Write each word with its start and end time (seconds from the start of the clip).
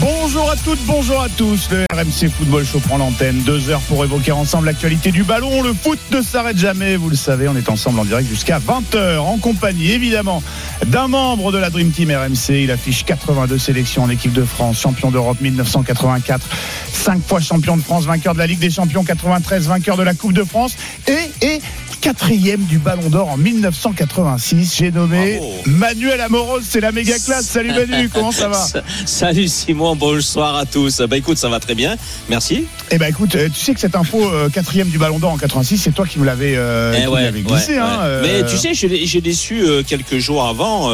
Bonjour 0.00 0.50
à 0.50 0.56
toutes, 0.56 0.84
bonjour 0.86 1.22
à 1.22 1.28
tous. 1.30 1.70
Le 1.70 1.84
RMC 1.92 2.30
Football 2.30 2.66
Show 2.66 2.78
prend 2.80 2.98
l'antenne. 2.98 3.40
Deux 3.42 3.70
heures 3.70 3.80
pour 3.80 4.04
évoquer 4.04 4.32
ensemble 4.32 4.66
l'actualité 4.66 5.10
du 5.10 5.24
ballon. 5.24 5.62
Le 5.62 5.72
foot 5.72 5.98
ne 6.12 6.20
s'arrête 6.20 6.58
jamais, 6.58 6.96
vous 6.96 7.08
le 7.08 7.16
savez. 7.16 7.48
On 7.48 7.56
est 7.56 7.68
ensemble 7.68 7.98
en 7.98 8.04
direct 8.04 8.28
jusqu'à 8.28 8.58
20h 8.58 9.18
en 9.18 9.38
compagnie 9.38 9.90
évidemment 9.92 10.42
d'un 10.86 11.08
membre 11.08 11.52
de 11.52 11.58
la 11.58 11.70
Dream 11.70 11.90
Team 11.90 12.10
RMC. 12.10 12.62
Il 12.62 12.70
affiche 12.70 13.04
82 13.04 13.58
sélections 13.58 14.02
en 14.02 14.10
équipe 14.10 14.32
de 14.32 14.44
France, 14.44 14.78
champion 14.78 15.10
d'Europe 15.10 15.40
1984, 15.40 16.46
cinq 16.92 17.22
fois 17.26 17.40
champion 17.40 17.76
de 17.76 17.82
France, 17.82 18.04
vainqueur 18.04 18.34
de 18.34 18.38
la 18.38 18.46
Ligue 18.46 18.60
des 18.60 18.70
Champions 18.70 19.04
93, 19.04 19.68
vainqueur 19.68 19.96
de 19.96 20.02
la 20.02 20.14
Coupe 20.14 20.34
de 20.34 20.44
France 20.44 20.76
et, 21.06 21.46
et 21.46 21.60
quatrième 22.00 22.60
du 22.64 22.78
Ballon 22.78 23.08
d'Or 23.10 23.28
en 23.28 23.36
1986. 23.36 24.76
J'ai 24.78 24.90
nommé 24.92 25.40
Manuel 25.66 26.20
Amoros, 26.20 26.60
c'est 26.62 26.80
la 26.80 26.92
méga 26.92 27.18
classe. 27.18 27.46
Salut 27.46 27.70
Manu, 27.72 28.08
comment 28.08 28.30
ça 28.30 28.48
va 28.48 28.64
Salut 29.06 29.48
Simon, 29.48 29.96
bonsoir 29.96 30.54
à 30.56 30.64
tous. 30.64 31.00
Bah 31.02 31.16
écoute, 31.16 31.38
ça 31.38 31.48
va 31.48 31.58
très 31.58 31.74
bien, 31.74 31.96
merci. 32.28 32.66
Eh 32.90 32.98
ben 32.98 33.06
écoute, 33.08 33.34
euh, 33.34 33.48
tu 33.52 33.60
sais 33.60 33.74
que 33.74 33.80
cette 33.80 33.96
info 33.96 34.22
euh, 34.22 34.48
quatrième 34.48 34.88
du 34.88 34.98
Ballon 34.98 35.18
d'Or 35.18 35.32
en 35.32 35.36
86, 35.38 35.76
c'est 35.78 35.92
toi 35.92 36.06
qui 36.06 36.18
me 36.20 36.24
l'avais 36.24 36.54
euh, 36.56 36.94
Eh 37.02 37.08
ouais, 37.08 37.32
glissé. 37.32 37.72
ouais, 37.72 37.78
hein, 37.78 37.98
ouais. 37.98 38.04
euh, 38.04 38.22
Mais 38.22 38.48
tu 38.48 38.56
sais, 38.56 38.74
j'ai 38.74 39.20
déçu 39.20 39.62
euh, 39.62 39.82
quelques 39.82 40.18
jours 40.18 40.44
avant. 40.46 40.88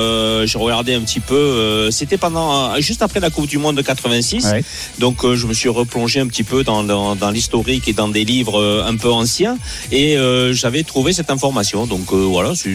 J'ai 0.47 0.59
regardé 0.59 0.95
un 0.95 1.01
petit 1.01 1.21
peu. 1.21 1.91
C'était 1.91 2.17
pendant 2.19 2.81
juste 2.81 3.03
après 3.03 3.21
la 3.21 3.29
Coupe 3.31 3.47
du 3.47 3.59
Monde 3.59 3.77
de 3.77 3.83
86. 3.83 4.45
Ouais. 4.47 4.65
Donc 4.99 5.25
je 5.35 5.47
me 5.47 5.53
suis 5.53 5.69
replongé 5.69 6.21
un 6.21 6.27
petit 6.27 6.45
peu 6.45 6.65
dans, 6.65 6.83
dans, 6.83 7.15
dans 7.15 7.31
l'historique 7.31 7.89
et 7.89 7.93
dans 7.93 8.09
des 8.09 8.25
livres 8.25 8.85
un 8.87 8.97
peu 8.97 9.13
anciens. 9.13 9.59
Et 9.93 10.17
j'avais 10.53 10.83
trouvé 10.83 10.94
cette 11.13 11.31
information. 11.31 11.87
Donc 11.87 12.13
euh, 12.13 12.17
voilà, 12.17 12.53
c'est 12.55 12.71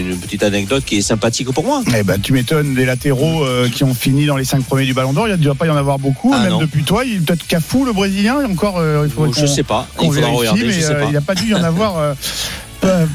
une 0.00 0.16
petite 0.16 0.42
anecdote 0.42 0.84
qui 0.84 0.96
est 0.98 1.02
sympathique 1.02 1.50
pour 1.52 1.64
moi. 1.64 1.82
Eh 1.96 2.02
ben, 2.02 2.20
tu 2.20 2.32
m'étonnes, 2.32 2.74
des 2.74 2.84
latéraux 2.84 3.44
euh, 3.44 3.68
qui 3.68 3.84
ont 3.84 3.94
fini 3.94 4.26
dans 4.26 4.36
les 4.36 4.44
cinq 4.44 4.64
premiers 4.64 4.84
du 4.86 4.94
Ballon 4.94 5.12
d'Or, 5.12 5.28
il 5.28 5.32
ne 5.32 5.36
doit 5.36 5.54
pas 5.54 5.66
y 5.66 5.70
en 5.70 5.76
avoir 5.76 5.98
beaucoup, 5.98 6.32
Ah, 6.34 6.40
même 6.42 6.50
non. 6.52 6.58
depuis 6.58 6.82
toi. 6.84 7.04
Il 7.04 7.22
peut-être 7.22 7.46
Cafou, 7.46 7.84
le 7.84 7.92
Brésilien, 7.92 8.36
encore, 8.50 8.78
euh, 8.78 9.02
il 9.06 9.10
faudrait 9.12 9.40
je 9.40 9.46
sais 9.46 9.62
pas. 9.62 9.86
Il 10.00 10.06
faudra 10.06 10.20
vérifie, 10.20 10.38
regarder. 10.38 10.64
mais 10.64 10.72
je 10.72 10.80
sais 10.80 10.92
euh, 10.92 11.00
pas. 11.00 11.06
il 11.06 11.12
n'a 11.12 11.20
pas 11.20 11.34
dû 11.34 11.48
y 11.50 11.54
en 11.54 11.62
avoir. 11.62 11.96
euh, 11.98 12.14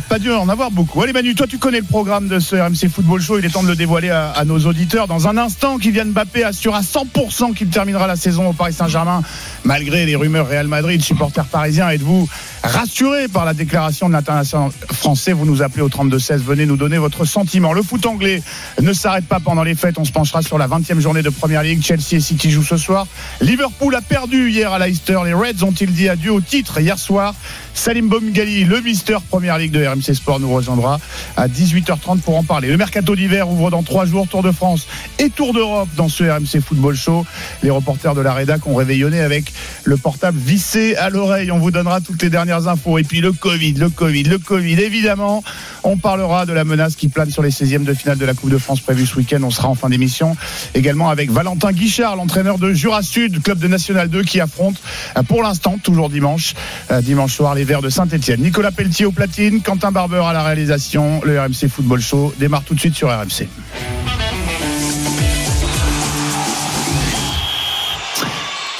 pas, 0.09 0.19
dû 0.19 0.29
en 0.31 0.49
avoir 0.49 0.71
beaucoup. 0.71 1.01
Allez 1.01 1.13
Manu, 1.13 1.35
toi 1.35 1.47
tu 1.47 1.57
connais 1.57 1.79
le 1.79 1.85
programme 1.85 2.27
de 2.27 2.39
ce 2.39 2.55
RMC 2.57 2.89
Football 2.93 3.21
Show, 3.21 3.39
il 3.39 3.45
est 3.45 3.49
temps 3.49 3.63
de 3.63 3.69
le 3.69 3.75
dévoiler 3.77 4.09
à, 4.09 4.29
à 4.31 4.43
nos 4.45 4.59
auditeurs. 4.59 5.07
Dans 5.07 5.27
un 5.29 5.37
instant, 5.37 5.77
Kylian 5.77 6.07
Mbappé 6.07 6.43
assure 6.43 6.75
à 6.75 6.81
100% 6.81 7.53
qu'il 7.53 7.69
terminera 7.69 8.05
la 8.05 8.17
saison 8.17 8.49
au 8.49 8.53
Paris 8.53 8.73
Saint-Germain, 8.73 9.21
malgré 9.63 10.05
les 10.05 10.15
rumeurs 10.15 10.47
Real 10.47 10.67
Madrid, 10.67 11.01
supporters 11.01 11.45
parisiens. 11.45 11.89
Êtes-vous 11.89 12.27
rassurés 12.63 13.27
par 13.27 13.45
la 13.45 13.53
déclaration 13.53 14.07
de 14.07 14.13
l'international 14.13 14.71
français? 14.91 15.33
Vous 15.33 15.45
nous 15.45 15.61
appelez 15.61 15.81
au 15.81 15.89
32-16, 15.89 16.37
venez 16.37 16.65
nous 16.65 16.77
donner 16.77 16.97
votre 16.97 17.25
sentiment. 17.25 17.73
Le 17.73 17.81
foot 17.81 18.05
anglais 18.05 18.41
ne 18.81 18.93
s'arrête 18.93 19.25
pas 19.25 19.39
pendant 19.39 19.63
les 19.63 19.75
fêtes, 19.75 19.97
on 19.97 20.05
se 20.05 20.11
penchera 20.11 20.41
sur 20.41 20.57
la 20.57 20.67
20e 20.67 20.99
journée 20.99 21.21
de 21.21 21.29
Première 21.29 21.63
Ligue. 21.63 21.81
Chelsea 21.83 22.13
et 22.13 22.19
City 22.19 22.51
jouent 22.51 22.63
ce 22.63 22.77
soir. 22.77 23.07
Liverpool 23.41 23.95
a 23.95 24.01
perdu 24.01 24.49
hier 24.49 24.71
à 24.71 24.79
Leicester. 24.79 25.19
Les 25.25 25.33
Reds 25.33 25.63
ont-ils 25.63 25.91
dit 25.91 26.09
adieu 26.09 26.31
au 26.31 26.41
titre 26.41 26.79
hier 26.79 26.97
soir? 26.97 27.33
Salim 27.73 28.07
Bomgali, 28.07 28.65
le 28.65 28.81
Mister 28.81 29.17
Première 29.29 29.57
Ligue 29.57 29.71
de 29.71 29.85
RMC 29.85 30.13
Sport, 30.13 30.39
nous 30.39 30.53
rejoindra 30.53 30.99
à 31.35 31.47
18h30 31.47 32.19
pour 32.19 32.37
en 32.37 32.43
parler. 32.43 32.67
Le 32.67 32.77
mercato 32.77 33.15
d'hiver 33.15 33.49
ouvre 33.49 33.71
dans 33.71 33.83
trois 33.83 34.05
jours 34.05 34.27
Tour 34.27 34.43
de 34.43 34.51
France 34.51 34.87
et 35.19 35.29
Tour 35.29 35.53
d'Europe 35.53 35.89
dans 35.95 36.09
ce 36.09 36.23
RMC 36.23 36.61
Football 36.61 36.95
Show. 36.95 37.25
Les 37.63 37.69
reporters 37.69 38.15
de 38.15 38.21
la 38.21 38.33
rédac 38.33 38.65
ont 38.67 38.75
réveillonné 38.75 39.21
avec 39.21 39.52
le 39.83 39.97
portable 39.97 40.37
vissé 40.37 40.95
à 40.95 41.09
l'oreille. 41.09 41.51
On 41.51 41.59
vous 41.59 41.71
donnera 41.71 42.01
toutes 42.01 42.21
les 42.21 42.29
dernières 42.29 42.67
infos. 42.67 42.97
Et 42.97 43.03
puis 43.03 43.21
le 43.21 43.31
Covid, 43.31 43.73
le 43.73 43.89
Covid, 43.89 44.23
le 44.23 44.37
Covid, 44.37 44.79
évidemment. 44.81 45.43
On 45.83 45.97
parlera 45.97 46.45
de 46.45 46.53
la 46.53 46.63
menace 46.63 46.95
qui 46.95 47.09
plane 47.09 47.29
sur 47.29 47.43
les 47.43 47.49
16e 47.49 47.83
de 47.83 47.93
finale 47.93 48.17
de 48.17 48.25
la 48.25 48.33
Coupe 48.33 48.49
de 48.49 48.57
France 48.57 48.79
prévue 48.79 49.05
ce 49.05 49.15
week-end. 49.17 49.41
On 49.43 49.51
sera 49.51 49.67
en 49.67 49.75
fin 49.75 49.89
d'émission 49.89 50.35
également 50.73 51.09
avec 51.09 51.31
Valentin 51.31 51.71
Guichard, 51.71 52.15
l'entraîneur 52.15 52.57
de 52.57 52.73
Jura 52.73 53.01
Sud, 53.01 53.41
club 53.41 53.59
de 53.59 53.67
National 53.67 54.09
2 54.09 54.23
qui 54.23 54.39
affronte 54.39 54.77
euh, 55.17 55.23
pour 55.23 55.43
l'instant, 55.43 55.77
toujours 55.81 56.09
dimanche, 56.09 56.53
euh, 56.91 57.01
dimanche 57.01 57.33
soir, 57.33 57.55
les 57.55 57.63
Verts 57.63 57.81
de 57.81 57.89
Saint-Etienne. 57.89 58.41
Nicolas 58.41 58.71
Pelletier 58.71 59.05
au 59.05 59.11
platine, 59.11 59.61
Quentin 59.61 59.91
Barber 59.91 60.23
à 60.25 60.33
la 60.33 60.43
réalisation. 60.43 61.21
Le 61.23 61.39
RMC 61.39 61.69
Football 61.69 62.01
Show 62.01 62.33
démarre 62.39 62.63
tout 62.63 62.75
de 62.75 62.79
suite 62.79 62.95
sur 62.95 63.09
RMC. 63.09 63.47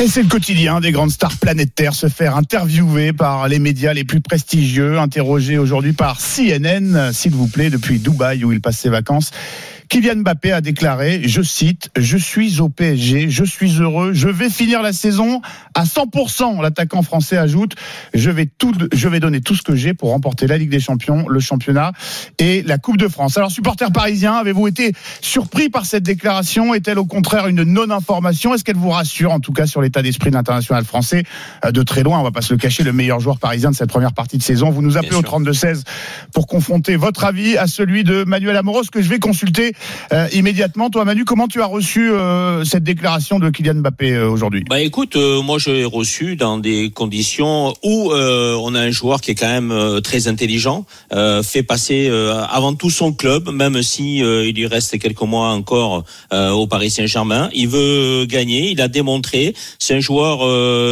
Et 0.03 0.07
c'est 0.09 0.23
le 0.23 0.27
quotidien 0.27 0.81
des 0.81 0.91
grandes 0.91 1.11
stars 1.11 1.37
planétaires 1.37 1.93
se 1.93 2.09
faire 2.09 2.35
interviewer 2.35 3.13
par 3.13 3.47
les 3.47 3.57
médias 3.57 3.93
les 3.93 4.03
plus 4.03 4.19
prestigieux, 4.19 4.99
interrogé 4.99 5.57
aujourd'hui 5.57 5.93
par 5.93 6.17
CNN, 6.19 7.13
s'il 7.13 7.31
vous 7.31 7.47
plaît, 7.47 7.69
depuis 7.69 7.99
Dubaï 7.99 8.43
où 8.43 8.51
il 8.51 8.59
passe 8.59 8.79
ses 8.79 8.89
vacances. 8.89 9.31
Kylian 9.93 10.21
Mbappé 10.23 10.51
a 10.51 10.61
déclaré, 10.61 11.21
je 11.23 11.43
cite, 11.43 11.91
Je 11.95 12.17
suis 12.17 12.59
au 12.61 12.67
PSG, 12.67 13.29
je 13.29 13.43
suis 13.43 13.79
heureux, 13.79 14.11
je 14.11 14.27
vais 14.27 14.49
finir 14.49 14.81
la 14.81 14.91
saison 14.91 15.39
à 15.75 15.83
100%. 15.83 16.63
L'attaquant 16.63 17.03
français 17.03 17.37
ajoute, 17.37 17.75
je 18.15 18.31
vais, 18.31 18.47
tout, 18.47 18.73
je 18.91 19.07
vais 19.07 19.19
donner 19.19 19.39
tout 19.39 19.53
ce 19.53 19.61
que 19.61 19.75
j'ai 19.75 19.93
pour 19.93 20.09
remporter 20.09 20.47
la 20.47 20.57
Ligue 20.57 20.71
des 20.71 20.79
Champions, 20.79 21.29
le 21.29 21.39
championnat 21.39 21.91
et 22.39 22.63
la 22.63 22.79
Coupe 22.79 22.97
de 22.97 23.07
France. 23.07 23.37
Alors, 23.37 23.51
supporters 23.51 23.91
parisiens, 23.91 24.33
avez-vous 24.33 24.67
été 24.67 24.93
surpris 25.21 25.69
par 25.69 25.85
cette 25.85 26.01
déclaration? 26.01 26.73
Est-elle 26.73 26.97
au 26.97 27.05
contraire 27.05 27.45
une 27.45 27.61
non-information? 27.61 28.55
Est-ce 28.55 28.63
qu'elle 28.63 28.77
vous 28.77 28.89
rassure, 28.89 29.31
en 29.31 29.41
tout 29.41 29.53
cas, 29.53 29.67
sur 29.67 29.79
l'état 29.83 30.01
d'esprit 30.01 30.31
de 30.31 30.35
l'international 30.35 30.85
français 30.85 31.21
Euh, 31.65 31.71
De 31.71 31.83
très 31.83 32.01
loin, 32.01 32.17
on 32.19 32.23
va 32.23 32.31
pas 32.31 32.41
se 32.41 32.51
le 32.51 32.57
cacher, 32.57 32.81
le 32.81 32.93
meilleur 32.93 33.19
joueur 33.19 33.37
parisien 33.37 33.69
de 33.69 33.75
cette 33.75 33.91
première 33.91 34.13
partie 34.13 34.39
de 34.39 34.43
saison. 34.43 34.71
Vous 34.71 34.81
nous 34.81 34.97
appelez 34.97 35.09
Bien 35.11 35.19
au 35.19 35.21
sûr. 35.21 35.39
32-16 35.39 35.83
pour 36.33 36.47
confronter 36.47 36.95
votre 36.95 37.25
avis 37.25 37.57
à 37.57 37.67
celui 37.67 38.03
de 38.03 38.23
Manuel 38.23 38.57
Amoros 38.57 38.85
que 38.91 38.99
je 38.99 39.07
vais 39.07 39.19
consulter 39.19 39.75
euh, 40.11 40.27
immédiatement. 40.33 40.89
Toi, 40.89 41.05
Manu, 41.05 41.25
comment 41.25 41.47
tu 41.47 41.61
as 41.61 41.65
reçu 41.65 42.11
euh, 42.11 42.63
cette 42.63 42.83
déclaration 42.83 43.39
de 43.39 43.49
Kylian 43.49 43.75
Mbappé 43.75 44.13
euh, 44.13 44.29
aujourd'hui? 44.29 44.63
Bah 44.69 44.81
écoute, 44.81 45.15
euh, 45.15 45.41
moi 45.41 45.57
je 45.59 45.71
l'ai 45.71 45.85
reçu 45.85 46.35
dans 46.35 46.57
des 46.57 46.91
conditions 46.91 47.73
où 47.83 48.11
euh, 48.11 48.55
on 48.61 48.75
a 48.75 48.81
un 48.81 48.91
joueur 48.91 49.21
qui 49.21 49.31
est 49.31 49.35
quand 49.35 49.47
même 49.47 49.71
euh, 49.71 50.01
très 50.01 50.27
intelligent, 50.27 50.85
fait 51.43 51.63
passer 51.63 52.09
avant 52.49 52.73
tout 52.73 52.89
son 52.89 53.13
club, 53.13 53.49
même 53.49 53.81
si 53.81 54.17
il 54.17 54.55
lui 54.55 54.67
reste 54.67 54.97
quelques 54.99 55.21
mois 55.21 55.49
encore 55.49 56.03
au 56.31 56.67
Paris 56.67 56.89
Saint-Germain. 56.89 57.49
Il 57.53 57.67
veut 57.67 58.25
gagner, 58.25 58.71
il 58.71 58.81
a 58.81 58.87
démontré. 58.87 59.53
C'est 59.79 59.95
un 59.95 59.99
joueur 59.99 60.39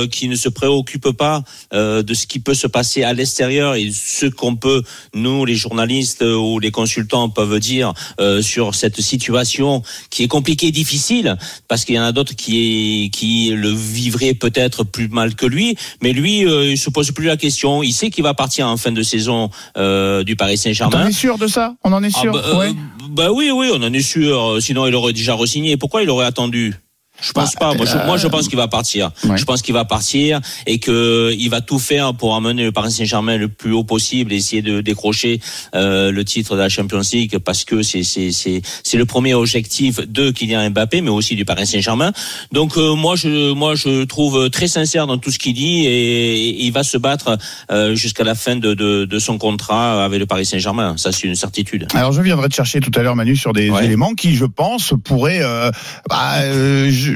qui 0.10 0.28
ne 0.28 0.36
se 0.36 0.50
préoccupe 0.50 1.12
pas 1.12 1.44
de 1.72 2.14
ce 2.14 2.28
qui 2.28 2.40
peut 2.40 2.54
se 2.54 2.68
passer 2.68 3.04
à 3.04 3.14
l'extérieur 3.14 3.76
et 3.76 3.90
ce 3.94 4.26
qu'on 4.28 4.56
peut 4.56 4.84
nous 5.14 5.46
les 5.46 5.56
journalistes 5.56 6.24
ou 6.24 6.60
les 6.60 6.72
consultants 6.72 7.30
peuvent 7.30 7.60
dire 7.60 7.94
euh, 8.20 8.42
sur 8.72 8.80
cette 8.80 9.02
situation 9.02 9.84
qui 10.10 10.24
est 10.24 10.28
compliquée 10.28 10.68
et 10.68 10.72
difficile 10.72 11.38
parce 11.68 11.86
qu'il 11.86 11.96
y 11.96 12.00
en 12.00 12.04
a 12.04 12.12
d'autres 12.12 12.36
qui 12.36 13.10
qui 13.12 13.50
le 13.50 13.70
vivraient 13.70 14.34
peut-être 14.34 14.84
plus 14.84 15.08
mal 15.08 15.36
que 15.36 15.46
lui. 15.46 15.76
Mais 16.02 16.14
lui 16.14 16.46
euh, 16.46 16.72
il 16.72 16.78
se 16.78 16.90
pose 16.90 17.12
plus 17.12 17.26
la 17.26 17.38
question. 17.38 17.84
Il 17.84 17.94
sait 17.94 18.10
qu'il 18.10 18.24
va 18.24 18.34
partir 18.34 18.68
en 18.68 18.78
fin 18.78 18.92
de 18.92 19.04
saison 19.04 19.50
euh, 19.78 20.24
du 20.24 20.36
Paris 20.36 20.56
On 20.58 20.64
Saint-Germain 20.64 21.08
est 21.08 21.12
sûr 21.12 21.38
de 21.38 21.48
ça? 21.48 21.76
On 21.84 21.92
en 21.94 22.04
est 22.04 22.12
ah 22.16 22.22
sûr 22.22 22.34
bah, 22.34 22.44
euh, 22.46 22.60
Ouais. 22.60 22.72
bah 23.10 23.32
oui 23.32 23.52
oui 23.54 23.70
on 23.74 23.82
en 23.84 23.94
est 23.94 24.02
sûr. 24.02 24.58
Sinon 24.62 24.88
il 24.88 24.96
aurait 24.96 25.14
déjà 25.14 25.36
re-signé. 25.36 25.78
Pourquoi 25.78 26.04
il 26.04 26.10
aurait 26.10 26.26
attendu? 26.26 26.76
Je 27.22 27.32
pense 27.32 27.56
pas. 27.56 27.74
Moi, 27.74 27.86
je, 27.86 27.96
euh, 27.98 28.06
moi, 28.06 28.18
je 28.18 28.28
pense 28.28 28.48
qu'il 28.48 28.58
va 28.58 28.68
partir. 28.68 29.12
ouais. 29.24 29.38
Je 29.38 29.46
pense 29.46 29.62
qu'il 29.62 29.74
va 29.74 29.86
partir 29.86 30.40
et 30.66 30.80
que 30.80 31.34
il 31.38 31.50
va 31.50 31.62
tout 31.62 31.80
faire 31.80 32.14
pour 32.14 32.36
amener 32.36 32.64
le 32.64 32.72
Paris 32.72 32.92
Saint-Germain 32.92 33.38
le 33.38 33.48
plus 33.48 33.72
haut 33.74 33.84
possible, 33.84 34.34
et 34.34 34.38
essayer 34.38 34.62
de 34.62 34.82
décrocher 34.82 35.40
euh, 35.76 36.12
le 36.12 36.26
titre 36.26 36.56
de 36.56 36.60
la 36.62 36.70
Champions 36.70 37.02
League 37.14 37.38
parce 37.40 37.64
que 37.64 37.82
c'est 37.84 38.04
c'est 38.04 38.32
c'est 38.32 38.62
c'est 38.84 38.98
le 38.98 39.06
premier 39.06 39.34
objectif 39.34 40.00
de 40.08 40.32
Kylian 40.32 40.70
Mbappé, 40.72 41.02
mais 41.02 41.10
aussi 41.10 41.36
du 41.36 41.46
Paris 41.46 41.68
Saint-Germain. 41.68 42.12
Donc 42.52 42.78
euh, 42.78 42.96
moi, 42.96 43.16
je 43.16 43.54
moi 43.54 43.76
je 43.76 44.04
trouve 44.06 44.50
très 44.50 44.68
sincère 44.68 45.08
dans 45.08 45.18
tout 45.18 45.32
ce 45.32 45.40
qu'il 45.40 45.54
dit 45.54 45.86
et, 45.86 46.50
et 46.50 46.64
il 46.64 46.72
va 46.72 46.84
se 46.84 46.98
battre 46.98 47.38
euh, 47.72 47.96
jusqu'à 47.96 48.24
la 48.24 48.36
fin 48.36 48.56
de, 48.56 48.74
de 48.74 49.06
de 49.06 49.20
son 49.20 49.38
contrat 49.38 50.04
avec 50.04 50.20
le 50.20 50.26
Paris 50.26 50.46
Saint-Germain. 50.46 50.96
Ça, 50.98 51.12
c'est 51.12 51.28
une 51.28 51.36
certitude. 51.36 51.88
Alors 51.94 52.12
je 52.12 52.22
viendrai 52.22 52.50
te 52.50 52.56
chercher 52.56 52.80
tout 52.80 52.92
à 52.96 53.04
l'heure 53.04 53.16
Manu 53.16 53.36
sur 53.36 53.54
des 53.54 53.70
Ouais. 53.70 53.86
éléments 53.86 54.14
qui 54.16 54.36
je 54.36 54.46
pense 54.46 54.94
pourraient 55.04 55.42
euh, 55.42 55.72
bah, 56.10 56.40
euh, 56.42 56.90
je- 56.92 57.11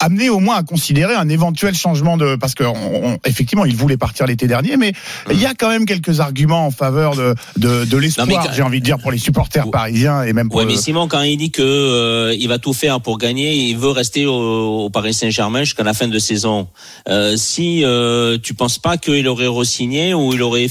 amener 0.00 0.28
au 0.28 0.38
moins 0.38 0.56
à 0.56 0.62
considérer 0.62 1.14
un 1.14 1.30
éventuel 1.30 1.74
changement 1.74 2.18
de 2.18 2.36
parce 2.36 2.54
que 2.54 2.64
on- 2.64 3.06
on- 3.12 3.18
effectivement 3.24 3.64
il 3.64 3.74
voulait 3.74 3.96
partir 3.96 4.26
l'été 4.26 4.46
dernier, 4.46 4.76
mais 4.76 4.92
il 5.30 5.40
y 5.40 5.46
a 5.46 5.54
quand 5.54 5.68
même 5.70 5.86
quelques 5.86 6.20
arguments 6.20 6.66
en 6.66 6.70
faveur 6.70 7.14
de 7.16 7.34
de, 7.56 7.84
de 7.86 7.96
l'espoir. 7.96 8.26
J'ai 8.54 8.62
envie 8.62 8.80
de 8.80 8.84
dire 8.84 8.98
pour 8.98 9.12
les 9.12 9.18
supporters 9.18 9.70
parisiens 9.70 10.22
et 10.24 10.34
même 10.34 10.48
pour 10.50 10.58
Ouais, 10.58 10.66
mais 10.66 10.76
Simon, 10.76 11.08
quand 11.08 11.22
il 11.22 11.38
dit 11.38 11.50
que 11.52 11.62
euh, 11.62 12.34
il 12.38 12.48
va 12.48 12.58
tout 12.58 12.74
faire 12.74 13.00
pour 13.00 13.16
gagner, 13.16 13.54
il 13.54 13.78
veut 13.78 13.88
rester 13.90 14.26
au, 14.26 14.34
au 14.84 14.90
Paris 14.90 15.14
Saint-Germain 15.14 15.60
jusqu'à 15.64 15.84
la 15.84 15.94
fin 15.94 16.08
de 16.08 16.18
saison. 16.18 16.68
Euh, 17.08 17.36
si 17.38 17.82
euh, 17.84 18.36
tu 18.42 18.52
penses 18.52 18.78
pas 18.78 18.98
qu'il 18.98 19.26
aurait 19.28 19.46
re-signé 19.46 20.12
ou 20.12 20.34
il 20.34 20.42
aurait 20.42 20.68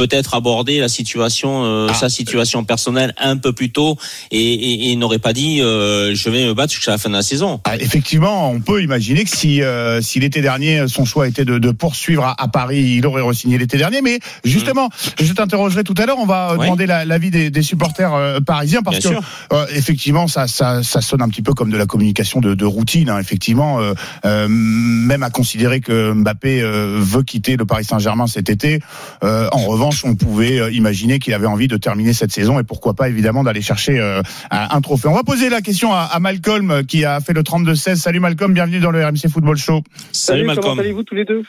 peut-être 0.00 0.32
abordé 0.34 0.78
la 0.78 0.88
situation, 0.88 1.62
euh, 1.64 1.88
Ah. 1.90 1.94
sa 1.94 2.08
situation 2.08 2.64
personnelle 2.64 3.12
un 3.18 3.36
peu 3.36 3.52
plus 3.52 3.70
tôt 3.70 3.98
et, 4.30 4.38
et, 4.40 4.72
et 4.86 4.90
il 4.92 4.98
n'aurait 4.98 5.18
pas 5.18 5.34
dit 5.34 5.60
euh, 5.60 6.14
je 6.14 6.30
vais 6.30 6.46
me 6.46 6.54
battre 6.54 6.72
jusqu'à 6.72 6.92
la 6.92 6.98
fin 6.98 7.10
de 7.10 7.14
la 7.14 7.22
saison. 7.22 7.60
Ah, 7.64 7.76
effectivement, 7.76 8.50
on 8.50 8.60
peut 8.60 8.82
imaginer 8.82 9.24
que 9.24 9.30
si, 9.36 9.60
euh, 9.62 10.00
si 10.00 10.18
l'été 10.20 10.40
dernier, 10.40 10.86
son 10.88 11.04
choix 11.04 11.28
était 11.28 11.44
de, 11.44 11.58
de 11.58 11.70
poursuivre 11.70 12.24
à, 12.24 12.34
à 12.42 12.48
Paris, 12.48 12.96
il 12.98 13.06
aurait 13.06 13.20
re-signé 13.20 13.58
l'été 13.58 13.76
dernier. 13.76 14.00
Mais 14.00 14.20
justement, 14.42 14.88
je 15.20 15.32
t'interrogerai 15.34 15.84
tout 15.84 15.94
à 15.98 16.06
l'heure, 16.06 16.18
on 16.18 16.24
va 16.26 16.54
Ouais. 16.56 16.64
demander 16.64 16.86
la- 16.86 17.04
l'avis 17.04 17.30
des, 17.30 17.50
des 17.50 17.62
supporters 17.62 18.38
parisiens 18.46 18.80
parce 18.82 19.00
Bien 19.00 19.20
que 19.50 19.76
effectivement, 19.76 20.28
ça, 20.28 20.46
ça, 20.48 20.82
ça 20.82 21.00
sonne 21.02 21.20
un 21.22 21.28
petit 21.28 21.42
peu 21.42 21.52
comme 21.52 21.70
de 21.70 21.76
la 21.76 21.86
communication 21.86 22.40
de, 22.40 22.54
de 22.54 22.64
routine. 22.64 23.10
hein. 23.10 23.18
effectivement, 23.18 23.78
même 24.48 25.22
à 25.22 25.30
considérer 25.30 25.80
que 25.80 26.12
Mbappé 26.12 26.62
veut 26.62 27.22
quitter 27.22 27.56
le 27.56 27.64
Paris 27.66 27.84
Saint-Germain 27.84 28.26
cet 28.26 28.48
été. 28.50 28.80
En 29.22 29.58
revanche, 29.66 29.89
on 30.04 30.14
pouvait 30.14 30.60
euh, 30.60 30.70
imaginer 30.70 31.18
qu'il 31.18 31.34
avait 31.34 31.46
envie 31.46 31.68
de 31.68 31.76
terminer 31.76 32.12
cette 32.12 32.32
saison 32.32 32.58
et 32.58 32.64
pourquoi 32.64 32.94
pas 32.94 33.08
évidemment 33.08 33.44
d'aller 33.44 33.62
chercher 33.62 33.98
euh, 33.98 34.22
un, 34.50 34.80
trophée. 34.80 35.08
On 35.08 35.14
va 35.14 35.22
poser 35.22 35.48
la 35.48 35.60
question 35.60 35.92
à, 35.92 36.08
à 36.12 36.20
Malcolm 36.20 36.70
euh, 36.70 36.82
qui 36.82 37.04
a 37.04 37.20
fait 37.20 37.32
le 37.32 37.42
32-16. 37.42 37.96
Salut 37.96 38.20
Malcolm, 38.20 38.52
bienvenue 38.54 38.80
dans 38.80 38.90
le 38.90 39.04
RMC 39.04 39.28
Football 39.32 39.56
Show. 39.56 39.82
Salut, 40.12 40.42
comment 40.42 40.54
Malcolm. 40.54 40.78
allez-vous 40.80 41.02
tous 41.02 41.14
les 41.14 41.24
deux? 41.24 41.42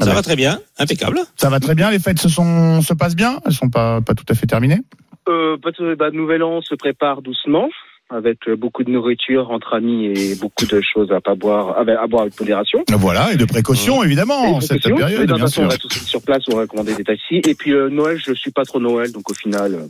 Ça 0.00 0.14
va 0.14 0.22
très 0.22 0.36
bien, 0.36 0.60
impeccable. 0.78 1.18
Ça 1.36 1.50
va 1.50 1.58
très 1.58 1.74
bien, 1.74 1.90
les 1.90 1.98
fêtes 1.98 2.20
se 2.20 2.28
sont 2.28 2.82
se 2.82 2.94
passent 2.94 3.16
bien, 3.16 3.40
elles 3.44 3.52
sont 3.52 3.68
pas 3.68 4.00
pas 4.00 4.14
tout 4.14 4.26
à 4.28 4.34
fait 4.34 4.46
terminées? 4.46 4.80
euh, 5.28 5.56
bah, 5.96 6.10
Nouvel 6.12 6.42
An 6.42 6.60
se 6.62 6.74
prépare 6.74 7.22
doucement, 7.22 7.68
avec 8.10 8.48
euh, 8.48 8.56
beaucoup 8.56 8.84
de 8.84 8.90
nourriture 8.90 9.50
entre 9.50 9.74
amis 9.74 10.06
et 10.06 10.34
beaucoup 10.34 10.66
de 10.66 10.80
choses 10.80 11.12
à 11.12 11.20
pas 11.20 11.34
boire, 11.34 11.76
à, 11.78 12.06
boire 12.06 12.22
avec 12.22 12.38
modération. 12.40 12.84
Voilà, 12.90 13.32
et 13.32 13.36
de 13.36 13.44
précaution 13.44 14.02
évidemment 14.02 14.56
en 14.56 14.60
cette 14.60 14.82
période, 14.82 15.10
de 15.10 15.16
toute 15.26 15.36
bien 15.36 15.38
façon, 15.38 15.62
on 15.64 15.68
va 15.68 15.76
tous 15.76 15.92
sur 15.92 16.22
place, 16.22 16.42
on 16.50 16.56
va 16.56 16.66
commander 16.66 16.94
des 16.94 17.04
taxis. 17.04 17.42
Et 17.46 17.54
puis 17.54 17.72
euh, 17.72 17.88
Noël, 17.90 18.18
je 18.24 18.32
suis 18.32 18.50
pas 18.50 18.64
trop 18.64 18.80
Noël, 18.80 19.12
donc 19.12 19.30
au 19.30 19.34
final, 19.34 19.74
euh, 19.74 19.86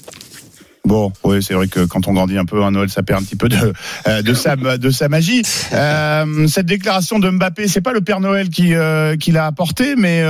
Bon, 0.88 1.12
oui, 1.22 1.42
c'est 1.42 1.52
vrai 1.52 1.68
que 1.68 1.86
quand 1.86 2.08
on 2.08 2.14
grandit 2.14 2.38
un 2.38 2.46
peu 2.46 2.62
à 2.64 2.70
Noël, 2.70 2.88
ça 2.88 3.02
perd 3.02 3.20
un 3.20 3.24
petit 3.24 3.36
peu 3.36 3.50
de 3.50 3.56
euh, 4.06 4.22
de 4.22 4.32
sa 4.32 4.56
de 4.56 4.90
sa 4.90 5.10
magie. 5.10 5.42
Euh, 5.74 6.46
cette 6.46 6.64
déclaration 6.64 7.18
de 7.18 7.28
Mbappé, 7.28 7.68
c'est 7.68 7.82
pas 7.82 7.92
le 7.92 8.00
Père 8.00 8.20
Noël 8.20 8.48
qui 8.48 8.74
euh, 8.74 9.14
qui 9.16 9.30
l'a 9.30 9.44
apporté, 9.44 9.96
mais 9.96 10.22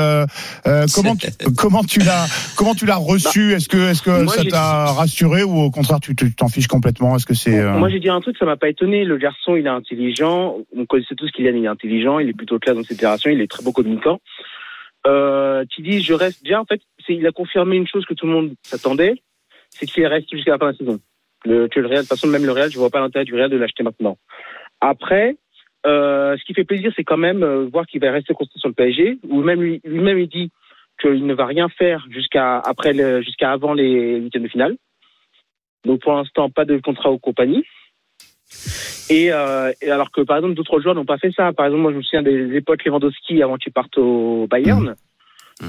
comment 0.92 1.14
tu, 1.14 1.28
comment 1.56 1.84
tu 1.84 2.00
l'as 2.00 2.26
comment 2.56 2.74
tu 2.74 2.86
l'as 2.86 2.96
reçu? 2.96 3.52
Est-ce 3.52 3.68
que 3.68 3.90
est-ce 3.90 4.02
que 4.02 4.24
Moi, 4.24 4.34
ça 4.34 4.44
t'a 4.44 4.86
rassuré 4.86 5.44
ou 5.44 5.60
au 5.60 5.70
contraire 5.70 6.00
tu 6.00 6.16
t'en 6.16 6.48
fiches 6.48 6.66
complètement? 6.66 7.14
Est-ce 7.14 7.26
que 7.26 7.34
c'est 7.34 7.62
Moi, 7.62 7.88
j'ai 7.88 8.00
dit 8.00 8.08
un 8.08 8.20
truc, 8.20 8.36
ça 8.36 8.44
m'a 8.44 8.56
pas 8.56 8.68
étonné. 8.68 9.04
Le 9.04 9.16
garçon, 9.16 9.54
il 9.54 9.64
est 9.64 9.70
intelligent. 9.70 10.56
On 10.76 10.86
connaissait 10.86 11.14
tous 11.14 11.30
qu'il 11.30 11.46
est, 11.46 11.56
est 11.56 11.66
intelligent. 11.68 12.18
Il 12.18 12.28
est 12.28 12.36
plutôt 12.36 12.58
clair 12.58 12.74
dans 12.74 12.82
ses 12.82 12.94
déclarations. 12.94 13.30
Il 13.30 13.40
est 13.40 13.50
très 13.50 13.62
bon 13.62 13.70
communicant. 13.70 14.18
Euh, 15.06 15.64
qui 15.70 15.82
dit, 15.82 16.02
je 16.02 16.12
reste 16.12 16.42
bien. 16.42 16.60
En 16.60 16.64
fait, 16.64 16.80
il 17.08 17.26
a 17.26 17.32
confirmé 17.32 17.76
une 17.76 17.86
chose 17.86 18.04
que 18.04 18.14
tout 18.14 18.26
le 18.26 18.32
monde 18.32 18.54
s'attendait, 18.62 19.14
c'est 19.78 19.86
qu'il 19.86 20.06
reste 20.06 20.30
jusqu'à 20.30 20.52
la 20.52 20.58
fin 20.58 20.66
de 20.66 20.72
la 20.72 20.78
saison. 20.78 21.00
Le, 21.44 21.68
Real, 21.76 21.90
de 21.90 21.98
toute 21.98 22.08
façon, 22.08 22.26
même 22.26 22.44
le 22.44 22.52
Real, 22.52 22.70
je 22.70 22.78
vois 22.78 22.90
pas 22.90 23.00
l'intérêt 23.00 23.24
du 23.24 23.34
Real 23.34 23.50
de 23.50 23.56
l'acheter 23.56 23.82
maintenant. 23.82 24.18
Après, 24.80 25.36
euh, 25.86 26.36
ce 26.36 26.44
qui 26.44 26.54
fait 26.54 26.64
plaisir, 26.64 26.92
c'est 26.96 27.04
quand 27.04 27.16
même 27.16 27.42
euh, 27.42 27.68
voir 27.72 27.86
qu'il 27.86 28.00
va 28.00 28.10
rester 28.10 28.34
constant 28.34 28.58
sur 28.58 28.68
le 28.68 28.74
PSG, 28.74 29.18
ou 29.28 29.42
même 29.42 29.62
lui, 29.62 29.80
lui-même 29.84 30.18
il 30.18 30.28
dit 30.28 30.50
qu'il 31.00 31.26
ne 31.26 31.34
va 31.34 31.46
rien 31.46 31.68
faire 31.68 32.04
jusqu'à 32.10 32.62
jusqu'à 33.20 33.52
avant 33.52 33.72
les 33.72 34.16
huitièmes 34.16 34.42
de 34.42 34.48
finale. 34.48 34.76
Donc 35.84 36.00
pour 36.02 36.12
l'instant, 36.12 36.50
pas 36.50 36.64
de 36.64 36.78
contrat 36.78 37.10
aux 37.10 37.18
compagnies. 37.18 37.64
Euh, 39.10 39.72
et 39.80 39.90
alors 39.90 40.10
que 40.10 40.20
par 40.20 40.36
exemple 40.36 40.54
d'autres 40.54 40.80
joueurs 40.80 40.94
n'ont 40.94 41.04
pas 41.04 41.18
fait 41.18 41.32
ça. 41.32 41.52
Par 41.52 41.66
exemple, 41.66 41.82
moi 41.82 41.92
je 41.92 41.98
me 41.98 42.02
souviens 42.02 42.22
des 42.22 42.56
époques 42.56 42.84
Lewandowski 42.84 43.42
avant 43.42 43.56
qu'il 43.56 43.72
parte 43.72 43.96
au 43.96 44.46
Bayern. 44.48 44.94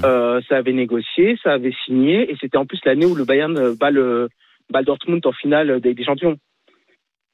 Euh, 0.04 0.40
ça 0.48 0.56
avait 0.56 0.72
négocié, 0.72 1.36
ça 1.42 1.52
avait 1.52 1.74
signé, 1.84 2.30
et 2.30 2.36
c'était 2.40 2.58
en 2.58 2.66
plus 2.66 2.80
l'année 2.84 3.06
où 3.06 3.14
le 3.14 3.24
Bayern 3.24 3.74
bat 3.74 3.90
le 3.90 4.28
bat 4.70 4.82
Dortmund 4.82 5.24
en 5.26 5.32
finale 5.32 5.80
des, 5.80 5.94
des 5.94 6.04
champions. 6.04 6.36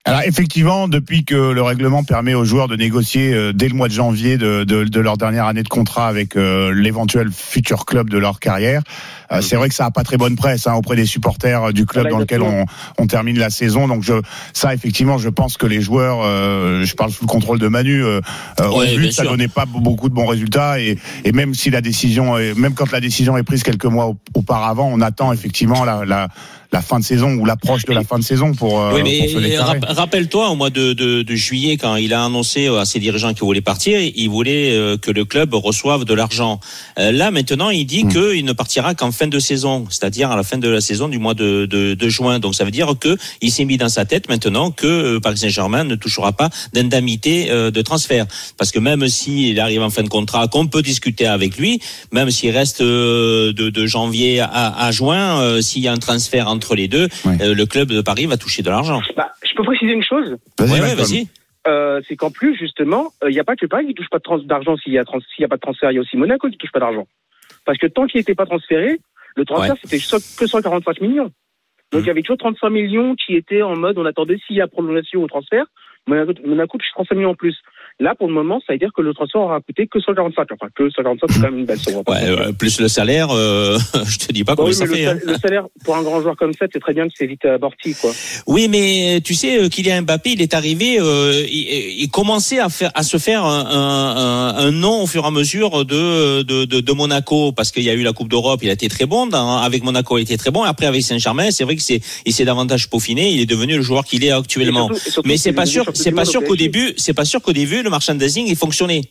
Alors 0.09 0.21
effectivement, 0.25 0.87
depuis 0.87 1.25
que 1.25 1.35
le 1.35 1.63
règlement 1.63 2.05
permet 2.05 2.33
aux 2.33 2.45
joueurs 2.45 2.69
de 2.69 2.77
négocier 2.77 3.35
euh, 3.35 3.53
dès 3.53 3.69
le 3.69 3.75
mois 3.75 3.89
de 3.89 3.93
janvier 3.93 4.39
de, 4.39 4.63
de, 4.63 4.85
de 4.85 5.01
leur 5.01 5.17
dernière 5.17 5.47
année 5.47 5.65
de 5.65 5.69
contrat 5.69 6.07
avec 6.07 6.37
euh, 6.37 6.73
l'éventuel 6.73 7.31
futur 7.33 7.85
club 7.87 8.09
de 8.09 8.17
leur 8.17 8.39
carrière, 8.39 8.83
euh, 9.33 9.41
c'est 9.41 9.57
vrai 9.57 9.69
que 9.69 9.75
ça 9.75 9.87
a 9.87 9.91
pas 9.91 10.05
très 10.05 10.17
bonne 10.17 10.37
presse 10.37 10.69
hein, 10.69 10.75
auprès 10.75 10.95
des 10.95 11.07
supporters 11.07 11.61
euh, 11.65 11.73
du 11.73 11.87
club 11.87 12.05
Ah 12.07 12.09
bah, 12.09 12.11
dans 12.13 12.19
lequel 12.21 12.43
on, 12.43 12.67
on 12.99 13.07
termine 13.09 13.37
la 13.37 13.51
saison. 13.51 13.89
Donc 13.89 14.05
je, 14.05 14.13
ça 14.53 14.73
effectivement, 14.73 15.19
je 15.19 15.29
pense 15.29 15.57
que 15.57 15.67
les 15.67 15.81
joueurs, 15.81 16.21
euh, 16.23 16.85
je 16.85 16.95
parle 16.95 17.11
sous 17.11 17.25
le 17.25 17.29
contrôle 17.29 17.59
de 17.59 17.67
Manu, 17.67 18.05
euh, 18.05 18.21
euh, 18.61 18.71
Ouais, 18.71 19.11
ça 19.11 19.23
sûr. 19.23 19.33
donnait 19.33 19.49
pas 19.49 19.67
beaucoup 19.67 20.09
de 20.09 20.15
bons 20.15 20.27
résultats 20.27 20.79
et, 20.79 20.99
et 21.25 21.33
même 21.33 21.53
si 21.53 21.69
la 21.71 21.81
décision, 21.81 22.39
est, 22.39 22.55
même 22.57 22.75
quand 22.75 22.93
la 22.93 23.01
décision 23.01 23.37
est 23.37 23.43
prise 23.43 23.65
quelques 23.65 23.85
mois 23.87 24.07
au- 24.07 24.19
auparavant, 24.35 24.89
on 24.93 25.01
attend 25.01 25.33
effectivement 25.33 25.85
la, 25.85 26.05
la, 26.05 26.29
la 26.73 26.83
fin 26.83 26.99
de 26.99 27.05
saison 27.05 27.33
ou 27.35 27.45
l'approche 27.45 27.85
de 27.85 27.93
la 27.93 28.03
fin 28.05 28.19
de 28.19 28.25
saison 28.25 28.53
pour, 28.53 28.81
euh, 28.81 28.93
Oui, 28.95 29.21
pour 29.21 29.31
se 29.31 29.37
mais 29.37 29.49
déclarer. 29.51 29.79
rap- 29.81 29.85
rappelle-toi, 29.97 30.49
au 30.51 30.55
mois 30.57 30.71
de, 30.71 30.93
de, 30.93 31.23
de 31.23 31.35
juillet, 31.35 31.77
quand 31.77 31.97
il 31.97 32.13
a 32.13 32.25
annoncé 32.25 32.67
à 32.69 32.85
ses 32.85 32.99
dirigeants 32.99 33.33
qu'il 33.35 33.45
voulait 33.45 33.61
partir, 33.61 33.99
il 34.01 34.29
voulait 34.29 34.73
euh, 34.73 34.97
que 34.97 35.11
le 35.11 35.25
club 35.25 35.55
reçoive 35.55 36.05
de 36.05 36.15
l'argent. 36.15 36.61
Euh, 36.99 37.13
Là, 37.13 37.31
maintenant, 37.31 37.71
il 37.71 37.85
dit 37.87 38.05
Mm. 38.05 38.13
qu'il 38.13 38.45
ne 38.45 38.53
partira 38.53 38.95
qu'en 38.95 39.11
fin 39.13 39.27
de 39.27 39.39
saison, 39.39 39.87
c'est-à-dire 39.91 40.31
à 40.31 40.37
la 40.37 40.43
fin 40.43 40.59
de 40.59 40.69
la 40.69 40.81
saison 40.81 41.09
du 41.09 41.19
mois 41.19 41.35
de, 41.35 41.67
de, 41.67 41.95
de 41.95 42.09
juin. 42.09 42.39
Donc, 42.39 42.55
ça 42.55 42.65
veut 42.65 42.71
dire 42.71 42.93
que 43.01 43.17
il 43.41 43.51
s'est 43.51 43.65
mis 43.65 43.77
dans 43.79 43.89
sa 43.89 44.05
tête 44.05 44.29
maintenant 44.29 44.71
que 44.71 44.87
euh, 44.87 45.21
Paris 45.21 45.39
Saint-Germain 45.39 45.85
ne 45.85 45.95
touchera 45.95 46.33
pas 46.33 46.51
d'indemnité 46.73 47.51
euh, 47.51 47.71
de 47.71 47.83
transfert, 47.83 48.27
parce 48.57 48.71
que 48.71 48.79
même 48.79 49.09
s'il 49.09 49.59
arrive 49.61 49.83
en 49.83 49.91
fin 49.91 50.03
de 50.03 50.09
contrat, 50.09 50.47
qu'on 50.49 50.67
peut 50.67 50.83
discuter 50.83 51.27
avec 51.27 51.57
lui, 51.59 51.81
même 52.13 52.31
s'il 52.31 52.51
reste 52.51 52.81
euh, 52.81 53.53
de, 53.53 53.71
de 53.71 53.87
janvier 53.87 54.41
à, 54.41 54.75
à 54.87 54.91
juin, 54.93 55.41
euh, 55.41 55.61
s'il 55.61 55.83
y 55.83 55.89
a 55.89 55.93
un 55.93 55.97
transfert 55.99 56.49
entre 56.57 56.75
les 56.75 56.89
deux, 56.89 57.07
Ouais. 57.25 57.41
euh, 57.43 57.55
le 57.55 57.67
club 57.67 57.89
de 57.89 58.01
Paris 58.01 58.27
va 58.27 58.37
toucher 58.37 58.63
de 58.63 58.71
l'argent. 58.71 59.01
Bah, 59.17 59.33
je 59.49 59.55
peux 59.55 59.63
préciser 59.63 59.93
une 59.93 60.03
chose, 60.03 60.37
Vas-y, 60.59 60.69
Ouais, 60.69 60.75
ouais, 60.75 60.81
Malcolm. 60.81 60.99
vas-y. 60.99 61.29
euh, 61.69 62.01
c'est 62.09 62.17
qu'en 62.17 62.31
plus 62.31 62.57
justement, 62.57 63.13
il 63.27 63.31
n'y 63.33 63.41
a 63.41 63.45
pas 63.45 63.57
que 63.57 63.67
Paris 63.67 63.87
qui 63.89 63.95
touche 63.95 64.09
pas 64.11 64.19
d'argent 64.45 64.77
s'il 64.77 64.93
y 64.93 64.99
a 64.99 65.05
trans- 65.05 65.21
s'il 65.35 65.43
y 65.43 65.45
a 65.45 65.49
pas 65.49 65.57
de 65.57 65.61
transfert, 65.61 65.91
il 65.93 65.95
y 65.95 65.99
a 65.99 66.01
aussi 66.01 66.17
Monaco 66.17 66.49
qui 66.51 66.57
touche 66.57 66.73
pas 66.73 66.81
d'argent. 66.81 67.07
Parce 67.65 67.79
que 67.79 67.87
tant 67.87 68.07
qu'il 68.07 68.19
n'était 68.19 68.35
pas 68.35 68.47
transféré, 68.47 68.99
le 69.37 69.45
transfert 69.45 69.75
Ouais. 69.75 69.81
c'était 69.85 69.99
so- 69.99 70.19
que 70.39 70.47
145 70.47 71.01
millions. 71.01 71.31
Donc 71.93 72.01
Mhm. 72.01 72.05
il 72.05 72.07
y 72.07 72.11
avait 72.11 72.23
toujours 72.23 72.39
35 72.39 72.71
millions 72.71 73.15
qui 73.17 73.35
étaient 73.37 73.63
en 73.63 73.77
mode 73.77 73.99
on 73.99 74.05
attendait 74.07 74.39
s'il 74.47 74.57
y 74.57 74.61
a 74.61 74.67
prolongation 74.69 75.23
au 75.23 75.27
transfert, 75.29 75.67
Monaco, 76.09 76.33
Monaco 76.45 76.79
touche 76.79 76.91
35 76.95 77.17
millions 77.17 77.31
en 77.31 77.35
plus. 77.35 77.57
Là 77.99 78.15
pour 78.15 78.29
le 78.29 78.35
moment, 78.35 78.61
ça 78.67 78.75
veut 78.75 78.79
dire 78.79 78.91
que 78.95 79.01
le 79.01 79.15
transfert 79.15 79.41
aura 79.41 79.61
coûté 79.61 79.87
que 79.87 79.99
145. 80.01 80.47
Enfin 80.53 80.69
que 80.75 80.91
145 80.91 81.27
c'est 81.31 81.41
quand 81.41 81.51
même 81.51 81.59
une 81.61 81.65
belle 81.65 81.79
somme. 81.79 81.95
Ouais, 82.07 82.25
euh, 82.25 82.53
plus 82.53 82.79
le 82.81 82.89
salaire, 82.89 83.29
euh, 83.31 83.79
je 84.07 84.19
te 84.19 84.33
dis 84.33 84.45
pas 84.45 84.53
Bah 84.55 84.65
combien 84.65 84.71
oui, 84.73 84.75
ça 84.77 84.85
le, 84.85 84.95
fait. 84.95 85.07
hein. 85.07 85.19
sal- 85.19 85.33
le 85.33 85.39
salaire 85.39 85.65
pour 85.85 85.97
un 85.97 86.03
grand 86.03 86.21
joueur 86.21 86.37
comme 86.37 86.53
ça, 86.53 86.67
c'est 86.71 86.79
très 86.79 86.93
bien 86.93 87.07
que 87.07 87.15
c'est 87.17 87.27
vite 87.27 87.45
amorti 87.47 87.95
quoi. 87.95 88.11
Oui, 88.47 88.69
mais 88.69 89.21
tu 89.25 89.33
sais, 89.35 89.59
euh, 89.63 89.69
Kylian 89.71 90.03
Mbappé, 90.03 90.33
il 90.33 90.43
est 90.43 90.53
arrivé, 90.53 90.99
euh, 91.01 91.43
il, 91.51 92.03
il 92.03 92.11
commençait 92.11 92.59
à 92.59 92.69
faire, 92.69 92.91
à 92.95 93.03
se 93.03 93.17
faire 93.17 93.45
un, 93.45 93.65
un, 93.67 94.57
un- 94.67 94.71
nom 94.73 95.03
au 95.03 95.07
fur 95.07 95.25
et 95.25 95.27
à 95.29 95.31
mesure 95.31 95.85
de 95.87 96.43
de, 96.43 96.65
de, 96.67 96.81
de 96.81 96.93
Monaco, 96.93 97.53
parce 97.53 97.71
qu'il 97.73 97.83
y 97.85 97.89
a 97.91 97.95
eu 97.95 98.03
la 98.03 98.13
Coupe 98.13 98.29
d'Europe, 98.29 98.61
il 98.63 98.69
a 98.69 98.73
été 98.75 98.89
très 98.89 99.07
bon. 99.07 99.27
Dans, 99.27 99.57
avec 99.59 99.83
Monaco, 99.85 100.19
il 100.19 100.23
était 100.23 100.37
très 100.37 100.51
bon. 100.51 100.63
Après, 100.65 100.85
avec 100.87 101.03
Saint-Germain, 101.03 101.51
c'est 101.51 101.65
vrai 101.65 101.77
que 101.77 101.83
c'est, 101.83 102.01
il 102.27 102.33
s'est 102.35 102.45
davantage 102.45 102.91
peaufiné. 102.91 103.31
Il 103.31 103.41
est 103.41 103.47
devenu 103.47 103.77
le 103.77 103.83
joueur 103.83 104.05
qu'il 104.05 104.23
est 104.25 104.33
actuellement. 104.33 104.89
Surtout- 104.89 105.11
surtout 105.11 105.29
Mais 105.29 105.37
c'est 105.39 105.53
pas 105.55 105.65
sûr, 105.67 105.85
c'est 105.95 106.13
pas 106.13 106.25
sûr 106.27 106.43
au 106.43 106.45
qu'au 106.45 106.57
début, 106.57 106.93
c'est 106.99 107.15
pas 107.15 107.25
sûr 107.25 107.41
qu'au 107.41 107.53
début 107.55 107.83
le 107.87 107.91
merchandising 107.91 108.47
il 108.47 108.57
fonctionnait. 108.57 109.03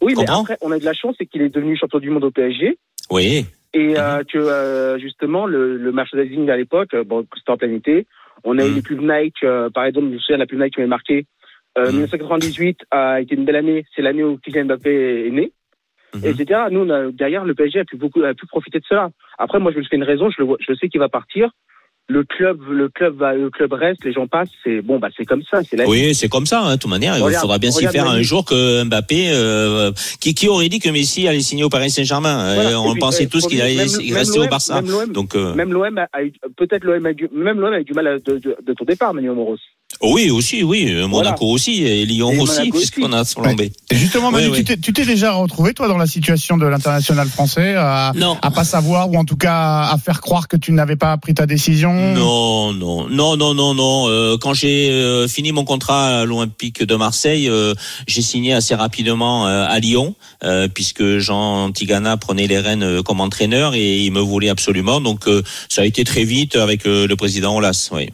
Oui, 0.00 0.14
mais 0.16 0.28
après 0.30 0.56
on 0.60 0.70
a 0.70 0.78
de 0.78 0.84
la 0.84 0.92
chance, 0.94 1.16
c'est 1.18 1.26
qu'il 1.26 1.42
est 1.42 1.48
devenu 1.48 1.76
champion 1.76 1.98
du 1.98 2.10
monde 2.10 2.24
au 2.24 2.30
PSG. 2.30 2.78
Oui. 3.10 3.44
Et 3.74 3.98
euh, 3.98 4.22
que 4.30 4.38
euh, 4.38 4.98
justement 4.98 5.46
le, 5.46 5.76
le 5.76 5.92
merchandising 5.92 6.48
à 6.50 6.56
l'époque, 6.56 6.92
euh, 6.94 7.04
bon, 7.04 7.26
c'était 7.36 7.50
en 7.50 7.56
plein 7.56 7.72
été. 7.72 8.06
On 8.44 8.58
a 8.58 8.64
eu 8.66 8.70
Mhm. 8.70 8.74
les 8.76 8.82
pubs 8.82 9.00
Nike, 9.02 9.44
euh, 9.44 9.70
par 9.70 9.84
exemple, 9.84 10.06
je 10.08 10.12
me 10.14 10.18
souviens 10.18 10.36
de 10.36 10.40
la 10.42 10.46
pub 10.46 10.60
Nike 10.60 10.74
qui 10.74 10.80
m'avait 10.80 10.88
marqué. 10.88 11.26
Euh, 11.78 11.86
Mhm. 11.86 11.92
1998 11.92 12.78
a 12.90 13.20
été 13.20 13.34
une 13.34 13.44
belle 13.46 13.56
année. 13.56 13.84
C'est 13.94 14.02
l'année 14.02 14.22
où 14.24 14.36
Kylian 14.38 14.64
Mbappé 14.66 15.26
est 15.26 15.30
né, 15.30 15.52
Mhm. 16.14 16.24
etc. 16.26 16.60
Nous, 16.70 16.80
on 16.80 16.90
a, 16.90 17.10
derrière, 17.12 17.44
le 17.44 17.54
PSG 17.54 17.80
a 17.80 17.84
pu 17.84 17.96
beaucoup, 17.96 18.22
a 18.22 18.34
pu 18.34 18.46
profiter 18.46 18.78
de 18.80 18.84
cela. 18.88 19.10
Après, 19.38 19.58
moi, 19.58 19.72
je 19.72 19.78
me 19.78 19.84
fais 19.84 19.96
une 19.96 20.02
raison. 20.02 20.28
Je 20.30 20.36
le 20.40 20.44
vois, 20.46 20.58
je 20.60 20.74
sais 20.74 20.88
qu'il 20.88 21.00
va 21.00 21.08
partir. 21.08 21.50
Le 22.08 22.24
club, 22.24 22.58
le 22.68 22.88
club 22.88 23.16
va, 23.16 23.32
le 23.32 23.48
club 23.48 23.72
reste. 23.72 24.04
Les 24.04 24.12
gens 24.12 24.26
passent. 24.26 24.48
C'est 24.64 24.82
bon, 24.82 24.98
bah, 24.98 25.08
c'est 25.16 25.24
comme 25.24 25.42
ça. 25.50 25.62
C'est. 25.62 25.86
Oui, 25.86 26.14
c'est 26.14 26.28
comme 26.28 26.46
ça, 26.46 26.60
hein, 26.60 26.74
de 26.74 26.80
toute 26.80 26.90
manière. 26.90 27.16
Il 27.16 27.34
faudra 27.36 27.58
bien 27.58 27.70
s'y 27.70 27.86
faire 27.86 28.08
un 28.08 28.20
jour 28.22 28.44
que 28.44 28.82
Mbappé, 28.84 29.30
euh, 29.32 29.92
qui, 30.20 30.34
qui 30.34 30.48
aurait 30.48 30.68
dit 30.68 30.78
que 30.78 30.90
Messi 30.90 31.26
allait 31.28 31.40
signer 31.40 31.64
au 31.64 31.68
Paris 31.70 31.90
Saint-Germain? 31.90 32.54
Voilà. 32.54 32.70
Euh, 32.70 32.76
On 32.76 32.92
puis, 32.92 33.00
pensait 33.00 33.24
euh, 33.26 33.28
tous 33.30 33.46
qu'il 33.46 33.60
allait 33.62 33.76
même- 33.76 34.14
restait 34.14 34.38
au 34.40 34.46
Barça. 34.48 34.82
Même 34.82 34.90
l'OM, 34.90 35.12
Donc, 35.12 35.34
même 35.34 35.72
l'OM 35.72 35.96
a, 35.98 36.08
a 36.12 36.22
eu, 36.24 36.32
peut-être 36.56 36.84
l'OM 36.84 37.06
a 37.06 37.10
eu, 37.12 37.28
même 37.32 37.60
l'OM 37.60 37.72
a 37.72 37.80
eu 37.80 37.84
du 37.84 37.92
mal 37.94 38.06
à, 38.06 38.18
de, 38.18 38.38
de, 38.38 38.56
de 38.62 38.72
ton 38.74 38.84
départ, 38.84 39.14
Manuel 39.14 39.34
Moros. 39.34 39.56
Oui, 40.00 40.30
aussi, 40.30 40.62
oui. 40.64 40.86
Euh, 40.88 41.06
Monaco 41.06 41.38
Voilà. 41.40 41.52
aussi 41.54 41.82
et 41.84 42.04
Lyon 42.04 42.32
Et 42.32 42.38
aussi, 42.40 42.70
puisqu'on 42.70 43.12
a 43.12 43.24
flambé. 43.24 43.72
Et 43.90 43.96
justement, 43.96 44.30
Manu, 44.32 44.46
Oui, 44.48 44.52
tu 44.52 44.58
oui. 44.58 44.64
t'es- 44.64 44.76
tu 44.76 44.92
t'es 44.92 45.04
déjà 45.04 45.32
retrouvé, 45.32 45.74
toi, 45.74 45.86
dans 45.86 45.96
la 45.98 46.06
situation 46.06 46.56
de 46.56 46.66
l'international 46.66 47.28
français, 47.28 47.74
à, 47.76 48.12
Non. 48.16 48.36
à 48.42 48.50
pas 48.50 48.64
savoir, 48.64 49.10
ou 49.10 49.16
en 49.16 49.24
tout 49.24 49.36
cas 49.36 49.82
à 49.92 49.96
faire 50.04 50.20
croire 50.20 50.48
que 50.48 50.56
tu 50.56 50.72
n'avais 50.72 50.96
pas 50.96 51.16
pris 51.18 51.34
ta 51.34 51.46
décision? 51.46 51.92
Non, 52.14 52.72
non, 52.72 53.08
non, 53.08 53.36
non, 53.36 53.54
non, 53.54 53.74
non. 53.74 54.08
Euh, 54.08 54.36
quand 54.38 54.54
j'ai 54.54 54.90
euh, 54.90 55.28
fini 55.28 55.52
mon 55.52 55.64
contrat 55.64 56.20
à 56.20 56.24
l'Olympique 56.24 56.82
de 56.82 56.94
Marseille, 56.96 57.48
euh, 57.48 57.74
j'ai 58.08 58.22
signé 58.22 58.54
assez 58.54 58.74
rapidement 58.74 59.46
euh, 59.46 59.66
à 59.68 59.78
Lyon, 59.78 60.14
euh, 60.42 60.66
puisque 60.68 61.18
Jean 61.18 61.70
Tigana 61.70 62.16
prenait 62.16 62.46
les 62.48 62.58
rênes 62.58 62.82
euh, 62.82 63.02
comme 63.02 63.20
entraîneur 63.20 63.74
et 63.74 64.00
il 64.00 64.10
me 64.12 64.20
voulait 64.20 64.48
absolument. 64.48 65.00
Donc 65.00 65.28
euh, 65.28 65.42
ça 65.68 65.82
a 65.82 65.84
été 65.84 66.02
très 66.04 66.24
vite 66.24 66.56
avec 66.56 66.86
euh, 66.86 67.06
le 67.06 67.14
président 67.16 67.54
Olas. 67.56 67.88
Oui. 67.92 68.08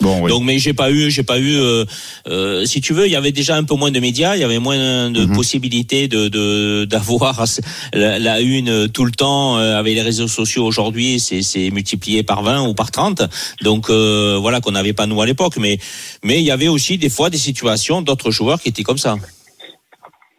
Bon, 0.00 0.20
oui. 0.22 0.30
Donc, 0.30 0.44
mais 0.44 0.58
j'ai 0.60 0.74
pas 0.74 0.92
eu, 0.92 1.10
j'ai 1.10 1.24
pas 1.24 1.40
eu. 1.40 1.56
euh, 1.56 1.84
euh, 2.28 2.64
si 2.64 2.80
tu 2.80 2.92
veux, 2.94 3.06
il 3.06 3.12
y 3.12 3.16
avait 3.16 3.32
déjà 3.32 3.56
un 3.56 3.64
peu 3.64 3.74
moins 3.74 3.90
de 3.90 3.98
médias, 3.98 4.36
il 4.36 4.40
y 4.40 4.44
avait 4.44 4.60
moins 4.60 5.10
de 5.10 5.24
Mhm. 5.26 5.34
possibilités 5.34 6.06
de 6.06 6.28
de- 6.28 6.84
d'avoir 6.84 7.44
la, 7.92 8.18
la 8.20 8.40
une 8.40 8.88
tout 8.88 9.04
le 9.04 9.10
temps 9.10 9.58
euh, 9.58 9.76
avec 9.76 9.94
les 9.96 10.02
réseaux 10.02 10.28
sociaux. 10.28 10.64
Aujourd'hui, 10.64 11.18
c'est 11.18 11.42
c'est 11.42 11.70
multiplié 11.72 12.22
par 12.22 12.44
20 12.44 12.68
ou 12.68 12.74
par 12.74 12.92
30. 12.92 13.22
Donc 13.62 13.90
euh, 13.90 14.38
voilà 14.40 14.60
qu'on 14.60 14.70
n'avait 14.72 14.92
pas 14.92 15.06
nous 15.06 15.20
à 15.20 15.26
l'époque. 15.26 15.56
Mais 15.56 15.78
mais 16.22 16.38
il 16.38 16.44
y 16.44 16.52
avait 16.52 16.68
aussi 16.68 16.96
des 16.96 17.10
fois 17.10 17.28
des 17.28 17.38
situations 17.38 18.00
d'autres 18.00 18.30
joueurs 18.30 18.60
qui 18.60 18.68
étaient 18.68 18.84
comme 18.84 18.98
ça. 18.98 19.16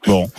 Bon. 0.07 0.29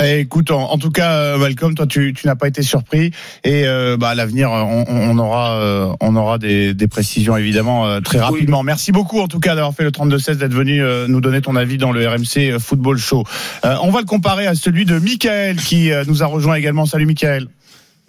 Eh, 0.00 0.20
écoute, 0.20 0.52
en, 0.52 0.70
en 0.70 0.78
tout 0.78 0.90
cas, 0.90 1.18
euh, 1.18 1.38
Malcolm, 1.38 1.74
toi, 1.74 1.86
tu, 1.86 2.12
tu 2.14 2.26
n'as 2.28 2.36
pas 2.36 2.46
été 2.46 2.62
surpris. 2.62 3.10
Et 3.42 3.66
euh, 3.66 3.96
bah, 3.96 4.10
à 4.10 4.14
l'avenir, 4.14 4.50
on, 4.50 4.84
on 4.88 5.18
aura, 5.18 5.60
euh, 5.60 5.92
on 6.00 6.14
aura 6.14 6.38
des, 6.38 6.72
des 6.72 6.86
précisions 6.86 7.36
évidemment 7.36 7.86
euh, 7.86 8.00
très 8.00 8.18
rapidement. 8.20 8.62
Merci 8.62 8.92
beaucoup, 8.92 9.20
en 9.20 9.26
tout 9.26 9.40
cas, 9.40 9.56
d'avoir 9.56 9.74
fait 9.74 9.82
le 9.82 9.90
32-16, 9.90 10.36
d'être 10.36 10.54
venu 10.54 10.80
euh, 10.82 11.08
nous 11.08 11.20
donner 11.20 11.40
ton 11.40 11.56
avis 11.56 11.78
dans 11.78 11.90
le 11.90 12.06
RMC 12.06 12.52
euh, 12.52 12.58
Football 12.60 12.98
Show. 12.98 13.24
Euh, 13.64 13.74
on 13.82 13.90
va 13.90 13.98
le 14.00 14.06
comparer 14.06 14.46
à 14.46 14.54
celui 14.54 14.84
de 14.84 14.98
Michael 14.98 15.56
qui 15.56 15.90
euh, 15.90 16.04
nous 16.06 16.22
a 16.22 16.26
rejoint 16.26 16.54
également. 16.54 16.86
Salut, 16.86 17.06
Michael. 17.06 17.48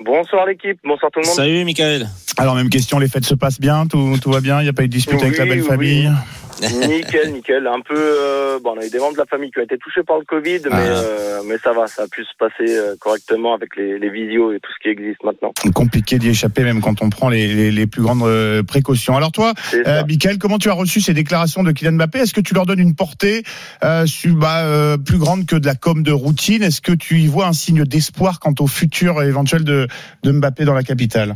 Bonsoir 0.05 0.45
l'équipe, 0.45 0.79
bonsoir 0.85 1.11
tout 1.11 1.19
le 1.19 1.25
monde. 1.25 1.35
Salut, 1.35 1.65
Michael. 1.65 2.07
Alors, 2.37 2.55
même 2.55 2.69
question, 2.69 2.99
les 2.99 3.09
fêtes 3.09 3.25
se 3.25 3.35
passent 3.35 3.59
bien, 3.59 3.85
tout, 3.85 4.17
tout 4.21 4.31
va 4.31 4.39
bien, 4.39 4.61
il 4.61 4.63
n'y 4.63 4.69
a 4.69 4.73
pas 4.73 4.83
eu 4.83 4.87
de 4.87 4.93
dispute 4.93 5.21
avec 5.21 5.37
la 5.37 5.45
belle 5.45 5.61
oui. 5.61 5.67
famille? 5.67 6.11
Nickel, 6.61 7.31
nickel. 7.33 7.67
Un 7.67 7.81
peu, 7.81 7.95
euh, 7.97 8.59
bon, 8.61 8.73
on 8.75 8.81
a 8.81 8.85
eu 8.85 8.89
des 8.89 8.99
membres 8.99 9.13
de 9.13 9.17
la 9.19 9.25
famille 9.25 9.51
qui 9.51 9.59
ont 9.59 9.63
été 9.63 9.77
touchés 9.77 10.03
par 10.03 10.17
le 10.19 10.25
Covid, 10.25 10.59
mais, 10.65 10.69
Ah. 10.71 10.77
euh, 10.79 11.41
mais 11.45 11.57
ça 11.63 11.71
va, 11.73 11.87
ça 11.87 12.03
a 12.03 12.07
pu 12.07 12.23
se 12.23 12.29
passer 12.37 12.75
euh, 12.77 12.95
correctement 12.99 13.53
avec 13.53 13.75
les, 13.77 13.97
les 13.99 14.09
visios 14.09 14.51
et 14.53 14.59
tout 14.59 14.69
ce 14.77 14.79
qui 14.81 14.89
existe 14.89 15.23
maintenant. 15.23 15.51
Compliqué 15.73 16.17
d'y 16.19 16.29
échapper, 16.29 16.63
même 16.63 16.81
quand 16.81 17.01
on 17.01 17.09
prend 17.09 17.29
les, 17.29 17.47
les, 17.53 17.71
les 17.71 17.87
plus 17.87 18.01
grandes 18.01 18.23
euh, 18.23 18.63
précautions. 18.63 19.15
Alors 19.15 19.31
toi, 19.31 19.53
Euh. 19.73 20.03
Michael, 20.07 20.37
comment 20.37 20.57
tu 20.59 20.69
as 20.69 20.73
reçu 20.73 21.01
ces 21.01 21.13
déclarations 21.13 21.63
de 21.63 21.71
Kylian 21.71 21.93
Mbappé? 21.93 22.19
Est-ce 22.19 22.33
que 22.33 22.41
tu 22.41 22.53
leur 22.53 22.65
donnes 22.65 22.79
une 22.79 22.95
portée 22.95 23.43
euh, 23.83 24.05
su- 24.05 24.33
bah, 24.33 24.63
euh, 24.65 24.97
plus 24.97 25.17
grande 25.17 25.45
que 25.45 25.55
de 25.55 25.65
la 25.65 25.75
com 25.75 26.03
de 26.03 26.11
routine? 26.11 26.63
Est-ce 26.63 26.81
que 26.81 26.91
tu 26.91 27.19
y 27.19 27.27
vois 27.27 27.47
un 27.47 27.53
signe 27.53 27.83
d'espoir 27.85 28.39
quant 28.39 28.53
au 28.59 28.67
futur 28.67 29.21
éventuel 29.23 29.63
de, 29.63 29.87
de 30.23 30.31
Mbappé 30.31 30.65
dans 30.65 30.73
la 30.73 30.83
capitale? 30.83 31.35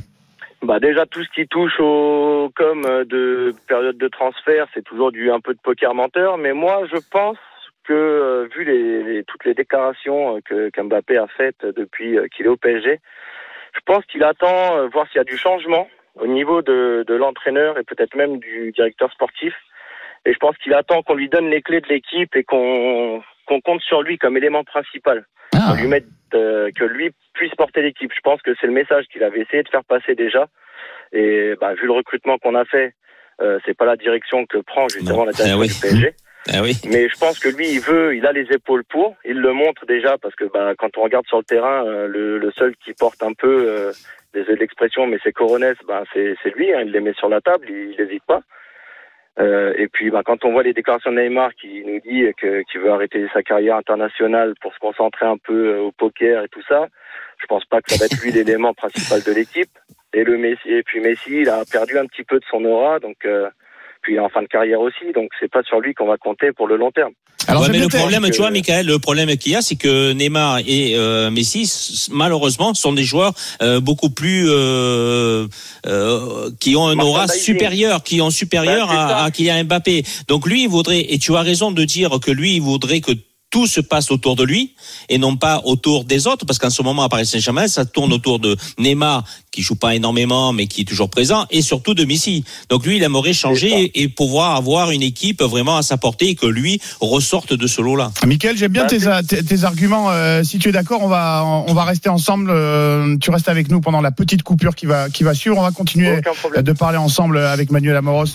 Bah 0.64 0.80
déjà 0.80 1.06
tout 1.06 1.22
ce 1.24 1.30
qui 1.36 1.46
touche 1.48 1.78
au 1.80 2.50
com 2.56 2.82
de 3.06 3.54
période 3.68 3.98
de 3.98 4.08
transfert, 4.08 4.66
c'est 4.74 4.84
toujours 4.84 5.12
du 5.12 5.30
un 5.30 5.42
peu 5.42 5.54
de 5.54 5.60
poker 5.62 5.94
menteur. 5.94 6.38
Mais 6.38 6.54
moi, 6.54 6.84
je 6.90 6.98
pense 7.12 7.38
que 7.84 7.92
euh, 7.94 8.48
vu 8.56 8.64
les, 8.64 9.04
les- 9.04 9.24
toutes 9.26 9.44
les 9.44 9.54
déclarations 9.54 10.38
euh, 10.38 10.40
que 10.46 10.70
qu'Mbappé 10.70 11.18
a 11.18 11.28
faites 11.28 11.66
depuis 11.66 12.18
euh, 12.18 12.28
qu'il 12.34 12.46
est 12.46 12.50
au 12.50 12.56
PSG, 12.56 13.00
je 13.76 13.80
pense 13.86 14.06
qu'il 14.06 14.24
attend 14.24 14.78
euh, 14.78 14.88
voir 14.88 15.06
s'il 15.08 15.18
y 15.18 15.20
a 15.20 15.26
du 15.26 15.36
changement 15.38 15.90
au 16.16 16.28
niveau 16.28 16.62
de, 16.62 17.04
de 17.06 17.14
l'entraîneur 17.14 17.78
et 17.78 17.84
peut-être 17.84 18.16
même 18.16 18.38
du 18.38 18.72
directeur 18.72 19.12
sportif. 19.12 19.54
Et 20.26 20.32
je 20.32 20.38
pense 20.38 20.56
qu'il 20.60 20.74
attend 20.74 21.02
qu'on 21.02 21.16
lui 21.16 21.28
donne 21.28 21.50
les 21.50 21.62
clés 21.62 21.82
de 21.82 21.90
l'équipe 21.90 22.34
et 22.38 22.44
qu'on 22.46 23.22
qu'on 23.48 23.60
compte 23.60 23.82
sur 23.82 24.02
lui 24.02 24.18
comme 24.18 24.38
élément 24.38 24.64
principal 24.64 25.26
ah, 25.54 25.72
qu'on 25.76 25.82
lui 25.82 25.88
mette, 25.90 26.06
euh, 26.34 26.70
que 26.76 26.84
lui 26.84 27.12
puisse 27.34 27.54
porter 27.56 27.82
l'équipe. 27.82 28.12
Je 28.16 28.22
pense 28.22 28.42
que 28.42 28.52
c'est 28.60 28.68
le 28.68 28.74
message 28.74 29.06
qu'il 29.12 29.24
avait 29.24 29.42
essayé 29.42 29.64
de 29.64 29.70
faire 29.70 29.84
passer 29.84 30.16
déjà. 30.16 30.48
Et 31.12 31.54
bah, 31.60 31.74
vu 31.76 31.86
le 31.86 31.92
recrutement 31.94 32.38
qu'on 32.38 32.56
a 32.56 32.66
fait, 32.66 32.94
euh, 33.42 33.60
c'est 33.66 33.76
pas 33.78 33.86
la 33.86 33.96
direction 33.96 34.46
que 34.46 34.58
prend 34.60 34.88
justement 34.90 35.20
Non. 35.20 35.26
la 35.26 35.32
direction 35.34 35.58
Eh 35.58 35.62
oui. 35.62 35.68
du 35.68 35.80
PSG. 35.80 36.14
Ah 36.54 36.62
oui. 36.62 36.74
Mais 36.90 37.08
je 37.08 37.18
pense 37.18 37.40
que 37.40 37.48
lui, 37.50 37.70
il 37.72 37.80
veut, 37.80 38.16
il 38.16 38.26
a 38.26 38.32
les 38.34 38.48
épaules 38.52 38.84
pour. 38.84 39.16
Il 39.24 39.40
le 39.40 39.54
montre 39.54 39.86
déjà 39.86 40.18
parce 40.18 40.36
que 40.36 40.44
bah, 40.46 40.74
quand 40.78 40.98
on 40.98 41.04
regarde 41.04 41.26
sur 41.28 41.38
le 41.38 41.44
terrain, 41.46 41.86
euh, 41.86 42.08
le, 42.08 42.38
le 42.38 42.52
seul 42.52 42.76
qui 42.84 42.94
porte 42.94 43.24
un 43.24 43.32
peu, 43.34 43.66
euh, 43.70 43.92
désolé 44.34 44.58
l'expression, 44.58 45.08
mais 45.08 45.18
c'est 45.24 45.32
Coronès, 45.32 45.78
bah, 45.88 46.04
c'est 46.14 46.36
c'est 46.44 46.54
lui. 46.56 46.74
Hein, 46.74 46.82
il 46.86 46.92
les 46.92 47.00
met 47.00 47.14
sur 47.14 47.30
la 47.30 47.40
table, 47.40 47.68
il 47.70 47.96
n'hésite 47.98 48.24
pas. 48.28 48.42
Euh, 49.40 49.74
et 49.78 49.88
puis, 49.88 50.12
bah, 50.12 50.22
quand 50.24 50.46
on 50.46 50.52
voit 50.52 50.64
les 50.64 50.74
déclarations 50.74 51.12
de 51.12 51.20
Neymar 51.20 51.56
qui 51.56 51.84
nous 51.86 52.00
dit 52.00 52.26
que 52.38 52.62
qu'il 52.64 52.82
veut 52.82 52.92
arrêter 52.92 53.26
sa 53.34 53.42
carrière 53.42 53.78
internationale 53.78 54.54
pour 54.62 54.74
se 54.74 54.80
concentrer 54.80 55.26
un 55.26 55.38
peu 55.38 55.70
euh, 55.70 55.82
au 55.82 55.92
poker 55.92 56.44
et 56.44 56.50
tout 56.50 56.62
ça, 56.68 56.88
je 57.40 57.46
pense 57.48 57.66
pas 57.66 57.82
que 57.82 57.92
ça 57.92 57.98
va 57.98 58.06
être 58.06 58.22
lui 58.22 58.32
l'élément 58.32 58.74
principal 58.74 59.22
de 59.24 59.32
l'équipe. 59.32 59.72
Et 60.14 60.24
le 60.24 60.38
Messi, 60.38 60.70
et 60.70 60.84
puis 60.84 61.00
Messi, 61.00 61.42
il 61.42 61.50
a 61.50 61.64
perdu 61.66 61.98
un 61.98 62.06
petit 62.06 62.24
peu 62.24 62.40
de 62.40 62.46
son 62.46 62.64
aura, 62.66 63.00
donc 63.00 63.26
euh, 63.26 63.50
puis 64.04 64.20
en 64.20 64.30
fin 64.30 64.42
de 64.44 64.48
carrière 64.48 64.80
aussi, 64.82 65.12
donc 65.16 65.30
c'est 65.40 65.50
pas 65.50 65.64
sur 65.64 65.80
lui 65.80 65.94
qu'on 65.96 66.06
va 66.08 66.18
compter 66.18 66.52
pour 66.52 66.68
le 66.68 66.76
long 66.78 66.92
terme. 66.92 67.14
Alors, 67.48 67.64
Ouais, 67.64 67.70
mais 67.72 67.80
le 67.80 67.88
problème, 67.90 68.24
que- 68.24 68.30
tu 68.32 68.38
vois, 68.38 68.52
Michael, 68.52 68.86
le 68.86 69.00
problème 69.00 69.36
qu'il 69.38 69.52
y 69.52 69.56
a, 69.56 69.62
c'est 69.62 69.76
que 69.76 70.14
Neymar 70.14 70.60
et 70.60 70.94
euh, 70.96 71.30
Messi, 71.32 72.08
malheureusement, 72.12 72.74
sont 72.74 72.94
des 72.94 73.04
joueurs 73.04 73.34
euh, 73.62 73.80
beaucoup 73.82 74.10
plus 74.10 74.50
euh, 74.50 75.48
euh, 75.86 76.50
qui 76.60 76.76
ont 76.76 76.88
un 76.88 77.00
aura 77.00 77.28
supérieur, 77.28 78.04
qui 78.04 78.22
ont 78.22 78.30
supérieur 78.30 78.88
Bah, 78.88 78.94
c'est 78.94 79.14
ça. 79.14 79.18
à, 79.18 79.24
à 79.26 79.32
Kylian 79.32 79.64
Mbappé. 79.66 80.04
Donc 80.28 80.48
lui, 80.48 80.64
il 80.64 80.70
voudrait, 80.70 81.02
et 81.14 81.20
tu 81.20 81.36
as 81.36 81.42
raison 81.42 81.72
de 81.72 81.84
dire 81.84 82.12
que 82.22 82.32
lui, 82.32 82.56
il 82.56 82.62
voudrait 82.62 83.02
que 83.02 83.12
tout 83.50 83.68
se 83.68 83.82
passe 83.82 84.10
autour 84.10 84.36
de 84.36 84.44
lui 84.44 84.74
et 85.10 85.20
non 85.20 85.36
pas 85.36 85.62
autour 85.66 86.06
des 86.06 86.26
autres, 86.26 86.44
parce 86.44 86.58
qu'en 86.58 86.72
ce 86.72 86.82
moment 86.82 87.04
à 87.04 87.10
Paris 87.10 87.28
Saint-Germain, 87.28 87.68
ça 87.68 87.86
tourne 87.86 88.12
autour 88.12 88.40
de 88.40 88.56
Neymar 88.80 89.24
qui 89.54 89.62
joue 89.62 89.76
pas 89.76 89.94
énormément 89.96 90.52
mais 90.52 90.68
qui 90.68 90.82
est 90.82 90.86
toujours 90.86 91.10
présent 91.10 91.46
et 91.52 91.62
surtout 91.62 91.94
de 91.94 92.04
Messi. 92.06 92.44
Donc 92.70 92.86
lui, 92.86 92.98
il 92.98 93.04
aimerait 93.04 93.34
changer 93.34 93.70
et, 93.84 94.02
et 94.04 94.08
pouvoir 94.10 94.56
avoir 94.56 94.92
une 94.92 95.04
équipe 95.04 95.42
vraiment 95.44 95.78
à 95.78 95.84
sa 95.84 95.96
portée 95.98 96.30
et 96.30 96.36
que 96.36 96.48
lui 96.48 96.82
ressorte 97.00 97.54
de 97.54 97.68
ce 97.68 97.82
lot-là. 97.82 98.12
Michael, 98.26 98.58
j'aime 98.58 98.72
bien 98.72 98.84
Bah, 98.84 98.90
tes, 98.90 99.08
a- 99.08 99.22
tes, 99.24 99.44
tes 99.44 99.64
arguments. 99.64 100.08
Euh, 100.10 100.44
si 100.44 100.58
tu 100.60 100.70
es 100.70 100.72
d'accord, 100.72 101.02
on 101.04 101.08
va, 101.08 101.44
on 101.46 101.74
va 101.74 101.84
rester 101.84 102.10
ensemble. 102.10 102.50
Euh, 102.50 103.16
tu 103.22 103.30
restes 103.30 103.48
avec 103.48 103.70
nous 103.70 103.80
pendant 103.80 104.02
la 104.02 104.12
petite 104.12 104.42
coupure 104.44 104.76
qui 104.76 104.88
va, 104.88 105.10
qui 105.10 105.24
va 105.24 105.34
suivre. 105.36 105.58
On 105.58 105.62
va 105.62 105.72
continuer 105.72 106.20
problème. 106.22 106.64
de 106.64 106.72
parler 106.74 106.98
ensemble 106.98 107.38
avec 107.38 107.72
Manuel 107.72 107.96
Amoros 107.96 108.26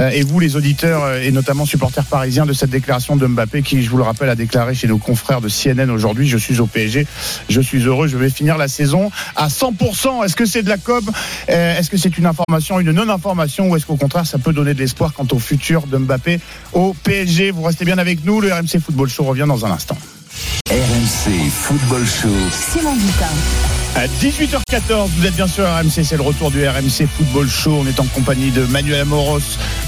euh, 0.00 0.10
et 0.10 0.22
vous, 0.22 0.40
les 0.40 0.56
auditeurs 0.56 1.04
euh, 1.04 1.20
et 1.22 1.30
notamment 1.30 1.66
supporters 1.66 2.04
parisiens 2.04 2.46
de 2.46 2.52
cette 2.52 2.70
déclaration 2.70 3.14
de 3.16 3.26
Mbappé 3.26 3.62
qui, 3.62 3.82
je 3.82 3.90
vous 3.90 3.96
le 3.98 4.02
rappelle, 4.02 4.28
a 4.28 4.34
déclaré 4.34 4.74
chez 4.74 4.88
nos 4.88 4.98
confrères 4.98 5.40
de 5.40 5.48
CNN 5.48 5.88
aujourd'hui 5.90 6.26
Je 6.26 6.36
suis 6.38 6.58
au 6.58 6.66
PSG, 6.66 7.06
je 7.48 7.60
suis 7.60 7.82
heureux, 7.84 8.08
je 8.08 8.16
vais 8.16 8.30
finir 8.30 8.58
la 8.58 8.66
saison 8.68 9.10
à 9.36 9.46
100%. 9.48 10.24
Est-ce 10.24 10.34
que 10.34 10.46
c'est 10.46 10.63
de 10.64 10.68
la 10.70 10.78
com 10.78 11.04
Euh, 11.50 11.78
Est-ce 11.78 11.90
que 11.90 11.96
c'est 11.96 12.16
une 12.18 12.26
information, 12.26 12.80
une 12.80 12.90
non-information 12.92 13.68
ou 13.70 13.76
est-ce 13.76 13.86
qu'au 13.86 13.96
contraire, 13.96 14.26
ça 14.26 14.38
peut 14.38 14.52
donner 14.52 14.74
de 14.74 14.78
l'espoir 14.80 15.12
quant 15.12 15.26
au 15.30 15.38
futur 15.38 15.86
de 15.86 15.96
Mbappé 15.98 16.40
au 16.72 16.94
PSG 17.04 17.50
Vous 17.50 17.62
restez 17.62 17.84
bien 17.84 17.98
avec 17.98 18.24
nous. 18.24 18.40
Le 18.40 18.52
RMC 18.52 18.80
Football 18.84 19.08
Show 19.08 19.24
revient 19.24 19.44
dans 19.46 19.64
un 19.64 19.70
instant. 19.70 19.96
RMC 20.70 21.50
Football 21.50 22.04
Show. 22.06 22.28
Simon 22.72 22.94
Dutin. 22.96 23.73
À 23.96 24.08
18h14, 24.08 25.08
vous 25.16 25.24
êtes 25.24 25.36
bien 25.36 25.46
sûr 25.46 25.64
à 25.64 25.78
RMC, 25.78 26.02
c'est 26.02 26.16
le 26.16 26.22
retour 26.22 26.50
du 26.50 26.66
RMC 26.66 27.06
Football 27.06 27.48
Show. 27.48 27.78
On 27.80 27.86
est 27.86 28.00
en 28.00 28.06
compagnie 28.06 28.50
de 28.50 28.64
Manuel 28.64 29.02
Amoros 29.02 29.38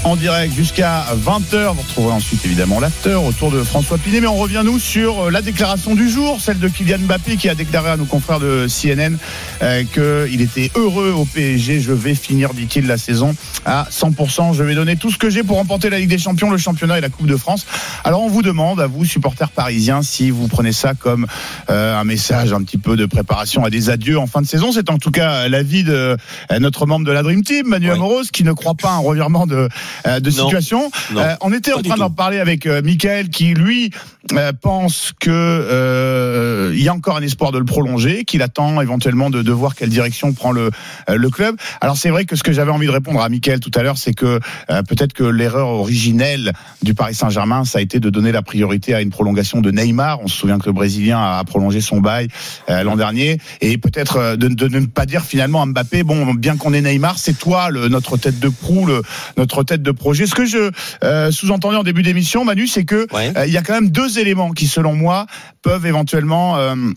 en 0.05 0.15
direct 0.15 0.55
jusqu'à 0.55 1.05
20h. 1.13 1.73
Vous 1.73 1.81
retrouverez 1.81 2.13
ensuite 2.13 2.45
évidemment 2.45 2.79
l'after 2.79 3.15
autour 3.15 3.51
de 3.51 3.61
François 3.63 3.97
Pinet. 3.97 4.21
Mais 4.21 4.27
on 4.27 4.37
revient 4.37 4.61
nous 4.63 4.79
sur 4.79 5.25
euh, 5.25 5.29
la 5.29 5.41
déclaration 5.41 5.93
du 5.93 6.09
jour, 6.09 6.39
celle 6.39 6.57
de 6.57 6.69
Kylian 6.69 6.99
Mbappé 6.99 7.35
qui 7.35 7.49
a 7.49 7.55
déclaré 7.55 7.89
à 7.89 7.97
nos 7.97 8.05
confrères 8.05 8.39
de 8.39 8.67
CNN 8.69 9.17
euh, 9.61 9.83
qu'il 9.83 10.41
était 10.41 10.71
heureux 10.75 11.11
au 11.11 11.25
PSG. 11.25 11.81
Je 11.81 11.91
vais 11.91 12.15
finir, 12.15 12.53
dit-il, 12.53 12.87
la 12.87 12.97
saison 12.97 13.35
à 13.65 13.89
100%. 13.91 14.53
Je 14.53 14.63
vais 14.63 14.73
donner 14.73 14.95
tout 14.95 15.11
ce 15.11 15.17
que 15.17 15.29
j'ai 15.29 15.43
pour 15.43 15.57
remporter 15.57 15.89
la 15.89 15.99
Ligue 15.99 16.09
des 16.09 16.17
Champions, 16.17 16.49
le 16.49 16.57
championnat 16.57 16.97
et 16.97 17.01
la 17.01 17.09
Coupe 17.09 17.27
de 17.27 17.35
France. 17.35 17.65
Alors 18.05 18.21
on 18.21 18.29
vous 18.29 18.41
demande, 18.41 18.79
à 18.79 18.87
vous, 18.87 19.03
supporters 19.03 19.49
parisiens, 19.49 20.01
si 20.01 20.31
vous 20.31 20.47
prenez 20.47 20.71
ça 20.71 20.93
comme 20.93 21.27
euh, 21.69 21.99
un 21.99 22.05
message 22.05 22.53
un 22.53 22.63
petit 22.63 22.77
peu 22.77 22.95
de 22.95 23.05
préparation 23.05 23.65
à 23.65 23.69
des 23.69 23.89
adieux 23.97 24.19
en 24.19 24.27
fin 24.27 24.41
de 24.41 24.47
saison. 24.47 24.71
C'est 24.71 24.89
en 24.91 24.97
tout 24.99 25.11
cas 25.11 25.47
l'avis 25.47 25.83
de 25.83 26.15
euh, 26.51 26.59
notre 26.59 26.85
membre 26.85 27.05
de 27.05 27.11
la 27.11 27.23
Dream 27.23 27.43
Team, 27.43 27.67
Manuel 27.67 27.93
Oui. 27.93 27.97
Amoros, 27.97 28.23
qui 28.31 28.43
ne 28.43 28.53
croit 28.53 28.75
pas 28.75 28.89
à 28.89 28.93
un 28.93 28.99
revirement 28.99 29.47
de, 29.47 29.67
euh, 30.05 30.19
de 30.19 30.29
Non. 30.29 30.35
situation. 30.35 30.91
Non. 31.13 31.21
Euh, 31.21 31.35
on 31.41 31.51
était 31.51 31.71
Pas 31.71 31.79
en 31.79 31.81
train 31.81 31.97
d'en 31.97 32.09
parler 32.11 32.39
avec 32.39 32.65
euh, 32.67 32.81
Michael, 32.83 33.29
qui 33.29 33.53
lui 33.55 33.91
euh, 34.33 34.51
pense 34.61 35.13
que 35.19 35.31
euh, 35.31 36.71
il 36.75 36.83
y 36.83 36.87
a 36.89 36.93
encore 36.93 37.17
un 37.17 37.21
espoir 37.21 37.51
de 37.51 37.57
le 37.57 37.65
prolonger, 37.65 38.23
qu'il 38.25 38.41
attend 38.41 38.81
éventuellement 38.81 39.29
de, 39.29 39.41
de 39.41 39.51
voir 39.51 39.75
quelle 39.75 39.89
direction 39.89 40.33
prend 40.33 40.51
le, 40.51 40.69
euh, 41.09 41.15
le 41.15 41.29
club. 41.29 41.55
Alors 41.81 41.97
c'est 41.97 42.09
vrai 42.09 42.25
que 42.25 42.35
ce 42.35 42.43
que 42.43 42.51
j'avais 42.51 42.71
envie 42.71 42.87
de 42.87 42.91
répondre 42.91 43.21
à 43.21 43.29
Michael 43.29 43.59
tout 43.59 43.71
à 43.75 43.81
l'heure, 43.83 43.97
c'est 43.97 44.13
que 44.13 44.39
euh, 44.69 44.83
peut-être 44.83 45.13
que 45.13 45.23
l'erreur 45.23 45.67
originelle 45.69 46.53
du 46.83 46.93
Paris 46.93 47.15
Saint-Germain, 47.15 47.65
ça 47.65 47.79
a 47.79 47.81
été 47.81 47.99
de 47.99 48.09
donner 48.09 48.31
la 48.31 48.41
priorité 48.41 48.93
à 48.93 49.01
une 49.01 49.09
prolongation 49.09 49.61
de 49.61 49.71
Neymar. 49.71 50.19
On 50.21 50.27
se 50.27 50.37
souvient 50.37 50.59
que 50.59 50.65
le 50.67 50.73
Brésilien 50.73 51.19
a 51.19 51.43
prolongé 51.43 51.81
son 51.81 51.99
bail 52.01 52.27
euh, 52.69 52.83
l'an 52.83 52.95
dernier, 52.95 53.39
et 53.61 53.77
peut-être 53.91 54.17
euh, 54.17 54.35
de, 54.35 54.47
de 54.47 54.67
ne 54.67 54.85
pas 54.85 55.05
dire 55.05 55.23
finalement 55.23 55.61
à 55.61 55.65
Mbappé, 55.65 56.03
bon, 56.03 56.33
bien 56.33 56.57
qu'on 56.57 56.73
ait 56.73 56.81
Neymar, 56.81 57.17
c'est 57.17 57.37
toi 57.37 57.69
le, 57.69 57.87
notre 57.87 58.17
tête 58.17 58.39
de 58.39 58.49
proue, 58.49 58.85
le, 58.85 59.01
notre 59.37 59.63
tête 59.63 59.81
de 59.81 59.91
projet. 59.91 60.25
Ce 60.25 60.35
que 60.35 60.45
je 60.45 60.71
euh, 61.03 61.31
sous-entendais 61.31 61.77
en 61.77 61.83
début 61.83 62.03
d'émission, 62.03 62.43
Manu, 62.45 62.67
c'est 62.67 62.83
que 62.85 63.07
Ouais. 63.13 63.31
euh, 63.37 63.45
il 63.47 63.53
y 63.53 63.57
a 63.57 63.61
quand 63.61 63.73
même 63.73 63.89
deux 63.89 64.19
éléments 64.19 64.51
qui, 64.51 64.67
selon 64.67 64.93
moi, 64.93 65.25
peuvent 65.61 65.85
éventuellement 65.85 66.57
euh, 66.57 66.75
Mhm. 66.75 66.93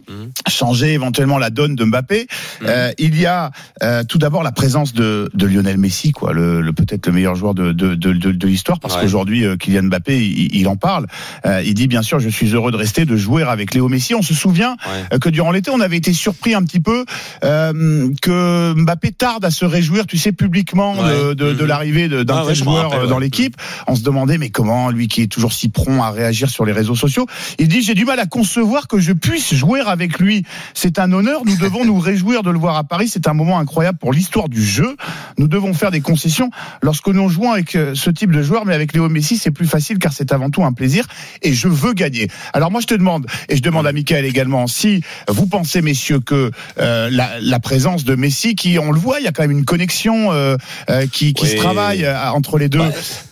changer 0.49 0.93
éventuellement 0.93 1.39
la 1.39 1.51
donne 1.51 1.75
de 1.77 1.85
Mbappé. 1.85 2.27
Euh, 2.63 2.93
il 2.99 3.19
y 3.19 3.27
a 3.27 3.51
euh, 3.83 4.03
tout 4.05 4.19
d'abord 4.19 4.43
la 4.43 4.53
présence 4.53 4.93
de, 4.93 5.31
de 5.35 5.47
Lionel 5.47 5.79
Messi, 5.79 6.13
quoi, 6.13 6.33
le, 6.33 6.61
le- 6.61 6.73
peut-être 6.73 7.07
le 7.07 7.13
meilleur 7.13 7.35
joueur 7.37 7.55
de, 7.55 7.73
de, 7.73 7.95
de, 7.95 8.13
de, 8.13 8.33
de 8.33 8.47
l'histoire, 8.47 8.81
parce 8.81 8.95
Ouais. 8.97 9.03
qu'aujourd'hui 9.03 9.45
euh, 9.45 9.57
Kylian 9.57 9.85
Mbappé, 9.85 10.19
il, 10.19 10.55
il 10.57 10.67
en 10.69 10.77
parle. 10.77 11.07
Euh, 11.47 11.63
il 11.65 11.75
dit 11.75 11.87
bien 11.87 12.03
sûr, 12.03 12.19
je 12.21 12.29
suis 12.29 12.49
heureux 12.55 12.73
de 12.73 12.77
rester, 12.77 13.05
de 13.05 13.17
jouer 13.17 13.43
avec 13.45 13.75
Léo 13.75 13.89
Messi. 13.89 14.15
On 14.15 14.23
se 14.23 14.35
souvient 14.35 14.73
Ouais. 14.87 15.05
euh, 15.15 15.19
que 15.19 15.29
durant 15.29 15.51
l'été, 15.53 15.71
on 15.71 15.81
avait 15.81 15.97
été 15.97 16.13
surpris 16.13 16.55
un 16.55 16.63
petit 16.65 16.80
peu 16.81 17.05
euh, 17.45 18.09
que 18.23 18.75
Mbappé 18.77 19.13
tarde 19.13 19.45
à 19.45 19.51
se 19.51 19.65
réjouir, 19.65 20.07
tu 20.07 20.19
sais, 20.19 20.33
publiquement 20.33 20.95
de, 20.97 21.01
Ouais. 21.01 21.35
de, 21.35 21.53
de 21.53 21.63
Mhm. 21.63 21.67
l'arrivée 21.67 22.09
d'un 22.09 22.25
Ah 22.37 22.45
tel 22.47 22.55
joueur 22.55 22.91
rappelle, 22.91 23.01
euh, 23.01 23.07
dans 23.07 23.17
ouais. 23.17 23.25
l'équipe. 23.25 23.57
On 23.87 23.95
se 23.95 24.03
demandait, 24.03 24.39
mais 24.39 24.51
comment, 24.51 24.91
lui 24.91 25.09
qui 25.09 25.23
est 25.23 25.27
toujours 25.27 25.53
si 25.53 25.69
prompt 25.69 26.03
à 26.03 26.11
réagir 26.11 26.49
sur 26.51 26.65
les 26.65 26.73
réseaux 26.73 26.95
sociaux, 26.95 27.27
il 27.59 27.69
dit, 27.69 27.83
j'ai 27.83 27.95
du 27.95 28.05
mal 28.05 28.19
à 28.21 28.27
concevoir 28.27 28.89
que 28.89 28.99
je 28.99 29.13
puisse 29.13 29.55
jouer 29.55 29.81
avec 29.81 30.19
lui. 30.19 30.45
C'est 30.75 30.99
un 30.99 31.13
honneur, 31.13 31.43
nous 31.45 31.57
devons 31.57 31.85
nous 31.85 31.99
réjouir 31.99 32.43
de 32.43 32.51
le 32.51 32.59
voir 32.59 32.77
à 32.77 32.85
Paris, 32.85 33.09
c'est 33.09 33.29
un 33.29 33.35
moment 33.35 33.59
incroyable 33.59 33.99
pour 33.99 34.13
l'histoire 34.13 34.49
du 34.49 34.65
jeu. 34.65 34.97
Nous 35.39 35.49
devons 35.49 35.75
faire 35.75 35.91
des 35.91 36.01
concessions 36.01 36.51
lorsque 36.83 37.09
nous 37.09 37.29
jouons 37.29 37.53
avec 37.53 37.75
euh, 37.77 37.95
ce 37.95 38.11
type 38.11 38.31
de 38.33 38.43
joueur, 38.43 38.67
mais 38.67 38.75
avec 38.75 38.93
Léo 38.93 39.09
Messi, 39.09 39.37
c'est 39.37 39.51
plus 39.51 39.67
facile 39.67 39.99
car 39.99 40.13
c'est 40.13 40.33
avant 40.33 40.51
tout 40.51 40.65
un 40.65 40.73
plaisir 40.73 41.07
et 41.43 41.53
je 41.53 41.69
veux 41.69 41.93
gagner. 41.93 42.29
Alors 42.53 42.71
moi, 42.71 42.81
je 42.81 42.87
te 42.87 42.95
demande, 42.95 43.27
et 43.49 43.57
je 43.57 43.63
demande 43.63 43.87
à 43.87 43.93
Michael 43.93 44.25
également, 44.25 44.67
si 44.67 45.03
vous 45.29 45.47
pensez, 45.47 45.83
messieurs, 45.83 46.21
que 46.21 46.51
euh, 46.79 47.09
la, 47.11 47.41
la 47.41 47.61
présence 47.61 48.05
de 48.05 48.15
Messi, 48.15 48.55
qui, 48.55 48.79
on 48.79 48.93
le 48.93 48.99
voit, 48.99 49.19
il 49.21 49.25
y 49.25 49.29
a 49.29 49.33
quand 49.33 49.43
même 49.43 49.51
une 49.51 49.65
connexion 49.65 50.33
euh, 50.33 50.57
euh, 50.89 51.07
qui, 51.11 51.33
qui 51.35 51.45
Oui. 51.45 51.51
se 51.51 51.57
travaille 51.57 52.05
euh, 52.05 52.31
entre 52.31 52.59
les 52.59 52.69
deux, 52.69 52.83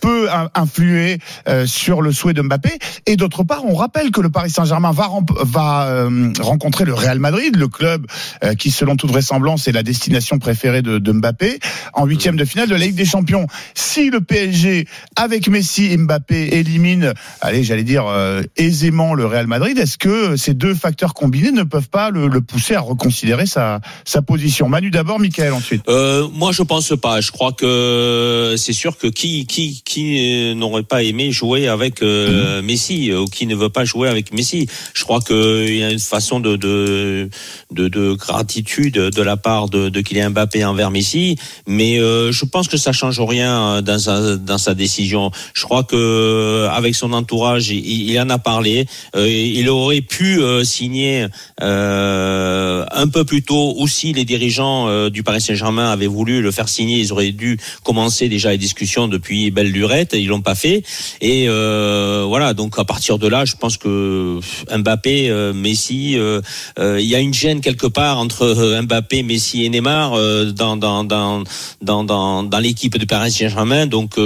peut 0.01 0.31
in- 0.31 0.51
influer 0.55 1.19
euh, 1.49 1.67
sur 1.67 2.03
le 2.03 2.13
souhait 2.13 2.35
de 2.35 2.43
Mbappé. 2.43 2.71
Et 3.07 3.17
d'autre 3.17 3.45
part, 3.45 3.65
on 3.65 3.75
rappelle 3.75 4.11
que 4.11 4.21
le 4.21 4.31
Paris 4.31 4.51
Saint-Germain 4.51 4.93
va, 4.93 5.09
va 5.43 5.87
euh, 5.89 6.33
rencontrer 6.41 6.85
le 6.85 6.95
Real 6.95 7.19
Madrid, 7.19 7.57
le 7.57 7.69
club 7.69 8.07
euh, 8.45 8.55
qui, 8.55 8.71
selon 8.71 8.97
toute 8.97 9.11
vraisemblance, 9.11 9.69
est 9.69 9.73
la 9.73 9.83
destination 9.83 10.39
préférée 10.39 10.83
de, 10.83 10.99
de 10.99 11.13
Mbappé, 11.13 11.59
en 11.95 12.07
huitième 12.07 12.37
de 12.37 12.45
finale 12.45 12.69
de 12.69 12.75
la 12.75 12.81
Ligue 12.81 12.95
des 12.97 13.05
Champions. 13.05 13.47
Si 13.75 14.11
le 14.11 14.21
PSG, 14.21 14.87
avec 15.17 15.49
Messi 15.49 15.87
et 15.93 15.97
Mbappé, 15.97 16.57
élimine, 16.57 17.13
allez, 17.41 17.63
j'allais 17.65 17.85
dire 17.85 18.07
euh, 18.09 18.43
aisément 18.57 19.15
le 19.15 19.27
Real 19.27 19.47
Madrid, 19.47 19.77
est-ce 19.79 19.99
que 19.99 20.37
ces 20.37 20.55
deux 20.55 20.75
facteurs 20.75 21.15
combinés 21.15 21.53
ne 21.53 21.63
peuvent 21.63 21.89
pas 21.89 22.11
le, 22.11 22.29
le 22.29 22.41
pousser 22.41 22.75
à 22.75 22.81
reconsidérer 22.81 23.28
sa, 23.47 23.81
sa 24.05 24.23
position 24.23 24.69
Manu 24.69 24.91
d'abord, 24.91 25.19
Michael 25.19 25.53
ensuite. 25.53 25.83
Euh, 25.89 26.29
moi, 26.33 26.53
je 26.53 26.63
pense 26.63 26.93
pas. 27.01 27.21
Je 27.21 27.31
crois 27.31 27.53
que 27.53 28.55
c'est 28.57 28.73
sûr 28.73 28.97
que 28.99 29.07
qui 29.07 29.47
qui 29.47 29.83
qui 29.85 30.55
n'aurait 30.55 30.83
pas 30.83 31.03
aimé 31.03 31.31
jouer 31.33 31.69
avec 31.69 32.03
euh, 32.03 32.63
Messi 32.63 33.11
euh, 33.11 33.21
ou 33.21 33.25
qui 33.27 33.47
ne 33.47 33.55
veut 33.55 33.69
pas 33.69 33.85
jouer 33.85 34.09
avec 34.09 34.33
Messi. 34.33 34.67
Je 34.95 35.05
crois 35.05 35.21
qu'il 35.21 35.77
y 35.77 35.83
a 35.83 35.91
une 35.91 35.99
façon 35.99 36.41
de 36.41 36.57
de 36.57 37.29
de, 37.71 37.89
de 37.89 38.13
gratitude 38.13 38.95
de 38.95 39.23
la 39.23 39.37
part 39.37 39.69
de, 39.69 39.89
de 39.89 40.01
Kylian 40.01 40.31
Mbappé 40.31 40.65
envers 40.65 40.91
Messi, 40.91 41.37
mais 41.67 41.99
euh, 41.99 42.33
je 42.33 42.45
pense 42.45 42.69
que 42.69 42.77
ça 42.77 42.93
change 42.93 43.21
rien 43.21 43.77
euh, 43.77 43.81
dans 43.83 43.99
sa 43.99 44.37
dans 44.37 44.59
sa 44.59 44.75
décision. 44.75 45.31
Je 45.55 45.65
crois 45.65 45.85
que 45.85 45.97
euh, 45.97 46.71
avec 46.71 46.95
son 46.95 47.13
entourage, 47.13 47.71
il, 47.71 48.11
il 48.11 48.21
en 48.21 48.31
a 48.31 48.39
parlé. 48.39 48.87
Euh, 49.17 49.29
il 49.29 49.69
aurait 49.69 50.01
pu 50.01 50.41
euh, 50.41 50.65
signer 50.65 51.27
euh, 51.63 52.85
un 53.09 53.11
peu 53.11 53.25
plus 53.25 53.43
tôt 53.43 53.75
aussi 53.79 54.13
les 54.13 54.27
dirigeants 54.27 54.87
euh, 54.87 55.09
du 55.09 55.23
Paris 55.23 55.41
Saint-Germain 55.41 55.91
avaient 55.91 56.07
voulu 56.07 56.43
le 56.43 56.51
faire 56.51 56.69
signer. 56.69 56.99
Ils 56.99 57.11
auraient 57.11 57.33
dû 57.33 57.59
commencer 57.83 58.29
déjà 58.29 58.51
les 58.51 58.59
discussions 58.59 59.09
depuis 59.09 59.51
belle 59.51 59.73
lurette. 59.73 60.13
Ils 60.13 60.27
l'ont 60.27 60.43
pas 60.43 60.55
fait. 60.55 60.83
Et 61.23 61.47
euh, 61.49 62.25
voilà. 62.29 62.53
Donc 62.53 62.79
à 62.79 62.85
partir 62.85 63.19
de 63.19 63.27
là, 63.27 63.47
je 63.47 63.55
pense 63.57 63.79
que 63.79 64.41
Mbappé, 64.77 65.31
euh, 65.31 65.55
Messi, 65.55 66.17
euh, 66.19 66.43
il 66.77 67.07
y 67.07 67.15
a 67.15 67.21
une 67.21 67.33
gêne 67.33 67.63
quelque 67.63 67.87
part 67.87 68.19
entre 68.19 68.79
Mbappé, 68.83 69.23
Messi 69.23 69.65
et 69.65 69.71
Neymar 69.71 70.13
dans 70.53 70.77
dans 70.77 71.05
dans 71.05 71.43
dans 71.81 72.05
dans, 72.05 72.59
l'équipe 72.61 72.99
du 72.99 73.07
Paris 73.07 73.33
Saint-Germain. 73.33 73.87
Donc 73.87 74.17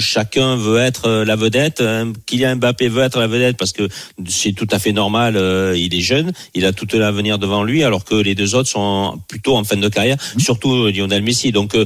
chacun 0.00 0.56
veut 0.56 0.78
être 0.78 1.08
la 1.08 1.36
vedette. 1.36 1.80
Kylian 2.26 2.56
Mbappé 2.56 2.88
veut 2.88 3.04
être 3.04 3.20
la 3.20 3.28
vedette 3.28 3.56
parce 3.56 3.72
que 3.72 3.88
c'est 4.26 4.52
tout 4.52 4.68
à 4.72 4.80
fait 4.80 4.92
normal. 4.92 5.34
il 5.76 5.94
est 5.94 6.00
jeune, 6.00 6.32
il 6.54 6.64
a 6.64 6.72
tout 6.72 6.86
l'avenir 6.94 7.38
devant 7.38 7.62
lui, 7.62 7.84
alors 7.84 8.04
que 8.04 8.14
les 8.22 8.34
deux 8.34 8.54
autres 8.54 8.68
sont 8.68 9.18
plutôt 9.28 9.56
en 9.56 9.64
fin 9.64 9.76
de 9.76 9.88
carrière, 9.88 10.16
surtout 10.38 10.72
euh, 10.74 10.92
Lionel 10.92 11.22
Messi. 11.22 11.52
Donc 11.52 11.74
euh, 11.74 11.84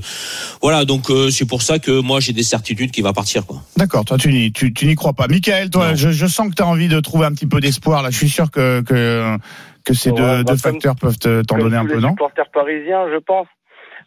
voilà, 0.62 0.84
donc 0.84 1.10
euh, 1.10 1.30
c'est 1.30 1.46
pour 1.46 1.62
ça 1.62 1.78
que 1.78 2.00
moi 2.00 2.20
j'ai 2.20 2.32
des 2.32 2.42
certitudes 2.42 2.90
qu'il 2.90 3.04
va 3.04 3.12
partir. 3.12 3.42
D'accord, 3.76 4.04
toi 4.04 4.16
tu 4.18 4.32
n'y 4.32 4.52
tu, 4.52 4.72
tu 4.72 4.86
n'y 4.86 4.94
crois 4.94 5.12
pas. 5.12 5.26
Michael, 5.28 5.70
toi, 5.70 5.94
je, 5.94 6.10
je 6.10 6.26
sens 6.26 6.48
que 6.50 6.54
tu 6.54 6.62
as 6.62 6.66
envie 6.66 6.88
de 6.88 7.00
trouver 7.00 7.26
un 7.26 7.32
petit 7.32 7.46
peu 7.46 7.60
d'espoir. 7.60 8.02
Là, 8.02 8.10
je 8.10 8.16
suis 8.16 8.28
sûr 8.28 8.50
que 8.50 8.82
que, 8.82 9.36
que 9.84 9.94
ces 9.94 10.10
Ouais, 10.10 10.16
deux, 10.16 10.22
bah, 10.22 10.38
deux 10.38 10.44
comme- 10.46 10.58
facteurs 10.58 10.96
peuvent 10.96 11.18
te- 11.18 11.42
t'en 11.42 11.58
donner 11.58 11.76
un 11.76 11.86
peu, 11.86 11.94
les 11.96 12.00
non 12.00 12.10
supporters 12.10 12.50
parisiens, 12.52 13.06
je 13.12 13.18
pense. 13.18 13.46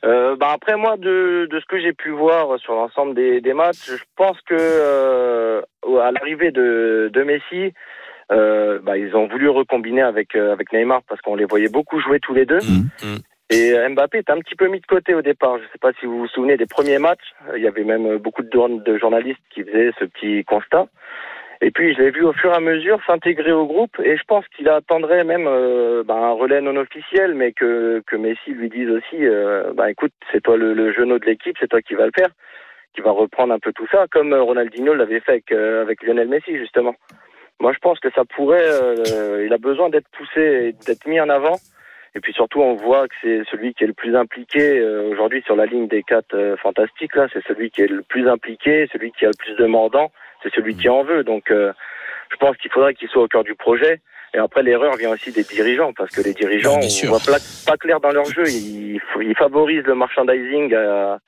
Euh, 0.06 0.36
bah 0.36 0.50
après 0.54 0.76
moi, 0.76 0.98
de, 0.98 1.48
de 1.50 1.60
ce 1.62 1.66
que 1.70 1.80
j'ai 1.82 1.94
pu 1.94 2.10
voir 2.12 2.60
sur 2.60 2.74
l'ensemble 2.74 3.16
des, 3.16 3.40
des 3.40 3.54
matchs, 3.54 3.86
je 3.88 4.04
pense 4.18 4.36
que 4.46 4.54
euh, 4.60 5.62
à 6.02 6.12
l'arrivée 6.12 6.52
de, 6.52 7.10
de 7.14 7.24
Messi, 7.24 7.74
euh, 8.34 8.80
bah, 8.82 8.98
ils 8.98 9.16
ont 9.16 9.28
voulu 9.28 9.48
recombiner 9.50 10.02
avec 10.02 10.36
euh, 10.36 10.52
avec 10.52 10.74
Neymar 10.74 11.02
parce 11.08 11.22
qu'on 11.22 11.36
les 11.36 11.46
voyait 11.46 11.70
beaucoup 11.70 12.00
jouer 12.00 12.20
tous 12.20 12.34
les 12.34 12.46
deux. 12.46 12.60
Mm, 12.60 12.90
mm. 13.04 13.18
Et 13.50 13.74
euh, 13.74 13.88
Mbappé 13.90 14.18
est 14.18 14.30
un 14.32 14.40
petit 14.40 14.56
peu 14.56 14.68
mis 14.68 14.80
de 14.80 14.86
côté 14.86 15.14
au 15.14 15.22
départ. 15.22 15.58
Je 15.60 15.64
ne 15.64 15.68
sais 15.70 15.78
pas 15.80 15.92
si 16.00 16.06
vous 16.06 16.20
vous 16.20 16.28
souvenez 16.28 16.58
des 16.58 16.66
premiers 16.66 16.98
matchs. 16.98 17.34
Euh, 17.50 17.58
Il 17.58 17.64
y 17.64 17.68
avait 17.68 17.84
même 17.84 18.18
beaucoup 18.18 18.42
de, 18.42 18.52
journ- 18.52 18.82
de 18.84 18.98
journalistes 18.98 19.42
qui 19.54 19.64
faisaient 19.64 19.92
ce 20.00 20.06
petit 20.06 20.44
constat. 20.46 20.88
Et 21.62 21.72
puis 21.72 21.94
je 21.94 22.02
l'ai 22.02 22.12
vu 22.12 22.24
au 22.26 22.34
fur 22.34 22.52
et 22.52 22.56
à 22.56 22.60
mesure 22.60 23.00
s'intégrer 23.06 23.52
au 23.54 23.66
groupe. 23.68 23.96
Et 24.04 24.18
je 24.18 24.24
pense 24.28 24.46
qu'il 24.56 24.68
attendrait 24.70 25.24
même 25.24 25.46
euh, 25.48 26.04
bah, 26.04 26.16
un 26.16 26.32
relais 26.32 26.62
non 26.62 26.76
officiel, 26.78 27.36
mais 27.36 27.52
que, 27.54 28.02
que 28.08 28.16
Messi 28.16 28.52
lui 28.52 28.70
dise 28.70 28.90
aussi, 28.90 29.20
euh, 29.26 29.72
bah, 29.74 29.90
écoute, 29.92 30.12
c'est 30.32 30.42
toi 30.42 30.58
le, 30.58 30.74
le 30.74 30.92
genou 30.92 31.20
de 31.20 31.26
l'équipe, 31.26 31.56
c'est 31.60 31.68
toi 31.70 31.82
qui 31.82 31.94
va 31.94 32.06
le 32.06 32.12
faire, 32.18 32.30
qui 32.96 33.02
va 33.02 33.12
reprendre 33.12 33.54
un 33.54 33.60
peu 33.60 33.72
tout 33.72 33.88
ça, 33.92 34.06
comme 34.12 34.34
Ronaldinho 34.34 34.94
l'avait 34.94 35.20
fait 35.22 35.32
avec, 35.34 35.52
euh, 35.52 35.84
avec 35.84 36.02
Lionel 36.04 36.28
Messi 36.28 36.58
justement. 36.58 36.96
Moi, 37.60 37.72
je 37.74 37.80
pense 37.80 38.00
que 38.00 38.10
ça 38.12 38.24
pourrait. 38.26 38.64
euh, 38.66 39.44
il 39.46 39.54
a 39.54 39.58
besoin 39.58 39.90
d'être 39.90 40.08
poussé, 40.10 40.42
et 40.42 40.72
d'être 40.86 41.06
mis 41.08 41.20
en 41.20 41.30
avant. 41.30 41.58
Et 42.16 42.20
puis 42.20 42.32
surtout, 42.34 42.62
on 42.62 42.76
voit 42.76 43.08
que 43.08 43.16
c'est 43.24 43.42
celui 43.50 43.74
qui 43.74 43.84
est 43.86 43.88
le 43.88 43.94
plus 43.94 44.16
impliqué 44.16 44.80
euh, 44.80 45.10
aujourd'hui 45.12 45.42
sur 45.46 45.56
la 45.56 45.66
ligne 45.66 45.88
des 45.88 46.04
quatre 46.04 46.36
euh, 46.36 46.56
fantastiques. 46.58 47.16
Là, 47.16 47.28
c'est 47.34 47.44
celui 47.48 47.72
qui 47.72 47.82
est 47.82 47.88
le 47.88 48.04
plus 48.04 48.30
impliqué, 48.30 48.88
celui 48.94 49.12
qui 49.12 49.26
a 49.26 49.30
le 49.30 49.38
plus 49.38 49.56
de 49.56 49.66
mordant, 49.66 50.12
c'est 50.44 50.54
celui 50.54 50.76
qui 50.76 50.90
en 50.90 51.04
veut. 51.04 51.24
Donc, 51.24 51.50
euh, 51.50 51.74
je 52.32 52.38
pense 52.38 52.56
qu'il 52.58 52.70
faudrait 52.72 52.94
qu'il 52.94 53.08
soit 53.10 53.24
au 53.24 53.28
cœur 53.28 53.44
du 53.44 53.56
projet. 53.56 54.00
Et 54.36 54.38
après, 54.40 54.62
l'erreur 54.64 54.96
vient 54.96 55.12
aussi 55.12 55.32
des 55.32 55.44
dirigeants, 55.44 55.94
parce 55.94 56.12
que 56.16 56.22
les 56.22 56.34
dirigeants, 56.34 56.78
on 57.08 57.10
voit 57.10 57.20
pas, 57.26 57.38
pas 57.68 57.78
clair 57.78 58.00
dans 58.00 58.12
leur 58.12 58.26
jeu. 58.26 58.44
Ils, 58.48 59.00
ils 59.22 59.36
favorisent 59.36 59.86
le 59.86 59.96
merchandising 59.96 60.74
à- 60.76 61.20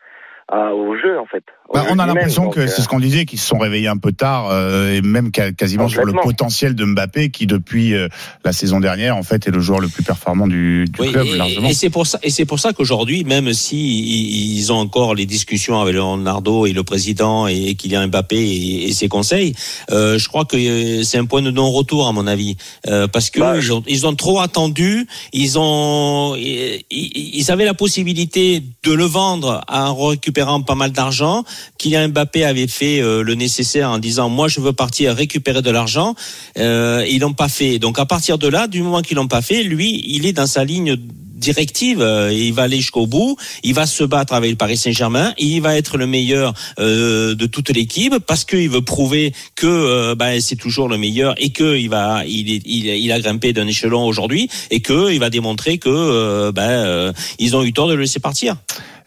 à- 0.50 0.74
au 0.76 0.96
jeu, 0.98 1.18
en 1.18 1.26
fait. 1.26 1.44
Bah, 1.74 1.84
on 1.90 1.98
a 2.00 2.06
l'impression 2.06 2.50
que 2.50 2.68
c'est 2.68 2.82
ce 2.82 2.88
qu'on 2.88 3.00
disait, 3.00 3.26
qu'ils 3.26 3.40
se 3.40 3.48
sont 3.48 3.58
réveillés 3.58 3.88
un 3.88 3.98
peu 3.98 4.12
tard, 4.12 4.50
euh, 4.52 4.94
et 4.94 5.02
même 5.02 5.32
quasiment 5.32 5.90
sur 5.90 6.06
le 6.06 6.14
potentiel 6.14 6.76
de 6.76 6.86
Mbappé, 6.86 7.32
qui 7.32 7.48
depuis 7.48 7.94
euh, 7.94 8.08
la 8.46 8.54
saison 8.54 8.80
dernière, 8.80 9.18
en 9.18 9.24
fait, 9.24 9.48
est 9.48 9.52
le 9.52 9.60
joueur 9.60 9.80
le 9.80 9.88
plus 9.88 10.04
performant 10.04 10.48
du, 10.48 10.86
du 10.86 11.02
Oui, 11.02 11.12
club, 11.12 11.26
et- 11.28 11.38
largement. 11.38 11.68
et, 11.68 11.74
c'est 11.74 11.90
pour 11.90 12.06
ça, 12.08 12.20
et 12.24 12.30
c'est 12.30 12.46
pour 12.46 12.60
ça 12.60 12.72
qu'aujourd'hui, 12.72 13.24
même 13.24 13.52
si 13.54 14.56
ils 14.58 14.72
ont 14.72 14.78
encore 14.78 15.16
les 15.16 15.26
discussions 15.26 15.82
avec 15.82 15.96
Leonardo 15.96 16.66
et 16.68 16.72
le 16.72 16.84
président 16.84 17.48
et, 17.48 17.56
et 17.70 17.76
Kylian 17.76 18.08
Mbappé 18.08 18.38
et, 18.38 18.88
et 18.90 18.94
ses 18.94 19.08
conseils, 19.10 19.54
euh, 19.92 20.18
je 20.20 20.28
crois 20.30 20.46
que 20.46 20.56
euh, 20.58 21.04
c'est 21.04 21.18
un 21.18 21.26
point 21.26 21.42
de 21.42 21.52
non-retour 21.52 22.08
à 22.08 22.12
mon 22.12 22.28
avis, 22.28 22.58
Euh, 22.88 23.08
parce 23.08 23.30
que 23.32 23.40
Bah, 23.40 23.56
ils, 23.58 23.74
ont, 23.74 23.84
ils 23.88 24.06
ont 24.06 24.16
trop 24.16 24.40
attendu, 24.40 25.08
ils 25.34 25.58
ont, 25.58 26.36
ils, 26.36 26.84
ils 26.92 27.52
avaient 27.52 27.66
la 27.66 27.74
possibilité 27.74 28.62
de 28.84 28.94
le 28.94 29.04
vendre 29.06 29.62
en 29.68 29.96
récupérant 29.96 30.62
pas 30.62 30.76
mal 30.76 30.92
d'argent. 30.92 31.44
Kylian 31.78 32.10
Mbappé 32.10 32.44
avait 32.44 32.68
fait 32.68 33.02
euh, 33.02 33.24
le 33.24 33.36
nécessaire 33.36 33.90
en 33.90 34.00
disant 34.00 34.30
moi 34.30 34.48
je 34.48 34.60
veux 34.60 34.74
partir 34.74 35.16
récupérer 35.16 35.62
de 35.62 35.72
l'argent. 35.72 36.16
Euh, 36.58 37.06
ils 37.10 37.20
l'ont 37.20 37.34
pas 37.34 37.50
fait. 37.50 37.80
Donc 37.80 38.00
à 38.00 38.06
partir 38.06 38.38
de 38.38 38.48
là, 38.48 38.68
du 38.68 38.82
moment 38.82 39.02
qu'ils 39.02 39.18
l'ont 39.18 39.28
pas 39.28 39.42
fait, 39.42 39.64
lui, 39.64 40.04
il 40.08 40.26
est 40.26 40.34
dans 40.34 40.48
sa 40.48 40.64
ligne 40.64 40.98
directive, 41.36 42.02
euh, 42.02 42.32
il 42.34 42.54
va 42.54 42.64
aller 42.64 42.78
jusqu'au 42.78 43.08
bout, 43.08 43.38
il 43.64 43.74
va 43.74 43.86
se 43.86 44.04
battre 44.04 44.34
avec 44.34 44.52
le 44.52 44.56
Paris 44.56 44.78
Saint-Germain, 44.78 45.34
il 45.38 45.62
va 45.62 45.76
être 45.76 45.98
le 45.98 46.08
meilleur 46.08 46.54
euh, 46.80 47.36
de 47.36 47.46
toute 47.46 47.70
l'équipe 47.70 48.18
parce 48.26 48.46
qu'il 48.46 48.70
veut 48.70 48.82
prouver 48.82 49.34
que 49.56 49.68
euh, 49.68 50.16
ben, 50.16 50.40
c'est 50.42 50.56
toujours 50.56 50.88
le 50.88 50.98
meilleur 50.98 51.36
et 51.38 51.52
que 51.52 51.78
il 51.78 51.90
va, 51.90 52.24
il, 52.26 52.52
est, 52.52 52.62
il, 52.66 53.12
a 53.12 53.20
grimpé 53.20 53.54
d'un 53.54 53.68
échelon 53.68 54.06
aujourd'hui 54.06 54.50
et 54.72 54.80
que 54.80 55.12
il 55.12 55.20
va 55.20 55.30
démontrer 55.30 55.78
que 55.78 55.90
euh, 55.90 56.52
ben, 56.52 56.70
euh, 56.70 57.14
ils 57.38 57.56
ont 57.56 57.64
eu 57.64 57.74
tort 57.74 57.88
de 57.88 57.94
le 57.94 58.02
laisser 58.02 58.20
partir. 58.20 58.56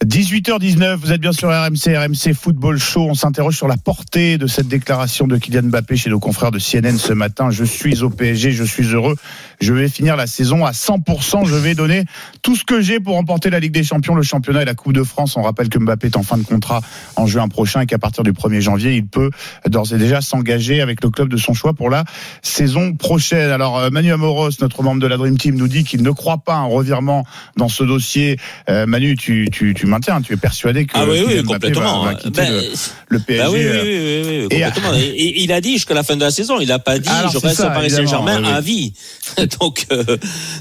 18h19, 0.07 0.95
vous 0.95 1.13
êtes 1.13 1.21
bien 1.21 1.33
sur 1.33 1.49
RMC, 1.49 1.97
RMC 1.97 2.33
Football 2.33 2.79
Show. 2.79 3.09
On 3.11 3.15
s'interroge 3.15 3.57
sur 3.57 3.67
la 3.67 3.77
portée 3.77 4.39
de 4.39 4.47
cette 4.47 4.69
déclaration 4.69 5.27
de 5.27 5.37
Kylian 5.37 5.65
Mbappé 5.65 5.97
chez 5.97 6.09
nos 6.09 6.21
confrères 6.21 6.53
de 6.53 6.61
CNN 6.61 6.97
ce 6.97 7.13
matin. 7.13 7.51
Je 7.51 7.65
suis 7.65 8.05
au 8.05 8.09
PSG, 8.09 8.53
je 8.53 8.63
suis 8.63 8.85
heureux. 8.95 9.17
Je 9.61 9.73
vais 9.73 9.89
finir 9.89 10.15
la 10.15 10.29
saison 10.29 10.65
à 10.65 10.71
100%. 10.71 11.47
Je 11.47 11.55
vais 11.57 11.75
donner 11.75 12.05
tout 12.43 12.55
ce 12.55 12.63
que 12.65 12.81
j'ai 12.81 13.01
pour 13.01 13.17
remporter 13.17 13.51
la 13.51 13.59
Ligue 13.59 13.73
des 13.73 13.83
Champions, 13.83 14.15
le 14.15 14.23
championnat 14.23 14.63
et 14.63 14.65
la 14.65 14.75
Coupe 14.75 14.93
de 14.93 15.03
France. 15.03 15.37
On 15.37 15.43
rappelle 15.43 15.69
que 15.69 15.81
Mbappé 15.81 16.07
est 16.07 16.17
en 16.17 16.23
fin 16.23 16.39
de 16.39 16.45
contrat 16.45 16.81
en 17.17 17.27
juin 17.27 17.49
prochain 17.49 17.81
et 17.81 17.87
qu'à 17.87 17.99
partir 17.99 18.23
du 18.23 18.31
1er 18.31 18.61
janvier, 18.61 18.95
il 18.95 19.05
peut 19.05 19.31
d'ores 19.67 19.93
et 19.93 19.99
déjà 19.99 20.21
s'engager 20.21 20.81
avec 20.81 21.03
le 21.03 21.11
club 21.11 21.29
de 21.29 21.37
son 21.37 21.55
choix 21.55 21.75
pour 21.75 21.91
la 21.91 22.05
saison 22.43 22.95
prochaine. 22.95 23.51
Alors, 23.51 23.79
euh, 23.79 23.91
Manu 23.91 24.13
Amoros, 24.13 24.51
notre 24.61 24.85
membre 24.85 25.03
de 25.03 25.09
la 25.09 25.17
Dream 25.17 25.37
Team, 25.37 25.57
nous 25.57 25.67
dit 25.67 25.83
qu'il 25.83 26.05
ne 26.05 26.11
croit 26.13 26.39
pas 26.39 26.55
à 26.55 26.59
un 26.59 26.67
revirement 26.67 27.27
dans 27.57 27.69
ce 27.69 27.83
dossier. 27.83 28.39
Euh, 28.69 28.87
Manu, 28.87 29.17
tu, 29.17 29.49
tu, 29.51 29.75
tu 29.75 29.88
maintiens, 29.89 30.21
tu 30.23 30.33
es 30.33 30.37
persuadé 30.37 30.87
que 30.87 30.93
Ah 30.95 31.05
oui, 31.09 31.23
oui, 31.27 31.43
complètement. 31.43 32.05
va, 32.05 32.11
va 32.11 32.15
quitter 32.15 32.41
Ben, 32.43 32.53
le, 32.53 32.63
le 33.09 33.19
PSG. 33.19 33.43
Bah 33.43 33.51
oui, 33.51 33.61
oui, 33.61 33.79
oui, 33.83 33.83
oui, 33.83 34.47
oui, 34.51 34.57
et- 34.57 34.63
complètement. 34.63 34.95
Et, 34.95 35.01
et 35.09 35.43
il 35.43 35.53
a 35.53 35.61
dit 35.61 35.73
jusqu'à 35.75 35.95
la 35.95 36.03
fin 36.03 36.17
de 36.17 36.21
la 36.21 36.31
saison. 36.31 36.61
Il 36.61 36.69
n'a 36.69 36.79
pas 36.79 36.99
dit 36.99 37.09
Alors, 37.09 37.33
je 37.33 37.39
reste 37.39 37.57
ça, 37.57 37.69
à 37.69 37.75
Paris 37.75 37.91
Saint-Germain 37.91 38.45
à 38.45 38.61
vie. 38.61 38.93
donc, 39.61 39.87
euh, 39.93 40.05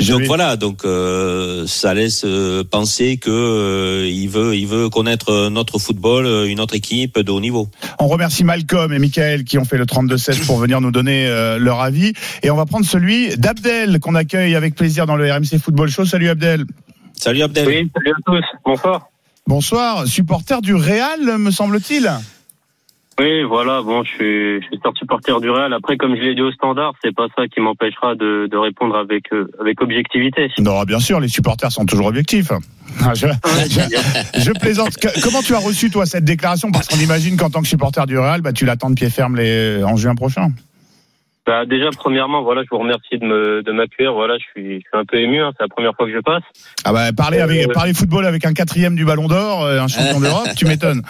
donc 0.08 0.24
voilà. 0.24 0.56
Donc 0.56 0.84
euh, 0.86 1.66
ça 1.68 1.94
laisse 1.94 2.24
euh, 2.26 2.64
penser 2.64 3.18
que 3.18 3.30
euh, 3.30 4.08
il 4.10 4.28
veut, 4.30 4.56
il 4.56 4.68
veut 4.68 4.90
connaître 4.90 5.50
notre 5.50 5.78
football, 5.80 6.48
une 6.48 6.60
autre 6.60 6.76
équipe 6.76 7.20
de 7.20 7.32
haut 7.32 7.40
niveau. 7.42 7.68
On 8.00 8.08
remercie 8.08 8.44
Malcolm 8.44 8.92
et 8.94 9.00
Michael 9.00 9.44
qui 9.44 9.58
ont 9.58 9.66
fait 9.66 9.78
le 9.78 9.86
32-16 9.86 10.46
pour 10.46 10.58
venir 10.58 10.82
nous 10.82 10.92
donner 10.92 11.28
euh, 11.28 11.58
leur 11.60 11.82
avis. 11.82 12.14
Et 12.44 12.50
on 12.50 12.56
va 12.56 12.66
prendre 12.66 12.86
celui 12.86 13.36
d'Abdel 13.38 14.00
qu'on 14.00 14.16
accueille 14.16 14.56
avec 14.56 14.76
plaisir 14.76 15.06
dans 15.06 15.16
le 15.16 15.32
RMC 15.32 15.60
Football 15.62 15.90
Show. 15.90 16.06
Salut 16.06 16.30
Abdel. 16.30 16.66
Salut 17.20 17.42
Abdel. 17.42 17.68
Oui, 17.68 17.90
salut 17.96 18.12
à 18.12 18.16
tous. 18.26 18.44
Bonsoir. 18.64 19.10
Bonsoir, 19.48 20.06
supporter 20.08 20.62
du 20.62 20.76
Real, 20.76 21.38
me 21.38 21.52
semble-t-il. 21.52 22.12
Oui, 23.20 23.44
voilà, 23.44 23.82
bon, 23.82 24.04
je 24.04 24.10
suis, 24.10 24.62
je 24.62 24.66
suis 24.68 24.80
supporter 25.00 25.40
du 25.40 25.50
Real. 25.50 25.74
Après, 25.74 25.98
comme 25.98 26.16
je 26.16 26.22
l'ai 26.22 26.36
dit 26.36 26.42
au 26.42 26.52
standard, 26.52 26.94
c'est 27.04 27.16
pas 27.16 27.28
ça 27.36 27.48
qui 27.48 27.62
m'empêchera 27.62 28.14
de, 28.16 28.48
de 28.52 28.58
répondre 28.58 28.96
avec, 28.96 29.32
euh, 29.34 29.50
avec 29.60 29.82
objectivité. 29.82 30.52
Non, 30.60 30.84
bien 30.84 31.00
sûr, 31.00 31.20
les 31.20 31.28
supporters 31.30 31.72
sont 31.72 31.86
toujours 31.86 32.08
objectifs. 32.08 32.52
Ah, 33.04 33.14
Je, 33.14 33.28
je- 33.28 34.40
je 34.42 34.52
plaisante. 34.60 34.96
Que- 34.98 35.22
Comment 35.22 35.42
tu 35.44 35.54
as 35.54 35.60
reçu, 35.60 35.92
toi, 35.92 36.06
cette 36.08 36.24
déclaration? 36.24 36.72
Parce 36.72 36.88
qu'on 36.88 36.98
imagine 37.00 37.38
qu'en 37.38 37.50
tant 37.50 37.62
que 37.62 37.68
supporter 37.68 38.06
du 38.08 38.18
Real, 38.18 38.42
bah, 38.42 38.54
tu 38.54 38.66
l'attends 38.66 38.90
de 38.90 38.96
pied 38.96 39.10
ferme 39.10 39.36
les... 39.36 39.84
en 39.84 39.98
juin 39.98 40.16
prochain. 40.16 40.50
Bah, 41.48 41.66
déjà, 41.66 41.90
premièrement, 41.92 42.44
voilà, 42.44 42.64
je 42.64 42.68
vous 42.70 42.80
remercie 42.80 43.18
de 43.18 43.26
me, 43.26 43.64
de 43.64 43.72
m'accueillir. 43.72 44.12
Voilà, 44.14 44.38
je 44.38 44.44
suis, 44.44 44.74
je 44.76 44.80
suis 44.80 44.90
un 44.92 45.06
peu 45.06 45.18
ému, 45.18 45.42
hein, 45.42 45.52
c'est 45.56 45.64
la 45.64 45.70
première 45.70 45.96
fois 45.96 46.06
que 46.06 46.14
je 46.14 46.20
passe. 46.20 46.44
Ah 46.84 46.92
bah, 46.92 47.14
parler, 47.16 47.40
avec, 47.40 47.70
Euh, 47.70 47.74
parler 47.74 47.94
football 47.94 48.26
avec 48.26 48.46
un 48.46 48.54
quatrième 48.54 48.96
du 48.96 49.06
Ballon 49.06 49.28
d'Or, 49.28 49.64
euh, 49.64 49.80
un 49.80 49.88
champion 49.88 50.20
d'Europe, 50.20 50.50
tu 50.58 50.66
m'étonnes. 50.66 51.02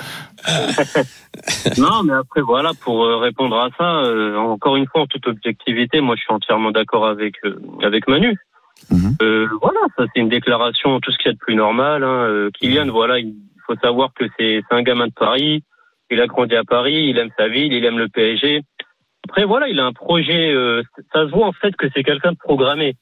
Non, 1.78 2.04
mais 2.04 2.14
après, 2.14 2.42
voilà, 2.42 2.72
pour 2.82 3.04
euh, 3.04 3.18
répondre 3.18 3.58
à 3.58 3.70
ça, 3.78 3.84
euh, 4.06 4.36
encore 4.38 4.76
une 4.76 4.88
fois, 4.88 5.02
en 5.02 5.06
toute 5.08 5.28
objectivité, 5.28 6.02
moi, 6.02 6.16
je 6.16 6.22
suis 6.22 6.34
entièrement 6.34 6.72
d'accord 6.72 7.08
avec, 7.08 7.36
euh, 7.46 7.60
avec 7.84 8.08
Manu. 8.08 8.36
Mhm. 8.92 9.16
Voilà, 9.62 9.80
ça, 9.98 10.06
c'est 10.14 10.22
une 10.22 10.30
déclaration, 10.30 11.00
tout 11.00 11.12
ce 11.12 11.18
qu'il 11.18 11.28
y 11.28 11.30
a 11.30 11.34
de 11.34 11.38
plus 11.38 11.56
normal. 11.56 12.04
Hein. 12.04 12.50
Kylian, 12.54 12.88
voilà, 12.92 13.20
il 13.20 13.36
faut 13.66 13.76
savoir 13.82 14.10
que 14.18 14.26
c'est 14.38 14.62
c'est 14.68 14.76
un 14.76 14.84
gamin 14.84 15.08
de 15.08 15.14
Paris. 15.14 15.64
Il 16.10 16.22
a 16.22 16.28
grandi 16.28 16.56
à 16.56 16.64
Paris, 16.64 17.08
il 17.10 17.18
aime 17.18 17.32
sa 17.38 17.48
ville, 17.48 17.74
il 17.74 17.84
aime 17.84 17.98
le 17.98 18.08
PSG. 18.08 18.62
Après, 19.30 19.44
voilà, 19.46 19.68
il 19.68 19.80
a 19.80 19.86
un 19.86 19.94
projet. 19.94 20.52
euh, 20.54 20.82
ça 21.14 21.26
se 21.26 21.32
voit 21.32 21.48
en 21.48 21.52
fait 21.52 21.76
que 21.76 21.88
c'est 21.94 22.04
quelqu'un 22.04 22.32
de 22.32 22.38
programmé. 22.38 22.96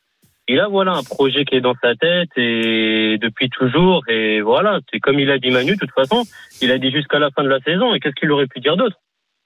Il 0.48 0.60
a 0.60 0.68
voilà 0.68 0.94
un 0.94 1.04
projet 1.04 1.44
qui 1.46 1.56
est 1.56 1.62
dans 1.62 1.76
sa 1.82 1.96
tête 1.96 2.30
et 2.38 3.18
depuis 3.20 3.50
toujours. 3.50 4.04
Et 4.10 4.42
voilà, 4.42 4.80
c'est 4.92 5.00
comme 5.00 5.20
il 5.20 5.30
a 5.32 5.38
dit 5.40 5.50
Manu, 5.52 5.74
de 5.74 5.80
toute 5.80 5.92
façon, 5.92 6.24
il 6.62 6.72
a 6.72 6.78
dit 6.78 6.92
jusqu'à 6.92 7.20
la 7.20 7.30
fin 7.32 7.44
de 7.44 7.50
la 7.50 7.60
saison. 7.62 7.94
Et 7.94 8.00
qu'est-ce 8.00 8.16
qu'il 8.16 8.32
aurait 8.32 8.48
pu 8.48 8.60
dire 8.60 8.78
d'autre? 8.78 8.98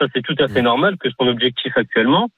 Ça, 0.02 0.08
c'est 0.14 0.22
tout 0.22 0.36
à 0.40 0.48
fait 0.48 0.62
normal 0.62 0.96
que 0.98 1.10
son 1.20 1.28
objectif 1.28 1.74
actuellement, 1.76 2.30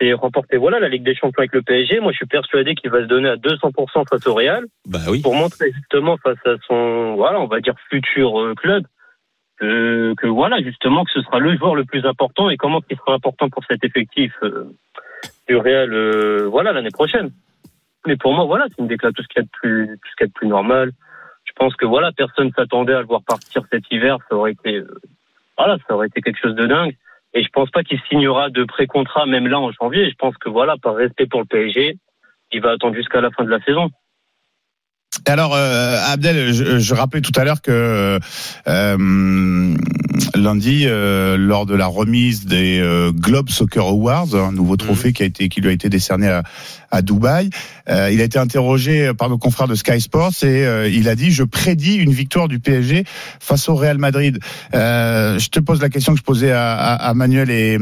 c'est 0.00 0.12
remporter 0.12 0.56
voilà 0.56 0.78
la 0.80 0.88
Ligue 0.88 1.04
des 1.04 1.14
Champions 1.14 1.38
avec 1.38 1.52
le 1.54 1.62
PSG. 1.62 2.00
Moi, 2.00 2.12
je 2.12 2.16
suis 2.18 2.26
persuadé 2.26 2.74
qu'il 2.74 2.90
va 2.90 3.00
se 3.00 3.06
donner 3.06 3.28
à 3.28 3.36
200% 3.36 4.08
face 4.08 4.26
au 4.26 4.34
Real 4.34 4.64
Bah 4.88 4.98
oui. 5.08 5.20
pour 5.22 5.34
montrer 5.34 5.72
justement 5.72 6.16
face 6.16 6.38
à 6.46 6.54
son 6.68 7.14
voilà, 7.16 7.40
on 7.40 7.46
va 7.46 7.60
dire 7.60 7.74
futur 7.90 8.40
euh, 8.40 8.54
club 8.54 8.84
que, 9.64 10.14
que 10.14 10.26
voilà 10.26 10.60
justement 10.62 11.04
que 11.04 11.12
ce 11.12 11.22
sera 11.22 11.38
le 11.38 11.56
joueur 11.56 11.74
le 11.74 11.84
plus 11.84 12.04
important 12.04 12.50
et 12.50 12.56
comment 12.56 12.80
il 12.90 12.96
sera 12.96 13.14
important 13.14 13.48
pour 13.48 13.64
cet 13.64 13.84
effectif 13.84 14.32
euh, 14.42 14.64
du 15.48 15.56
Real 15.56 15.92
euh, 15.92 16.46
voilà 16.48 16.72
l'année 16.72 16.90
prochaine. 16.90 17.30
Mais 18.06 18.16
pour 18.16 18.32
moi 18.32 18.44
voilà 18.44 18.66
c'est 18.68 18.82
une 18.82 18.88
déclaration 18.88 19.22
tout 19.22 19.22
ce 19.22 19.34
qu'il 19.34 19.42
y 19.42 20.24
a 20.24 20.26
de 20.26 20.32
plus 20.32 20.48
normal. 20.48 20.92
Je 21.44 21.52
pense 21.56 21.74
que 21.76 21.86
voilà 21.86 22.12
personne 22.12 22.50
s'attendait 22.52 22.94
à 22.94 23.00
le 23.00 23.06
voir 23.06 23.22
partir 23.26 23.62
cet 23.70 23.84
hiver, 23.90 24.18
ça 24.28 24.36
aurait 24.36 24.52
été 24.52 24.76
euh, 24.76 25.00
voilà 25.56 25.78
ça 25.88 25.94
aurait 25.94 26.08
été 26.08 26.20
quelque 26.20 26.40
chose 26.40 26.54
de 26.54 26.66
dingue. 26.66 26.96
Et 27.36 27.42
je 27.42 27.48
pense 27.48 27.70
pas 27.70 27.82
qu'il 27.82 28.00
signera 28.08 28.48
de 28.48 28.62
pré-contrat 28.64 29.26
même 29.26 29.48
là 29.48 29.58
en 29.58 29.72
janvier. 29.72 30.08
Je 30.08 30.14
pense 30.14 30.36
que 30.36 30.48
voilà 30.48 30.76
par 30.76 30.94
respect 30.94 31.26
pour 31.26 31.40
le 31.40 31.46
PSG, 31.46 31.96
il 32.52 32.60
va 32.60 32.70
attendre 32.72 32.94
jusqu'à 32.94 33.20
la 33.20 33.30
fin 33.30 33.44
de 33.44 33.50
la 33.50 33.60
saison. 33.60 33.90
Alors, 35.26 35.54
euh, 35.54 35.96
Abdel, 36.06 36.52
je, 36.52 36.78
je 36.78 36.94
rappelais 36.94 37.20
tout 37.20 37.32
à 37.36 37.44
l'heure 37.44 37.62
que 37.62 38.18
euh, 38.68 39.76
lundi, 40.34 40.84
euh, 40.84 41.36
lors 41.36 41.66
de 41.66 41.74
la 41.74 41.86
remise 41.86 42.46
des 42.46 42.80
euh, 42.80 43.12
Globe 43.12 43.48
Soccer 43.48 43.84
Awards, 43.84 44.34
un 44.34 44.52
nouveau 44.52 44.76
trophée 44.76 45.12
qui 45.12 45.22
a 45.22 45.26
été 45.26 45.48
qui 45.48 45.60
lui 45.60 45.70
a 45.70 45.72
été 45.72 45.88
décerné 45.88 46.28
à, 46.28 46.42
à 46.90 47.02
Dubaï, 47.02 47.50
euh, 47.88 48.10
il 48.12 48.20
a 48.20 48.24
été 48.24 48.38
interrogé 48.38 49.12
par 49.14 49.28
nos 49.28 49.38
confrères 49.38 49.68
de 49.68 49.74
Sky 49.74 50.00
Sports 50.00 50.32
et 50.42 50.66
euh, 50.66 50.88
il 50.88 51.08
a 51.08 51.14
dit 51.14 51.30
je 51.30 51.42
prédis 51.42 51.96
une 51.96 52.12
victoire 52.12 52.48
du 52.48 52.58
PSG 52.58 53.04
face 53.40 53.68
au 53.68 53.74
Real 53.74 53.98
Madrid. 53.98 54.38
Euh, 54.74 55.38
je 55.38 55.48
te 55.48 55.60
pose 55.60 55.80
la 55.80 55.88
question 55.88 56.12
que 56.12 56.18
je 56.18 56.24
posais 56.24 56.52
à, 56.52 56.72
à, 56.72 56.94
à 56.94 57.14
Manuel 57.14 57.50
et, 57.50 57.78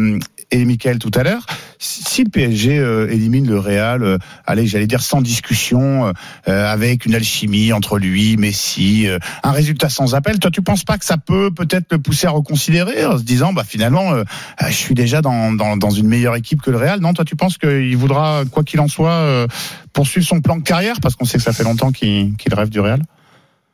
et 0.53 0.65
Michael 0.65 0.99
tout 0.99 1.11
à 1.15 1.23
l'heure. 1.23 1.47
Si 1.79 2.23
le 2.23 2.31
PSG 2.31 2.79
euh, 2.79 3.11
élimine 3.11 3.49
le 3.49 3.59
Real, 3.59 4.03
euh, 4.05 4.19
allez, 4.47 4.67
j'allais 4.67 4.87
dire 4.87 5.03
sans 5.03 5.21
discussion, 5.21 6.07
euh, 6.07 6.13
euh, 6.47 6.67
avec 6.71 7.07
une 7.07 7.15
alchimie 7.15 7.73
entre 7.73 7.99
lui, 7.99 8.37
Messi, 8.37 9.09
euh, 9.09 9.19
un 9.43 9.51
résultat 9.51 9.89
sans 9.89 10.15
appel. 10.15 10.39
Toi, 10.39 10.51
tu 10.51 10.63
penses 10.63 10.85
pas 10.85 10.99
que 10.99 11.05
ça 11.05 11.17
peut 11.17 11.51
peut-être 11.51 11.87
le 11.91 11.99
pousser 11.99 12.27
à 12.27 12.31
reconsidérer 12.31 13.05
en 13.05 13.19
se 13.19 13.23
disant, 13.25 13.53
bah 13.53 13.65
finalement, 13.67 14.13
euh, 14.13 14.23
je 14.69 14.75
suis 14.75 14.95
déjà 14.95 15.23
dans, 15.23 15.53
dans, 15.53 15.77
dans 15.77 15.91
une 15.91 16.07
meilleure 16.07 16.37
équipe 16.37 16.61
que 16.63 16.71
le 16.71 16.77
Real. 16.77 17.01
Non, 17.01 17.15
toi, 17.15 17.25
tu 17.25 17.35
penses 17.35 17.59
qu'il 17.59 17.97
voudra, 17.97 18.43
quoi 18.51 18.63
qu'il 18.63 18.79
en 18.81 18.89
soit, 18.89 19.47
poursuivre 19.93 20.27
son 20.27 20.41
plan 20.41 20.57
de 20.57 20.63
carrière 20.63 20.97
parce 21.01 21.17
qu'on 21.17 21.25
sait 21.25 21.39
que 21.39 21.45
ça 21.45 21.53
fait 21.53 21.65
longtemps 21.65 21.91
qu'il 21.93 22.37
qu'il 22.37 22.55
rêve 22.55 22.69
du 22.69 22.81
Real? 22.81 23.03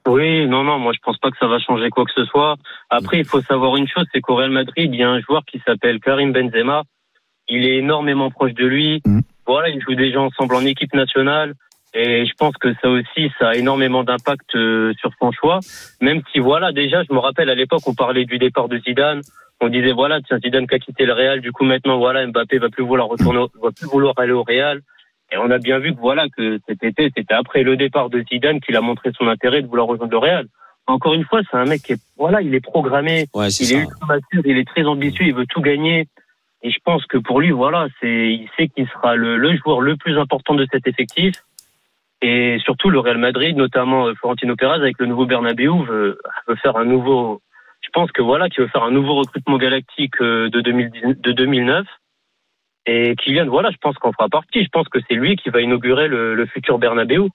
Oui, 0.08 0.46
non, 0.46 0.64
non, 0.64 0.78
moi 0.78 0.92
je 0.94 1.00
pense 1.04 1.18
pas 1.18 1.30
que 1.30 1.36
ça 1.38 1.46
va 1.46 1.58
changer 1.58 1.90
quoi 1.90 2.04
que 2.06 2.12
ce 2.16 2.24
soit. 2.24 2.56
Après, 2.88 3.18
il 3.18 3.26
faut 3.26 3.42
savoir 3.42 3.76
une 3.76 3.86
chose, 3.86 4.06
c'est 4.12 4.22
qu'au 4.22 4.36
Real 4.36 4.50
Madrid, 4.50 4.90
il 4.92 4.98
y 4.98 5.02
a 5.02 5.10
un 5.10 5.20
joueur 5.20 5.44
qui 5.44 5.60
s'appelle 5.66 6.00
Karim 6.00 6.32
Benzema. 6.32 6.82
Il 7.48 7.66
est 7.66 7.76
énormément 7.76 8.30
proche 8.30 8.54
de 8.54 8.64
lui. 8.64 9.02
Mhm. 9.04 9.22
Voilà, 9.46 9.68
ils 9.68 9.82
jouent 9.82 9.94
déjà 9.94 10.20
ensemble 10.20 10.54
en 10.54 10.64
équipe 10.64 10.94
nationale. 10.94 11.52
Et 11.94 12.24
je 12.26 12.32
pense 12.38 12.54
que 12.56 12.72
ça 12.80 12.88
aussi, 12.88 13.30
ça 13.38 13.50
a 13.50 13.54
énormément 13.54 14.02
d'impact 14.02 14.54
euh, 14.54 14.92
sur 14.98 15.10
son 15.20 15.30
choix. 15.32 15.60
Même 16.00 16.22
si, 16.32 16.38
voilà, 16.38 16.72
déjà, 16.72 17.02
je 17.02 17.12
me 17.12 17.18
rappelle 17.18 17.50
à 17.50 17.54
l'époque, 17.54 17.82
on 17.86 17.94
parlait 17.94 18.24
du 18.24 18.38
départ 18.38 18.68
de 18.68 18.78
Zidane. 18.78 19.20
On 19.60 19.68
disait, 19.68 19.92
voilà, 19.92 20.20
tiens, 20.22 20.38
Zidane 20.38 20.66
qui 20.66 20.74
a 20.74 20.78
quitté 20.78 21.04
le 21.04 21.12
Real. 21.12 21.40
Du 21.40 21.52
coup, 21.52 21.64
maintenant, 21.64 21.98
voilà, 21.98 22.26
Mbappé 22.26 22.58
va 22.58 22.68
plus 22.68 22.84
vouloir 22.84 23.08
retourner, 23.08 23.40
va 23.62 23.70
plus 23.72 23.86
vouloir 23.86 24.14
aller 24.18 24.32
au 24.32 24.42
Real. 24.42 24.80
Et 25.30 25.36
on 25.36 25.50
a 25.50 25.58
bien 25.58 25.78
vu 25.78 25.94
que, 25.94 26.00
voilà, 26.00 26.26
que 26.34 26.58
cet 26.66 26.82
été, 26.82 27.10
c'était 27.16 27.34
après 27.34 27.62
le 27.62 27.76
départ 27.76 28.08
de 28.08 28.22
Zidane 28.22 28.60
qu'il 28.60 28.76
a 28.76 28.80
montré 28.80 29.10
son 29.16 29.28
intérêt 29.28 29.62
de 29.62 29.66
vouloir 29.66 29.86
rejoindre 29.86 30.12
le 30.12 30.18
Real. 30.18 30.46
Encore 30.86 31.12
une 31.12 31.24
fois, 31.24 31.40
c'est 31.50 31.56
un 31.56 31.66
mec 31.66 31.82
qui 31.82 31.92
est, 31.92 32.00
voilà, 32.16 32.40
il 32.40 32.54
est 32.54 32.60
programmé. 32.60 33.26
Ouais, 33.34 33.50
c'est 33.50 33.64
Il 33.64 33.66
ça. 33.66 33.74
est 33.76 33.82
ultra 33.82 34.06
mature, 34.06 34.42
il 34.46 34.56
est 34.58 34.66
très 34.68 34.84
ambitieux, 34.84 35.26
il 35.26 35.34
veut 35.34 35.46
tout 35.46 35.60
gagner. 35.60 36.06
Et 36.62 36.70
je 36.70 36.78
pense 36.82 37.04
que 37.06 37.18
pour 37.18 37.40
lui, 37.40 37.50
voilà, 37.50 37.88
c'est, 38.00 38.30
il 38.32 38.48
sait 38.56 38.68
qu'il 38.68 38.88
sera 38.88 39.14
le, 39.14 39.36
le 39.36 39.54
joueur 39.56 39.80
le 39.82 39.96
plus 39.96 40.18
important 40.18 40.54
de 40.54 40.66
cet 40.72 40.86
effectif. 40.86 41.34
Et 42.20 42.58
surtout, 42.64 42.90
le 42.90 42.98
Real 42.98 43.18
Madrid, 43.18 43.56
notamment 43.56 44.06
euh, 44.08 44.14
Florentino 44.14 44.56
Pérez, 44.56 44.74
avec 44.74 44.98
le 44.98 45.06
nouveau 45.06 45.26
Bernabeu, 45.26 45.70
veut, 45.84 46.18
veut 46.48 46.56
faire 46.56 46.76
un 46.76 46.84
nouveau, 46.84 47.40
je 47.80 47.88
pense 47.92 48.10
que 48.10 48.22
voilà, 48.22 48.48
qu'il 48.48 48.64
veut 48.64 48.70
faire 48.70 48.82
un 48.82 48.90
nouveau 48.90 49.14
recrutement 49.14 49.56
galactique 49.58 50.20
euh, 50.20 50.48
de, 50.50 50.60
2010 50.60 51.20
de 51.20 51.32
2009. 51.32 51.86
Et 52.90 53.14
Kylian, 53.16 53.46
voilà, 53.48 53.70
je 53.70 53.76
pense 53.76 53.96
qu'on 53.98 54.12
fera 54.12 54.30
partie. 54.30 54.64
Je 54.64 54.68
pense 54.72 54.88
que 54.88 54.98
c'est 55.06 55.14
lui 55.14 55.36
qui 55.36 55.50
va 55.50 55.60
inaugurer 55.60 56.08
le, 56.08 56.34
le 56.34 56.46
futur 56.46 56.78
Bernabeu. 56.78 57.28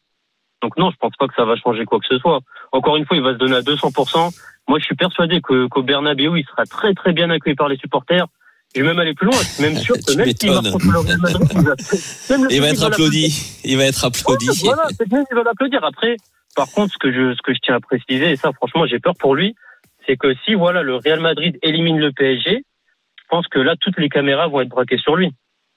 Donc 0.63 0.77
non, 0.77 0.89
je 0.89 0.97
pense 0.97 1.15
pas 1.19 1.27
que 1.27 1.35
ça 1.35 1.45
va 1.45 1.55
changer 1.57 1.85
quoi 1.85 1.99
que 1.99 2.07
ce 2.09 2.17
soit. 2.17 2.39
Encore 2.71 2.97
une 2.97 3.05
fois, 3.05 3.17
il 3.17 3.23
va 3.23 3.33
se 3.33 3.37
donner 3.37 3.55
à 3.55 3.61
200%. 3.61 4.33
Moi, 4.67 4.79
je 4.79 4.85
suis 4.85 4.95
persuadé 4.95 5.41
que, 5.41 5.67
qu'au 5.67 5.83
Bernabeu, 5.83 6.39
il 6.39 6.45
sera 6.45 6.65
très 6.65 6.93
très 6.95 7.13
bien 7.13 7.29
accueilli 7.29 7.55
par 7.55 7.67
les 7.67 7.77
supporters. 7.77 8.25
Je 8.73 8.81
vais 8.81 8.87
même 8.87 8.97
aller 8.97 9.13
plus 9.13 9.27
loin. 9.27 9.37
Je 9.37 9.43
suis 9.43 9.63
même 9.63 9.77
sûr 9.77 9.93
que 9.95 10.13
même 10.17 10.25
s'il 10.25 10.49
m'étonnes. 10.49 10.63
marque 10.63 10.71
contre 10.71 10.91
le 10.91 10.99
Real 10.99 11.19
Madrid, 11.19 11.47
il 11.51 11.63
va, 11.63 11.75
même 12.31 12.43
le 12.45 12.51
Il 12.51 12.61
va 12.61 12.67
public 12.67 12.81
être 12.81 12.83
applaudi. 12.85 13.59
Il 13.63 13.77
va 13.77 13.85
être 13.85 14.05
applaudi. 14.05 14.49
Ouais, 14.49 14.55
voilà, 14.63 14.87
c'est 14.97 15.07
bien, 15.07 15.23
il 15.29 15.35
va 15.35 15.43
l'applaudir. 15.43 15.83
Après, 15.83 16.17
par 16.55 16.71
contre, 16.71 16.93
ce 16.93 16.97
que 16.97 17.11
je, 17.11 17.35
ce 17.35 17.41
que 17.43 17.53
je 17.53 17.59
tiens 17.61 17.75
à 17.75 17.79
préciser, 17.79 18.31
et 18.31 18.35
ça, 18.37 18.51
franchement, 18.53 18.87
j'ai 18.87 18.99
peur 18.99 19.13
pour 19.19 19.35
lui, 19.35 19.55
c'est 20.07 20.17
que 20.17 20.33
si, 20.45 20.55
voilà, 20.55 20.81
le 20.81 20.95
Real 20.95 21.19
Madrid 21.19 21.59
élimine 21.61 21.99
le 21.99 22.11
PSG, 22.11 22.63
je 23.17 23.23
pense 23.29 23.47
que 23.47 23.59
là, 23.59 23.75
toutes 23.79 23.99
les 23.99 24.09
caméras 24.09 24.47
vont 24.47 24.61
être 24.61 24.69
braquées 24.69 24.97
sur 24.97 25.15
lui. 25.15 25.31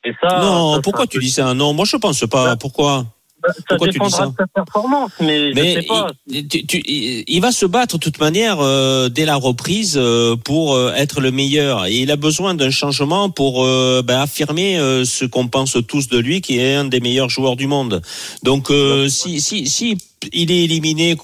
Et 0.06 0.12
ça. 0.22 0.38
Non, 0.40 0.74
ça 0.76 0.80
pourquoi 0.82 1.06
tu 1.06 1.18
dis 1.18 1.30
ça 1.30 1.52
Non, 1.54 1.72
moi 1.72 1.84
je 1.84 1.96
pense 1.96 2.20
pas. 2.20 2.44
Bah, 2.44 2.56
Pourquoi 2.56 3.06
Ça 3.44 3.52
Pourquoi 3.68 3.86
tu 3.88 3.92
dis 3.92 3.98
dépendra 3.98 4.18
ça 4.18 4.26
de 4.26 4.32
sa 4.38 4.46
performance, 4.46 5.10
mais, 5.20 5.52
Mais 5.54 5.74
je 5.74 5.80
sais 5.80 5.86
pas. 5.86 6.06
il, 6.28 6.48
tu- 6.48 6.66
tu- 6.66 6.82
il- 6.86 7.40
va 7.40 7.52
se 7.52 7.66
battre 7.66 7.98
de 7.98 8.02
toute 8.02 8.18
manière 8.20 8.58
euh, 8.60 9.08
dès 9.08 9.24
la 9.24 9.36
reprise 9.36 9.94
euh, 10.00 10.36
pour 10.36 10.74
euh, 10.74 10.92
être 10.94 11.20
le 11.20 11.30
meilleur. 11.30 11.86
Et 11.86 11.96
il 11.98 12.10
a 12.10 12.16
besoin 12.16 12.54
d'un 12.54 12.70
changement 12.70 13.28
pour 13.30 13.64
euh, 13.64 14.02
ben, 14.04 14.20
affirmer 14.20 14.78
euh, 14.78 15.04
ce 15.04 15.24
qu'on 15.24 15.48
pense 15.48 15.76
tous 15.88 16.08
de 16.08 16.18
lui, 16.18 16.40
qui 16.40 16.58
est 16.58 16.74
un 16.74 16.84
des 16.86 17.00
meilleurs 17.00 17.28
joueurs 17.30 17.56
du 17.56 17.66
monde. 17.66 18.00
Donc 18.42 18.70
euh, 18.70 19.08
si, 19.08 19.40
si, 19.40 19.66
si 19.68 19.96
il 20.33 20.50
est 20.50 20.64
éliminé 20.64 21.16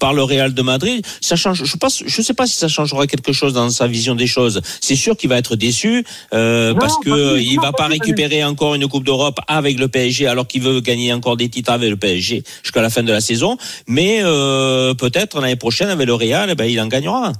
par 0.00 0.12
le 0.12 0.22
Real 0.22 0.54
de 0.54 0.62
Madrid, 0.62 1.04
ça 1.20 1.36
change. 1.36 1.64
Je 1.64 1.76
pense, 1.76 2.02
je 2.04 2.22
sais 2.22 2.34
pas 2.34 2.46
si 2.46 2.56
ça 2.56 2.68
changera 2.68 3.06
quelque 3.06 3.32
chose 3.32 3.52
dans 3.52 3.70
sa 3.70 3.86
vision 3.86 4.14
des 4.14 4.26
choses. 4.26 4.60
C'est 4.80 4.96
sûr 4.96 5.16
qu'il 5.16 5.30
va 5.30 5.38
être 5.38 5.56
déçu 5.56 6.04
euh, 6.32 6.72
Non, 6.72 6.78
parce 6.78 6.98
que 6.98 7.38
il 7.38 7.60
va 7.60 7.72
pas 7.72 7.86
récupérer 7.86 8.44
encore 8.44 8.74
une 8.74 8.88
Coupe 8.88 9.04
d'Europe 9.04 9.38
avec 9.48 9.78
le 9.78 9.88
PSG 9.88 10.26
alors 10.26 10.46
qu'il 10.46 10.62
veut 10.62 10.80
gagner 10.80 11.12
encore 11.12 11.36
des 11.36 11.48
titres 11.48 11.72
avec 11.72 11.90
le 11.90 11.96
PSG 11.96 12.42
jusqu'à 12.62 12.82
la 12.82 12.90
fin 12.90 13.02
de 13.02 13.12
la 13.12 13.20
saison. 13.20 13.56
Mais 13.86 14.20
euh, 14.22 14.94
peut-être 14.94 15.40
l'année 15.40 15.56
prochaine 15.56 15.88
avec 15.88 16.06
le 16.06 16.14
Real, 16.14 16.50
eh 16.50 16.54
ben, 16.54 16.64
il 16.64 16.80
en 16.80 16.88
gagnera. 16.88 17.32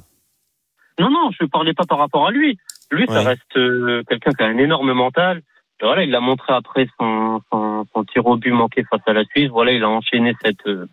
Non, 0.98 1.11
non, 1.11 1.30
je 1.38 1.44
ne 1.44 1.48
parlais 1.48 1.74
pas 1.74 1.85
par 1.85 1.98
rapport 1.98 2.26
à 2.28 2.30
lui. 2.30 2.57
Lui, 2.90 3.07
ça 3.09 3.22
reste 3.22 3.57
euh, 3.57 4.02
quelqu'un 4.09 4.30
qui 4.30 4.42
a 4.44 4.46
un 4.46 4.59
énorme 4.59 4.92
mental. 4.92 5.42
Voilà, 5.84 6.02
il 6.04 6.10
l'a 6.10 6.20
montré 6.20 6.52
après 6.52 6.86
son, 6.98 7.40
son, 7.52 7.84
son 7.92 8.04
tir 8.04 8.26
au 8.26 8.36
but 8.36 8.52
manqué 8.52 8.84
face 8.90 9.02
à 9.06 9.12
la 9.12 9.24
Suisse. 9.24 9.48
Voilà, 9.50 9.72
il 9.72 9.82
a 9.82 9.88
enchaîné 9.88 10.34
cette, 10.42 10.66
euh, 10.66 10.86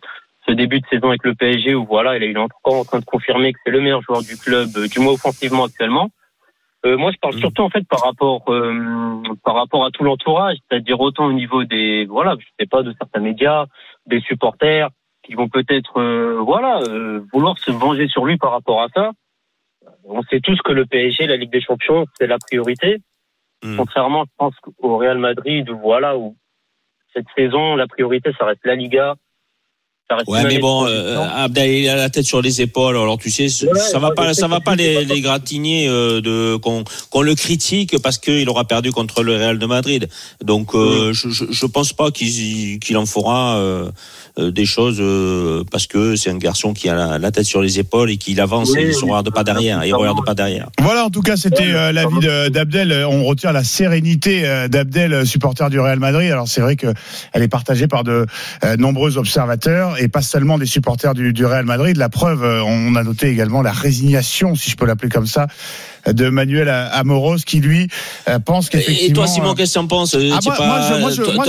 ce 0.47 0.53
début 0.53 0.79
de 0.79 0.85
saison 0.87 1.09
avec 1.09 1.23
le 1.23 1.35
PSG 1.35 1.75
où 1.75 1.85
voilà, 1.85 2.17
il 2.17 2.23
est 2.23 2.37
encore 2.37 2.75
en 2.75 2.83
train 2.83 2.99
de 2.99 3.05
confirmer 3.05 3.53
que 3.53 3.59
c'est 3.65 3.71
le 3.71 3.81
meilleur 3.81 4.01
joueur 4.01 4.21
du 4.21 4.37
club, 4.37 4.69
euh, 4.77 4.87
du 4.87 4.99
moins 4.99 5.13
offensivement 5.13 5.65
actuellement. 5.65 6.09
Euh, 6.85 6.97
moi, 6.97 7.11
je 7.11 7.17
parle 7.17 7.35
Mm. 7.35 7.39
surtout 7.39 7.61
en 7.61 7.69
fait 7.69 7.87
par 7.87 8.01
rapport 8.01 8.43
euh, 8.49 9.21
par 9.43 9.55
rapport 9.55 9.85
à 9.85 9.91
tout 9.91 10.03
l'entourage, 10.03 10.57
c'est-à-dire 10.69 10.99
autant 10.99 11.25
au 11.25 11.33
niveau 11.33 11.63
des 11.63 12.05
voilà, 12.05 12.35
je 12.39 12.45
sais 12.59 12.65
pas 12.65 12.81
de 12.81 12.93
certains 12.97 13.19
médias, 13.19 13.65
des 14.07 14.19
supporters 14.21 14.89
qui 15.23 15.35
vont 15.35 15.47
peut-être 15.47 15.99
euh, 15.99 16.39
voilà 16.43 16.79
euh, 16.87 17.21
vouloir 17.31 17.57
se 17.59 17.69
venger 17.69 18.07
sur 18.07 18.25
lui 18.25 18.37
par 18.37 18.51
rapport 18.51 18.81
à 18.81 18.87
ça. 18.95 19.11
On 20.05 20.23
sait 20.23 20.39
tous 20.39 20.59
que 20.63 20.71
le 20.71 20.85
PSG, 20.85 21.27
la 21.27 21.37
Ligue 21.37 21.51
des 21.51 21.61
Champions, 21.61 22.05
c'est 22.17 22.27
la 22.27 22.37
priorité. 22.39 22.97
Mm. 23.63 23.77
Contrairement, 23.77 24.23
je 24.25 24.31
pense, 24.37 24.53
au 24.79 24.97
Real 24.97 25.17
Madrid, 25.17 25.67
voilà, 25.83 26.17
où 26.17 26.35
cette 27.13 27.25
saison, 27.37 27.75
la 27.75 27.87
priorité, 27.87 28.31
ça 28.39 28.45
reste 28.45 28.61
la 28.63 28.75
Liga. 28.75 29.15
Ça 30.09 30.15
reste 30.17 30.27
Ouais, 30.27 30.43
mais 30.43 30.59
bon, 30.59 30.85
euh. 30.87 31.17
Abdel, 31.19 31.69
il 31.69 31.87
a 31.89 31.95
la 31.95 32.09
tête 32.09 32.25
sur 32.25 32.41
les 32.41 32.61
épaules. 32.61 32.97
Alors 32.97 33.17
tu 33.17 33.29
sais, 33.29 33.43
Ouais, 33.65 33.79
ça 33.79 33.99
va 33.99 34.11
pas, 34.11 34.33
ça 34.33 34.47
va 34.47 34.59
pas 34.59 34.75
les, 34.75 34.95
pas- 35.05 35.13
les 35.13 35.21
gratigner 35.21 35.87
euh, 35.87 36.19
de 36.21 36.57
qu'on 36.57 36.83
qu'on 37.09 37.21
le 37.21 37.33
critique 37.35 38.01
parce 38.01 38.17
qu'il 38.17 38.49
aura 38.49 38.65
perdu 38.65 38.91
contre 38.91 39.23
le 39.23 39.35
Real 39.37 39.57
de 39.59 39.65
Madrid. 39.65 40.09
Donc 40.43 40.73
euh, 40.75 41.13
je, 41.13 41.29
je, 41.29 41.45
je 41.49 41.65
pense 41.65 41.93
pas 41.93 42.11
qu'il 42.11 42.79
qu'il 42.79 42.97
en 42.97 43.05
fera 43.05 43.57
euh, 43.57 43.89
des 44.37 44.65
choses 44.65 44.97
euh, 44.99 45.63
parce 45.71 45.87
que 45.87 46.15
c'est 46.15 46.29
un 46.29 46.37
garçon 46.37 46.73
qui 46.73 46.87
a 46.89 46.95
la, 46.95 47.17
la 47.19 47.31
tête 47.31 47.45
sur 47.45 47.61
les 47.61 47.79
épaules 47.79 48.09
et 48.11 48.17
qu'il 48.17 48.39
avance 48.39 48.71
Oui, 48.71 48.79
et 48.81 48.87
il 48.87 48.93
se 48.93 49.03
oui. 49.03 49.09
regarde 49.11 49.29
pas 49.33 49.43
derrière. 49.43 49.83
Il 49.85 49.93
regarde 49.93 50.23
pas 50.25 50.33
derrière. 50.33 50.69
Voilà, 50.81 51.05
en 51.05 51.09
tout 51.09 51.21
cas, 51.21 51.35
c'était 51.37 51.71
euh, 51.73 51.91
l'avis 51.91 52.19
de- 52.19 52.49
d'Abdel. 52.49 52.91
Euh, 52.91 53.07
On 53.07 53.23
retient 53.25 53.51
la 53.51 53.63
sérénité 53.63 54.45
euh, 54.47 54.67
d'Abdel, 54.67 55.13
euh, 55.13 55.25
supporter 55.25 55.69
du 55.69 55.79
Real 55.79 55.99
Madrid. 55.99 56.31
Alors 56.31 56.47
c'est 56.47 56.61
vrai 56.61 56.75
que 56.75 56.87
elle 57.33 57.43
est 57.43 57.47
partagée 57.47 57.87
par 57.87 58.03
de 58.03 58.25
euh, 58.63 58.77
nombreux 58.77 59.17
observateurs 59.17 60.01
et 60.01 60.07
pas 60.07 60.21
seulement 60.21 60.57
des 60.57 60.65
supporters 60.65 61.13
du, 61.13 61.33
du 61.33 61.45
Real 61.45 61.65
Madrid. 61.65 61.97
La 61.97 62.09
preuve, 62.09 62.43
euh, 62.43 62.63
on 62.63 62.95
a 62.95 63.03
noté 63.03 63.27
également 63.29 63.61
la 63.61 63.71
résignation, 63.71 64.55
si 64.55 64.69
je 64.69 64.75
peux 64.77 64.85
l'appeler 64.85 65.09
comme 65.09 65.27
ça, 65.27 65.47
de 66.07 66.29
Manuel 66.29 66.69
Amoros, 66.69 67.37
qui 67.45 67.59
lui 67.59 67.87
euh, 68.29 68.39
pense 68.39 68.69
qu'effectivement. 68.69 69.09
Et 69.09 69.13
toi, 69.13 69.27
Simon, 69.27 69.53
qu'est-ce 69.53 69.73
que 69.73 69.79
tu 69.79 69.83
en 69.83 69.87
penses 69.87 70.15
Ah, 70.15 70.39
Tu 70.41 70.47
moi, 70.47 70.55
pas- 70.57 70.67
moi, 70.67 71.11
je, 71.11 71.21
moi, 71.35 71.45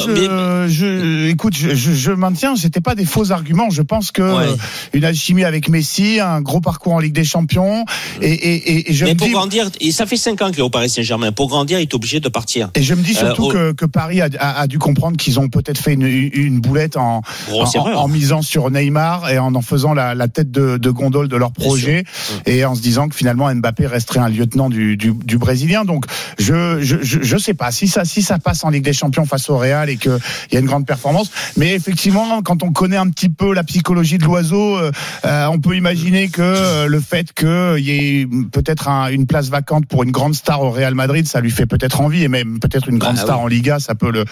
je, 0.68 1.28
écoute, 1.28 1.54
je, 1.56 1.74
je, 1.74 2.12
maintiens, 2.12 2.56
c'était 2.56 2.80
pas 2.80 2.94
des 2.94 3.04
faux 3.04 3.30
arguments. 3.32 3.70
Je 3.70 3.82
pense 3.82 4.10
que 4.12 4.22
Ouais. 4.22 4.44
euh, 4.46 4.56
une 4.92 5.04
alchimie 5.04 5.44
avec 5.44 5.68
Messi, 5.68 6.20
un 6.20 6.40
gros 6.40 6.60
parcours 6.60 6.94
en 6.94 6.98
Ligue 7.00 7.12
des 7.12 7.24
Champions, 7.24 7.84
et, 8.20 8.30
et, 8.32 8.54
et, 8.72 8.90
et 8.90 8.94
je 8.94 9.04
mais 9.04 9.14
me 9.14 9.18
pour 9.18 9.26
dis, 9.26 9.32
grandir, 9.32 9.70
et 9.80 9.90
ça 9.92 10.06
fait 10.06 10.16
5 10.16 10.40
ans 10.42 10.50
qu'il 10.50 10.60
est 10.60 10.62
au 10.62 10.70
Paris 10.70 10.88
Saint-Germain. 10.90 11.32
Pour 11.32 11.48
grandir, 11.48 11.78
il 11.78 11.82
est 11.82 11.94
obligé 11.94 12.20
de 12.20 12.28
partir. 12.28 12.70
et 12.74 12.82
je 12.82 12.94
me 12.94 13.02
dis 13.02 13.14
surtout 13.14 13.50
Euh, 13.50 13.72
que, 13.72 13.84
que 13.84 13.86
Paris 13.86 14.20
a, 14.20 14.28
a, 14.38 14.60
a 14.60 14.66
dû 14.66 14.78
comprendre 14.78 15.16
qu'ils 15.16 15.38
ont 15.40 15.48
peut-être 15.48 15.78
fait 15.78 15.94
une, 15.94 16.02
une 16.06 16.60
boulette 16.60 16.96
en, 16.96 17.22
en 17.50 18.08
misant 18.08 18.42
sur 18.42 18.70
Neymar 18.70 19.30
et 19.30 19.38
en 19.38 19.54
en 19.54 19.62
faisant 19.62 19.92
la, 19.94 20.14
la 20.14 20.28
tête 20.28 20.50
de, 20.50 20.76
de 20.78 20.90
gondole 20.90 21.28
de 21.28 21.36
leur 21.36 21.52
projet 21.52 22.04
et 22.46 22.64
en 22.64 22.74
se 22.74 22.80
disant 22.80 23.08
que 23.08 23.14
finalement 23.14 23.52
Mbappé 23.54 23.86
resterait 23.86 24.20
un 24.20 24.28
lieutenant 24.42 24.68
du, 24.68 24.96
du, 24.96 25.12
du 25.12 25.38
Brésilien. 25.38 25.84
Donc 25.84 26.04
je, 26.38 26.80
je, 26.82 26.96
je, 27.02 27.36
sais 27.38 27.54
pas 27.54 27.70
si 27.70 27.88
ça, 27.88 28.04
si 28.04 28.22
ça 28.22 28.38
passe 28.38 28.64
en 28.64 28.70
Ligue 28.70 28.84
des 28.84 28.92
Champions 28.92 29.24
face 29.24 29.48
au 29.50 29.56
Real 29.56 29.88
et 29.88 29.96
qu'il 29.96 30.18
y 30.52 30.56
a 30.56 30.60
une 30.60 30.66
grande 30.66 30.86
performance. 30.86 31.30
Mais 31.56 31.74
effectivement, 31.74 32.42
quand 32.42 32.62
on 32.62 32.72
connaît 32.72 32.96
un 32.96 33.08
petit 33.08 33.28
peu 33.28 33.54
la 33.54 33.64
psychologie 33.64 34.18
de 34.18 34.24
l'oiseau, 34.24 34.76
euh, 34.76 34.90
euh, 35.24 35.46
on 35.46 35.58
peut 35.60 35.76
imaginer 35.76 36.28
que 36.28 36.42
euh, 36.42 36.86
le 36.86 37.00
fait 37.00 37.32
qu'il 37.32 37.78
y 37.84 37.90
ait 37.90 38.26
peut-être 38.52 38.88
un- 38.88 39.08
une 39.10 39.26
place 39.26 39.48
vacante 39.48 39.86
pour 39.86 40.02
une 40.02 40.10
grande 40.10 40.34
star 40.34 40.62
au 40.62 40.70
Real 40.70 40.94
Madrid, 40.94 41.26
ça 41.26 41.40
lui 41.40 41.50
fait 41.50 41.66
peut-être 41.66 42.00
envie 42.00 42.22
et 42.24 42.28
même 42.28 42.58
peut-être 42.60 42.88
une 42.88 42.98
grande 42.98 43.16
Bah, 43.16 43.22
star 43.22 43.38
oui. 43.38 43.44
en 43.44 43.46
Liga, 43.48 43.78
ça 43.78 43.94
peut 43.94 44.10
le, 44.10 44.24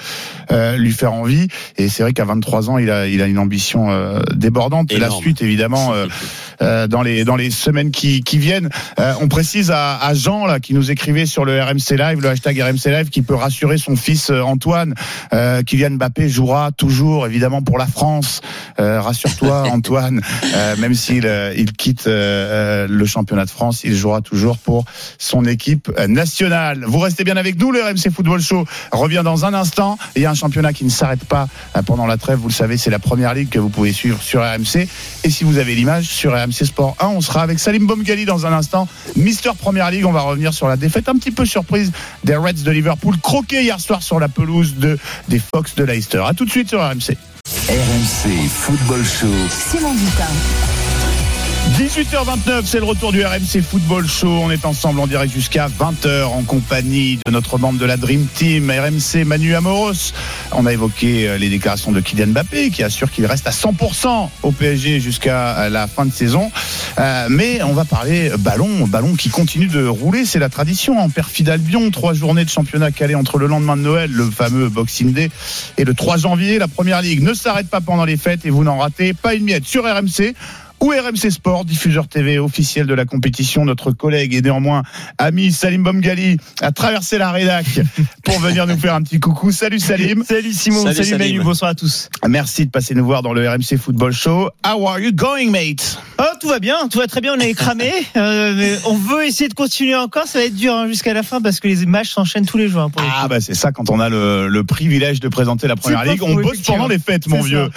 euh, 0.50 0.76
lui 0.76 0.92
faire 0.92 1.12
envie. 1.12 1.48
Et 1.76 1.88
c'est 1.88 2.02
vrai 2.02 2.12
qu'à 2.12 2.24
23 2.24 2.70
ans, 2.70 2.78
il 2.78 2.90
a, 2.90 3.06
il 3.06 3.22
a 3.22 3.26
une 3.26 3.38
ambition 3.38 3.90
euh, 3.90 4.20
débordante. 4.34 4.92
Et 4.92 4.98
la 4.98 5.10
suite, 5.10 5.42
évidemment, 5.42 5.92
euh, 5.92 6.06
euh, 6.62 6.86
dans 6.86 7.02
les 7.02 7.24
dans 7.24 7.36
les 7.36 7.50
semaines 7.50 7.90
qui, 7.90 8.22
qui 8.22 8.38
viennent. 8.38 8.68
Euh, 8.98 9.12
on 9.20 9.28
précise 9.28 9.70
à, 9.70 9.94
à 10.00 10.14
Jean 10.14 10.46
là 10.46 10.60
qui 10.60 10.74
nous 10.74 10.90
écrivait 10.90 11.26
sur 11.26 11.44
le 11.44 11.62
RMC 11.62 11.96
Live, 11.96 12.20
le 12.20 12.28
hashtag 12.28 12.60
RMC 12.60 12.90
Live, 12.90 13.08
qui 13.10 13.22
peut 13.22 13.34
rassurer 13.34 13.78
son 13.78 13.96
fils 13.96 14.30
euh, 14.30 14.40
Antoine. 14.42 14.94
Euh, 15.32 15.62
Kylian 15.62 15.92
Mbappé 15.92 16.28
jouera 16.28 16.72
toujours 16.72 17.26
évidemment 17.26 17.62
pour 17.62 17.78
la 17.78 17.86
France. 17.86 18.40
Euh, 18.78 19.00
Rassure-toi 19.00 19.68
Antoine, 19.72 20.20
euh, 20.54 20.76
même 20.76 20.94
s'il 20.94 21.26
euh, 21.26 21.52
il 21.56 21.72
quitte 21.72 22.06
euh, 22.06 22.86
le 22.88 23.06
championnat 23.06 23.44
de 23.44 23.50
France, 23.50 23.82
il 23.84 23.94
jouera 23.94 24.20
toujours 24.20 24.58
pour 24.58 24.84
son 25.18 25.44
équipe 25.44 25.90
nationale. 26.08 26.84
Vous 26.86 26.98
restez 26.98 27.24
bien 27.24 27.36
avec 27.36 27.58
nous, 27.58 27.70
le 27.70 27.82
RMC 27.82 28.10
Football 28.14 28.40
Show 28.40 28.64
revient 28.92 29.22
dans 29.24 29.44
un 29.44 29.54
instant. 29.54 29.98
Il 30.16 30.22
y 30.22 30.26
a 30.26 30.30
un 30.30 30.34
championnat 30.34 30.72
qui 30.72 30.84
ne 30.84 30.90
s'arrête 30.90 31.24
pas 31.24 31.48
pendant 31.86 32.06
la 32.06 32.16
trêve, 32.16 32.38
vous 32.38 32.48
le 32.48 32.54
savez, 32.54 32.76
c'est 32.76 32.90
la 32.90 32.98
première 32.98 33.34
ligue 33.34 33.50
que 33.50 33.58
vous 33.58 33.68
pouvez 33.68 33.92
suivre 33.92 34.22
sur 34.22 34.40
RMC. 34.42 34.88
Et 35.24 35.30
si 35.30 35.44
vous 35.44 35.58
avez 35.58 35.74
l'image 35.74 36.06
sur 36.06 36.32
RMC 36.32 36.64
Sport 36.64 36.96
1, 37.00 37.06
on 37.08 37.20
sera 37.20 37.42
avec 37.42 37.58
Salim 37.58 37.86
Bomgali 37.86 38.24
dans 38.24 38.46
un 38.46 38.52
instant. 38.52 38.88
Mister 39.16 39.50
Première 39.58 39.89
Ligue, 39.90 40.06
on 40.06 40.12
va 40.12 40.22
revenir 40.22 40.52
sur 40.52 40.68
la 40.68 40.76
défaite 40.76 41.08
un 41.08 41.14
petit 41.14 41.30
peu 41.30 41.44
surprise 41.44 41.92
des 42.24 42.36
Reds 42.36 42.64
de 42.64 42.70
Liverpool, 42.70 43.16
croqués 43.18 43.62
hier 43.62 43.80
soir 43.80 44.02
sur 44.02 44.20
la 44.20 44.28
pelouse 44.28 44.76
de, 44.76 44.98
des 45.28 45.38
Fox 45.40 45.74
de 45.74 45.84
Leicester. 45.84 46.22
A 46.26 46.34
tout 46.34 46.44
de 46.44 46.50
suite 46.50 46.68
sur 46.68 46.80
RMC. 46.80 47.16
RMC 47.68 48.48
Football 48.48 49.04
Show. 49.04 49.26
Simon 49.48 49.94
Dutin. 49.94 50.79
18h29, 51.68 52.62
c'est 52.64 52.78
le 52.78 52.84
retour 52.84 53.10
du 53.12 53.24
RMC 53.24 53.62
Football 53.62 54.06
Show. 54.06 54.28
On 54.28 54.50
est 54.50 54.64
ensemble 54.64 55.00
en 55.00 55.06
direct 55.06 55.32
jusqu'à 55.32 55.68
20h 55.68 56.24
en 56.24 56.42
compagnie 56.42 57.18
de 57.24 57.30
notre 57.30 57.58
membre 57.58 57.78
de 57.78 57.84
la 57.84 57.96
Dream 57.96 58.26
Team, 58.34 58.70
RMC 58.70 59.24
Manu 59.24 59.54
Amoros. 59.54 60.12
On 60.52 60.66
a 60.66 60.72
évoqué 60.72 61.28
euh, 61.28 61.38
les 61.38 61.48
déclarations 61.48 61.92
de 61.92 62.00
Kylian 62.00 62.28
Mbappé 62.28 62.70
qui 62.70 62.82
assure 62.82 63.10
qu'il 63.10 63.26
reste 63.26 63.46
à 63.46 63.50
100% 63.50 64.28
au 64.42 64.52
PSG 64.52 65.00
jusqu'à 65.00 65.58
euh, 65.58 65.68
la 65.68 65.86
fin 65.86 66.06
de 66.06 66.12
saison. 66.12 66.50
Euh, 66.98 67.28
mais 67.30 67.62
on 67.62 67.72
va 67.72 67.84
parler 67.84 68.30
ballon, 68.38 68.86
ballon 68.86 69.14
qui 69.14 69.28
continue 69.28 69.66
de 69.66 69.86
rouler. 69.86 70.24
C'est 70.24 70.38
la 70.38 70.48
tradition 70.48 70.98
en 70.98 71.08
perfide 71.08 71.48
Albion. 71.48 71.90
Trois 71.90 72.14
journées 72.14 72.44
de 72.44 72.50
championnat 72.50 72.90
calées 72.90 73.14
entre 73.14 73.38
le 73.38 73.46
lendemain 73.46 73.76
de 73.76 73.82
Noël, 73.82 74.10
le 74.10 74.30
fameux 74.30 74.68
Boxing 74.68 75.12
Day, 75.12 75.30
et 75.76 75.84
le 75.84 75.94
3 75.94 76.18
janvier. 76.18 76.58
La 76.58 76.68
première 76.68 77.02
ligue 77.02 77.22
ne 77.22 77.34
s'arrête 77.34 77.68
pas 77.68 77.80
pendant 77.80 78.04
les 78.04 78.16
fêtes 78.16 78.46
et 78.46 78.50
vous 78.50 78.64
n'en 78.64 78.78
ratez 78.78 79.12
pas 79.12 79.34
une 79.34 79.44
miette 79.44 79.66
sur 79.66 79.84
RMC 79.84 80.34
ou 80.80 80.90
RMC 80.90 81.30
Sport, 81.30 81.64
diffuseur 81.64 82.08
TV 82.08 82.38
officiel 82.38 82.86
de 82.86 82.94
la 82.94 83.04
compétition. 83.04 83.64
Notre 83.64 83.92
collègue 83.92 84.34
et 84.34 84.40
néanmoins 84.42 84.82
ami 85.18 85.52
Salim 85.52 85.82
Bomgali 85.82 86.38
a 86.62 86.72
traversé 86.72 87.18
la 87.18 87.30
rédac 87.32 87.66
pour 88.24 88.38
venir 88.40 88.66
nous 88.66 88.78
faire 88.78 88.94
un 88.94 89.02
petit 89.02 89.20
coucou. 89.20 89.52
Salut 89.52 89.78
Salim. 89.78 90.24
Salut 90.28 90.52
Simon, 90.52 90.82
Salut, 90.82 90.94
salut, 90.96 91.08
Salim. 91.10 91.32
Manu, 91.34 91.44
bonsoir 91.44 91.70
à 91.72 91.74
tous. 91.74 92.08
Merci 92.28 92.66
de 92.66 92.70
passer 92.70 92.94
nous 92.94 93.04
voir 93.04 93.22
dans 93.22 93.32
le 93.32 93.48
RMC 93.48 93.76
Football 93.78 94.12
Show. 94.12 94.50
How 94.66 94.86
are 94.88 94.98
you 95.00 95.12
going, 95.12 95.50
mate? 95.50 95.98
Oh, 96.18 96.24
tout 96.40 96.48
va 96.48 96.58
bien, 96.58 96.88
tout 96.90 96.98
va 96.98 97.06
très 97.06 97.20
bien, 97.20 97.34
on 97.36 97.40
est 97.40 97.54
cramé. 97.54 97.90
Euh, 98.16 98.54
mais 98.56 98.76
on 98.86 98.96
veut 98.96 99.24
essayer 99.24 99.48
de 99.48 99.54
continuer 99.54 99.94
encore, 99.94 100.26
ça 100.26 100.40
va 100.40 100.44
être 100.44 100.54
dur 100.54 100.74
hein, 100.74 100.88
jusqu'à 100.88 101.14
la 101.14 101.22
fin 101.22 101.40
parce 101.40 101.58
que 101.60 101.68
les 101.68 101.86
matchs 101.86 102.10
s'enchaînent 102.10 102.44
tous 102.44 102.58
les 102.58 102.68
jours. 102.68 102.82
hein, 102.82 102.90
pour 102.90 103.00
les 103.02 103.08
Ah 103.10 103.20
coups. 103.22 103.30
bah 103.30 103.40
c'est 103.40 103.54
ça 103.54 103.72
quand 103.72 103.88
on 103.88 103.98
a 104.00 104.08
le, 104.08 104.48
le 104.48 104.64
privilège 104.64 105.20
de 105.20 105.28
présenter 105.28 105.68
la 105.68 105.76
première 105.76 106.04
ligue. 106.04 106.22
On 106.22 106.34
bosse 106.34 106.60
pendant 106.60 106.88
les 106.88 106.98
fêtes, 106.98 107.28
mon 107.28 107.40
C'est 107.42 107.48
vieux. 107.48 107.70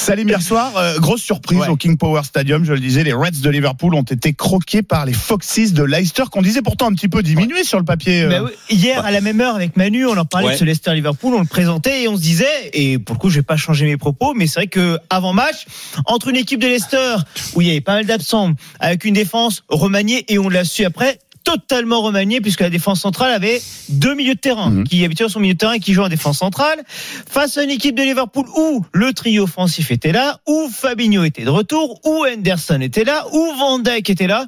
Salim 0.00 0.28
hier 0.30 0.40
soir, 0.40 0.72
euh, 0.78 0.98
grosse 0.98 1.20
surprise 1.20 1.58
Ouais. 1.58 1.68
au 1.68 1.76
King 1.76 1.98
Power 1.98 2.22
Stadium. 2.24 2.64
Je 2.64 2.72
le 2.72 2.80
disais, 2.80 3.04
les 3.04 3.12
Reds 3.12 3.42
de 3.42 3.50
Liverpool 3.50 3.94
ont 3.94 4.00
été 4.02 4.32
croqués 4.32 4.80
par 4.82 5.04
les 5.04 5.12
Foxes 5.12 5.72
de 5.72 5.82
Leicester, 5.82 6.22
qu'on 6.30 6.40
disait 6.40 6.62
pourtant 6.62 6.86
un 6.88 6.94
petit 6.94 7.08
peu 7.08 7.22
diminué 7.22 7.64
sur 7.64 7.78
le 7.78 7.84
papier. 7.84 8.22
euh. 8.22 8.28
Bah 8.30 8.42
oui, 8.42 8.50
hier, 8.70 9.04
à 9.04 9.10
la 9.10 9.20
même 9.20 9.40
heure, 9.42 9.54
avec 9.56 9.76
Manu, 9.76 10.06
on 10.06 10.16
en 10.16 10.24
parlait 10.24 10.46
Ouais. 10.48 10.52
de 10.54 10.58
ce 10.58 10.64
Leicester-Liverpool, 10.64 11.34
on 11.34 11.40
le 11.40 11.44
présentait 11.46 12.02
et 12.04 12.08
on 12.08 12.16
se 12.16 12.22
disait, 12.22 12.70
et 12.72 12.98
pour 12.98 13.14
le 13.14 13.20
coup, 13.20 13.28
je 13.28 13.36
vais 13.36 13.42
pas 13.42 13.58
changer 13.58 13.84
mes 13.84 13.98
propos, 13.98 14.32
mais 14.34 14.46
c'est 14.46 14.60
vrai 14.60 14.66
que 14.68 14.98
avant 15.10 15.34
match, 15.34 15.66
entre 16.06 16.28
une 16.28 16.36
équipe 16.36 16.60
de 16.60 16.66
Leicester, 16.66 17.16
où 17.54 17.60
il 17.60 17.68
y 17.68 17.70
avait 17.70 17.82
pas 17.82 17.92
mal 17.96 18.06
d'absents, 18.06 18.52
avec 18.80 19.04
une 19.04 19.14
défense 19.14 19.64
remaniée, 19.68 20.24
et 20.32 20.38
on 20.38 20.48
l'a 20.48 20.64
su 20.64 20.84
après, 20.86 21.18
totalement 21.44 22.00
remanié 22.02 22.40
puisque 22.40 22.60
la 22.60 22.70
défense 22.70 23.00
centrale 23.00 23.32
avait 23.32 23.60
deux 23.88 24.14
milieux 24.14 24.34
de 24.34 24.40
terrain 24.40 24.70
Mhm. 24.70 24.84
qui 24.84 25.04
habituaient 25.04 25.28
son 25.28 25.40
milieu 25.40 25.54
de 25.54 25.58
terrain 25.58 25.72
et 25.74 25.80
qui 25.80 25.92
jouent 25.94 26.02
en 26.04 26.08
défense 26.08 26.38
centrale 26.38 26.82
face 27.28 27.56
à 27.58 27.62
une 27.64 27.70
équipe 27.70 27.94
de 27.96 28.02
Liverpool 28.02 28.46
où 28.56 28.84
le 28.92 29.12
trio 29.12 29.44
offensif 29.44 29.90
était 29.90 30.12
là, 30.12 30.38
où 30.46 30.68
Fabinho 30.72 31.24
était 31.24 31.44
de 31.44 31.50
retour, 31.50 32.00
où 32.04 32.24
Henderson 32.26 32.80
était 32.80 33.04
là, 33.04 33.24
où 33.32 33.52
Van 33.58 33.78
Dijk 33.78 34.10
était 34.10 34.26
là. 34.26 34.46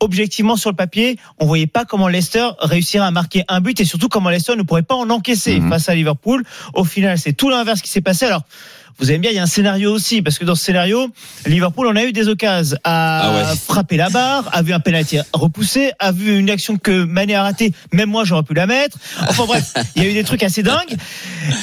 Objectivement 0.00 0.56
sur 0.56 0.70
le 0.70 0.76
papier, 0.76 1.18
on 1.38 1.46
voyait 1.46 1.66
pas 1.66 1.84
comment 1.84 2.08
Leicester 2.08 2.48
réussirait 2.60 3.06
à 3.06 3.10
marquer 3.10 3.44
un 3.48 3.60
but 3.60 3.80
et 3.80 3.84
surtout 3.84 4.08
comment 4.08 4.28
Leicester 4.28 4.56
ne 4.56 4.62
pourrait 4.62 4.82
pas 4.82 4.96
en 4.96 5.08
encaisser 5.08 5.60
Mhm. 5.60 5.70
face 5.70 5.88
à 5.88 5.94
Liverpool. 5.94 6.44
Au 6.74 6.84
final, 6.84 7.18
c'est 7.18 7.32
tout 7.32 7.48
l'inverse 7.48 7.80
qui 7.80 7.88
s'est 7.90 8.00
passé. 8.02 8.26
Alors 8.26 8.42
vous 8.98 9.10
aimez 9.10 9.18
bien, 9.18 9.30
il 9.30 9.34
y 9.36 9.38
a 9.38 9.42
un 9.42 9.46
scénario 9.46 9.92
aussi, 9.92 10.22
parce 10.22 10.38
que 10.38 10.44
dans 10.44 10.54
ce 10.54 10.64
scénario, 10.64 11.08
Liverpool 11.46 11.86
en 11.88 11.96
a 11.96 12.04
eu 12.04 12.12
des 12.12 12.28
occasions 12.28 12.76
à 12.84 13.20
Ah 13.22 13.34
ouais. 13.52 13.56
frapper 13.56 13.96
la 13.96 14.08
barre, 14.10 14.48
a 14.52 14.62
vu 14.62 14.72
un 14.72 14.80
penalty 14.80 15.18
repoussé, 15.32 15.92
a 15.98 16.12
vu 16.12 16.38
une 16.38 16.50
action 16.50 16.76
que 16.76 17.04
Mané 17.04 17.34
a 17.34 17.42
ratée, 17.42 17.72
même 17.92 18.10
moi 18.10 18.24
j'aurais 18.24 18.42
pu 18.42 18.54
la 18.54 18.66
mettre. 18.66 18.98
Enfin 19.28 19.44
bref, 19.46 19.74
il 19.96 20.02
y 20.02 20.06
a 20.06 20.10
eu 20.10 20.14
des 20.14 20.24
trucs 20.24 20.42
assez 20.42 20.62
dingues. 20.62 20.96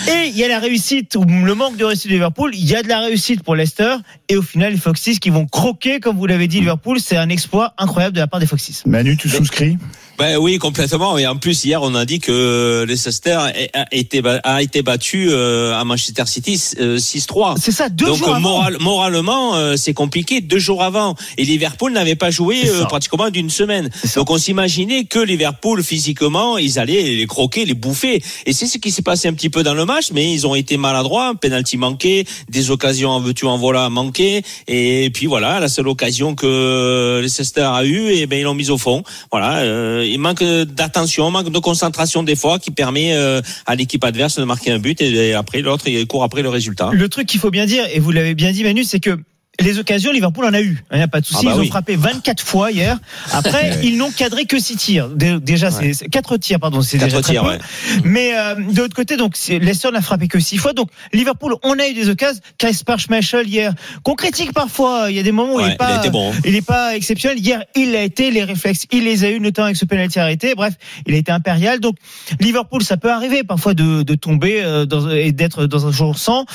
Et 0.08 0.28
il 0.28 0.38
y 0.38 0.44
a 0.44 0.48
la 0.48 0.60
réussite, 0.60 1.16
ou 1.16 1.24
le 1.24 1.56
manque 1.56 1.78
de 1.78 1.86
réussite 1.86 2.08
de 2.08 2.14
Liverpool, 2.14 2.52
il 2.54 2.66
y 2.66 2.76
a 2.76 2.84
de 2.84 2.88
la 2.88 3.00
réussite 3.00 3.44
pour 3.44 3.56
Leicester, 3.56 3.96
et 4.30 4.36
au 4.38 4.42
final, 4.42 4.74
les 4.74 4.80
Foxes 4.80 5.20
qui 5.20 5.30
vont 5.30 5.46
croquer, 5.46 6.00
comme 6.00 6.18
vous 6.18 6.26
l'avez 6.28 6.48
dit, 6.48 6.60
Liverpool, 6.60 7.00
c'est 7.00 7.18
un 7.18 7.30
exploit 7.30 7.74
incroyable 7.78 8.16
de 8.16 8.20
la 8.22 8.28
part 8.28 8.40
des 8.40 8.46
Foxes. 8.48 8.84
Manu, 8.86 9.18
tu 9.18 9.30
souscris? 9.30 9.78
Ben 10.22 10.38
oui, 10.38 10.58
complètement. 10.60 11.18
Et 11.18 11.26
en 11.26 11.36
plus, 11.36 11.66
hier, 11.66 11.82
on 11.82 11.96
a 11.96 12.06
dit 12.06 12.20
que 12.20 12.86
Leicester 12.88 13.38
a 13.74 13.86
été, 13.92 14.22
a 14.44 14.62
été 14.62 14.82
battu 14.84 15.30
euh, 15.32 15.74
à 15.80 15.84
Manchester 15.84 16.24
City 16.28 16.62
euh, 16.80 16.98
6-3. 16.98 17.56
C'est 17.60 17.72
ça, 17.72 17.90
deux 17.90 18.06
Donc 18.06 18.18
jours 18.18 18.30
euh, 18.30 18.32
avant. 18.36 18.40
moral- 18.42 18.78
moralement, 18.80 19.56
euh, 19.56 19.76
c'est 19.78 19.94
compliqué. 19.94 20.40
Deux 20.42 20.60
jours 20.60 20.84
avant, 20.84 21.16
et 21.38 21.44
Liverpool 21.44 21.92
n'avait 21.92 22.16
pas 22.16 22.30
joué 22.30 22.70
euh, 22.70 22.86
pratiquement 22.86 23.30
d'une 23.32 23.50
semaine. 23.50 23.90
Donc 24.16 24.30
on 24.30 24.38
s'imaginait 24.38 25.06
que 25.06 25.18
Liverpool 25.20 25.84
physiquement, 25.84 26.58
ils 26.60 26.78
allaient 26.78 27.02
les 27.02 27.26
croquer, 27.26 27.66
les 27.66 27.74
bouffer. 27.74 28.22
Et 28.46 28.54
c'est 28.54 28.68
ce 28.68 28.78
qui 28.78 28.92
s'est 28.92 29.02
passé 29.02 29.28
un 29.28 29.34
petit 29.34 29.50
peu 29.50 29.64
dans 29.64 29.74
le 29.74 29.86
match, 29.86 30.12
mais 30.14 30.32
ils 30.32 30.46
ont 30.46 30.54
été 30.54 30.78
maladroits, 30.78 31.30
un 31.30 31.36
penalty 31.36 31.78
manqué, 31.78 32.26
des 32.50 32.70
occasions 32.70 33.10
en 33.10 33.20
veux-tu 33.20 33.46
en 33.48 33.58
voilà 33.58 33.90
manquées. 33.90 34.44
Et 34.68 35.10
puis 35.14 35.26
voilà, 35.26 35.60
la 35.60 35.68
seule 35.68 35.88
occasion 35.88 36.36
que 36.36 37.20
Leicester 37.24 37.62
a 37.74 37.84
eue, 37.86 38.12
et 38.14 38.28
ben 38.28 38.38
ils 38.40 38.44
l'ont 38.44 38.54
mise 38.54 38.70
au 38.70 38.78
fond. 38.78 39.04
Voilà, 39.32 39.58
euh, 39.62 40.06
il 40.12 40.20
manque 40.20 40.44
d'attention, 40.44 41.32
manque 41.32 41.52
de 41.52 41.60
concentration 41.60 42.24
des 42.24 42.36
fois, 42.36 42.60
qui 42.60 42.72
permet 42.72 43.14
euh, 43.14 43.42
à 43.66 43.76
l'équipe 43.76 44.04
adverse 44.04 44.38
de 44.40 44.44
marquer 44.44 44.72
un 44.72 44.80
but 44.80 45.02
et, 45.02 45.30
et 45.30 45.34
après 45.34 45.62
l'autre 45.62 45.88
il 45.88 46.06
court 46.08 46.24
après 46.24 46.42
le 46.42 46.50
résultat. 46.50 46.90
Le 46.92 47.10
truc 47.10 47.28
qu'il 47.28 47.40
faut 47.40 47.52
bien 47.52 47.66
dire, 47.66 47.86
et 47.94 48.00
vous 48.00 48.12
l'avez 48.12 48.36
bien 48.36 48.52
dit 48.52 48.64
Manu, 48.64 48.84
c'est 48.84 49.00
que 49.00 49.18
les 49.60 49.78
occasions, 49.80 50.12
Liverpool 50.12 50.46
en 50.46 50.54
a 50.54 50.62
eu. 50.62 50.82
Il 50.92 50.98
n'y 50.98 51.04
a 51.04 51.08
pas 51.08 51.20
de 51.22 51.26
souci. 51.26 51.46
Ah 51.48 51.52
bah 51.52 51.56
ils 51.62 51.68
ont 51.68 51.70
frappé 51.70 51.96
24 51.96 52.42
fois 52.42 52.72
hier. 52.72 52.98
Après, 53.32 53.80
ils 53.84 53.98
n'ont 53.98 54.10
cadré 54.10 54.46
que 54.46 54.58
6 54.58 54.76
tirs. 54.78 55.10
Dé- 55.10 55.40
Déjà, 55.40 55.70
c'est 55.70 55.94
c'est 55.94 56.08
quatre 56.08 56.38
tirs, 56.38 56.60
pardon. 56.60 56.82
C'est 56.82 56.98
déjà 56.98 57.22
très 57.22 57.34
tirs, 57.34 57.44
peu. 57.44 57.50
ouais. 57.50 57.58
Mais 58.04 58.32
euh, 58.36 58.56
de 58.56 58.82
l'autre 58.82 58.96
côté, 58.96 59.18
donc 59.18 59.34
c'est- 59.36 59.60
Leicester 59.60 59.92
n'a 59.92 60.02
frappé 60.02 60.28
que 60.28 60.40
6 60.40 60.58
fois. 60.58 60.74
Donc 60.74 60.90
Liverpool, 61.14 61.56
on 61.64 61.78
a 61.78 61.88
eu 61.88 61.94
des 61.94 62.10
occasions. 62.10 62.40
Kasper 62.58 62.96
Schmeichel 62.98 63.48
hier, 63.48 63.74
qu'on 64.04 64.16
critique 64.16 64.54
parfois. 64.54 65.08
Il 65.12 65.16
y 65.16 65.20
a 65.20 65.24
des 65.24 65.32
moments 65.34 65.56
où 65.56 65.60
il 65.60 65.68
n'est 65.68 65.76
pas, 65.76 65.90
il 65.92 65.94
a 65.96 66.00
été 66.00 66.10
bon. 66.10 66.32
il 66.46 66.56
est 66.56 66.66
pas 66.66 66.96
exceptionnel. 66.96 67.38
Hier, 67.38 67.64
il 67.76 67.92
l'a 67.92 68.04
été. 68.04 68.32
Les 68.32 68.44
réflexes, 68.44 68.86
il 68.92 69.04
les 69.04 69.26
a 69.26 69.30
eu, 69.30 69.40
notamment 69.40 69.66
avec 69.66 69.78
ce 69.78 69.86
penalty 69.86 70.18
arrêté. 70.20 70.56
Bref, 70.56 70.74
il 71.06 71.14
a 71.14 71.18
été 71.18 71.32
impérial. 71.32 71.80
Donc 71.82 71.98
Liverpool, 72.40 72.84
ça 72.84 72.98
peut 72.98 73.12
arriver 73.12 73.44
parfois 73.44 73.74
de, 73.74 74.02
de 74.04 74.16
tomber 74.16 74.64
euh, 74.64 74.86
dans, 74.86 75.10
et 75.12 75.32
d'être 75.34 75.66
dans 75.68 75.86
un 75.88 75.92
jour 75.92 76.18
sans. 76.18 76.46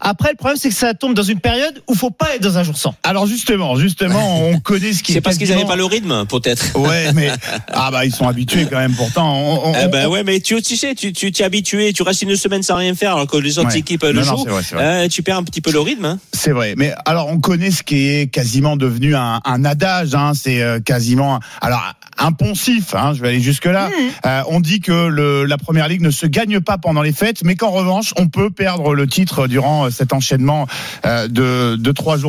Après, 0.00 0.30
le 0.30 0.36
problème, 0.36 0.58
c'est 0.58 0.68
que 0.68 0.74
ça 0.74 0.94
tombe 0.94 1.14
dans 1.14 1.22
une 1.22 1.40
période 1.40 1.82
où 1.88 1.94
faut 1.94 2.10
pas 2.10 2.34
être 2.36 2.41
dans 2.42 2.58
un 2.58 2.62
jour 2.62 2.76
sans. 2.76 2.94
Alors 3.02 3.26
justement, 3.26 3.76
justement, 3.76 4.40
on 4.50 4.60
connaît 4.60 4.92
ce 4.92 5.02
qui 5.02 5.12
est. 5.12 5.14
C'est 5.16 5.20
parce 5.20 5.38
qu'ils 5.38 5.48
n'avaient 5.48 5.64
pas 5.64 5.76
le 5.76 5.84
rythme, 5.84 6.26
peut-être. 6.26 6.76
Ouais, 6.82 7.12
mais 7.14 7.30
ah 7.72 7.90
bah 7.92 8.04
ils 8.04 8.12
sont 8.14 8.26
habitués 8.28 8.66
quand 8.70 8.78
même. 8.78 8.94
Pourtant, 8.94 9.32
on, 9.34 9.70
on- 9.70 9.74
Eh 9.84 9.88
ben 9.88 10.06
on- 10.08 10.10
ouais, 10.12 10.24
mais 10.24 10.40
tu, 10.40 10.60
tu 10.62 10.76
sais, 10.76 10.94
tu 10.94 11.12
tu 11.12 11.30
t'es 11.32 11.44
habitué, 11.44 11.92
tu 11.92 12.02
restes 12.02 12.22
une 12.22 12.36
semaine 12.36 12.62
sans 12.62 12.76
rien 12.76 12.94
faire 12.94 13.12
alors 13.12 13.26
que 13.26 13.36
les 13.36 13.58
autres 13.58 13.68
Ouais. 13.72 13.78
équipes 13.78 14.02
le 14.02 14.12
Non, 14.12 14.20
non, 14.24 14.36
jouent. 14.36 14.42
c'est 14.44 14.50
vrai, 14.50 14.62
c'est 14.68 14.74
vrai. 14.74 14.84
euh, 15.04 15.08
tu 15.08 15.22
perds 15.22 15.38
un 15.38 15.44
petit 15.44 15.60
peu 15.60 15.70
le 15.72 15.80
rythme. 15.80 16.04
Hein. 16.04 16.18
C'est 16.32 16.50
vrai, 16.50 16.74
mais 16.76 16.92
alors 17.06 17.28
on 17.28 17.38
connaît 17.38 17.70
ce 17.70 17.82
qui 17.82 18.08
est 18.08 18.26
quasiment 18.32 18.76
devenu 18.76 19.14
un, 19.14 19.40
un 19.44 19.64
adage, 19.64 20.14
hein, 20.14 20.32
c'est 20.34 20.60
euh, 20.62 20.80
quasiment 20.80 21.38
alors 21.60 21.82
un 22.18 22.32
poncif, 22.32 22.94
hein, 22.94 23.12
je 23.14 23.22
vais 23.22 23.28
aller 23.28 23.40
jusque 23.40 23.64
là. 23.64 23.88
Mmh. 23.88 24.28
on 24.48 24.60
dit 24.60 24.80
que 24.80 24.92
le, 25.06 25.44
la 25.44 25.56
première 25.58 25.88
ligue 25.88 26.02
ne 26.02 26.10
se 26.10 26.26
gagne 26.26 26.60
pas 26.60 26.76
pendant 26.78 27.00
les 27.02 27.12
fêtes, 27.12 27.42
mais 27.44 27.54
qu'en 27.56 27.70
revanche 27.70 28.12
on 28.16 28.28
peut 28.28 28.50
perdre 28.50 28.94
le 28.94 29.06
titre 29.06 29.46
durant 29.46 29.86
euh, 29.86 29.90
cet 29.90 30.12
enchaînement 30.12 30.66
euh, 31.06 31.26
de, 31.28 31.76
de 31.76 31.92
trois 31.92 32.24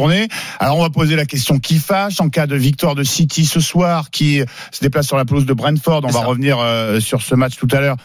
Alors 0.60 0.78
on 0.78 0.82
va 0.82 0.90
poser 0.90 1.16
la 1.16 1.26
question 1.26 1.60
qui 1.60 1.76
fâche 1.80 2.20
en 2.20 2.30
cas 2.30 2.48
de 2.48 2.56
victoire 2.56 2.96
de 2.96 3.04
City 3.04 3.46
ce 3.46 3.60
soir, 3.60 4.10
qui 4.12 4.42
se 4.72 4.82
déplace 4.82 5.08
sur 5.08 5.18
la 5.18 5.26
pelouse 5.26 5.46
de 5.46 5.54
Brentford. 5.54 6.02
On 6.04 6.08
va 6.08 6.20
ça. 6.22 6.26
revenir 6.26 6.58
euh, 6.60 7.00
sur 7.00 7.22
ce 7.22 7.36
match 7.36 7.56
tout 7.58 7.68
à 7.72 7.80
l'heure. 7.80 7.96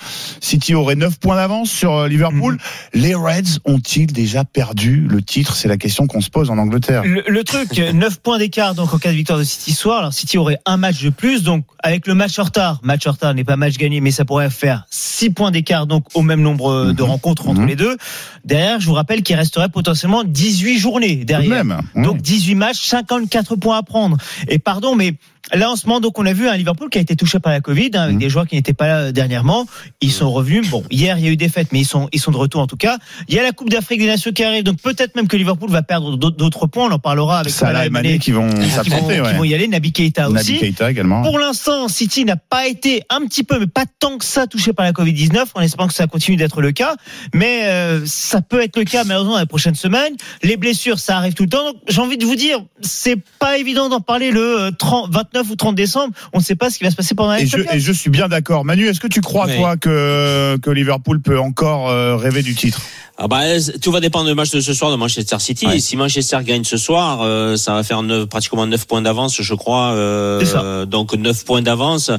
City 0.41 0.75
aurait 0.75 0.95
9 0.95 1.19
points 1.19 1.37
d'avance 1.37 1.71
sur 1.71 1.93
euh, 1.95 2.09
Liverpool. 2.09 2.55
Mmh. 2.55 2.99
Les 2.99 3.15
Reds 3.15 3.59
ont-ils 3.65 4.07
déjà 4.13 4.45
perdu 4.45 5.07
le 5.09 5.23
titre? 5.23 5.55
C'est 5.57 5.69
la 5.69 5.77
question 5.77 6.07
qu'on 6.07 6.21
se 6.21 6.31
pose 6.31 6.51
en 6.51 6.59
Angleterre. 6.59 7.03
Le, 7.05 7.23
le 7.27 7.45
truc, 7.45 7.79
9 7.79 8.21
points 8.21 8.39
d'écart 8.39 8.75
donc 8.75 8.93
en 8.95 8.99
cas 8.99 9.11
de 9.11 9.17
victoire 9.17 9.39
de 9.39 9.45
City 9.45 9.73
ce 9.73 9.81
soir. 9.81 9.99
Alors 9.99 10.13
City 10.13 10.39
aurait 10.39 10.59
un 10.67 10.77
match 10.77 11.03
de 11.03 11.11
plus, 11.11 11.43
donc 11.43 11.65
avec 11.83 12.07
le 12.07 12.15
match 12.15 12.39
en 12.39 12.45
retard, 12.45 12.81
match 12.83 13.07
en 13.07 13.13
retard 13.13 13.35
n'est 13.35 13.45
pas 13.45 13.57
match 13.57 13.77
gagné, 13.77 14.01
mais 14.01 14.11
ça 14.11 14.25
pourrait 14.25 14.51
faire 14.51 14.85
6 14.91 15.31
points 15.31 15.51
d'écart 15.51 15.87
donc 15.87 16.05
au 16.15 16.23
même 16.23 16.41
nombre 16.43 16.71
euh, 16.71 16.93
de 16.93 17.03
Mhm. 17.03 17.09
rencontres 17.11 17.49
entre 17.49 17.61
Mhm. 17.61 17.67
les 17.69 17.77
deux. 17.77 17.97
Derrière, 18.45 18.81
je 18.81 18.87
vous 18.87 18.95
rappelle 18.95 19.23
qu'il 19.23 19.37
resterait 19.37 19.69
potentiellement 19.69 20.25
18 20.25 20.79
journées 20.79 21.17
derrière. 21.25 21.65
même. 21.65 21.81
Donc 21.95 22.19
18 22.21 22.55
matchs, 22.55 22.87
54 22.87 23.57
points 23.57 23.79
à 23.79 23.83
prendre. 23.83 24.17
Et 24.49 24.59
pardon, 24.59 24.95
mais 24.95 25.15
là 25.55 25.71
en 25.71 25.77
ce 25.77 25.87
moment, 25.87 26.01
donc 26.01 26.19
on 26.19 26.27
a 26.27 26.33
vu 26.33 26.49
un 26.49 26.57
Liverpool 26.57 26.89
qui 26.91 26.99
a 26.99 27.01
été 27.01 27.17
touché 27.17 27.39
par 27.39 27.53
la 27.53 27.61
Covid, 27.61 27.91
hein, 27.95 28.03
avec 28.03 28.15
Mhm. 28.15 28.21
des 28.21 28.29
joueurs 28.29 28.47
qui 28.47 28.55
n'étaient 28.57 28.73
pas 28.73 28.87
là 28.87 28.99
euh, 28.99 29.13
dernièrement. 29.13 29.67
Ils 30.01 30.13
sont 30.13 30.31
revenus. 30.31 30.69
Bon, 30.71 30.85
hier 30.91 31.19
il 31.19 31.25
y 31.25 31.29
a 31.29 31.31
eu 31.31 31.37
des 31.37 31.49
fêtes, 31.49 31.69
mais 31.73 31.81
ils 31.81 31.85
sont 31.87 32.09
ils 32.13 32.21
sont 32.21 32.31
de 32.31 32.37
retour 32.37 32.61
en 32.61 32.67
tout 32.67 32.77
cas. 32.77 32.99
Il 33.29 33.35
y 33.35 33.39
a 33.39 33.43
la 33.43 33.53
Coupe 33.53 33.71
d'Afrique 33.71 34.01
des 34.01 34.07
Nations 34.07 34.33
qui 34.33 34.45
arrive, 34.45 34.63
donc 34.65 34.79
peut-être 34.81 35.17
même 35.17 35.29
que 35.29 35.37
Liverpool 35.37 35.71
va 35.71 35.83
perdre 35.83 36.17
d'autres 36.17 36.67
points. 36.67 36.89
On 36.89 36.93
en 36.93 36.99
parlera 36.99 37.41
avec 37.41 37.53
Salah 37.53 37.87
et 37.87 37.91
Mané 37.91 38.19
qui 38.19 38.33
vont 38.33 38.49
qui 38.49 38.57
vont, 38.57 38.71
s'affronter. 38.71 39.15
qui 39.15 39.21
ouais. 39.21 39.35
vont 39.35 39.45
y 39.45 39.55
aller. 39.55 39.69
Naby 39.69 39.93
Keita 39.93 40.29
aussi. 40.31 40.59
Keita 40.59 40.91
également. 40.91 41.23
Pour 41.23 41.39
l'instant, 41.39 41.89
City 41.89 42.25
n'a 42.25 42.37
pas 42.37 42.67
été 42.67 43.03
un 43.11 43.21
petit 43.27 43.45
peu, 43.45 43.59
mais 43.59 43.67
pas 43.67 43.85
tant 44.01 44.19
que 44.19 44.25
ça, 44.25 44.47
touché 44.47 44.73
par 44.73 44.85
la 44.87 44.93
Covid-19. 44.93 45.47
En 45.55 45.61
espérant 45.61 45.89
que 45.89 45.95
ça 45.95 46.07
continue 46.07 46.37
d'être 46.37 46.61
le 46.61 46.73
cas. 46.73 46.97
Mais 47.35 47.63
euh, 47.65 48.01
ça 48.07 48.41
peut 48.41 48.63
être 48.63 48.77
le 48.79 48.85
cas, 48.85 49.05
malheureusement, 49.05 49.35
dans 49.35 49.41
les 49.41 49.47
prochaines 49.47 49.75
semaines. 49.75 50.15
Les 50.43 50.57
blessures, 50.57 50.99
ça 50.99 51.17
arrive 51.17 51.35
tout 51.35 51.45
le 51.45 51.49
temps. 51.49 51.65
Donc, 51.65 51.77
j'ai 51.89 52.01
envie 52.01 52.17
de 52.19 52.25
vous 52.25 52.37
dire, 52.37 52.59
c'est 52.81 53.17
pas 53.39 53.59
évident 53.59 53.89
d'en 53.89 54.01
parler 54.01 54.31
le 54.31 54.61
euh, 54.61 54.71
30, 54.71 55.11
29 55.13 55.38
ou 55.51 55.57
30 55.57 55.75
décembre. 55.75 56.15
On 56.33 56.39
ne 56.39 56.43
sait 56.43 56.55
pas 56.57 56.71
ce 56.71 56.79
qui 56.79 56.85
va 56.85 56.91
se 56.91 56.97
passer 56.97 57.15
pendant 57.15 57.31
la 57.33 57.41
Et 57.41 57.47
je, 57.47 57.59
et 57.73 57.81
je 57.81 57.93
suis 57.93 58.11
bien 58.11 58.29
d'accord. 58.29 58.65
Manu, 58.65 58.87
est-ce 58.87 59.01
que 59.01 59.07
tu 59.07 59.21
crois, 59.21 59.47
Oui. 59.47 59.57
toi, 59.57 59.77
que, 59.77 60.57
que 60.59 60.71
Liverpool 60.71 61.21
peut 61.21 61.39
encore 61.39 61.89
euh, 61.91 62.17
rêver 62.17 62.43
du 62.43 62.55
titre? 62.55 62.81
Ah 63.21 63.27
bah, 63.27 63.41
tout 63.83 63.91
va 63.91 63.99
dépendre 63.99 64.29
du 64.29 64.35
match 64.35 64.51
de 64.53 64.61
ce 64.61 64.73
soir 64.73 64.93
de 64.93 64.97
Manchester 64.97 65.39
City. 65.41 65.67
Ouais. 65.67 65.79
Et 65.79 65.81
si 65.81 65.97
Manchester 65.97 66.39
gagne 66.45 66.63
ce 66.63 66.77
soir, 66.77 67.19
euh, 67.23 67.57
ça 67.57 67.75
va 67.75 67.83
faire 67.83 68.03
neuf- 68.03 68.27
pratiquement 68.27 68.65
9 68.65 68.87
points 68.87 69.03
d'avance, 69.03 69.43
je 69.43 69.55
crois. 69.55 69.91
Euh, 69.95 70.45
ça. 70.45 70.87
donc 70.87 71.15
9 71.15 71.45
points 71.45 71.61
d'avance. 71.61 72.13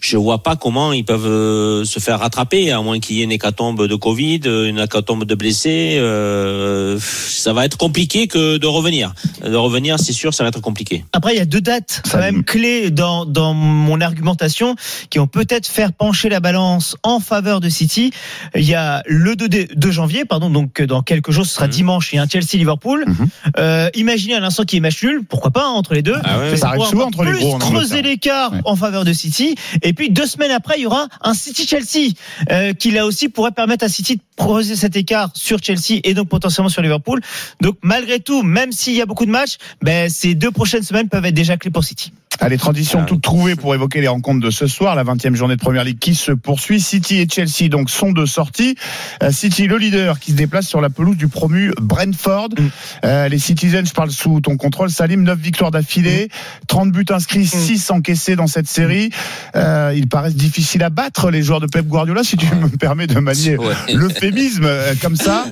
Je 0.00 0.16
vois 0.16 0.42
pas 0.42 0.56
comment 0.56 0.92
ils 0.92 1.04
peuvent 1.04 1.26
euh, 1.28 1.84
se 1.84 2.00
faire 2.00 2.18
rattraper, 2.18 2.72
à 2.72 2.80
moins 2.82 2.98
qu'il 2.98 3.16
y 3.16 3.20
ait 3.20 3.24
une 3.24 3.30
hécatombe 3.30 3.86
de 3.86 3.94
Covid, 3.94 4.40
une 4.44 4.80
hécatombe 4.80 5.24
de 5.24 5.34
blessés. 5.36 5.96
Euh, 6.00 6.98
ça 7.00 7.52
va 7.52 7.64
être 7.64 7.76
compliqué 7.76 8.26
que 8.26 8.56
de 8.56 8.66
revenir. 8.66 9.14
De 9.44 9.54
revenir, 9.54 10.00
c'est 10.00 10.12
sûr, 10.12 10.34
ça 10.34 10.42
va 10.42 10.48
être 10.48 10.60
compliqué. 10.60 11.04
Après, 11.12 11.34
il 11.34 11.38
y 11.38 11.40
a 11.40 11.44
deux 11.46 11.60
dates 11.60 12.02
quand 12.10 12.18
même 12.18 12.42
clés 12.42 12.90
dans, 12.90 13.26
dans 13.26 13.54
mon 13.54 14.00
argumentation 14.00 14.74
qui 15.08 15.18
vont 15.18 15.28
peut-être 15.28 15.68
faire 15.68 15.92
pencher 15.92 16.28
la 16.28 16.40
balance 16.40 16.96
en 17.04 17.20
faveur 17.20 17.60
de 17.60 17.68
City. 17.68 18.12
Il 18.56 18.64
y 18.68 18.74
a 18.74 19.04
le 19.06 19.36
2, 19.36 19.48
dé- 19.48 19.68
2 19.76 19.90
janvier, 19.92 20.24
pardon, 20.32 20.48
donc 20.48 20.80
euh, 20.80 20.86
dans 20.86 21.02
quelques 21.02 21.30
jours, 21.30 21.44
ce 21.44 21.52
sera 21.54 21.66
Mhm. 21.66 21.72
dimanche, 21.72 22.12
il 22.12 22.16
y 22.16 22.18
a 22.18 22.22
un 22.22 22.26
Chelsea-Liverpool. 22.26 23.04
Mhm. 23.06 23.28
Euh, 23.58 23.90
imaginez 23.94 24.34
à 24.34 24.40
l'instant 24.40 24.64
qu'il 24.64 24.76
y 24.76 24.78
ait 24.78 24.80
match 24.80 25.02
nul, 25.02 25.20
pourquoi 25.28 25.50
pas, 25.50 25.64
hein, 25.66 25.72
entre 25.72 25.92
les 25.92 26.00
deux. 26.00 26.16
Ah 26.24 26.38
ouais, 26.38 26.50
Mais 26.52 26.56
ça 26.56 26.68
arrive 26.68 26.84
souvent 26.86 27.08
entre 27.08 27.22
les 27.24 27.32
plus 27.32 27.40
gros 27.40 27.54
en 27.56 27.58
creuser 27.58 28.00
l'écart 28.00 28.52
Ouais. 28.54 28.60
en 28.64 28.74
faveur 28.74 29.04
de 29.04 29.12
City. 29.12 29.56
Et 29.82 29.92
puis 29.92 30.08
deux 30.08 30.24
semaines 30.26 30.50
après, 30.50 30.76
il 30.78 30.82
y 30.84 30.86
aura 30.86 31.08
un 31.20 31.34
City-Chelsea 31.34 32.14
euh, 32.50 32.72
qui 32.72 32.92
là 32.92 33.04
aussi 33.04 33.28
pourrait 33.28 33.50
permettre 33.50 33.84
à 33.84 33.90
City 33.90 34.16
de 34.16 34.22
creuser 34.36 34.74
cet 34.74 34.96
écart 34.96 35.28
sur 35.34 35.58
Chelsea 35.62 36.00
et 36.02 36.14
donc 36.14 36.30
potentiellement 36.30 36.70
sur 36.70 36.80
Liverpool. 36.80 37.20
Donc 37.60 37.76
malgré 37.82 38.18
tout, 38.18 38.42
même 38.42 38.72
s'il 38.72 38.94
y 38.94 39.02
a 39.02 39.06
beaucoup 39.06 39.26
de 39.26 39.30
matchs, 39.30 39.58
ben, 39.82 40.08
ces 40.08 40.34
deux 40.34 40.50
prochaines 40.50 40.82
semaines 40.82 41.10
peuvent 41.10 41.26
être 41.26 41.34
déjà 41.34 41.58
clés 41.58 41.70
pour 41.70 41.84
City. 41.84 42.10
Allez, 42.42 42.58
transition 42.58 42.98
Ah 42.98 43.02
oui. 43.02 43.08
toutes 43.08 43.22
trouvées 43.22 43.54
pour 43.54 43.72
évoquer 43.72 44.00
les 44.00 44.08
rencontres 44.08 44.40
de 44.44 44.50
ce 44.50 44.66
soir, 44.66 44.96
la 44.96 45.04
20e 45.04 45.36
journée 45.36 45.54
de 45.54 45.60
Première 45.60 45.84
Ligue 45.84 46.00
qui 46.00 46.16
se 46.16 46.32
poursuit. 46.32 46.80
City 46.80 47.18
et 47.18 47.28
Chelsea 47.28 47.68
donc 47.68 47.88
sont 47.88 48.10
de 48.10 48.26
sortie. 48.26 48.74
Euh, 49.22 49.30
City, 49.30 49.68
le 49.68 49.78
leader, 49.78 50.18
qui 50.18 50.32
se 50.32 50.36
déplace 50.36 50.66
sur 50.66 50.80
la 50.80 50.90
pelouse 50.90 51.16
du 51.16 51.28
promu 51.28 51.70
Brentford. 51.80 52.48
Mm. 52.58 52.68
Euh, 53.04 53.28
les 53.28 53.38
Citizens, 53.38 53.84
je 53.86 53.92
parle 53.92 54.10
sous 54.10 54.40
ton 54.40 54.56
contrôle, 54.56 54.90
Salim, 54.90 55.22
9 55.22 55.38
victoires 55.38 55.70
d'affilée, 55.70 56.30
30 56.66 56.90
buts 56.90 57.04
inscrits, 57.10 57.46
6 57.46 57.92
encaissés 57.92 58.34
dans 58.34 58.48
cette 58.48 58.66
série. 58.66 59.10
Euh, 59.54 59.92
ils 59.94 60.08
paraissent 60.08 60.34
difficiles 60.34 60.82
à 60.82 60.90
battre, 60.90 61.30
les 61.30 61.44
joueurs 61.44 61.60
de 61.60 61.66
Pep 61.66 61.86
Guardiola, 61.86 62.24
si 62.24 62.36
tu 62.36 62.52
me 62.56 62.66
permets 62.76 63.06
de 63.06 63.20
manier 63.20 63.56
Ouais. 63.56 63.74
l'euphémisme 63.94 64.64
euh, 64.64 64.94
comme 65.00 65.14
ça. 65.14 65.44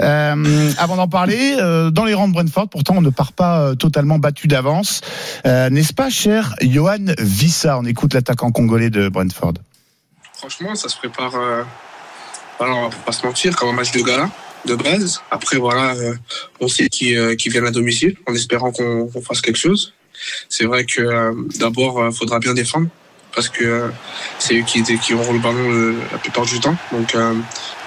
Avant 0.00 0.96
d'en 0.96 1.06
parler, 1.06 1.56
dans 1.92 2.04
les 2.04 2.14
rangs 2.14 2.26
de 2.26 2.32
Brentford, 2.32 2.68
pourtant 2.68 2.96
on 2.96 3.02
ne 3.02 3.10
part 3.10 3.32
pas 3.32 3.76
totalement 3.76 4.18
battu 4.18 4.48
d'avance, 4.48 5.02
n'est-ce 5.44 5.92
pas, 5.92 6.10
cher 6.10 6.31
Johan 6.60 7.06
Vissa. 7.18 7.78
On 7.78 7.84
écoute 7.84 8.14
l'attaquant 8.14 8.50
congolais 8.50 8.90
de 8.90 9.08
Brentford. 9.08 9.54
Franchement, 10.34 10.74
ça 10.74 10.88
se 10.88 10.96
prépare. 10.96 11.34
Euh... 11.36 11.62
Alors, 12.60 12.78
on 12.78 12.88
va 12.88 12.96
pas 13.04 13.12
se 13.12 13.26
mentir, 13.26 13.56
comme 13.56 13.70
un 13.70 13.72
match 13.72 13.92
de 13.92 14.00
gala 14.00 14.30
de 14.64 14.76
base. 14.76 15.20
Après, 15.30 15.56
voilà, 15.56 15.94
euh, 15.94 16.14
on 16.60 16.68
sait 16.68 16.88
qu'ils 16.88 17.18
euh, 17.18 17.34
qu'ils 17.34 17.50
viennent 17.50 17.66
à 17.66 17.72
domicile, 17.72 18.16
en 18.28 18.34
espérant 18.34 18.70
qu'on 18.70 19.10
fasse 19.20 19.40
quelque 19.40 19.58
chose. 19.58 19.92
C'est 20.48 20.64
vrai 20.64 20.84
que 20.84 21.02
euh, 21.02 21.32
d'abord, 21.58 22.00
euh, 22.00 22.10
faudra 22.10 22.38
bien 22.38 22.54
défendre, 22.54 22.88
parce 23.34 23.48
que 23.48 23.90
c'est 24.38 24.58
eux 24.58 24.62
qui, 24.62 24.82
qui 24.82 25.14
auront 25.14 25.32
le 25.32 25.38
ballon 25.38 25.96
la 26.12 26.18
plupart 26.18 26.44
du 26.44 26.60
temps. 26.60 26.76
Donc, 26.92 27.14
euh, 27.14 27.34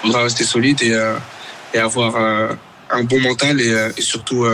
faudra 0.01 0.23
rester 0.23 0.43
solide 0.43 0.81
et, 0.81 1.77
avoir 1.77 2.15
un 2.89 3.03
bon 3.03 3.19
mental 3.19 3.59
et, 3.59 4.01
surtout 4.01 4.45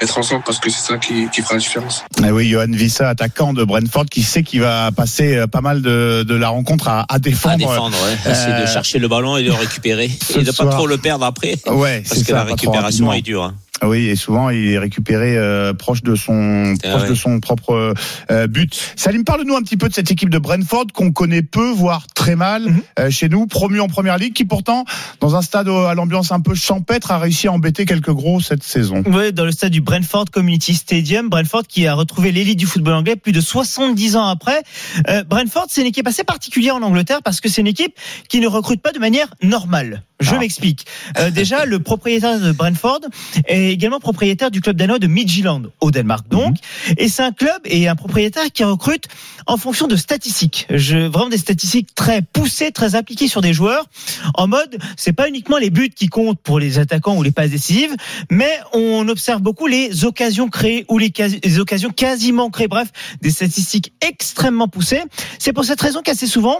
être 0.00 0.18
ensemble, 0.18 0.42
parce 0.44 0.58
que 0.58 0.70
c'est 0.70 0.80
ça 0.92 0.98
qui, 0.98 1.28
qui 1.30 1.42
fera 1.42 1.54
la 1.54 1.60
différence. 1.60 2.04
Eh 2.24 2.30
oui, 2.30 2.48
Johan 2.48 2.66
Vissa, 2.70 3.08
attaquant 3.08 3.52
de 3.52 3.64
Brentford, 3.64 4.06
qui 4.06 4.22
sait 4.22 4.42
qu'il 4.42 4.60
va 4.60 4.90
passer 4.92 5.36
euh, 5.36 5.46
pas 5.46 5.60
mal 5.60 5.82
de, 5.82 6.22
de 6.22 6.34
la 6.34 6.48
rencontre 6.48 6.88
à, 6.88 7.04
à 7.08 7.18
défendre. 7.18 7.54
À 7.54 7.58
défendre, 7.58 7.96
ouais. 8.04 8.32
Essayer 8.32 8.54
Euh, 8.54 8.62
de 8.62 8.66
chercher 8.66 8.98
le 8.98 9.08
ballon 9.08 9.36
et 9.36 9.42
de 9.42 9.48
le 9.48 9.54
récupérer. 9.54 10.10
Et 10.34 10.42
de 10.42 10.46
pas 10.46 10.52
soir. 10.52 10.70
trop 10.74 10.86
le 10.86 10.98
perdre 10.98 11.24
après. 11.24 11.56
Ouais, 11.66 12.00
Parce 12.06 12.18
c'est 12.20 12.24
que 12.24 12.30
ça, 12.30 12.32
la 12.36 12.44
pas 12.44 12.50
récupération 12.52 13.12
est 13.12 13.22
dure. 13.22 13.44
hein. 13.44 13.54
Oui, 13.82 14.08
et 14.08 14.16
souvent 14.16 14.50
il 14.50 14.68
est 14.72 14.78
récupéré 14.78 15.36
euh, 15.36 15.72
proche 15.72 16.02
de 16.02 16.14
son 16.14 16.74
Ah 16.84 16.88
proche 16.90 17.02
ouais. 17.02 17.08
de 17.10 17.14
son 17.14 17.40
propre 17.40 17.94
euh, 18.30 18.46
but. 18.46 18.92
Salim, 18.96 19.24
parle-nous 19.24 19.54
un 19.56 19.62
petit 19.62 19.76
peu 19.76 19.88
de 19.88 19.94
cette 19.94 20.10
équipe 20.10 20.28
de 20.30 20.38
Brentford 20.38 20.86
qu'on 20.94 21.12
connaît 21.12 21.42
peu, 21.42 21.70
voire 21.70 22.06
très 22.14 22.36
mal 22.36 22.62
Mhm. 22.62 22.80
euh, 22.98 23.10
chez 23.10 23.28
nous, 23.28 23.46
promu 23.46 23.80
en 23.80 23.88
première 23.88 24.18
ligue, 24.18 24.34
qui 24.34 24.44
pourtant, 24.44 24.84
dans 25.20 25.36
un 25.36 25.42
stade 25.42 25.68
au- 25.68 25.84
à 25.86 25.94
l'ambiance 25.94 26.30
un 26.32 26.40
peu 26.40 26.54
champêtre, 26.54 27.10
a 27.10 27.18
réussi 27.18 27.48
à 27.48 27.52
embêter 27.52 27.84
quelques 27.86 28.10
gros 28.12 28.40
cette 28.40 28.62
saison. 28.62 29.02
Ouais, 29.06 29.32
dans 29.32 29.44
le 29.44 29.52
stade 29.52 29.72
du 29.72 29.80
Brentford 29.80 30.26
Community 30.30 30.74
Stadium, 30.74 31.28
Brentford 31.28 31.62
qui 31.66 31.86
a 31.86 31.94
retrouvé 31.94 32.32
l'élite 32.32 32.58
du 32.58 32.66
football 32.66 32.94
anglais 32.94 33.16
plus 33.16 33.32
de 33.32 33.40
70 33.40 34.16
ans 34.16 34.26
après. 34.26 34.62
Euh, 35.08 35.24
Brentford, 35.24 35.66
c'est 35.68 35.80
une 35.80 35.86
équipe 35.86 36.06
assez 36.06 36.24
particulière 36.24 36.76
en 36.76 36.82
Angleterre 36.82 37.20
parce 37.24 37.40
que 37.40 37.48
c'est 37.48 37.60
une 37.60 37.66
équipe 37.66 37.94
qui 38.28 38.40
ne 38.40 38.46
recrute 38.46 38.82
pas 38.82 38.92
de 38.92 38.98
manière 38.98 39.28
normale. 39.42 40.02
Je 40.20 40.34
Ah. 40.34 40.38
m'explique. 40.38 40.86
Euh, 41.18 41.30
déjà, 41.30 41.64
le 41.64 41.80
propriétaire 41.80 42.38
de 42.38 42.52
Brentford 42.52 43.00
est 43.46 43.72
également 43.72 44.00
propriétaire 44.00 44.50
du 44.50 44.60
club 44.60 44.76
danois 44.76 44.98
de 44.98 45.06
Midtjylland, 45.06 45.62
au 45.80 45.90
Danemark 45.90 46.28
donc. 46.28 46.56
Et 46.98 47.08
c'est 47.08 47.22
un 47.22 47.32
club 47.32 47.60
et 47.64 47.88
un 47.88 47.96
propriétaire 47.96 48.44
qui 48.52 48.62
recrute 48.64 49.04
en 49.46 49.56
fonction 49.56 49.86
de 49.86 49.96
statistiques. 49.96 50.66
Je, 50.70 50.98
vraiment 50.98 51.30
des 51.30 51.38
statistiques 51.38 51.94
très 51.94 52.22
poussées, 52.22 52.70
très 52.70 52.94
appliquées 52.94 53.28
sur 53.28 53.40
des 53.40 53.52
joueurs. 53.52 53.86
En 54.34 54.46
mode, 54.46 54.78
c'est 54.96 55.12
pas 55.12 55.28
uniquement 55.28 55.58
les 55.58 55.70
buts 55.70 55.90
qui 55.94 56.08
comptent 56.08 56.40
pour 56.40 56.58
les 56.60 56.78
attaquants 56.78 57.16
ou 57.16 57.22
les 57.22 57.32
passes 57.32 57.50
décisives, 57.50 57.94
mais 58.30 58.60
on 58.72 59.08
observe 59.08 59.40
beaucoup 59.40 59.66
les 59.66 60.04
occasions 60.04 60.48
créées 60.48 60.84
ou 60.88 60.98
les, 60.98 61.12
les 61.42 61.58
occasions 61.58 61.90
quasiment 61.90 62.50
créées. 62.50 62.68
Bref, 62.68 62.88
des 63.22 63.30
statistiques 63.30 63.92
extrêmement 64.06 64.68
poussées. 64.68 65.02
C'est 65.38 65.52
pour 65.52 65.64
cette 65.64 65.80
raison 65.80 66.02
qu'assez 66.02 66.26
souvent, 66.26 66.58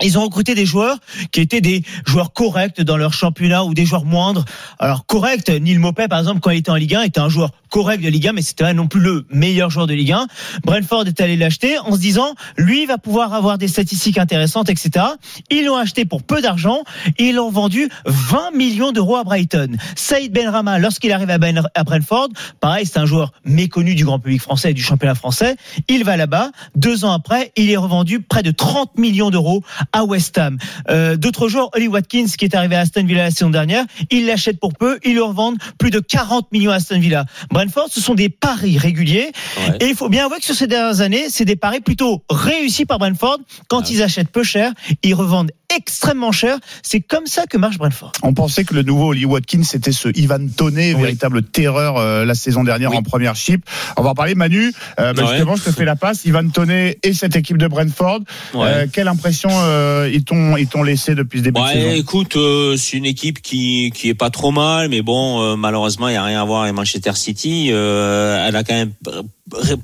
ils 0.00 0.18
ont 0.18 0.22
recruté 0.22 0.54
des 0.54 0.66
joueurs 0.66 0.98
qui 1.32 1.40
étaient 1.40 1.60
des 1.60 1.82
joueurs 2.06 2.32
corrects 2.32 2.80
dans 2.80 2.96
leur 2.96 3.12
championnat 3.12 3.64
ou 3.64 3.74
des 3.74 3.84
joueurs 3.84 4.04
moindres. 4.04 4.44
Alors 4.78 5.06
correct, 5.06 5.48
Neil 5.50 5.78
Mopé 5.78 6.08
par 6.08 6.18
exemple 6.18 6.40
quand 6.40 6.50
il 6.50 6.58
était 6.58 6.70
en 6.70 6.76
Ligue 6.76 6.94
1 6.94 7.02
était 7.02 7.20
un 7.20 7.28
joueur 7.28 7.50
correct 7.70 8.02
de 8.02 8.08
Ligue 8.08 8.28
1 8.28 8.32
mais 8.32 8.42
c'était 8.42 8.64
pas 8.64 8.74
non 8.74 8.86
plus 8.86 9.00
le 9.00 9.26
meilleur 9.30 9.70
joueur 9.70 9.86
de 9.86 9.94
Ligue 9.94 10.12
1. 10.12 10.26
Brentford 10.64 11.06
est 11.06 11.20
allé 11.20 11.36
l'acheter 11.36 11.78
en 11.78 11.94
se 11.94 12.00
disant 12.00 12.34
lui 12.56 12.86
va 12.86 12.98
pouvoir 12.98 13.34
avoir 13.34 13.58
des 13.58 13.68
statistiques 13.68 14.18
intéressantes 14.18 14.68
etc. 14.68 15.04
Ils 15.50 15.64
l'ont 15.64 15.76
acheté 15.76 16.04
pour 16.04 16.22
peu 16.22 16.42
d'argent 16.42 16.82
et 17.18 17.28
ils 17.28 17.34
l'ont 17.34 17.50
vendu 17.50 17.88
20 18.06 18.52
millions 18.56 18.92
d'euros 18.92 19.16
à 19.16 19.24
Brighton. 19.24 19.76
Saïd 19.96 20.32
Benrama 20.32 20.78
lorsqu'il 20.78 21.12
arrive 21.12 21.28
Ben- 21.38 21.62
à 21.74 21.84
Brentford, 21.84 22.28
pareil 22.60 22.86
c'est 22.86 22.98
un 22.98 23.06
joueur 23.06 23.32
méconnu 23.44 23.94
du 23.94 24.04
grand 24.04 24.18
public 24.18 24.40
français 24.40 24.70
et 24.70 24.74
du 24.74 24.82
championnat 24.82 25.14
français. 25.14 25.56
Il 25.88 26.04
va 26.04 26.16
là-bas. 26.16 26.50
Deux 26.76 27.04
ans 27.04 27.12
après, 27.12 27.52
il 27.56 27.70
est 27.70 27.76
revendu 27.76 28.20
près 28.20 28.42
de 28.42 28.50
30 28.50 28.98
millions 28.98 29.30
d'euros 29.30 29.62
à 29.92 30.04
West 30.04 30.36
Ham. 30.38 30.58
Euh, 30.90 31.16
D'autres 31.16 31.48
joueurs, 31.48 31.70
Oli 31.74 31.88
Watkins 31.88 32.26
qui 32.38 32.44
est 32.44 32.54
arrivé 32.54 32.76
à 32.76 32.80
Aston 32.80 33.04
Villa 33.04 33.24
la 33.24 33.30
saison 33.30 33.50
dernière, 33.50 33.84
il 34.10 34.26
l'achète 34.26 34.58
pour 34.60 34.72
peu, 34.74 34.98
ils 35.04 35.14
le 35.14 35.22
revendent 35.22 35.58
plus 35.78 35.90
de 35.90 36.00
40 36.00 36.50
millions 36.52 36.70
à 36.70 36.76
Aston 36.76 36.98
Villa. 37.00 37.24
Brentford, 37.50 37.88
ce 37.90 38.00
sont 38.00 38.14
des 38.14 38.28
paris 38.28 38.78
réguliers 38.78 39.32
Ouais. 39.68 39.76
et 39.80 39.86
il 39.86 39.94
faut 39.94 40.08
bien 40.08 40.26
avouer 40.26 40.38
que 40.38 40.44
sur 40.44 40.54
ces 40.54 40.66
dernières 40.66 41.00
années, 41.00 41.26
c'est 41.28 41.44
des 41.44 41.56
paris 41.56 41.80
plutôt 41.80 42.22
réussis 42.30 42.84
par 42.86 42.98
Brentford. 42.98 43.38
Quand 43.68 43.90
ils 43.90 44.02
achètent 44.02 44.30
peu 44.30 44.42
cher, 44.42 44.72
ils 45.02 45.14
revendent 45.14 45.50
extrêmement 45.76 46.32
cher. 46.32 46.58
C'est 46.82 47.00
comme 47.00 47.26
ça 47.26 47.46
que 47.46 47.56
marche 47.56 47.78
Brentford. 47.78 48.12
On 48.22 48.34
pensait 48.34 48.64
que 48.64 48.74
le 48.74 48.82
nouveau 48.82 49.08
Oli 49.12 49.24
Watkins 49.24 49.62
c'était 49.64 49.92
ce 49.92 50.08
Ivan 50.18 50.46
Toney, 50.56 50.94
Oui. 50.94 51.00
véritable 51.02 51.42
terreur 51.42 51.96
euh, 51.98 52.24
la 52.24 52.34
saison 52.34 52.64
dernière 52.64 52.90
Oui. 52.90 52.96
en 52.96 53.02
première 53.02 53.36
chip. 53.36 53.64
On 53.96 54.02
va 54.02 54.10
en 54.10 54.14
parler, 54.14 54.34
Manu. 54.34 54.72
Euh, 55.00 55.12
bah, 55.12 55.22
Ouais. 55.22 55.28
Justement, 55.28 55.56
je 55.56 55.62
te 55.64 55.70
fais 55.70 55.84
la 55.84 55.96
passe. 55.96 56.24
Ivan 56.24 56.48
Toney 56.48 56.98
et 57.02 57.12
cette 57.14 57.36
équipe 57.36 57.56
de 57.58 57.66
Brentford. 57.68 58.20
Ouais. 58.54 58.60
Euh, 58.66 58.86
quelle 58.92 59.08
impression 59.08 59.48
euh, 59.52 60.10
ils 60.12 60.24
t'ont 60.24 60.56
ils 60.56 60.66
t'ont 60.66 60.82
laissé 60.82 61.14
depuis 61.14 61.38
ce 61.38 61.44
début 61.44 61.60
de 61.60 61.66
saison? 61.66 61.90
écoute, 61.94 62.36
euh, 62.36 62.76
c'est 62.76 62.96
une 62.96 63.06
équipe 63.06 63.40
qui 63.40 63.92
qui 63.94 64.08
est 64.08 64.14
pas 64.14 64.30
trop 64.30 64.50
mal, 64.50 64.88
mais 64.88 65.02
bon, 65.02 65.40
euh, 65.42 65.56
malheureusement, 65.56 66.08
il 66.08 66.14
y 66.14 66.16
a 66.16 66.24
rien 66.24 66.40
à 66.40 66.44
voir 66.44 66.62
avec 66.62 66.74
Manchester 66.74 67.12
City. 67.14 67.68
Euh, 67.70 68.46
elle 68.48 68.56
a 68.56 68.64
quand 68.64 68.74
même 68.74 68.92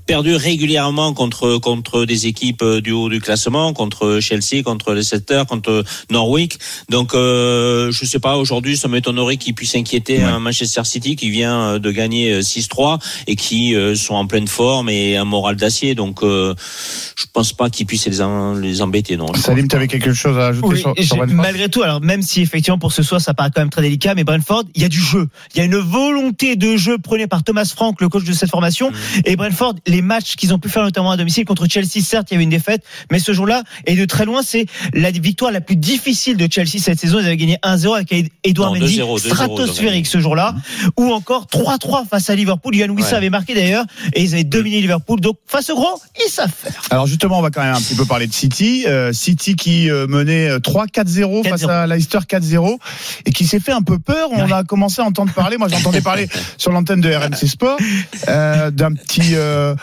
perdu 0.07 0.35
régulièrement 0.35 1.13
contre 1.13 1.59
contre 1.59 2.05
des 2.05 2.27
équipes 2.27 2.63
euh, 2.63 2.81
du 2.81 2.93
haut 2.93 3.09
du 3.09 3.21
classement, 3.21 3.73
contre 3.73 4.19
Chelsea, 4.21 4.63
contre 4.65 4.95
Leicester, 4.95 5.43
contre 5.49 5.78
Norwich. 6.11 6.53
Donc, 6.91 7.15
euh, 7.15 7.91
je 7.93 8.05
sais 8.05 8.19
pas. 8.19 8.37
Aujourd'hui, 8.37 8.77
ça 8.77 8.89
m'étonnerait 8.89 9.37
qu'ils 9.37 9.55
puissent 9.55 9.75
inquiéter 9.77 10.19
Ouais. 10.19 10.25
un 10.25 10.39
Manchester 10.41 10.83
City 10.85 11.17
qui 11.17 11.31
vient 11.31 11.61
euh, 11.75 11.79
de 11.79 11.91
gagner 11.91 12.33
euh, 12.33 12.41
6-3 12.43 12.99
et 13.27 13.37
qui 13.37 13.75
euh, 13.75 13.95
sont 13.95 14.15
en 14.15 14.27
pleine 14.27 14.49
forme 14.49 14.89
et 14.89 15.17
un 15.17 15.25
moral 15.25 15.57
d'acier. 15.57 15.95
Donc, 15.95 16.23
euh, 16.23 16.55
je 17.17 17.25
pense 17.33 17.53
pas 17.53 17.71
qu'ils 17.71 17.87
puissent 17.87 18.07
les 18.07 18.21
en- 18.21 18.55
les 18.55 18.83
embêter. 18.83 19.17
Non. 19.17 19.33
Salim, 19.35 19.69
tu 19.69 19.77
avais 19.77 19.89
quelque 19.89 20.13
chose 20.13 20.37
à 20.39 20.49
ajouter 20.49 20.69
Oui, 20.69 20.81
sur, 20.81 20.95
j'ai- 20.97 21.03
sur 21.05 21.17
Brentford 21.17 21.37
malgré 21.37 21.69
tout, 21.69 21.83
alors 21.83 22.01
même 22.01 22.23
si 22.23 22.41
effectivement 22.41 22.79
pour 22.79 22.93
ce 22.93 23.03
soir 23.03 23.21
ça 23.21 23.35
paraît 23.35 23.51
quand 23.55 23.61
même 23.61 23.71
très 23.71 23.83
délicat, 23.83 24.15
mais 24.15 24.25
Brentford, 24.25 24.65
il 24.75 24.83
y 24.83 24.85
a 24.85 24.89
du 24.89 25.01
jeu, 25.01 25.29
il 25.55 25.59
y 25.59 25.61
a 25.61 25.65
une 25.65 25.77
volonté 25.77 26.57
de 26.57 26.77
jeu 26.77 26.99
prônée 26.99 27.27
par 27.27 27.43
Thomas 27.45 27.65
Frank, 27.65 28.01
le 28.01 28.09
coach 28.09 28.25
de 28.25 28.33
cette 28.33 28.51
formation, 28.51 28.91
et 29.25 29.37
Brentford, 29.37 29.75
les 29.87 30.03
matchs 30.03 30.37
qu'ils 30.37 30.53
ont 30.55 30.59
pu 30.59 30.69
faire 30.69 30.83
notamment 30.83 31.11
à 31.11 31.17
domicile 31.17 31.45
contre 31.45 31.67
Chelsea, 31.69 32.01
certes 32.03 32.29
il 32.31 32.35
y 32.35 32.37
avait 32.37 32.45
une 32.45 32.51
défaite, 32.51 32.83
mais 33.11 33.19
ce 33.19 33.33
jour-là, 33.33 33.63
et 33.87 33.95
de 33.95 34.05
très 34.05 34.25
loin, 34.25 34.43
c'est 34.43 34.67
la 34.93 35.11
victoire 35.11 35.51
la 35.53 35.61
plus 35.69 35.77
difficile 35.77 36.39
de 36.39 36.49
Chelsea 36.51 36.79
cette 36.81 36.99
saison. 36.99 37.19
Ils 37.21 37.27
avaient 37.27 37.37
gagné 37.37 37.59
1-0 37.63 37.95
avec 37.95 38.33
Edouard 38.43 38.73
Non, 38.75 38.81
Mendy, 38.81 38.97
2-0, 38.99 39.01
2-0, 39.01 39.03
ils 39.03 39.03
ont 39.03 39.19
stratosphérique 39.19 39.91
gagné. 39.91 40.05
ce 40.05 40.19
jour-là, 40.19 40.55
ou 40.97 41.13
encore 41.13 41.45
3-3 41.47 42.09
face 42.09 42.31
à 42.31 42.35
Liverpool. 42.35 42.75
Yann 42.75 42.91
Wissa 42.91 43.11
Ouais. 43.11 43.17
avait 43.19 43.29
marqué 43.31 43.55
d'ailleurs, 43.55 43.85
et 44.15 44.23
ils 44.23 44.33
avaient 44.33 44.45
dominé 44.45 44.81
Liverpool. 44.81 45.21
Donc 45.21 45.37
face 45.47 45.69
au 45.69 45.75
gros, 45.75 46.01
ils 46.27 46.31
savent 46.31 46.51
faire. 46.51 46.81
Alors 46.91 47.07
justement, 47.07 47.39
on 47.39 47.43
va 47.43 47.51
quand 47.51 47.63
même 47.63 47.75
un 47.75 47.81
petit 47.81 47.95
peu 47.95 48.07
parler 48.07 48.27
de 48.27 48.33
City. 48.33 48.85
Euh, 48.87 49.13
City 49.13 49.57
qui 49.57 49.91
euh, 49.91 50.07
menait 50.07 50.49
euh, 50.49 50.59
3-4-0 50.59 51.47
face 51.47 51.63
4-0. 51.65 51.69
à 51.71 51.87
Leicester 51.87 52.19
4-0 52.27 52.79
et 53.27 53.31
qui 53.33 53.45
s'est 53.47 53.61
fait 53.61 53.73
un 53.73 53.83
peu 53.83 53.99
peur. 53.99 54.31
On 54.33 54.45
Ouais. 54.47 54.53
a 54.55 54.65
commencé 54.65 55.03
à 55.03 55.05
entendre 55.05 55.33
parler, 55.35 55.59
moi 55.59 55.69
j'entendais 55.69 56.01
parler 56.01 56.29
sur 56.57 56.73
l'antenne 56.73 57.03
de 57.03 57.13
RMC 57.13 57.47
Sport, 57.47 57.77
euh, 58.29 58.71
d'un 58.71 58.95
petit... 58.95 59.35
euh, 59.35 59.75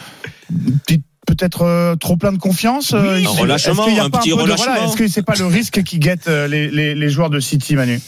petit 0.85 1.01
peut-être 1.25 1.63
euh, 1.63 1.95
trop 1.95 2.15
plein 2.17 2.31
de 2.31 2.37
confiance. 2.37 2.93
euh, 2.93 3.23
un 3.23 3.29
relâchement, 3.29 3.83
a 3.85 4.03
un 4.03 4.09
petit 4.09 4.31
relâchement. 4.31 4.65
voilà, 4.73 4.85
Est-ce 4.85 4.95
que 4.97 5.07
c'est 5.07 5.23
pas 5.23 5.35
le 5.35 5.45
risque 5.45 5.83
qui 5.83 5.99
guette 5.99 6.27
euh, 6.27 6.47
les, 6.47 6.69
les, 6.69 6.95
les 6.95 7.09
joueurs 7.09 7.29
de 7.29 7.39
City, 7.39 7.75
Manu? 7.75 7.99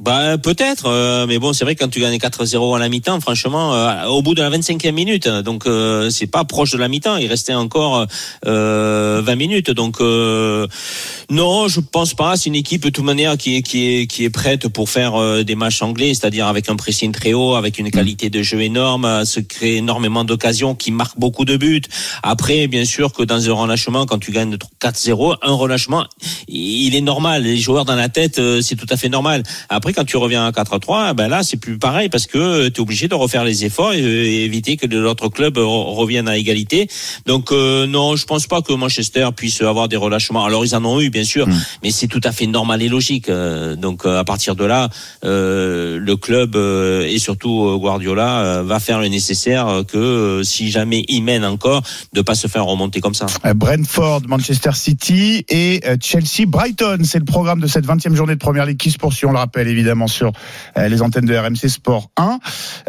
Bah 0.00 0.38
peut-être, 0.38 0.86
euh, 0.86 1.26
mais 1.26 1.40
bon, 1.40 1.52
c'est 1.52 1.64
vrai 1.64 1.74
que 1.74 1.82
quand 1.82 1.90
tu 1.90 1.98
gagnes 1.98 2.18
4-0 2.18 2.76
à 2.76 2.78
la 2.78 2.88
mi-temps, 2.88 3.18
franchement, 3.20 3.74
euh, 3.74 4.04
au 4.04 4.22
bout 4.22 4.36
de 4.36 4.42
la 4.42 4.48
25e 4.48 4.92
minute, 4.92 5.26
hein, 5.26 5.42
donc 5.42 5.66
euh, 5.66 6.08
c'est 6.08 6.28
pas 6.28 6.44
proche 6.44 6.70
de 6.70 6.78
la 6.78 6.86
mi-temps, 6.86 7.16
il 7.16 7.26
restait 7.26 7.54
encore 7.54 8.06
euh, 8.46 9.20
20 9.24 9.34
minutes, 9.34 9.70
donc 9.72 10.00
euh, 10.00 10.68
non, 11.30 11.66
je 11.66 11.80
pense 11.80 12.14
pas. 12.14 12.36
C'est 12.36 12.46
une 12.46 12.54
équipe 12.54 12.84
de 12.84 12.90
toute 12.90 13.04
manière 13.04 13.36
qui 13.36 13.56
est 13.56 13.62
qui 13.62 13.86
est 13.88 14.06
qui 14.06 14.22
est 14.22 14.30
prête 14.30 14.68
pour 14.68 14.88
faire 14.88 15.16
euh, 15.16 15.42
des 15.42 15.56
matchs 15.56 15.82
anglais, 15.82 16.14
c'est-à-dire 16.14 16.46
avec 16.46 16.68
un 16.68 16.76
pressing 16.76 17.10
très 17.10 17.32
haut, 17.32 17.56
avec 17.56 17.80
une 17.80 17.90
qualité 17.90 18.30
de 18.30 18.40
jeu 18.40 18.60
énorme, 18.60 19.24
se 19.24 19.40
créer 19.40 19.78
énormément 19.78 20.22
d'occasions, 20.22 20.76
qui 20.76 20.92
marque 20.92 21.18
beaucoup 21.18 21.44
de 21.44 21.56
buts. 21.56 21.82
Après, 22.22 22.68
bien 22.68 22.84
sûr 22.84 23.12
que 23.12 23.24
dans 23.24 23.50
un 23.50 23.52
relâchement, 23.52 24.06
quand 24.06 24.18
tu 24.18 24.30
gagnes 24.30 24.58
4-0, 24.80 25.38
un 25.42 25.54
relâchement, 25.54 26.06
il 26.46 26.94
est 26.94 27.00
normal. 27.00 27.42
Les 27.42 27.56
joueurs 27.56 27.84
dans 27.84 27.96
la 27.96 28.08
tête, 28.08 28.38
euh, 28.38 28.60
c'est 28.60 28.76
tout 28.76 28.86
à 28.90 28.96
fait 28.96 29.08
normal. 29.08 29.42
Après, 29.88 30.02
quand 30.02 30.04
tu 30.04 30.18
reviens 30.18 30.44
à 30.46 30.50
4-3, 30.50 31.14
ben 31.14 31.28
là, 31.28 31.42
c'est 31.42 31.56
plus 31.56 31.78
pareil 31.78 32.10
parce 32.10 32.26
que 32.26 32.68
tu 32.68 32.74
es 32.76 32.80
obligé 32.80 33.08
de 33.08 33.14
refaire 33.14 33.42
les 33.42 33.64
efforts 33.64 33.94
et, 33.94 34.02
euh, 34.02 34.24
et 34.26 34.44
éviter 34.44 34.76
que 34.76 34.86
l'autre 34.86 35.28
club 35.30 35.56
re- 35.56 35.94
revienne 35.94 36.28
à 36.28 36.36
égalité. 36.36 36.88
Donc 37.24 37.52
euh, 37.52 37.86
non, 37.86 38.14
je 38.14 38.26
pense 38.26 38.46
pas 38.46 38.60
que 38.60 38.74
Manchester 38.74 39.30
puisse 39.34 39.62
avoir 39.62 39.88
des 39.88 39.96
relâchements. 39.96 40.44
Alors 40.44 40.62
ils 40.66 40.74
en 40.76 40.84
ont 40.84 41.00
eu, 41.00 41.08
bien 41.08 41.24
sûr, 41.24 41.48
mais 41.82 41.90
c'est 41.90 42.06
tout 42.06 42.20
à 42.24 42.32
fait 42.32 42.46
normal 42.46 42.82
et 42.82 42.88
logique. 42.90 43.30
Euh, 43.30 43.76
donc 43.76 44.04
euh, 44.04 44.18
à 44.20 44.24
partir 44.24 44.56
de 44.56 44.64
là, 44.66 44.90
euh, 45.24 45.98
le 45.98 46.16
club 46.16 46.54
euh, 46.54 47.06
et 47.06 47.18
surtout 47.18 47.64
euh, 47.64 47.78
Guardiola 47.78 48.40
euh, 48.40 48.62
va 48.64 48.80
faire 48.80 49.00
le 49.00 49.08
nécessaire 49.08 49.68
euh, 49.68 49.82
que 49.84 49.96
euh, 49.96 50.42
si 50.42 50.70
jamais 50.70 51.06
il 51.08 51.22
mène 51.22 51.46
encore, 51.46 51.82
de 52.12 52.20
pas 52.20 52.34
se 52.34 52.46
faire 52.46 52.66
remonter 52.66 53.00
comme 53.00 53.14
ça. 53.14 53.24
Euh, 53.46 53.54
Brentford, 53.54 54.20
Manchester 54.28 54.72
City 54.74 55.46
et 55.48 55.80
euh, 55.86 55.96
Chelsea, 55.98 56.44
Brighton. 56.46 56.98
C'est 57.04 57.20
le 57.20 57.24
programme 57.24 57.60
de 57.60 57.66
cette 57.66 57.86
20e 57.86 58.14
journée 58.14 58.34
de 58.34 58.38
Première 58.38 58.66
Ligue 58.66 58.76
qui 58.76 58.90
se 58.90 58.98
poursuit, 58.98 59.26
on 59.26 59.32
le 59.32 59.38
rappelle 59.38 59.66
évidemment. 59.78 60.08
sur 60.08 60.32
euh, 60.76 60.88
les 60.88 61.02
antennes 61.02 61.24
de 61.24 61.36
RMC 61.36 61.68
Sport 61.68 62.10
1. 62.16 62.38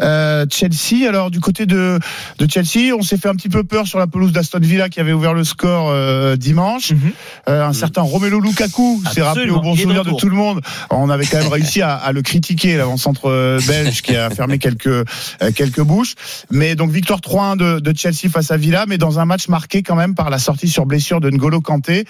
Euh, 0.00 0.46
Chelsea, 0.50 1.08
alors 1.08 1.30
du 1.30 1.40
côté 1.40 1.66
de, 1.66 1.98
de 2.38 2.50
Chelsea, 2.50 2.94
on 2.96 3.02
s'est 3.02 3.16
fait 3.16 3.28
un 3.28 3.34
petit 3.34 3.48
peu 3.48 3.64
peur 3.64 3.86
sur 3.86 3.98
la 3.98 4.06
pelouse 4.06 4.32
d'Aston 4.32 4.58
Villa 4.60 4.88
qui 4.88 5.00
avait 5.00 5.12
ouvert 5.12 5.34
le 5.34 5.44
score 5.44 5.90
euh, 5.90 6.36
dimanche. 6.36 6.92
Euh, 7.48 7.64
un 7.64 7.72
certain 7.72 8.02
Romelu 8.02 8.40
Lukaku 8.40 9.02
s'est 9.12 9.22
rappelé 9.22 9.50
au 9.50 9.60
bon 9.60 9.70
Mhm. 9.70 9.78
Souvenir 9.78 10.04
de 10.04 10.10
tout 10.10 10.28
le 10.28 10.34
monde. 10.36 10.60
On 10.90 11.08
avait 11.10 11.26
quand 11.26 11.38
même 11.38 11.48
réussi 11.52 11.80
à, 11.80 11.94
à 11.94 12.12
le 12.12 12.22
critiquer, 12.22 12.76
l'avant-centre 12.76 13.58
belge 13.66 14.02
qui 14.02 14.16
a 14.16 14.30
fermé 14.30 14.58
quelques, 14.58 15.06
quelques 15.54 15.80
bouches. 15.80 16.14
Mais 16.50 16.74
donc 16.74 16.90
victoire 16.90 17.20
3-1 17.20 17.56
de, 17.56 17.78
de 17.80 17.96
Chelsea 17.96 18.28
face 18.30 18.50
à 18.50 18.56
Villa, 18.56 18.84
mais 18.88 18.98
dans 18.98 19.18
un 19.20 19.24
match 19.24 19.48
marqué 19.48 19.82
quand 19.82 19.94
même 19.94 20.14
par 20.14 20.28
la 20.30 20.38
sortie 20.38 20.68
sur 20.68 20.86
blessure 20.86 21.20
de 21.20 21.30
N'Golo 21.30 21.60
Kanté. 21.60 22.04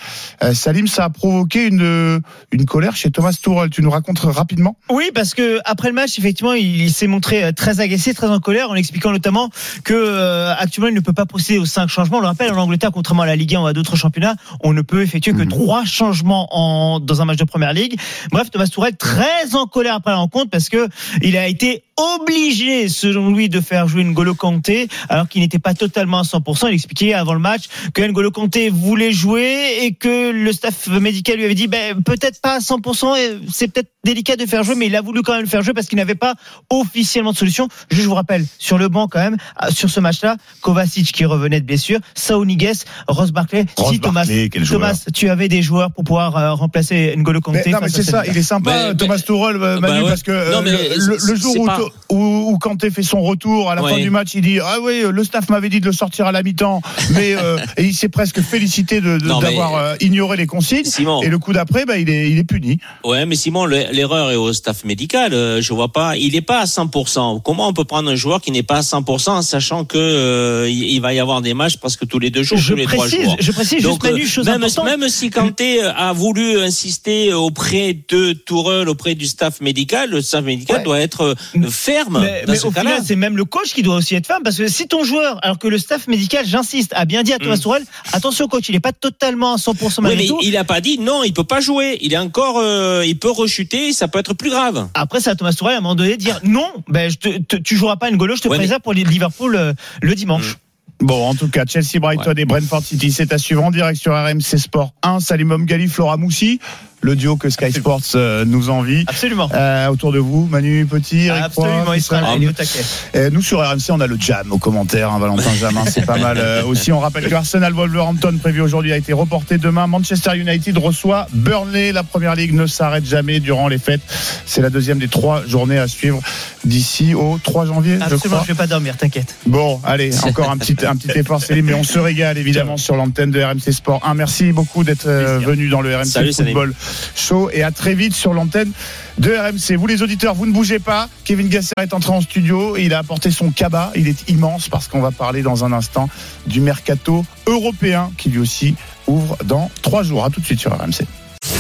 Salim, 0.53 0.87
ça 0.87 1.05
a 1.05 1.11
provoqué 1.11 1.67
une, 1.67 2.21
une 2.51 2.65
colère 2.65 2.97
chez 2.97 3.11
Thomas 3.11 3.33
Tuchel. 3.33 3.71
Tu 3.71 3.83
nous 3.83 3.91
racontes 3.91 4.21
rapidement 4.21 4.70
Oui, 4.91 5.11
parce 5.15 5.35
que 5.35 5.59
après 5.65 5.89
le 5.89 5.95
match, 5.95 6.19
effectivement, 6.19 6.53
il, 6.53 6.83
il 6.83 6.93
s'est 6.93 7.07
montré 7.07 7.45
euh, 7.45 7.53
très 7.53 7.81
agacé, 7.81 8.15
très 8.15 8.29
en 8.29 8.41
colère, 8.41 8.71
en 8.71 8.75
expliquant 8.75 9.13
notamment 9.13 9.51
que 9.85 9.95
euh, 9.95 10.55
actuellement, 10.57 10.89
il 10.89 10.95
ne 10.95 11.01
peut 11.01 11.13
pas 11.13 11.27
procéder 11.27 11.59
aux 11.59 11.67
cinq 11.67 11.89
changements. 11.89 12.19
On 12.19 12.21
le 12.21 12.27
rappelle, 12.27 12.53
en 12.53 12.59
Angleterre, 12.59 12.91
contrairement 12.93 13.23
à 13.23 13.27
la 13.27 13.37
Ligue 13.37 13.55
1 13.55 13.61
ou 13.61 13.67
à 13.67 13.73
d'autres 13.73 13.97
championnats, 13.97 14.35
on 14.63 14.73
ne 14.73 14.83
peut 14.83 15.03
effectuer 15.03 15.33
que 15.33 15.43
trois 15.43 15.85
changements 15.85 16.49
en, 16.51 17.01
dans 17.01 17.23
un 17.23 17.25
match 17.25 17.39
de 17.39 17.45
première 17.45 17.73
ligue. 17.73 17.99
Bref, 18.31 18.51
Thomas 18.51 18.67
Tourelle 18.67 18.97
très 18.97 19.55
en 19.55 19.67
colère 19.67 19.95
après 19.95 20.11
la 20.11 20.19
rencontre 20.19 20.51
parce 20.51 20.69
que 20.69 20.89
il 21.23 21.37
a 21.37 21.47
été 21.47 21.83
obligé, 22.21 22.89
selon 22.89 23.31
lui, 23.33 23.49
de 23.49 23.61
faire 23.61 23.89
jouer 23.89 24.05
N'Golo 24.05 24.35
Kanté 24.35 24.89
alors 25.09 25.29
qu'il 25.29 25.41
n'était 25.43 25.59
pas 25.59 25.75
totalement 25.75 26.21
à 26.21 26.23
100%. 26.23 26.69
Il 26.69 26.75
expliquait 26.75 27.15
avant 27.15 27.35
le 27.35 27.41
match 27.41 27.65
que 27.95 28.03
N'Golo 28.03 28.31
Kanté 28.31 28.71
voulait 28.71 29.13
jouer 29.13 29.79
et 29.83 29.93
que 29.93 30.31
le 30.31 30.53
staff 30.53 30.89
médical 30.89 31.37
lui 31.37 31.45
avait 31.45 31.55
dit 31.55 31.67
ben, 31.69 32.03
peut-être 32.03 32.41
pas 32.41 32.55
à 32.57 32.59
100%, 32.59 33.17
et 33.19 33.39
c'est 33.53 33.69
peut-être 33.69 33.89
délicat 34.05 34.37
de 34.37 34.47
faire 34.47 34.63
jouer, 34.65 34.75
mais 34.77 34.87
il 34.87 34.97
a 34.97 35.03
voulu 35.03 35.23
quand 35.23 35.33
même 35.33 35.43
le 35.43 35.47
faire 35.49 35.63
jouer 35.63 35.75
parce 35.75 35.87
qu'il 35.87 35.99
n'avait 35.99 36.15
pas 36.15 36.35
officiellement 36.71 37.33
de 37.33 37.37
solution. 37.37 37.69
Je 37.91 38.01
vous 38.03 38.15
rappelle, 38.15 38.45
sur 38.59 38.79
le 38.79 38.89
banc 38.89 39.09
quand 39.09 39.19
même, 39.21 39.37
ah, 39.57 39.71
sur 39.71 39.91
ce 39.91 40.01
match-là, 40.01 40.37
Kovacic 40.63 41.13
qui 41.13 41.25
revenait 41.25 41.61
de 41.61 41.67
blessure, 41.67 42.01
Saounigues, 42.15 42.73
Ross. 43.09 43.31
Ross 43.77 43.93
si 43.93 44.01
Thomas, 44.01 44.21
Barkley, 44.21 44.49
quel 44.51 44.65
joueur. 44.65 44.81
Thomas, 44.81 45.05
tu 45.15 45.29
avais 45.29 45.49
des 45.49 45.63
joueurs 45.63 45.91
pour 45.93 46.05
pouvoir 46.05 46.37
euh, 46.37 46.53
remplacer 46.55 47.15
N'Golo 47.17 47.41
Kanté. 47.41 47.63
Mais 47.67 47.73
non, 47.73 47.79
mais 47.83 47.89
c'est 47.89 48.03
ça, 48.03 48.23
il 48.27 48.37
est 48.37 48.43
sympa, 48.43 48.89
Mais- 48.89 48.97
Thomas 48.97 49.19
Tuchel, 49.19 49.57
euh, 49.63 49.81
Manu, 49.81 49.81
Bah 49.81 50.03
ouais. 50.03 50.09
parce 50.09 50.23
que 50.23 50.31
euh, 50.31 50.53
Non, 50.53 50.63
mais 50.63 50.73
le, 50.73 51.35
jour 51.37 51.55
où, 51.59 51.67
pas- 51.67 51.79
où, 52.11 52.51
où 52.53 52.59
Kanté 52.59 52.91
fait 52.91 53.03
son 53.03 53.21
retour 53.23 53.71
à 53.71 53.75
la 53.75 53.83
fin 53.83 53.99
du 53.99 54.11
match, 54.11 54.31
il 54.35 54.43
dit 54.43 54.59
ah 54.61 54.77
oui, 54.83 55.03
le 55.11 55.25
staff 55.25 55.49
m'avait 55.49 55.69
dit 55.69 55.81
de 55.81 55.87
le 55.87 55.93
sortir 55.93 56.27
à 56.27 56.33
la 56.33 56.43
mi-temps, 56.43 56.81
mais 57.15 57.35
euh, 57.37 57.59
et 57.77 57.85
il 57.85 57.95
s'est 57.95 58.09
presque 58.09 58.41
félicité 58.41 59.01
de- 59.01 59.19
de- 59.19 59.27
Non, 59.27 59.41
mais- 59.41 59.49
d'avoir 59.49 59.77
euh, 59.77 59.95
ignoré 60.01 60.37
les 60.37 60.47
consignes. 60.47 60.85
Simon. 60.85 61.23
Et 61.23 61.29
le 61.29 61.39
coup 61.39 61.53
d'après, 61.53 61.85
bah, 61.87 61.99
il 61.99 62.09
est 62.11 62.31
il 62.31 62.39
est 62.39 62.45
puni. 62.45 62.79
Ouais, 63.05 63.27
mais 63.27 63.37
Simon, 63.37 63.65
le- 63.67 63.87
l'erreur 63.93 64.31
est 64.31 64.37
au 64.37 64.53
staff 64.53 64.85
médical. 64.85 65.33
Euh, 65.35 65.61
Je 65.61 65.73
vois 65.73 65.93
pas. 65.93 66.17
Il 66.17 66.33
n'est 66.33 66.41
pas 66.41 66.61
à 66.61 66.65
100%. 66.67 67.41
Comment 67.43 67.69
on 67.69 67.73
peut 67.73 67.85
prendre 67.85 68.11
un 68.11 68.15
joueur 68.17 68.41
qui 68.41 68.51
n'est 68.51 68.63
pas 68.63 68.79
à 68.79 68.83
100% 68.83 69.31
en 69.31 69.43
sachant 69.43 69.85
que 69.85 69.99
euh, 69.99 70.69
il 70.69 71.01
va 71.01 71.15
y 71.15 71.21
avoir 71.21 71.41
des 71.43 71.55
matchs 71.55 71.77
presque 71.77 72.07
tous 72.07 72.19
les 72.19 72.31
deux 72.31 72.43
jours, 72.43 72.59
Je 72.59 72.73
tous 72.73 72.77
les 72.79 72.85
trois 72.87 73.07
précise, 73.07 73.25
jours. 73.25 73.37
je 73.41 73.53
précise 73.53 73.83
Donc, 73.83 74.03
juste 74.05 74.13
Manu, 74.15 74.27
chose 74.27 74.47
même, 74.47 74.61
même 75.01 75.09
si 75.09 75.31
Kanté 75.31 75.81
a 75.83 76.13
voulu 76.13 76.61
insister 76.61 77.33
auprès 77.33 77.97
de 78.09 78.33
Tourelle, 78.33 78.89
auprès 78.89 79.15
du 79.15 79.27
staff 79.27 79.61
médical, 79.61 80.11
le 80.11 80.21
staff 80.23 80.45
médical 80.45 80.79
Ouais. 80.79 80.85
doit 80.85 81.01
être 81.01 81.35
ferme 81.81 82.21
Mais, 82.21 82.43
dans 82.47 82.53
mais 82.53 82.59
ce 82.59 82.67
au 82.67 82.71
final, 82.71 83.01
c'est 83.05 83.17
même 83.17 83.37
le 83.37 83.45
coach 83.45 83.73
qui 83.73 83.83
doit 83.83 83.97
aussi 83.97 84.15
être 84.15 84.27
ferme 84.27 84.43
parce 84.43 84.57
que 84.59 84.69
si 84.69 84.87
ton 84.89 85.05
joueur, 85.05 85.39
alors 85.43 85.59
que 85.59 85.69
le 85.69 85.79
staff 85.79 86.07
médical, 86.09 86.45
j'insiste, 86.47 86.93
a 86.95 87.05
bien 87.05 87.23
dit 87.23 87.33
à 87.33 87.39
Thomas 87.39 87.57
Mm. 87.57 87.61
Tourelle, 87.61 87.85
attention 88.13 88.49
coach, 88.49 88.69
il 88.69 88.73
n'est 88.73 88.81
pas 88.81 88.93
totalement 88.93 89.55
à 89.55 89.57
100% 89.57 89.73
Oui, 89.99 90.03
malgré 90.03 90.23
mais 90.23 90.27
tout. 90.29 90.39
il 90.43 90.57
a 90.57 90.65
pas 90.65 90.81
dit 90.81 90.99
non, 90.99 91.23
il 91.25 91.33
peut 91.33 91.45
pas 91.45 91.61
jouer. 91.61 91.99
Il 92.01 92.13
est 92.13 92.19
encore, 92.19 92.59
euh, 92.59 93.03
il 93.07 93.19
peut 93.19 93.31
rechuter, 93.31 93.93
ça 93.93 94.09
peut 94.09 94.19
être 94.19 94.35
plus 94.35 94.51
grave. 94.51 94.89
Après, 94.95 95.21
c'est 95.21 95.31
à 95.31 95.35
Thomas 95.35 95.53
Tourelle 95.53 95.75
à 95.75 95.79
un 95.79 95.81
moment 95.81 95.95
donné 95.95 96.17
de 96.17 96.23
dire 96.23 96.41
non, 96.45 96.67
ben, 96.89 97.11
je 97.11 97.17
te, 97.17 97.39
te- 97.39 97.57
tu 97.57 97.77
joueras 97.77 97.97
pas 97.97 98.11
N'Golo, 98.11 98.37
je 98.37 98.43
te 98.43 98.49
Ouais, 98.49 98.57
préserve 98.59 98.81
pour 98.83 98.93
les 98.93 99.05
Liverpool 99.05 99.57
euh, 99.57 99.73
le 100.03 100.15
dimanche. 100.15 100.57
Bon, 101.03 101.27
en 101.29 101.35
tout 101.35 101.49
cas, 101.49 101.65
Chelsea, 101.67 101.99
Brighton 101.99 102.35
et 102.37 102.45
Brentford 102.45 102.83
City, 102.85 103.11
c'est 103.11 103.33
à 103.33 103.39
suivre 103.39 103.65
en 103.65 103.71
direct 103.71 103.99
sur 103.99 104.13
RMC 104.13 104.59
Sport 104.59 104.93
1. 105.03 105.21
Salim 105.21 105.51
Omgali, 105.51 105.89
Flora 105.89 106.19
Moussi, 106.19 106.61
le 107.03 107.17
duo 107.17 107.37
que 107.37 107.49
Sky 107.49 107.73
Sports 107.73 108.01
euh, 108.15 108.45
nous 108.45 108.71
envie. 108.71 109.05
Absolument. 109.07 109.49
Euh, 109.55 109.89
autour 109.89 110.13
de 110.13 110.19
vous, 110.19 110.47
Manu 110.47 110.85
Petit, 110.87 111.27
Eric 111.27 111.45
Absolument, 111.45 111.85
Roy, 111.85 111.97
il 111.97 112.03
sera 112.03 112.21
là, 112.21 112.27
Israël. 112.29 112.43
est 112.43 112.49
au 112.49 112.53
taquet. 112.53 112.81
Euh, 113.17 113.31
nous 113.31 113.43
sur 113.43 113.61
RMC, 113.61 113.91
on 113.91 114.01
a 114.01 114.07
le 114.07 114.17
jam 114.19 114.53
aux 114.53 114.59
commentaires, 114.59 115.11
hein, 115.11 115.19
Valentin 115.19 115.55
Jamin, 115.59 115.85
c'est 115.87 116.05
pas 116.05 116.19
mal. 116.19 116.37
Euh, 116.39 116.65
aussi, 116.65 116.93
on 116.93 117.01
rappelle 117.01 117.29
que 117.29 117.35
Arsenal 117.35 117.73
Wolverhampton 117.73 118.37
prévu 118.41 118.61
aujourd'hui 118.61 118.93
a 118.93 118.97
été 118.97 119.13
reporté 119.13 119.59
demain. 119.59 119.87
Manchester 119.87 120.37
United 120.37 120.77
reçoit 120.79 121.27
Burnley. 121.33 121.93
La 121.93 122.03
première 122.03 122.35
ligue 122.35 122.55
ne 122.55 122.67
s'arrête 122.67 123.05
jamais 123.07 123.41
durant 123.41 123.69
les 123.69 123.79
fêtes. 123.79 124.03
C'est 124.45 124.61
la 124.61 124.71
deuxième 124.71 124.99
des 124.99 125.09
trois 125.09 125.45
journées 125.47 125.79
à 125.79 125.89
suivre 125.89 126.21
d'ici 126.65 127.15
au 127.15 127.39
3 127.43 127.67
janvier, 127.67 127.97
je 127.97 128.03
Absolument, 128.03 128.37
crois. 128.37 128.43
je 128.43 128.53
vais 128.53 128.59
pas 128.59 128.67
dormir, 128.67 128.97
t'inquiète. 128.97 129.35
Bon, 129.47 129.81
allez, 129.85 130.11
encore 130.25 130.51
un 130.51 130.59
petit, 130.59 130.77
un 130.87 130.95
petit 130.97 131.19
effort, 131.19 131.43
Céline, 131.43 131.65
mais 131.65 131.75
on 131.75 131.85
se 131.85 131.99
régale 131.99 132.37
évidemment 132.37 132.77
sur 132.77 132.97
l'antenne 132.97 133.31
de 133.31 133.43
RMC 133.43 133.73
Sport 133.73 134.01
1. 134.05 134.15
Merci 134.15 134.53
beaucoup 134.53 134.85
d'être 134.85 135.07
euh, 135.07 135.39
venu 135.39 135.69
dans 135.69 135.81
le 135.81 135.97
RMC 135.97 136.05
Salut. 136.05 136.33
Football 136.35 136.75
Show 137.15 137.51
et 137.53 137.63
à 137.63 137.71
très 137.71 137.95
vite 137.95 138.15
sur 138.15 138.33
l'antenne 138.33 138.73
de 139.19 139.33
RMC. 139.33 139.77
Vous 139.77 139.87
les 139.87 140.03
auditeurs, 140.03 140.35
vous 140.35 140.47
ne 140.47 140.53
bougez 140.53 140.79
pas. 140.79 141.09
Kevin 141.25 141.49
Gasser 141.49 141.73
est 141.81 141.95
entré 141.95 142.13
en 142.13 142.21
studio 142.21 142.77
et 142.77 142.85
il 142.85 142.95
a 142.95 142.99
apporté 142.99 143.31
son 143.31 143.51
cabas. 143.51 143.91
Il 143.95 144.09
est 144.09 144.29
immense 144.29 144.69
parce 144.69 144.89
qu'on 144.89 145.01
va 145.01 145.11
parler 145.11 145.43
dans 145.43 145.65
un 145.65 145.73
instant 145.73 146.09
du 146.47 146.61
mercato 146.61 147.25
européen 147.47 148.11
qui 148.17 148.31
lui 148.31 148.39
aussi 148.39 148.75
ouvre 149.07 149.37
dans 149.45 149.71
trois 149.83 150.03
jours. 150.03 150.25
À 150.25 150.31
tout 150.31 150.41
de 150.41 150.47
suite 150.47 150.61
sur 150.61 150.73
RMC. 150.73 151.05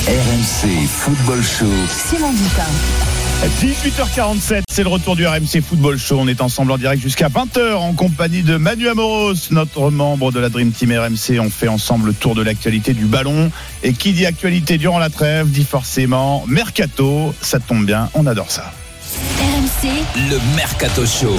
RMC 0.07 0.87
Football 0.89 1.43
Show. 1.43 1.67
Simon 2.09 2.33
Dutin. 2.33 3.20
18h47, 3.49 4.65
c'est 4.71 4.83
le 4.83 4.91
retour 4.91 5.17
du 5.17 5.27
RMC 5.27 5.63
Football 5.67 5.99
Show. 5.99 6.19
On 6.21 6.29
est 6.29 6.43
ensemble 6.43 6.73
en 6.73 6.79
direct 6.79 7.03
jusqu'à 7.03 7.29
20h 7.29 7.75
en 7.75 7.95
compagnie 7.95 8.43
de 8.43 8.59
Manu 8.59 8.89
Amoros, 8.89 9.51
notre 9.51 9.91
membre 9.91 10.31
de 10.31 10.39
la 10.41 10.51
Dream 10.51 10.73
Team 10.73 10.93
RMC. 10.93 11.41
On 11.41 11.49
fait 11.49 11.69
ensemble 11.69 12.09
le 12.09 12.13
tour 12.13 12.35
de 12.35 12.43
l'actualité 12.43 12.93
du 12.93 13.07
ballon. 13.07 13.51
Et 13.83 13.95
qui 13.95 14.13
dit 14.13 14.27
actualité 14.27 14.77
durant 14.77 14.99
la 14.99 15.09
trêve 15.09 15.49
dit 15.49 15.65
forcément 15.65 16.45
mercato. 16.49 17.35
Ça 17.41 17.61
tombe 17.61 17.87
bien, 17.87 18.11
on 18.13 18.27
adore 18.27 18.51
ça. 18.51 18.75
RMC, 19.39 19.89
Le 20.31 20.57
Mercato 20.57 21.07
Show. 21.07 21.37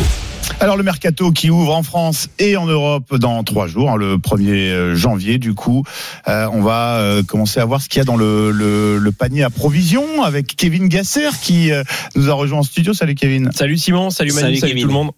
Alors 0.59 0.77
le 0.77 0.83
mercato 0.83 1.31
qui 1.31 1.49
ouvre 1.49 1.75
en 1.75 1.81
France 1.83 2.29
et 2.37 2.55
en 2.57 2.65
Europe 2.65 3.15
dans 3.15 3.43
trois 3.43 3.67
jours, 3.67 3.91
hein, 3.91 3.95
le 3.95 4.17
1er 4.17 4.93
janvier 4.93 5.37
du 5.37 5.53
coup, 5.53 5.83
Euh, 6.27 6.47
on 6.53 6.61
va 6.61 6.97
euh, 6.99 7.23
commencer 7.23 7.59
à 7.59 7.65
voir 7.65 7.81
ce 7.81 7.89
qu'il 7.89 7.99
y 7.99 8.01
a 8.01 8.05
dans 8.05 8.15
le, 8.15 8.51
le, 8.51 8.97
le 8.97 9.11
panier 9.11 9.43
à 9.43 9.49
provisions 9.49 10.23
avec 10.23 10.55
Kevin 10.55 10.87
Gasser 10.87 11.29
qui 11.41 11.71
euh, 11.71 11.83
nous 12.15 12.29
a 12.29 12.33
rejoint 12.33 12.59
en 12.59 12.63
studio. 12.63 12.93
Salut 12.93 13.15
Kevin. 13.15 13.49
Salut 13.53 13.77
Simon, 13.77 14.09
salut 14.09 14.31
Manu, 14.33 14.57
Salut, 14.57 14.57
salut, 14.57 14.81
tout 14.81 14.87
le 14.87 14.93
monde. 14.93 15.11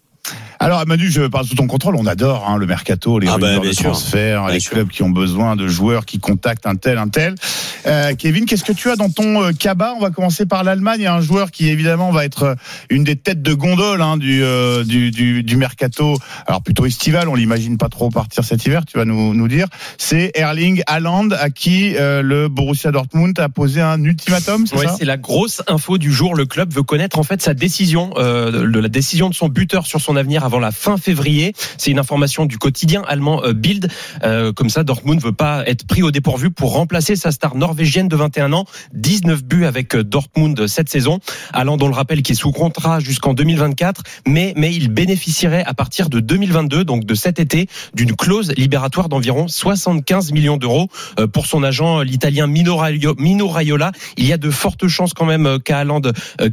Alors 0.64 0.86
Manu, 0.86 1.10
je 1.10 1.20
parle 1.26 1.44
sous 1.44 1.56
ton 1.56 1.66
contrôle, 1.66 1.94
on 1.94 2.06
adore 2.06 2.48
hein, 2.48 2.56
le 2.56 2.64
mercato, 2.64 3.18
les 3.18 3.28
Ah 3.28 3.36
bah, 3.36 3.48
rumeurs 3.48 3.60
bien 3.60 3.70
de 3.70 3.74
sûr. 3.76 3.90
transfert, 3.90 4.44
Bien 4.46 4.54
les 4.54 4.60
sûr. 4.60 4.72
clubs 4.72 4.88
qui 4.88 5.02
ont 5.02 5.10
besoin 5.10 5.56
de 5.56 5.68
joueurs 5.68 6.06
qui 6.06 6.18
contactent 6.18 6.66
un 6.66 6.74
tel, 6.74 6.96
un 6.96 7.08
tel. 7.08 7.34
Euh, 7.86 8.14
Kevin, 8.16 8.46
qu'est-ce 8.46 8.64
que 8.64 8.72
tu 8.72 8.88
as 8.90 8.96
dans 8.96 9.10
ton 9.10 9.42
euh, 9.42 9.52
cabas? 9.52 9.92
On 9.94 10.00
va 10.00 10.08
commencer 10.08 10.46
par 10.46 10.64
l'Allemagne. 10.64 11.00
Il 11.00 11.02
y 11.02 11.06
a 11.06 11.14
un 11.14 11.20
joueur 11.20 11.50
qui 11.50 11.68
évidemment 11.68 12.12
va 12.12 12.24
être 12.24 12.42
euh, 12.44 12.54
une 12.88 13.04
des 13.04 13.16
têtes 13.16 13.42
de 13.42 13.52
gondole 13.52 14.00
hein, 14.00 14.16
du, 14.16 14.42
euh, 14.42 14.84
du, 14.84 15.10
du, 15.10 15.42
du 15.42 15.56
mercato. 15.58 16.16
Alors 16.46 16.62
plutôt 16.62 16.86
estival, 16.86 17.28
on 17.28 17.34
l'imagine 17.34 17.76
pas 17.76 17.90
trop 17.90 18.08
partir 18.08 18.42
cet 18.42 18.64
hiver. 18.64 18.86
Tu 18.86 18.96
vas 18.96 19.04
nous, 19.04 19.34
nous 19.34 19.48
dire. 19.48 19.66
C'est 19.98 20.32
Erling 20.34 20.82
Haaland 20.86 21.28
à 21.32 21.50
qui 21.50 21.94
euh, 21.96 22.22
le 22.22 22.48
Borussia 22.48 22.90
Dortmund 22.90 23.38
a 23.38 23.50
posé 23.50 23.82
un 23.82 24.02
ultimatum. 24.02 24.66
C'est 24.66 24.76
Ouais, 24.78 24.86
ça? 24.86 24.96
c'est 24.98 25.04
la 25.04 25.18
grosse 25.18 25.62
info 25.66 25.98
du 25.98 26.10
jour. 26.10 26.34
Le 26.34 26.46
club 26.46 26.72
veut 26.72 26.82
connaître 26.82 27.18
en 27.18 27.22
fait 27.22 27.42
sa 27.42 27.52
décision, 27.52 28.12
euh, 28.16 28.50
de 28.66 28.78
la 28.80 28.88
décision 28.88 29.28
de 29.28 29.34
son 29.34 29.48
buteur 29.48 29.86
sur 29.86 30.00
son 30.00 30.16
avenir 30.16 30.42
avant 30.42 30.53
la 30.60 30.70
fin 30.72 30.96
février. 30.96 31.52
C'est 31.78 31.90
une 31.90 31.98
information 31.98 32.46
du 32.46 32.58
quotidien 32.58 33.02
allemand 33.06 33.42
euh, 33.44 33.52
Bild. 33.52 33.88
Euh, 34.22 34.52
comme 34.52 34.70
ça, 34.70 34.84
Dortmund 34.84 35.20
veut 35.20 35.32
pas 35.32 35.62
être 35.66 35.86
pris 35.86 36.02
au 36.02 36.10
dépourvu 36.10 36.50
pour 36.50 36.72
remplacer 36.72 37.16
sa 37.16 37.30
star 37.32 37.54
norvégienne 37.54 38.08
de 38.08 38.16
21 38.16 38.52
ans. 38.52 38.64
19 38.94 39.44
buts 39.44 39.64
avec 39.64 39.94
euh, 39.94 40.04
Dortmund 40.04 40.66
cette 40.66 40.88
saison. 40.88 41.20
Haaland, 41.52 41.78
on 41.80 41.88
le 41.88 41.94
rappelle, 41.94 42.22
qui 42.22 42.32
est 42.32 42.36
sous 42.36 42.52
contrat 42.52 43.00
jusqu'en 43.00 43.34
2024, 43.34 44.02
mais 44.26 44.52
mais 44.56 44.74
il 44.74 44.88
bénéficierait 44.88 45.64
à 45.64 45.74
partir 45.74 46.08
de 46.08 46.20
2022, 46.20 46.84
donc 46.84 47.04
de 47.04 47.14
cet 47.14 47.38
été, 47.38 47.68
d'une 47.94 48.14
clause 48.14 48.52
libératoire 48.56 49.08
d'environ 49.08 49.48
75 49.48 50.32
millions 50.32 50.56
d'euros 50.56 50.88
pour 51.32 51.46
son 51.46 51.62
agent, 51.62 52.00
l'italien 52.02 52.46
Mino 52.46 52.76
Raio- 52.76 53.14
Mino 53.18 53.48
Raiola. 53.48 53.92
Il 54.16 54.26
y 54.26 54.32
a 54.32 54.36
de 54.36 54.50
fortes 54.50 54.86
chances 54.88 55.14
quand 55.14 55.24
même 55.26 55.58
qu'Haaland 55.64 56.02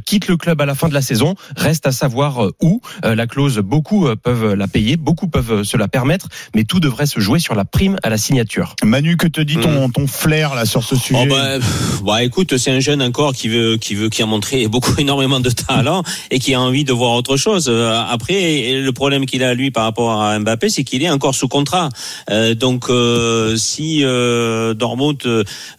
quitte 0.04 0.28
le 0.28 0.36
club 0.36 0.60
à 0.60 0.66
la 0.66 0.74
fin 0.74 0.88
de 0.88 0.94
la 0.94 1.02
saison. 1.02 1.34
Reste 1.56 1.86
à 1.86 1.92
savoir 1.92 2.48
où. 2.60 2.80
La 3.02 3.26
clause 3.26 3.58
beaucoup 3.82 4.06
euh, 4.06 4.14
peuvent 4.14 4.54
la 4.54 4.68
payer, 4.68 4.96
beaucoup 4.96 5.26
peuvent 5.26 5.52
euh, 5.52 5.64
se 5.64 5.76
la 5.76 5.88
permettre, 5.88 6.28
mais 6.54 6.62
tout 6.62 6.78
devrait 6.78 7.06
se 7.06 7.18
jouer 7.18 7.40
sur 7.40 7.56
la 7.56 7.64
prime 7.64 7.98
à 8.04 8.10
la 8.10 8.16
signature. 8.16 8.76
Manu, 8.84 9.16
que 9.16 9.26
te 9.26 9.40
dit 9.40 9.56
ton, 9.56 9.90
ton 9.90 10.06
flair 10.06 10.54
là 10.54 10.66
sur 10.66 10.84
ce 10.84 10.94
sujet 10.94 11.18
Oh 11.20 11.26
bah, 11.28 11.56
pff, 11.56 12.02
bah, 12.04 12.22
écoute, 12.22 12.56
c'est 12.58 12.70
un 12.70 12.78
jeune 12.78 13.02
encore 13.02 13.32
qui 13.32 13.48
veut, 13.48 13.78
qui 13.78 13.96
veut, 13.96 14.08
qui 14.08 14.22
a 14.22 14.26
montré 14.26 14.68
beaucoup 14.74 14.94
énormément 14.98 15.40
de 15.40 15.50
talent 15.50 16.04
et 16.30 16.38
qui 16.38 16.54
a 16.54 16.60
envie 16.60 16.84
de 16.84 16.92
voir 16.92 17.12
autre 17.12 17.36
chose. 17.36 17.66
Euh, 17.68 18.00
Après, 18.08 18.80
le 18.80 18.92
problème 18.92 19.26
qu'il 19.26 19.42
a 19.42 19.52
lui 19.54 19.72
par 19.72 19.82
rapport 19.82 20.22
à 20.22 20.38
Mbappé, 20.38 20.68
c'est 20.68 20.84
qu'il 20.84 21.02
est 21.02 21.10
encore 21.10 21.34
sous 21.34 21.48
contrat. 21.48 21.88
Euh, 22.30 22.54
donc, 22.54 22.88
euh, 22.88 23.56
si 23.56 24.04
euh, 24.04 24.74
Dortmund, 24.74 25.18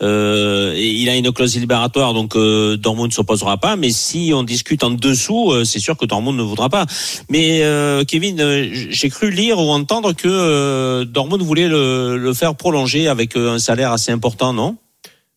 euh, 0.01 0.73
il 0.77 1.07
a 1.07 1.15
une 1.15 1.31
clause 1.31 1.55
libératoire, 1.55 2.13
donc 2.13 2.35
euh, 2.35 2.75
Dortmund 2.75 3.11
ne 3.11 3.13
s'opposera 3.13 3.57
pas. 3.57 3.77
Mais 3.77 3.91
si 3.91 4.33
on 4.35 4.43
discute 4.43 4.83
en 4.83 4.89
dessous, 4.89 5.51
euh, 5.51 5.63
c'est 5.63 5.79
sûr 5.79 5.95
que 5.95 6.05
Dortmund 6.05 6.37
ne 6.37 6.43
voudra 6.43 6.69
pas. 6.69 6.85
Mais 7.29 7.61
euh, 7.61 7.92
Kevin, 8.07 8.39
euh, 8.41 8.67
j'ai 8.89 9.09
cru 9.09 9.29
lire 9.29 9.59
ou 9.59 9.69
entendre 9.71 10.13
que 10.13 10.27
euh, 10.27 11.05
Dortmund 11.05 11.41
voulait 11.41 11.67
le, 11.67 12.17
le 12.17 12.33
faire 12.33 12.55
prolonger 12.55 13.07
avec 13.07 13.35
euh, 13.35 13.53
un 13.55 13.59
salaire 13.59 13.91
assez 13.91 14.11
important, 14.11 14.53
non? 14.53 14.77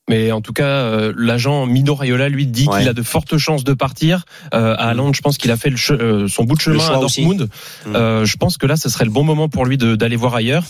Mais 0.09 0.31
en 0.31 0.41
tout 0.41 0.53
cas, 0.53 0.69
euh, 0.69 1.13
l'agent 1.17 1.67
Mino 1.67 1.95
Raiola 1.95 2.29
lui 2.29 2.47
dit 2.47 2.67
Ouais. 2.69 2.79
qu'il 2.79 2.89
a 2.89 2.93
de 2.93 3.03
fortes 3.03 3.39
chances 3.39 3.65
de 3.65 3.73
partir. 3.75 4.25
Euh, 4.55 4.75
à 4.79 4.91
Haaland, 4.91 5.13
je 5.13 5.21
pense 5.21 5.37
qu'il 5.37 5.51
a 5.51 5.57
fait 5.57 5.71
le 5.71 5.77
euh, 5.91 6.29
son 6.29 6.45
bout 6.45 6.55
de 6.55 6.61
chemin 6.61 6.87
à. 6.87 7.01
Dortmund. 7.01 7.49
Mm. 7.87 7.97
Euh, 7.97 8.25
je 8.25 8.37
pense 8.37 8.57
que 8.57 8.67
là, 8.67 8.77
ce 8.77 8.89
serait 8.89 9.05
le 9.05 9.11
bon 9.11 9.25
moment 9.25 9.49
pour 9.49 9.65
lui 9.67 9.77
d'aller 9.77 10.17
voir 10.17 10.35
ailleurs. 10.37 10.63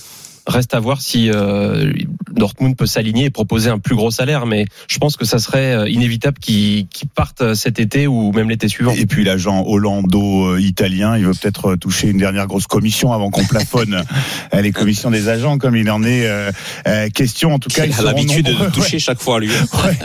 Reste 0.46 0.74
à 0.74 0.80
voir 0.80 1.00
si 1.00 1.30
euh, 1.30 1.92
Dortmund 2.30 2.76
peut 2.76 2.86
s'aligner 2.86 3.24
et 3.24 3.30
proposer 3.30 3.70
un 3.70 3.78
plus 3.78 3.96
gros 3.96 4.10
salaire, 4.10 4.46
mais 4.46 4.66
je 4.88 4.98
pense 4.98 5.16
que 5.16 5.24
ça 5.24 5.38
serait 5.38 5.74
euh, 5.74 5.88
inévitable 5.88 6.38
qu'il 6.38 6.86
qu'il 6.86 7.08
parte 7.08 7.40
euh, 7.40 7.54
cet 7.54 7.80
été 7.80 8.06
ou 8.06 8.30
même 8.32 8.48
l'été 8.48 8.68
suivant. 8.68 8.92
Et 8.92 9.06
puis 9.06 9.24
l'agent 9.24 9.64
hollando-italien, 9.66 11.16
il 11.16 11.24
veut 11.24 11.32
peut-être 11.32 11.72
euh, 11.72 11.76
toucher 11.76 12.08
une 12.08 12.18
dernière 12.18 12.46
grosse 12.46 12.68
commission 12.68 13.12
avant 13.12 13.30
qu'on 13.30 13.44
plafonne 13.44 14.04
euh, 14.54 14.60
les 14.60 14.70
commissions 14.70 15.10
des 15.10 15.28
agents, 15.28 15.58
comme 15.58 15.74
il 15.76 15.90
en 15.90 16.04
est 16.04 16.26
euh, 16.26 16.52
euh, 16.86 17.08
question. 17.08 17.54
En 17.54 17.58
tout 17.58 17.68
cas, 17.68 17.84
Il 17.84 17.90
ils 17.90 18.00
a 18.00 18.02
l'habitude 18.02 18.46
de 18.46 18.70
toucher 18.70 18.98
chaque 18.98 19.20
fois, 19.20 19.40
lui. 19.40 19.50
Ouais, 19.76 19.98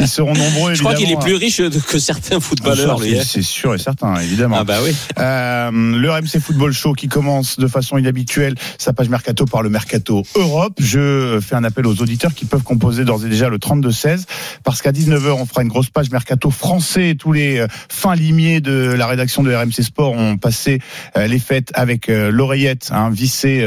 ils 0.00 0.08
seront 0.08 0.32
nombreux. 0.32 0.74
Je 0.74 0.80
crois 0.80 0.94
qu'il 0.94 1.10
est 1.10 1.20
plus 1.20 1.34
riche 1.34 1.60
que 1.86 1.98
certains 1.98 2.40
footballeurs, 2.40 2.98
lui. 2.98 3.10
C'est 3.10 3.18
hein. 3.18 3.22
c'est 3.26 3.42
sûr 3.42 3.74
et 3.74 3.78
certain, 3.78 4.16
évidemment. 4.16 4.56
Ah 4.60 4.64
bah 4.64 4.78
oui. 4.82 4.94
Euh, 5.18 5.70
le 5.70 6.10
RMC 6.10 6.40
Football 6.40 6.72
Show 6.72 6.94
qui 6.94 7.08
commence 7.08 7.58
de 7.58 7.66
façon 7.66 7.98
inhabituelle 7.98 8.54
sa 8.78 8.92
page 8.92 9.08
Mercato 9.08 9.44
par 9.44 9.62
le 9.62 9.68
Mercato 9.68 9.87
Europe. 10.34 10.74
Je 10.78 11.38
fais 11.40 11.54
un 11.54 11.64
appel 11.64 11.86
aux 11.86 12.00
auditeurs 12.02 12.34
qui 12.34 12.44
peuvent 12.44 12.62
composer 12.62 13.04
d'ores 13.04 13.24
et 13.24 13.28
déjà 13.28 13.48
le 13.48 13.58
32-16 13.58 14.24
parce 14.64 14.82
qu'à 14.82 14.92
19h 14.92 15.30
on 15.32 15.46
fera 15.46 15.62
une 15.62 15.68
grosse 15.68 15.90
page 15.90 16.10
Mercato 16.10 16.50
français. 16.50 17.14
Tous 17.18 17.32
les 17.32 17.58
euh, 17.58 17.66
fins 17.88 18.14
limiers 18.14 18.60
de 18.60 18.94
la 18.96 19.06
rédaction 19.06 19.42
de 19.42 19.54
RMC 19.54 19.82
Sport 19.82 20.12
ont 20.12 20.36
passé 20.36 20.80
euh, 21.16 21.26
les 21.26 21.38
fêtes 21.38 21.70
avec 21.74 22.08
euh, 22.08 22.30
l'oreillette 22.30 22.90
hein, 22.92 23.10
vissée 23.10 23.64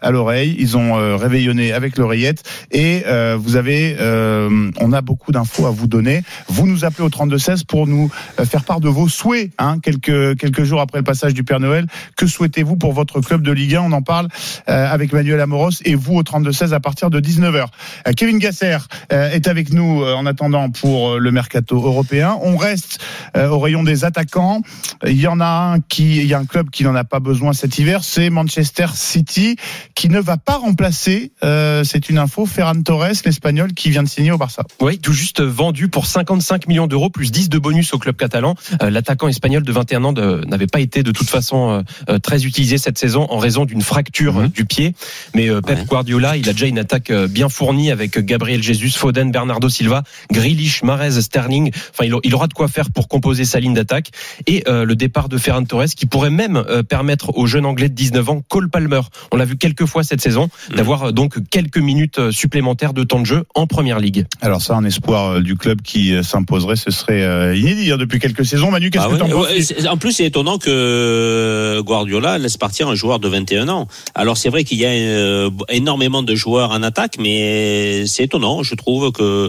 à 0.00 0.10
l'oreille. 0.10 0.56
Ils 0.58 0.76
ont 0.76 1.16
réveillonné 1.16 1.72
avec 1.72 1.96
l'oreillette 1.96 2.42
et 2.70 3.04
vous 3.36 3.56
avez, 3.56 3.96
euh, 4.00 4.70
on 4.80 4.92
a 4.92 5.00
beaucoup 5.00 5.32
d'infos 5.32 5.66
à 5.66 5.70
vous 5.70 5.86
donner. 5.86 6.22
Vous 6.48 6.66
nous 6.66 6.84
appelez 6.84 7.04
au 7.04 7.08
32-16 7.08 7.64
pour 7.66 7.86
nous 7.86 8.10
faire 8.44 8.64
part 8.64 8.80
de 8.80 8.88
vos 8.88 9.08
souhaits. 9.08 9.50
Hein, 9.58 9.78
quelques 9.82 10.38
quelques 10.38 10.64
jours 10.64 10.80
après 10.80 10.98
le 10.98 11.04
passage 11.04 11.34
du 11.34 11.44
Père 11.44 11.60
Noël, 11.60 11.86
que 12.16 12.26
souhaitez-vous 12.26 12.76
pour 12.76 12.92
votre 12.92 13.20
club 13.20 13.42
de 13.42 13.52
Ligue 13.52 13.76
1 13.76 13.82
On 13.82 13.92
en 13.92 14.02
parle 14.02 14.28
avec 14.66 15.12
Manuel 15.12 15.40
Amoros 15.40 15.63
et 15.84 15.94
vous 15.94 16.14
au 16.16 16.22
32-16 16.22 16.72
à 16.72 16.80
partir 16.80 17.10
de 17.10 17.20
19h. 17.20 17.66
Euh, 18.06 18.12
Kevin 18.16 18.38
Gasser 18.38 18.78
euh, 19.12 19.30
est 19.30 19.48
avec 19.48 19.72
nous 19.72 20.02
euh, 20.02 20.14
en 20.14 20.26
attendant 20.26 20.70
pour 20.70 21.18
le 21.18 21.30
mercato 21.30 21.76
européen. 21.76 22.36
On 22.42 22.56
reste 22.56 23.00
au 23.36 23.58
rayon 23.58 23.82
des 23.82 24.04
attaquants. 24.04 24.60
Il 25.06 25.20
y 25.20 25.26
en 25.26 25.40
a 25.40 25.46
un 25.74 25.80
qui, 25.80 26.18
il 26.18 26.26
y 26.26 26.34
a 26.34 26.38
un 26.38 26.44
club 26.46 26.70
qui 26.70 26.84
n'en 26.84 26.94
a 26.94 27.04
pas 27.04 27.20
besoin 27.20 27.52
cet 27.52 27.78
hiver, 27.78 28.04
c'est 28.04 28.30
Manchester 28.30 28.86
City 28.94 29.56
qui 29.94 30.08
ne 30.08 30.20
va 30.20 30.36
pas 30.36 30.56
remplacer. 30.56 31.32
euh, 31.44 31.84
c'est 31.84 32.08
une 32.08 32.18
info. 32.18 32.46
Ferran 32.46 32.80
Torres, 32.82 33.12
l'Espagnol, 33.24 33.72
qui 33.72 33.90
vient 33.90 34.02
de 34.02 34.08
signer 34.08 34.30
au 34.32 34.38
Barça. 34.38 34.62
Oui, 34.80 34.98
tout 34.98 35.12
juste 35.12 35.42
vendu 35.42 35.88
pour 35.88 36.06
55 36.06 36.66
millions 36.68 36.86
d'euros 36.86 37.10
plus 37.10 37.30
10 37.32 37.48
de 37.48 37.58
bonus 37.58 37.92
au 37.94 37.98
club 37.98 38.16
catalan. 38.16 38.54
Euh, 38.82 38.90
L'attaquant 38.90 39.28
espagnol 39.28 39.62
de 39.62 39.72
21 39.72 40.04
ans 40.04 40.12
n'avait 40.12 40.66
pas 40.66 40.80
été 40.80 41.02
de 41.02 41.10
toute 41.10 41.28
façon 41.28 41.84
euh, 42.08 42.18
très 42.18 42.44
utilisé 42.44 42.78
cette 42.78 42.98
saison 42.98 43.26
en 43.30 43.38
raison 43.38 43.64
d'une 43.64 43.82
fracture 43.82 44.38
euh, 44.38 44.48
du 44.48 44.64
pied. 44.64 44.94
Mais 45.34 45.48
Pep 45.60 45.78
Ouais. 45.78 45.84
Guardiola, 45.86 46.36
il 46.36 46.48
a 46.48 46.52
déjà 46.52 46.66
une 46.66 46.78
attaque 46.78 47.10
euh, 47.10 47.26
bien 47.28 47.48
fournie 47.48 47.90
avec 47.90 48.18
Gabriel 48.18 48.62
Jesus, 48.62 48.90
Foden, 48.98 49.30
Bernardo 49.32 49.68
Silva, 49.68 50.02
Grealish, 50.32 50.82
Mahrez, 50.82 51.20
Sterling. 51.20 51.70
Enfin, 51.90 52.08
il, 52.22 52.34
aura 52.34 52.46
de 52.46 52.54
quoi 52.54 52.68
faire 52.68 52.90
pour 52.90 53.08
composer 53.08 53.44
sa 53.44 53.60
ligne 53.60 53.74
d'attaque. 53.74 54.10
Et 54.46 54.64
euh, 54.68 54.84
le 54.84 54.96
départ 54.96 55.28
de 55.28 55.36
Ferran 55.38 55.64
Torres 55.64 55.86
qui 55.96 56.06
pourrait 56.06 56.30
même 56.30 56.56
euh, 56.56 56.82
permettre 56.82 57.36
au 57.36 57.46
jeune 57.46 57.66
anglais 57.66 57.88
de 57.88 57.94
19 57.94 58.28
ans, 58.30 58.42
Cole 58.48 58.68
Palmer, 58.70 59.00
on 59.32 59.36
l'a 59.36 59.44
vu 59.44 59.56
quelques 59.56 59.86
fois 59.86 60.02
cette 60.04 60.20
saison, 60.20 60.48
d'avoir 60.74 61.04
euh, 61.08 61.12
donc 61.12 61.36
quelques 61.50 61.78
minutes 61.78 62.18
euh, 62.18 62.30
supplémentaires 62.32 62.92
de 62.94 63.02
temps 63.04 63.20
de 63.20 63.26
jeu 63.26 63.44
en 63.54 63.66
première 63.66 63.98
ligue. 63.98 64.26
Alors 64.40 64.62
ça, 64.62 64.74
un 64.76 64.84
espoir 64.84 65.32
euh, 65.34 65.40
du 65.40 65.56
club 65.56 65.82
qui 65.82 66.14
euh, 66.14 66.22
s'imposerait, 66.22 66.76
ce 66.76 66.90
serait 66.90 67.22
euh, 67.22 67.56
inédit 67.56 67.92
hein, 67.92 67.96
depuis 67.96 68.18
quelques 68.20 68.44
saisons. 68.44 68.70
Manu, 68.70 68.90
qu'est-ce 68.90 69.04
Ah 69.04 69.16
que 69.28 69.34
ouais, 69.34 69.62
c'est- 69.62 69.86
en 69.88 69.96
plus, 69.96 70.12
c'est 70.12 70.24
étonnant 70.24 70.58
que 70.58 71.80
Guardiola 71.80 72.38
laisse 72.38 72.56
partir 72.56 72.88
un 72.88 72.94
joueur 72.94 73.18
de 73.18 73.28
21 73.28 73.68
ans. 73.68 73.88
Alors, 74.14 74.36
c'est 74.36 74.48
vrai 74.48 74.64
qu'il 74.64 74.78
y 74.78 74.86
a 74.86 74.90
euh, 75.34 75.50
énormément 75.68 76.22
de 76.22 76.34
joueurs 76.34 76.70
en 76.70 76.82
attaque, 76.82 77.14
mais 77.18 78.06
c'est 78.06 78.24
étonnant. 78.24 78.62
Je 78.62 78.74
trouve 78.74 79.12
que 79.12 79.48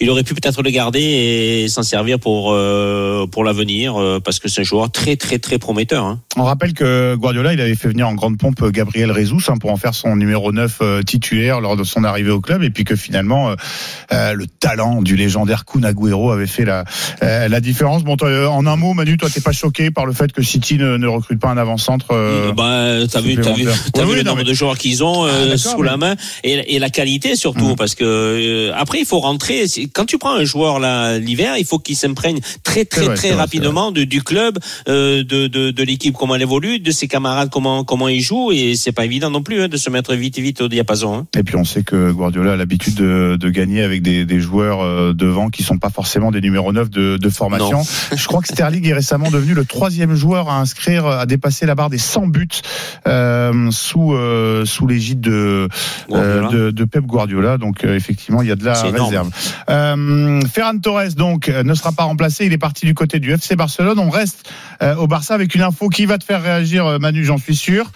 il 0.00 0.08
aurait 0.10 0.22
pu 0.24 0.34
peut-être 0.34 0.62
le 0.62 0.70
garder 0.70 1.00
et 1.00 1.68
s'en 1.68 1.82
servir 1.82 2.18
pour 2.18 2.52
euh, 2.52 3.26
pour 3.26 3.44
l'avenir, 3.44 3.96
euh, 4.00 4.20
parce 4.24 4.38
que 4.38 4.48
c'est 4.48 4.60
un 4.62 4.64
joueur 4.64 4.90
très 4.90 5.16
très 5.16 5.38
très 5.38 5.58
prometteur. 5.58 6.04
Hein. 6.04 6.20
On 6.36 6.44
rappelle 6.44 6.72
que 6.72 7.14
Guardiola, 7.16 7.52
il 7.52 7.60
avait 7.60 7.74
fait 7.74 7.88
venir 7.88 8.08
en 8.08 8.14
grande 8.14 8.38
pompe 8.38 8.62
Gabriel 8.70 9.12
Jesus 9.14 9.48
hein, 9.48 9.56
pour 9.60 9.70
en 9.70 9.76
faire 9.76 9.94
son 9.94 10.16
numéro 10.16 10.52
9 10.52 10.78
euh, 10.80 11.02
titulaire 11.02 11.60
lors 11.60 11.76
de 11.76 11.84
son 11.84 12.04
arrivée 12.04 12.30
au 12.30 12.40
club, 12.40 12.62
et 12.62 12.70
puis 12.70 12.84
que 12.84 12.96
finalement, 12.96 13.54
euh, 14.12 14.32
le 14.32 14.46
talent 14.46 15.02
du 15.02 15.16
légendaire 15.16 15.64
Kun 15.64 15.82
Agüero 15.82 16.30
avait 16.30 16.46
fait 16.46 16.64
la, 16.64 16.84
la 17.20 17.60
différence. 17.60 18.04
Bon, 18.04 18.16
en 18.20 18.66
un 18.66 18.76
mot, 18.76 18.94
Manu, 18.94 19.16
toi, 19.16 19.28
t'es 19.30 19.40
pas 19.40 19.52
choqué 19.52 19.90
par 19.90 20.06
le 20.06 20.12
fait 20.12 20.32
que 20.32 20.42
City 20.42 20.76
ne, 20.78 20.96
ne 20.96 21.06
recrute 21.06 21.40
pas 21.40 21.48
un 21.50 21.56
avant-centre 21.58 22.06
bah, 22.56 23.06
t'as 23.10 23.20
vu, 23.20 23.36
t'as 23.36 23.52
vu, 23.52 23.64
t'as 23.92 24.02
Oui, 24.02 24.06
vu 24.06 24.10
oui, 24.12 24.16
le 24.18 24.22
nombre 24.22 24.38
mais- 24.38 24.44
de 24.44 24.54
joueurs 24.54 24.78
qu'ils 24.78 25.02
ont 25.04 25.17
euh, 25.26 25.50
Ah, 25.54 25.56
sous 25.58 25.82
la 25.82 25.96
main 25.96 26.14
et, 26.44 26.74
et 26.74 26.78
la 26.78 26.90
qualité 26.90 27.36
surtout, 27.36 27.68
Mhm. 27.70 27.76
parce 27.76 27.94
que 27.94 28.04
euh, 28.04 28.72
après 28.76 29.00
il 29.00 29.06
faut 29.06 29.20
rentrer. 29.20 29.64
Quand 29.94 30.04
tu 30.06 30.18
prends 30.18 30.34
un 30.34 30.44
joueur 30.44 30.78
là 30.78 31.18
l'hiver, 31.18 31.54
il 31.58 31.64
faut 31.64 31.78
qu'il 31.78 31.96
s'imprègne 31.96 32.40
très 32.64 32.84
très 32.84 33.06
vrai, 33.06 33.14
très 33.14 33.32
rapidement 33.32 33.90
de, 33.92 34.04
du 34.04 34.22
club, 34.22 34.58
euh, 34.88 35.22
de, 35.24 35.46
de, 35.46 35.70
de 35.70 35.82
l'équipe 35.82 36.14
comment 36.16 36.34
elle 36.36 36.42
évolue, 36.42 36.78
de 36.80 36.90
ses 36.90 37.08
camarades 37.08 37.50
comment 37.50 37.84
comment 37.84 38.08
ils 38.08 38.20
jouent 38.20 38.52
et 38.52 38.74
c'est 38.76 38.92
pas 38.92 39.04
évident 39.04 39.30
non 39.30 39.42
plus 39.42 39.62
hein, 39.62 39.68
de 39.68 39.76
se 39.76 39.90
mettre 39.90 40.14
vite 40.14 40.38
vite 40.38 40.60
au 40.60 40.68
diapason. 40.68 41.14
Hein. 41.14 41.26
Et 41.36 41.42
puis 41.42 41.56
on 41.56 41.64
sait 41.64 41.82
que 41.82 42.10
Guardiola 42.10 42.52
a 42.52 42.56
l'habitude 42.56 42.94
de, 42.94 43.36
de 43.38 43.50
gagner 43.50 43.82
avec 43.82 44.02
des, 44.02 44.24
des 44.24 44.40
joueurs 44.40 45.14
devant 45.14 45.48
qui 45.50 45.62
sont 45.62 45.78
pas 45.78 45.90
forcément 45.90 46.30
des 46.30 46.40
numéros 46.40 46.72
9 46.72 46.90
de, 46.90 47.16
de 47.16 47.28
formation. 47.28 47.78
Non. 47.78 47.84
Je 48.16 48.26
crois 48.26 48.40
que 48.40 48.48
Sterling 48.48 48.86
est 48.88 48.92
récemment 48.94 49.30
devenu 49.30 49.54
le 49.54 49.64
troisième 49.64 50.14
joueur 50.14 50.48
à 50.48 50.58
inscrire, 50.60 51.06
à 51.06 51.26
dépasser 51.26 51.66
la 51.66 51.74
barre 51.74 51.90
des 51.90 51.98
100 51.98 52.26
buts 52.28 52.48
euh, 53.06 53.70
sous 53.70 54.12
euh, 54.12 54.64
sous 54.64 54.86
l'égide 55.08 55.20
de, 55.20 55.68
euh, 56.12 56.48
de 56.48 56.70
de 56.70 56.84
Pep 56.84 57.04
Guardiola. 57.04 57.58
Donc 57.58 57.84
euh, 57.84 57.96
effectivement, 57.96 58.42
il 58.42 58.48
y 58.48 58.52
a 58.52 58.56
de 58.56 58.64
la 58.64 58.80
réserve. 58.80 59.30
Euh, 59.70 60.40
Ferran 60.52 60.78
Torres 60.78 61.14
donc 61.16 61.48
ne 61.48 61.74
sera 61.74 61.92
pas 61.92 62.04
remplacé. 62.04 62.46
Il 62.46 62.52
est 62.52 62.58
parti 62.58 62.86
du 62.86 62.94
côté 62.94 63.20
du 63.20 63.32
FC 63.32 63.56
Barcelone. 63.56 63.98
On 63.98 64.10
reste 64.10 64.50
euh, 64.82 64.94
au 64.96 65.06
Barça 65.06 65.34
avec 65.34 65.54
une 65.54 65.62
info 65.62 65.88
qui 65.88 66.06
va 66.06 66.18
te 66.18 66.24
faire 66.24 66.42
réagir, 66.42 66.98
Manu, 67.00 67.24
j'en 67.24 67.38
suis 67.38 67.56
sûr. 67.56 67.90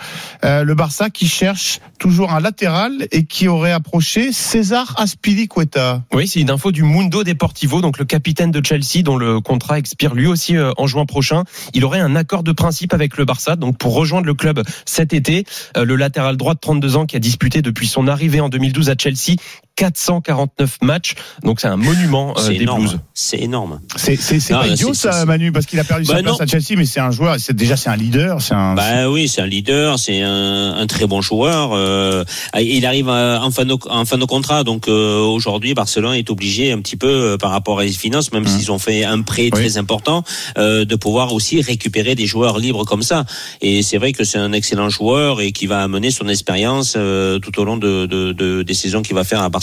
Euh, 0.45 0.65
le 0.65 0.75
Barça 0.75 1.11
qui 1.11 1.29
cherche 1.29 1.81
toujours 1.99 2.33
un 2.33 2.41
latéral 2.41 3.07
et 3.13 3.25
qui 3.25 3.47
aurait 3.47 3.73
approché 3.73 4.33
César 4.33 4.95
Aspilicueta. 4.99 6.03
Oui, 6.13 6.27
c'est 6.27 6.41
une 6.41 6.51
info 6.51 6.73
du 6.73 6.83
Mundo 6.83 7.23
Deportivo, 7.23 7.81
donc 7.81 7.99
le 7.99 8.05
capitaine 8.05 8.51
de 8.51 8.65
Chelsea, 8.65 9.03
dont 9.05 9.17
le 9.17 9.41
contrat 9.41 9.79
expire 9.79 10.15
lui 10.15 10.27
aussi 10.27 10.57
euh, 10.57 10.73
en 10.79 10.89
juin 10.89 11.07
prochain. 11.07 11.45
Il 11.75 11.85
aurait 11.85 12.01
un 12.01 12.17
accord 12.17 12.43
de 12.43 12.51
principe 12.51 12.93
avec 12.93 13.17
le 13.17 13.25
Barça, 13.25 13.55
donc 13.55 13.79
pour 13.79 13.95
rejoindre 13.95 14.27
le 14.27 14.35
club 14.35 14.63
cet 14.85 15.13
été. 15.13 15.45
Euh, 15.77 15.85
le 15.85 15.95
latéral 15.95 16.37
droit 16.37 16.55
de 16.55 16.59
32 16.59 16.97
ans 16.97 17.02
qui 17.07 17.17
a 17.17 17.19
disputé 17.19 17.63
depuis 17.63 17.87
son 17.87 18.09
arrivée 18.09 18.41
en 18.41 18.49
2012 18.49 18.91
à 18.91 18.95
Chelsea 18.99 19.37
449 19.77 20.79
matchs, 20.83 21.15
donc 21.43 21.61
c'est 21.61 21.69
un 21.69 21.77
monument 21.77 22.35
euh, 22.37 22.41
C'est 22.43 22.55
des 22.55 22.63
énorme. 22.63 22.83
Blues. 22.87 22.99
C'est 23.15 23.41
énorme. 23.41 23.81
C'est 23.97 24.17
c'est 24.17 24.41
c'est 24.41 24.53
Non, 24.53 24.61
pas 24.61 24.67
idiot 24.69 24.95
ça, 24.95 25.25
Manu, 25.25 25.53
parce 25.53 25.67
qu'il 25.67 25.79
a 25.81 25.85
perdu 25.85 26.05
sa 26.05 26.15
Bah, 26.15 26.23
place 26.23 26.33
non. 26.39 26.41
à 26.41 26.47
Chelsea, 26.47 26.77
mais 26.77 26.85
c'est 26.85 27.01
un 27.01 27.11
joueur. 27.11 27.37
C'est 27.39 27.55
déjà 27.57 27.77
c'est 27.77 27.89
un 27.91 27.97
leader, 27.97 28.41
c'est 28.43 28.55
un. 28.55 28.75
Bah 28.75 29.09
oui, 29.09 29.29
c'est 29.29 29.41
un 29.41 29.47
leader, 29.47 29.99
c'est 29.99 30.21
un, 30.23 30.75
un 30.77 30.87
très 30.87 31.07
bon 31.07 31.21
joueur. 31.21 31.71
euh, 31.73 32.25
il 32.61 32.85
arrive 32.87 33.09
à- 33.09 33.41
en 33.43 33.51
fin 33.51 33.65
de, 33.65 33.75
en 33.89 34.05
fin 34.05 34.19
de 34.19 34.25
contrat, 34.25 34.63
donc 34.65 34.89
euh, 34.89 35.19
aujourd'hui 35.19 35.75
Barcelone 35.75 36.15
est 36.15 36.31
obligé 36.31 36.73
un 36.73 36.81
petit 36.81 36.97
peu 36.97 37.09
euh, 37.09 37.37
par 37.39 37.51
rapport 37.51 37.81
à 37.81 37.85
les 37.85 37.93
finances, 37.93 38.33
même 38.33 38.47
s'ils 38.47 38.71
ont 38.71 38.79
fait 38.79 39.05
un 39.05 39.23
prêt 39.23 39.51
très 39.51 39.77
important, 39.79 40.23
euh, 40.59 40.85
de 40.85 40.97
pouvoir 40.97 41.33
aussi 41.33 41.61
récupérer 41.61 42.15
des 42.15 42.27
joueurs 42.27 42.59
libres 42.59 42.85
comme 42.85 43.03
ça. 43.03 43.25
Et 43.61 43.83
c'est 43.83 43.99
vrai 43.99 44.13
que 44.13 44.25
c'est 44.25 44.39
un 44.39 44.53
excellent 44.53 44.89
joueur 44.91 45.41
et 45.41 45.53
qui 45.53 45.67
va 45.67 45.83
amener 45.83 46.11
son 46.11 46.29
expérience 46.29 46.95
euh, 46.97 47.39
tout 47.39 47.59
au 47.61 47.65
long 47.65 47.77
de, 47.77 48.07
de- 48.07 48.33
de- 48.33 48.63
des 48.63 48.75
saisons 48.75 49.03
qu'il 49.03 49.15
va 49.15 49.25
faire 49.25 49.41
à 49.41 49.49
Barcelone. 49.49 49.62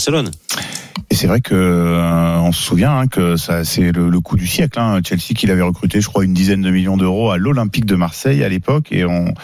Et 1.10 1.16
c'est 1.16 1.26
vrai 1.26 1.40
que 1.40 1.54
euh, 1.54 2.38
on 2.38 2.52
se 2.52 2.62
souvient 2.62 2.96
hein, 2.96 3.06
que 3.08 3.36
ça 3.36 3.64
c'est 3.64 3.90
le, 3.90 4.08
le 4.10 4.20
coup 4.20 4.36
du 4.36 4.46
siècle. 4.46 4.78
Hein. 4.78 5.00
Chelsea 5.04 5.34
qui 5.36 5.46
l'avait 5.46 5.62
recruté, 5.62 6.00
je 6.00 6.08
crois, 6.08 6.24
une 6.24 6.34
dizaine 6.34 6.62
de 6.62 6.70
millions 6.70 6.96
d'euros 6.96 7.30
à 7.30 7.36
l'Olympique 7.38 7.84
de 7.84 7.96
Marseille 7.96 8.44
à 8.44 8.48
l'époque, 8.48 8.92
et 8.92 9.04
on 9.04 9.34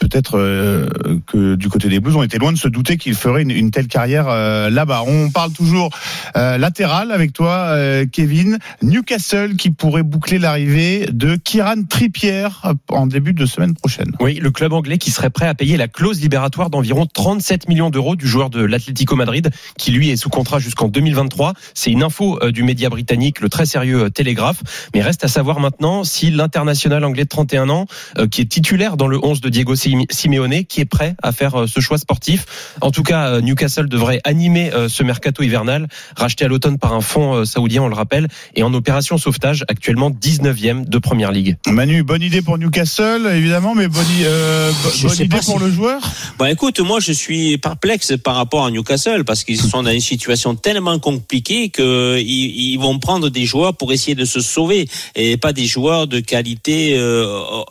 peut-être 0.00 0.38
euh, 0.38 0.88
que 1.26 1.54
du 1.54 1.68
côté 1.68 1.88
des 1.88 2.00
Blues, 2.00 2.16
on 2.16 2.22
était 2.22 2.38
loin 2.38 2.52
de 2.52 2.58
se 2.58 2.66
douter 2.66 2.96
qu'il 2.96 3.14
ferait 3.14 3.42
une, 3.42 3.70
telle 3.70 3.86
carrière 3.86 4.26
euh, 4.28 4.70
là-bas. 4.70 5.02
On 5.06 5.30
parle 5.30 5.52
toujours 5.52 5.90
euh, 6.36 6.58
latéral 6.58 7.12
avec 7.12 7.32
toi, 7.32 7.76
Kevin. 8.10 8.58
Newcastle 8.82 9.56
qui 9.56 9.70
pourrait 9.70 10.02
boucler 10.02 10.38
l'arrivée 10.38 11.06
de 11.12 11.36
Kieran 11.36 11.84
Trippier 11.88 12.48
en 12.88 13.06
début 13.06 13.34
de 13.34 13.46
semaine 13.46 13.74
prochaine. 13.74 14.12
Oui, 14.20 14.34
le 14.42 14.50
club 14.50 14.72
anglais 14.72 14.98
qui 14.98 15.10
serait 15.10 15.30
prêt 15.30 15.46
à 15.46 15.54
payer 15.54 15.76
la 15.76 15.86
clause 15.86 16.20
libératoire 16.20 16.70
d'environ 16.70 17.06
37 17.06 17.68
millions 17.68 17.90
d'euros 17.90 18.16
du 18.16 18.26
joueur 18.26 18.48
de 18.50 18.64
l'Atlético 18.64 19.16
Madrid, 19.16 19.50
qui 19.76 19.92
lui 19.92 20.08
est 20.10 20.16
sous 20.16 20.30
contrat 20.30 20.58
jusqu'en 20.58 20.88
2023. 20.88 21.52
C'est 21.74 21.90
une 21.92 22.02
info 22.02 22.40
du 22.50 22.62
média 22.62 22.88
britannique, 22.88 23.40
le 23.40 23.50
très 23.50 23.66
sérieux 23.66 24.08
Télégraphe. 24.10 24.62
Mais 24.94 25.02
reste 25.02 25.24
à 25.24 25.28
savoir 25.28 25.60
maintenant 25.60 26.04
si 26.04 26.30
l'international 26.30 27.04
anglais 27.04 27.24
de 27.24 27.28
31 27.28 27.68
ans, 27.68 27.86
qui 28.30 28.40
est 28.40 28.46
titulaire 28.46 28.96
dans 28.96 29.06
le 29.06 29.22
11 29.22 29.42
de 29.42 29.48
Diego 29.50 29.74
Sim- 29.74 29.89
Simeone, 30.10 30.64
qui 30.64 30.80
est 30.80 30.84
prêt 30.84 31.14
à 31.22 31.32
faire 31.32 31.60
euh, 31.62 31.66
ce 31.66 31.80
choix 31.80 31.98
sportif. 31.98 32.46
En 32.80 32.90
tout 32.90 33.02
cas, 33.02 33.28
euh, 33.28 33.40
Newcastle 33.40 33.88
devrait 33.88 34.20
animer 34.24 34.72
euh, 34.72 34.88
ce 34.88 35.02
mercato 35.02 35.42
hivernal, 35.42 35.88
racheté 36.16 36.44
à 36.44 36.48
l'automne 36.48 36.78
par 36.78 36.92
un 36.92 37.00
fonds 37.00 37.44
saoudien, 37.44 37.82
on 37.82 37.88
le 37.88 37.94
rappelle, 37.94 38.28
et 38.54 38.62
en 38.62 38.72
opération 38.74 39.18
sauvetage, 39.18 39.64
actuellement 39.68 40.10
19e 40.10 40.88
de 40.88 40.98
Première 40.98 41.32
Ligue. 41.32 41.56
Manu, 41.66 42.02
bonne 42.02 42.22
idée 42.22 42.42
pour 42.42 42.58
Newcastle, 42.58 43.28
évidemment, 43.34 43.74
mais 43.74 43.88
bonne, 43.88 44.04
euh, 44.22 44.70
idée 45.14 45.28
pour 45.28 45.42
si- 45.42 45.58
le 45.58 45.70
joueur. 45.70 46.00
Bon, 46.38 46.46
écoute, 46.46 46.80
moi, 46.80 47.00
je 47.00 47.12
suis 47.12 47.58
perplexe 47.58 48.14
par 48.22 48.36
rapport 48.36 48.66
à 48.66 48.70
Newcastle 48.70 49.24
parce 49.24 49.44
qu'ils 49.44 49.60
sont 49.60 49.82
dans 49.82 49.90
une 49.90 50.00
situation 50.00 50.54
tellement 50.54 50.98
compliquée 50.98 51.68
que 51.70 52.18
ils, 52.18 52.72
ils 52.72 52.78
vont 52.78 52.98
prendre 52.98 53.28
des 53.28 53.44
joueurs 53.44 53.74
pour 53.76 53.92
essayer 53.92 54.14
de 54.14 54.24
se 54.24 54.40
sauver 54.40 54.88
et 55.14 55.36
pas 55.36 55.52
des 55.52 55.66
joueurs 55.66 56.06
de 56.06 56.20
qualité, 56.20 56.94
euh, 56.96 57.26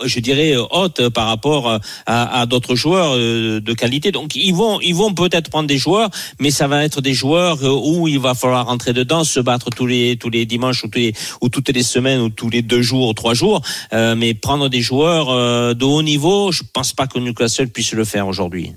je 0.05 0.19
dirais 0.19 0.55
haute 0.71 1.09
par 1.09 1.27
rapport 1.27 1.71
à, 1.71 1.79
à 2.09 2.45
d'autres 2.45 2.75
joueurs 2.75 3.13
euh, 3.15 3.59
de 3.61 3.73
qualité. 3.73 4.11
Donc, 4.11 4.35
ils 4.35 4.53
vont, 4.53 4.79
ils 4.81 4.95
vont 4.95 5.13
peut-être 5.13 5.49
prendre 5.49 5.67
des 5.67 5.77
joueurs, 5.77 6.09
mais 6.39 6.51
ça 6.51 6.67
va 6.67 6.83
être 6.83 7.01
des 7.01 7.13
joueurs 7.13 7.63
euh, 7.63 7.69
où 7.69 8.07
il 8.07 8.19
va 8.19 8.33
falloir 8.33 8.65
rentrer 8.65 8.93
dedans, 8.93 9.23
se 9.23 9.39
battre 9.39 9.69
tous 9.69 9.85
les 9.85 10.17
tous 10.17 10.29
les 10.29 10.45
dimanches 10.45 10.83
ou, 10.83 10.87
tous 10.87 10.99
les, 10.99 11.13
ou 11.41 11.49
toutes 11.49 11.69
les 11.69 11.83
semaines 11.83 12.21
ou 12.21 12.29
tous 12.29 12.49
les 12.49 12.61
deux 12.61 12.81
jours 12.81 13.09
ou 13.09 13.13
trois 13.13 13.33
jours. 13.33 13.61
Euh, 13.93 14.15
mais 14.15 14.33
prendre 14.33 14.69
des 14.69 14.81
joueurs 14.81 15.29
euh, 15.29 15.73
de 15.73 15.85
haut 15.85 16.01
niveau, 16.01 16.51
je 16.51 16.63
pense 16.73 16.93
pas 16.93 17.07
que 17.07 17.19
Newcastle 17.19 17.69
puisse 17.69 17.93
le 17.93 18.05
faire 18.05 18.27
aujourd'hui. 18.27 18.73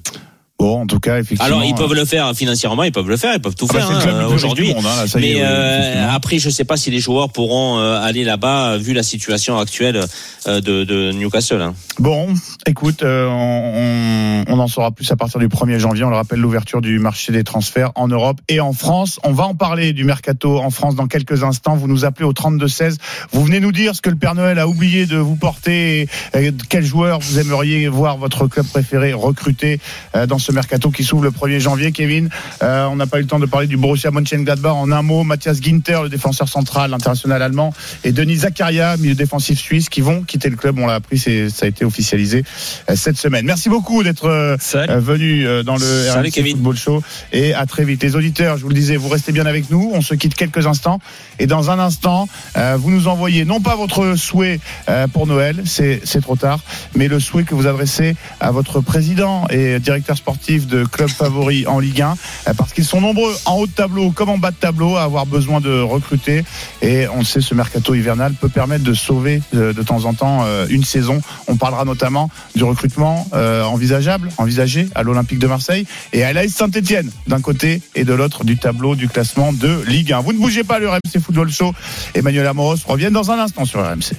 Bon, 0.62 0.82
en 0.82 0.86
tout 0.86 1.00
cas, 1.00 1.18
effectivement. 1.18 1.44
Alors 1.44 1.64
ils 1.64 1.74
peuvent 1.74 1.92
le 1.92 2.04
faire 2.04 2.32
financièrement, 2.36 2.84
ils 2.84 2.92
peuvent 2.92 3.08
le 3.08 3.16
faire, 3.16 3.34
ils 3.34 3.40
peuvent 3.40 3.56
tout 3.56 3.66
Ah 3.70 3.74
bah, 3.74 3.80
faire 4.00 4.14
le 4.14 4.20
hein, 4.20 4.26
aujourd'hui. 4.32 4.72
hein, 4.72 5.04
Mais 5.16 5.34
euh, 5.38 6.08
après, 6.08 6.38
je 6.38 6.50
sais 6.50 6.64
pas 6.64 6.76
si 6.76 6.92
les 6.92 7.00
joueurs 7.00 7.30
pourront 7.30 7.80
euh, 7.80 8.00
aller 8.00 8.22
là-bas 8.22 8.76
vu 8.76 8.92
la 8.92 9.02
situation 9.02 9.58
actuelle 9.58 10.04
euh, 10.46 10.60
de, 10.60 10.84
de 10.84 11.10
Newcastle. 11.10 11.60
hein. 11.62 11.74
Bon, 11.98 12.28
écoute, 12.64 13.02
euh, 13.02 13.26
on, 13.28 14.44
on 14.46 14.58
en 14.60 14.68
saura 14.68 14.92
plus 14.92 15.10
à 15.10 15.16
partir 15.16 15.40
du 15.40 15.48
1er 15.48 15.78
janvier. 15.78 16.04
On 16.04 16.10
le 16.10 16.16
rappelle, 16.16 16.38
l'ouverture 16.38 16.80
du 16.80 17.00
marché 17.00 17.32
des 17.32 17.42
transferts 17.42 17.90
en 17.96 18.06
Europe 18.06 18.40
et 18.48 18.60
en 18.60 18.72
France. 18.72 19.18
On 19.24 19.32
va 19.32 19.44
en 19.44 19.54
parler 19.56 19.92
du 19.92 20.04
mercato 20.04 20.60
en 20.60 20.70
France 20.70 20.94
dans 20.94 21.08
quelques 21.08 21.42
instants. 21.42 21.74
Vous 21.74 21.88
nous 21.88 22.04
appelez 22.04 22.24
au 22.24 22.32
32-16. 22.32 22.98
Vous 23.32 23.44
venez 23.44 23.58
nous 23.58 23.72
dire 23.72 23.96
ce 23.96 24.00
que 24.00 24.10
le 24.10 24.16
Père 24.16 24.36
Noël 24.36 24.60
a 24.60 24.68
oublié 24.68 25.06
de 25.06 25.16
vous 25.16 25.34
porter 25.36 26.02
et, 26.34 26.46
et 26.46 26.52
quel 26.68 26.84
joueur 26.84 27.18
vous 27.18 27.40
aimeriez 27.40 27.88
voir 27.88 28.16
votre 28.16 28.46
club 28.46 28.66
préféré 28.66 29.12
recruter 29.12 29.80
euh, 30.14 30.26
dans 30.26 30.38
ce 30.38 30.51
mercato 30.52 30.90
qui 30.90 31.04
s'ouvre 31.04 31.24
le 31.24 31.30
1er 31.30 31.58
janvier. 31.58 31.92
Kevin, 31.92 32.28
euh, 32.62 32.86
on 32.86 32.96
n'a 32.96 33.06
pas 33.06 33.18
eu 33.18 33.22
le 33.22 33.26
temps 33.26 33.38
de 33.38 33.46
parler 33.46 33.66
du 33.66 33.76
Borussia 33.76 34.10
Mönchengladbach 34.10 34.74
en 34.74 34.90
un 34.92 35.02
mot. 35.02 35.24
Mathias 35.24 35.60
Ginter, 35.60 36.00
le 36.02 36.08
défenseur 36.08 36.48
central, 36.48 36.90
l'international 36.90 37.42
allemand, 37.42 37.72
et 38.04 38.12
Denis 38.12 38.38
Zakaria, 38.38 38.96
milieu 38.96 39.14
défensif 39.14 39.58
suisse, 39.58 39.88
qui 39.88 40.00
vont 40.00 40.22
quitter 40.22 40.50
le 40.50 40.56
club. 40.56 40.78
On 40.78 40.86
l'a 40.86 40.94
appris, 40.94 41.18
ça 41.18 41.30
a 41.66 41.68
été 41.68 41.84
officialisé 41.84 42.44
euh, 42.90 42.96
cette 42.96 43.16
semaine. 43.16 43.44
Merci 43.44 43.68
beaucoup 43.68 44.02
d'être 44.02 44.26
euh, 44.26 44.56
venu 44.98 45.44
dans 45.64 45.76
le 45.76 45.80
Salut, 45.80 46.28
RMC 46.28 46.30
Kevin. 46.30 46.52
Football 46.52 46.76
Show 46.76 47.02
et 47.32 47.54
à 47.54 47.66
très 47.66 47.84
vite. 47.84 48.02
Les 48.02 48.16
auditeurs, 48.16 48.56
je 48.56 48.62
vous 48.62 48.68
le 48.68 48.74
disais, 48.74 48.96
vous 48.96 49.08
restez 49.08 49.32
bien 49.32 49.46
avec 49.46 49.70
nous. 49.70 49.90
On 49.92 50.00
se 50.00 50.14
quitte 50.14 50.34
quelques 50.34 50.66
instants 50.66 51.00
et 51.38 51.46
dans 51.46 51.70
un 51.70 51.78
instant, 51.78 52.28
euh, 52.56 52.76
vous 52.78 52.90
nous 52.90 53.08
envoyez 53.08 53.44
non 53.44 53.60
pas 53.60 53.76
votre 53.76 54.16
souhait 54.16 54.60
euh, 54.88 55.06
pour 55.08 55.26
Noël, 55.26 55.62
c'est 55.64 56.00
c'est 56.04 56.20
trop 56.20 56.36
tard, 56.36 56.60
mais 56.94 57.08
le 57.08 57.20
souhait 57.20 57.44
que 57.44 57.54
vous 57.54 57.66
adressez 57.66 58.16
à 58.40 58.50
votre 58.50 58.80
président 58.80 59.46
et 59.48 59.78
directeur 59.80 60.16
sportif 60.16 60.41
de 60.50 60.84
club 60.84 61.08
favori 61.08 61.66
en 61.66 61.78
Ligue 61.78 62.02
1, 62.02 62.16
euh, 62.48 62.54
parce 62.54 62.72
qu'ils 62.72 62.84
sont 62.84 63.00
nombreux 63.00 63.32
en 63.44 63.58
haut 63.58 63.66
de 63.66 63.72
tableau 63.72 64.10
comme 64.10 64.28
en 64.28 64.38
bas 64.38 64.50
de 64.50 64.56
tableau 64.56 64.96
à 64.96 65.02
avoir 65.02 65.24
besoin 65.24 65.60
de 65.60 65.80
recruter. 65.80 66.44
Et 66.82 67.06
on 67.08 67.22
sait, 67.22 67.40
ce 67.40 67.54
mercato 67.54 67.94
hivernal 67.94 68.34
peut 68.34 68.48
permettre 68.48 68.82
de 68.82 68.92
sauver 68.92 69.40
euh, 69.54 69.72
de 69.72 69.82
temps 69.82 70.04
en 70.04 70.14
temps 70.14 70.40
euh, 70.44 70.66
une 70.68 70.82
saison. 70.82 71.20
On 71.46 71.56
parlera 71.56 71.84
notamment 71.84 72.28
du 72.56 72.64
recrutement 72.64 73.26
envisageable, 73.32 74.30
envisagé 74.38 74.88
à 74.94 75.02
l'Olympique 75.02 75.38
de 75.38 75.46
Marseille 75.46 75.86
et 76.12 76.24
à 76.24 76.32
l'AS 76.32 76.48
Saint-Etienne 76.48 77.10
d'un 77.26 77.40
côté 77.40 77.80
et 77.94 78.04
de 78.04 78.12
l'autre 78.12 78.44
du 78.44 78.56
tableau 78.56 78.94
du 78.94 79.08
classement 79.08 79.52
de 79.52 79.82
Ligue 79.86 80.12
1. 80.12 80.20
Vous 80.20 80.32
ne 80.32 80.38
bougez 80.38 80.64
pas, 80.64 80.78
le 80.78 80.88
RMC 80.88 81.20
Football 81.24 81.50
Show. 81.50 81.72
Emmanuel 82.14 82.46
Amoros 82.46 82.76
revient 82.86 83.10
dans 83.12 83.30
un 83.30 83.38
instant 83.38 83.64
sur 83.64 83.80
RMC. 83.80 84.12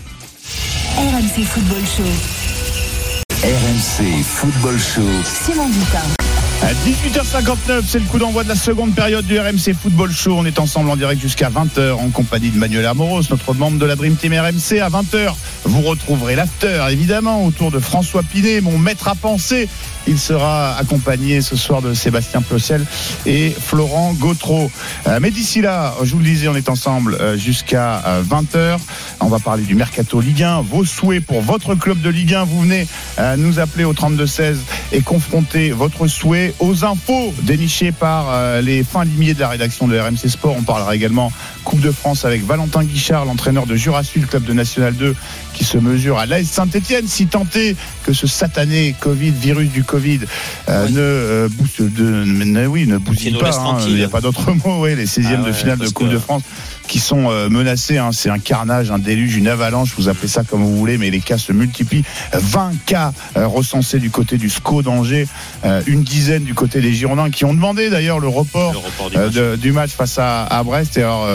RMC 0.97 1.45
Football 1.45 1.84
Show. 1.97 2.43
RMC 3.44 4.24
Football 4.24 4.80
Show. 4.80 5.02
Simon 5.26 5.68
Dutin. 5.68 6.00
À 6.62 6.72
18h59, 6.88 7.84
c'est 7.86 8.00
le 8.00 8.06
coup 8.06 8.18
d'envoi 8.18 8.46
de 8.46 8.48
la 8.48 8.56
seconde 8.56 8.96
période 8.96 9.26
du 9.26 9.38
RMC 9.38 9.74
Football 9.78 10.14
Show. 10.14 10.36
On 10.38 10.46
est 10.46 10.60
ensemble 10.60 10.89
en 10.89 10.96
direct 10.96 11.22
jusqu'à 11.22 11.50
20h 11.50 11.91
en 11.91 12.10
compagnie 12.10 12.52
de 12.52 12.58
Manuel 12.58 12.86
Amoros, 12.86 13.24
notre 13.30 13.54
membre 13.54 13.80
de 13.80 13.86
la 13.86 13.98
Dream 13.98 14.16
Team 14.16 14.32
RMC. 14.32 14.80
À 14.80 14.88
20h, 14.88 15.36
vous 15.66 15.82
retrouverez 15.82 16.38
l'after, 16.38 16.86
évidemment, 16.89 17.46
autour 17.46 17.70
de 17.70 17.80
François 17.80 18.24
Pinet, 18.24 18.62
mon 18.62 18.78
maître 18.78 19.10
à 19.10 19.16
penser. 19.16 19.68
Il 20.08 20.20
sera 20.20 20.76
accompagné 20.78 21.41
ce 21.41 21.56
soir 21.56 21.82
de 21.82 21.93
Sébastien 21.93 22.41
Plocel 22.41 22.86
et 23.26 23.49
Florent 23.51 24.14
Gautreau. 24.14 24.70
Euh, 25.08 25.20
mais 25.22 25.32
d'ici 25.32 25.62
là, 25.62 25.93
je 26.04 26.12
vous 26.12 26.20
le 26.20 26.26
disais, 26.26 26.47
on 26.47 26.56
est 26.56 26.70
ensemble 26.70 27.16
euh, 27.20 27.38
jusqu'à 27.38 28.04
euh, 28.06 28.24
20h. 28.24 28.78
On 29.20 29.28
va 29.28 29.39
parler 29.39 29.64
du 29.64 29.76
Mercato 29.76 30.20
Ligue 30.20 30.43
1. 30.43 30.62
Vos 30.62 30.86
souhaits 30.86 31.26
pour 31.26 31.41
votre 31.41 31.76
club 31.76 32.01
de 32.01 32.10
Ligue 32.10 32.34
1, 32.34 32.43
vous 32.43 32.62
venez 32.62 32.88
euh, 33.20 33.36
nous 33.38 33.60
appeler 33.60 33.86
au 33.86 33.93
32-16 33.93 34.56
et 34.91 35.01
confronter 35.01 35.72
votre 35.72 36.08
souhait 36.08 36.54
aux 36.60 36.84
infos 36.84 37.34
dénichées 37.43 37.91
par 37.91 38.28
euh, 38.30 38.62
les 38.62 38.84
fins 38.84 39.06
limiers 39.06 39.34
de 39.34 39.39
la 39.39 39.49
rédaction 39.49 39.88
de 39.88 39.97
RMC 39.97 40.28
Sport. 40.28 40.56
On 40.58 40.64
parlera 40.64 40.95
également 40.95 41.32
Coupe 41.64 41.80
de 41.80 41.91
France 41.91 42.26
avec 42.26 42.43
Valentin 42.45 42.84
Guichard, 42.84 43.26
l'entraîneur 43.26 43.66
de 43.66 43.76
Jura 43.76 44.04
Sud, 44.04 44.28
club 44.28 44.43
de 44.43 44.54
National 44.54 44.93
2, 44.93 45.16
qui 45.54 45.64
se 45.64 45.78
mesure 45.78 46.18
à 46.20 46.26
l'AS 46.26 46.45
Saint-Etienne, 46.45 47.08
si 47.08 47.28
tenté 47.28 47.76
que 48.04 48.14
ce 48.14 48.28
satané 48.28 48.95
Covid, 48.99 49.32
virus 49.32 49.70
du 49.70 49.84
Covid, 49.84 50.20
euh, 50.70 50.89
ne 50.89 50.99
euh, 50.99 51.47
booste 51.49 51.82
de, 51.82 52.24
ne- 52.26 52.66
oui, 52.68 52.88
ne 52.88 52.97
bousille 52.97 53.38
pas. 53.38 53.56
hein. 53.60 53.78
Il 53.88 53.95
n'y 53.95 54.04
a 54.04 54.10
pas 54.10 54.22
d'autre 54.22 54.51
mot. 54.66 54.84
Oui, 54.84 54.95
les 54.95 55.06
16e 55.06 55.28
Ah 55.34 55.38
de 55.38 55.43
ouais, 55.45 55.54
finale 55.54 55.78
de 55.80 55.88
Coupe 55.89 56.08
que- 56.08 56.14
de 56.14 56.18
France 56.20 56.43
qui 56.88 57.00
sont 57.00 57.30
euh, 57.32 57.50
menacés. 57.50 57.98
hein. 57.98 58.12
C'est 58.12 58.30
un 58.30 58.40
carnage, 58.40 58.92
un 58.92 59.00
déluge, 59.00 59.36
une 59.36 59.48
avalanche. 59.48 59.94
Vous 59.98 60.10
appelez 60.10 60.28
ça 60.28 60.44
comme 60.44 60.62
vous 60.64 60.76
voulez, 60.78 60.98
mais 60.98 61.10
les 61.10 61.20
cas 61.22 61.38
se 61.38 61.52
multiplient. 61.54 62.04
20 62.34 62.72
cas 62.86 63.14
euh, 63.38 63.48
recensés 63.48 64.00
du 64.00 64.10
côté 64.10 64.38
du 64.38 64.50
SCO 64.50 64.82
d'Angers, 64.82 65.28
euh, 65.66 65.82
une 65.88 66.04
dizaine 66.04 66.44
du 66.44 66.54
côté 66.54 66.82
des 66.82 66.94
Girondins 66.94 67.30
qui 67.30 67.46
ont 67.46 67.54
demandé 67.54 67.90
d'ailleurs 67.90 68.20
le 68.20 68.28
report, 68.28 68.74
Le 68.74 68.80
report 68.80 69.10
du 69.10 69.18
match. 69.18 69.34
de- 69.34 69.56
du 69.56 69.72
match 69.72 69.92
face 69.92 70.18
à, 70.20 70.44
à 70.46 70.64
Brest. 70.64 70.98
Et 70.98 71.02
alors, 71.02 71.28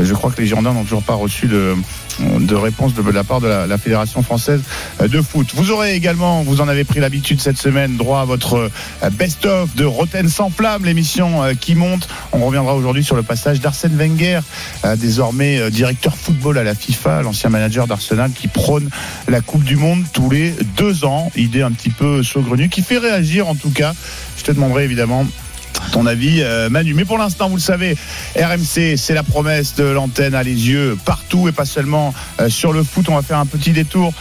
je 0.00 0.14
crois 0.14 0.30
que 0.30 0.40
les 0.40 0.46
Girondins 0.46 0.72
n'ont 0.72 0.84
toujours 0.84 1.02
pas 1.02 1.14
reçu 1.14 1.46
de 1.46 1.74
de 2.38 2.54
réponse 2.54 2.92
de 2.92 3.00
la 3.10 3.24
part 3.24 3.40
de 3.40 3.46
la, 3.48 3.66
la 3.66 3.78
Fédération 3.78 4.22
française 4.22 4.60
de 5.00 5.22
foot. 5.22 5.52
Vous 5.54 5.70
aurez 5.70 5.94
également, 5.94 6.42
vous 6.42 6.60
en 6.60 6.68
avez 6.68 6.84
pris 6.84 7.00
l'habitude 7.00 7.40
cette 7.40 7.56
semaine, 7.56 7.96
droit 7.96 8.20
à 8.20 8.24
votre 8.26 8.70
best-of 9.12 9.74
de 9.74 9.86
Roten 9.86 10.28
sans 10.28 10.50
flamme, 10.50 10.84
l'émission 10.84 11.40
qui 11.58 11.74
monte. 11.74 12.08
On 12.32 12.44
reviendra 12.44 12.74
aujourd'hui 12.74 13.04
sur 13.04 13.16
le 13.16 13.22
passage 13.22 13.60
d'Arsène 13.60 13.96
Wenger, 13.96 14.40
désormais 14.96 15.58
euh, 15.58 15.70
directeur 15.70 16.16
football 16.16 16.58
à 16.58 16.64
la 16.64 16.74
FIFA, 16.74 17.22
l'ancien 17.22 17.50
manager 17.50 17.86
d'Arsenal 17.86 18.30
qui 18.32 18.48
prône 18.48 18.88
la 19.28 19.40
Coupe 19.40 19.64
du 19.64 19.76
Monde 19.76 20.04
tous 20.12 20.30
les 20.30 20.54
deux 20.76 21.04
ans. 21.04 21.30
Idée 21.36 21.62
un 21.62 21.72
petit 21.72 21.90
peu 21.90 22.22
saugrenue 22.22 22.68
qui 22.68 22.82
fait 22.82 22.98
réagir 22.98 23.48
en 23.48 23.54
tout 23.54 23.70
cas. 23.70 23.94
Je 24.36 24.44
te 24.44 24.52
demanderai 24.52 24.84
évidemment 24.84 25.26
ton 25.92 26.06
avis, 26.06 26.42
euh, 26.42 26.68
Manu. 26.68 26.94
Mais 26.94 27.04
pour 27.04 27.18
l'instant, 27.18 27.48
vous 27.48 27.56
le 27.56 27.60
savez, 27.60 27.96
RMC, 28.36 28.96
c'est 28.96 29.14
la 29.14 29.22
promesse 29.22 29.74
de 29.76 29.84
l'antenne 29.84 30.34
à 30.34 30.42
les 30.42 30.68
yeux 30.68 30.98
partout 31.04 31.48
et 31.48 31.52
pas 31.52 31.64
seulement 31.64 32.12
euh, 32.40 32.48
sur 32.48 32.72
le 32.72 32.82
foot. 32.82 33.08
On 33.08 33.14
va 33.14 33.22
faire 33.22 33.38
un 33.38 33.46
petit 33.46 33.72
détour 33.72 34.12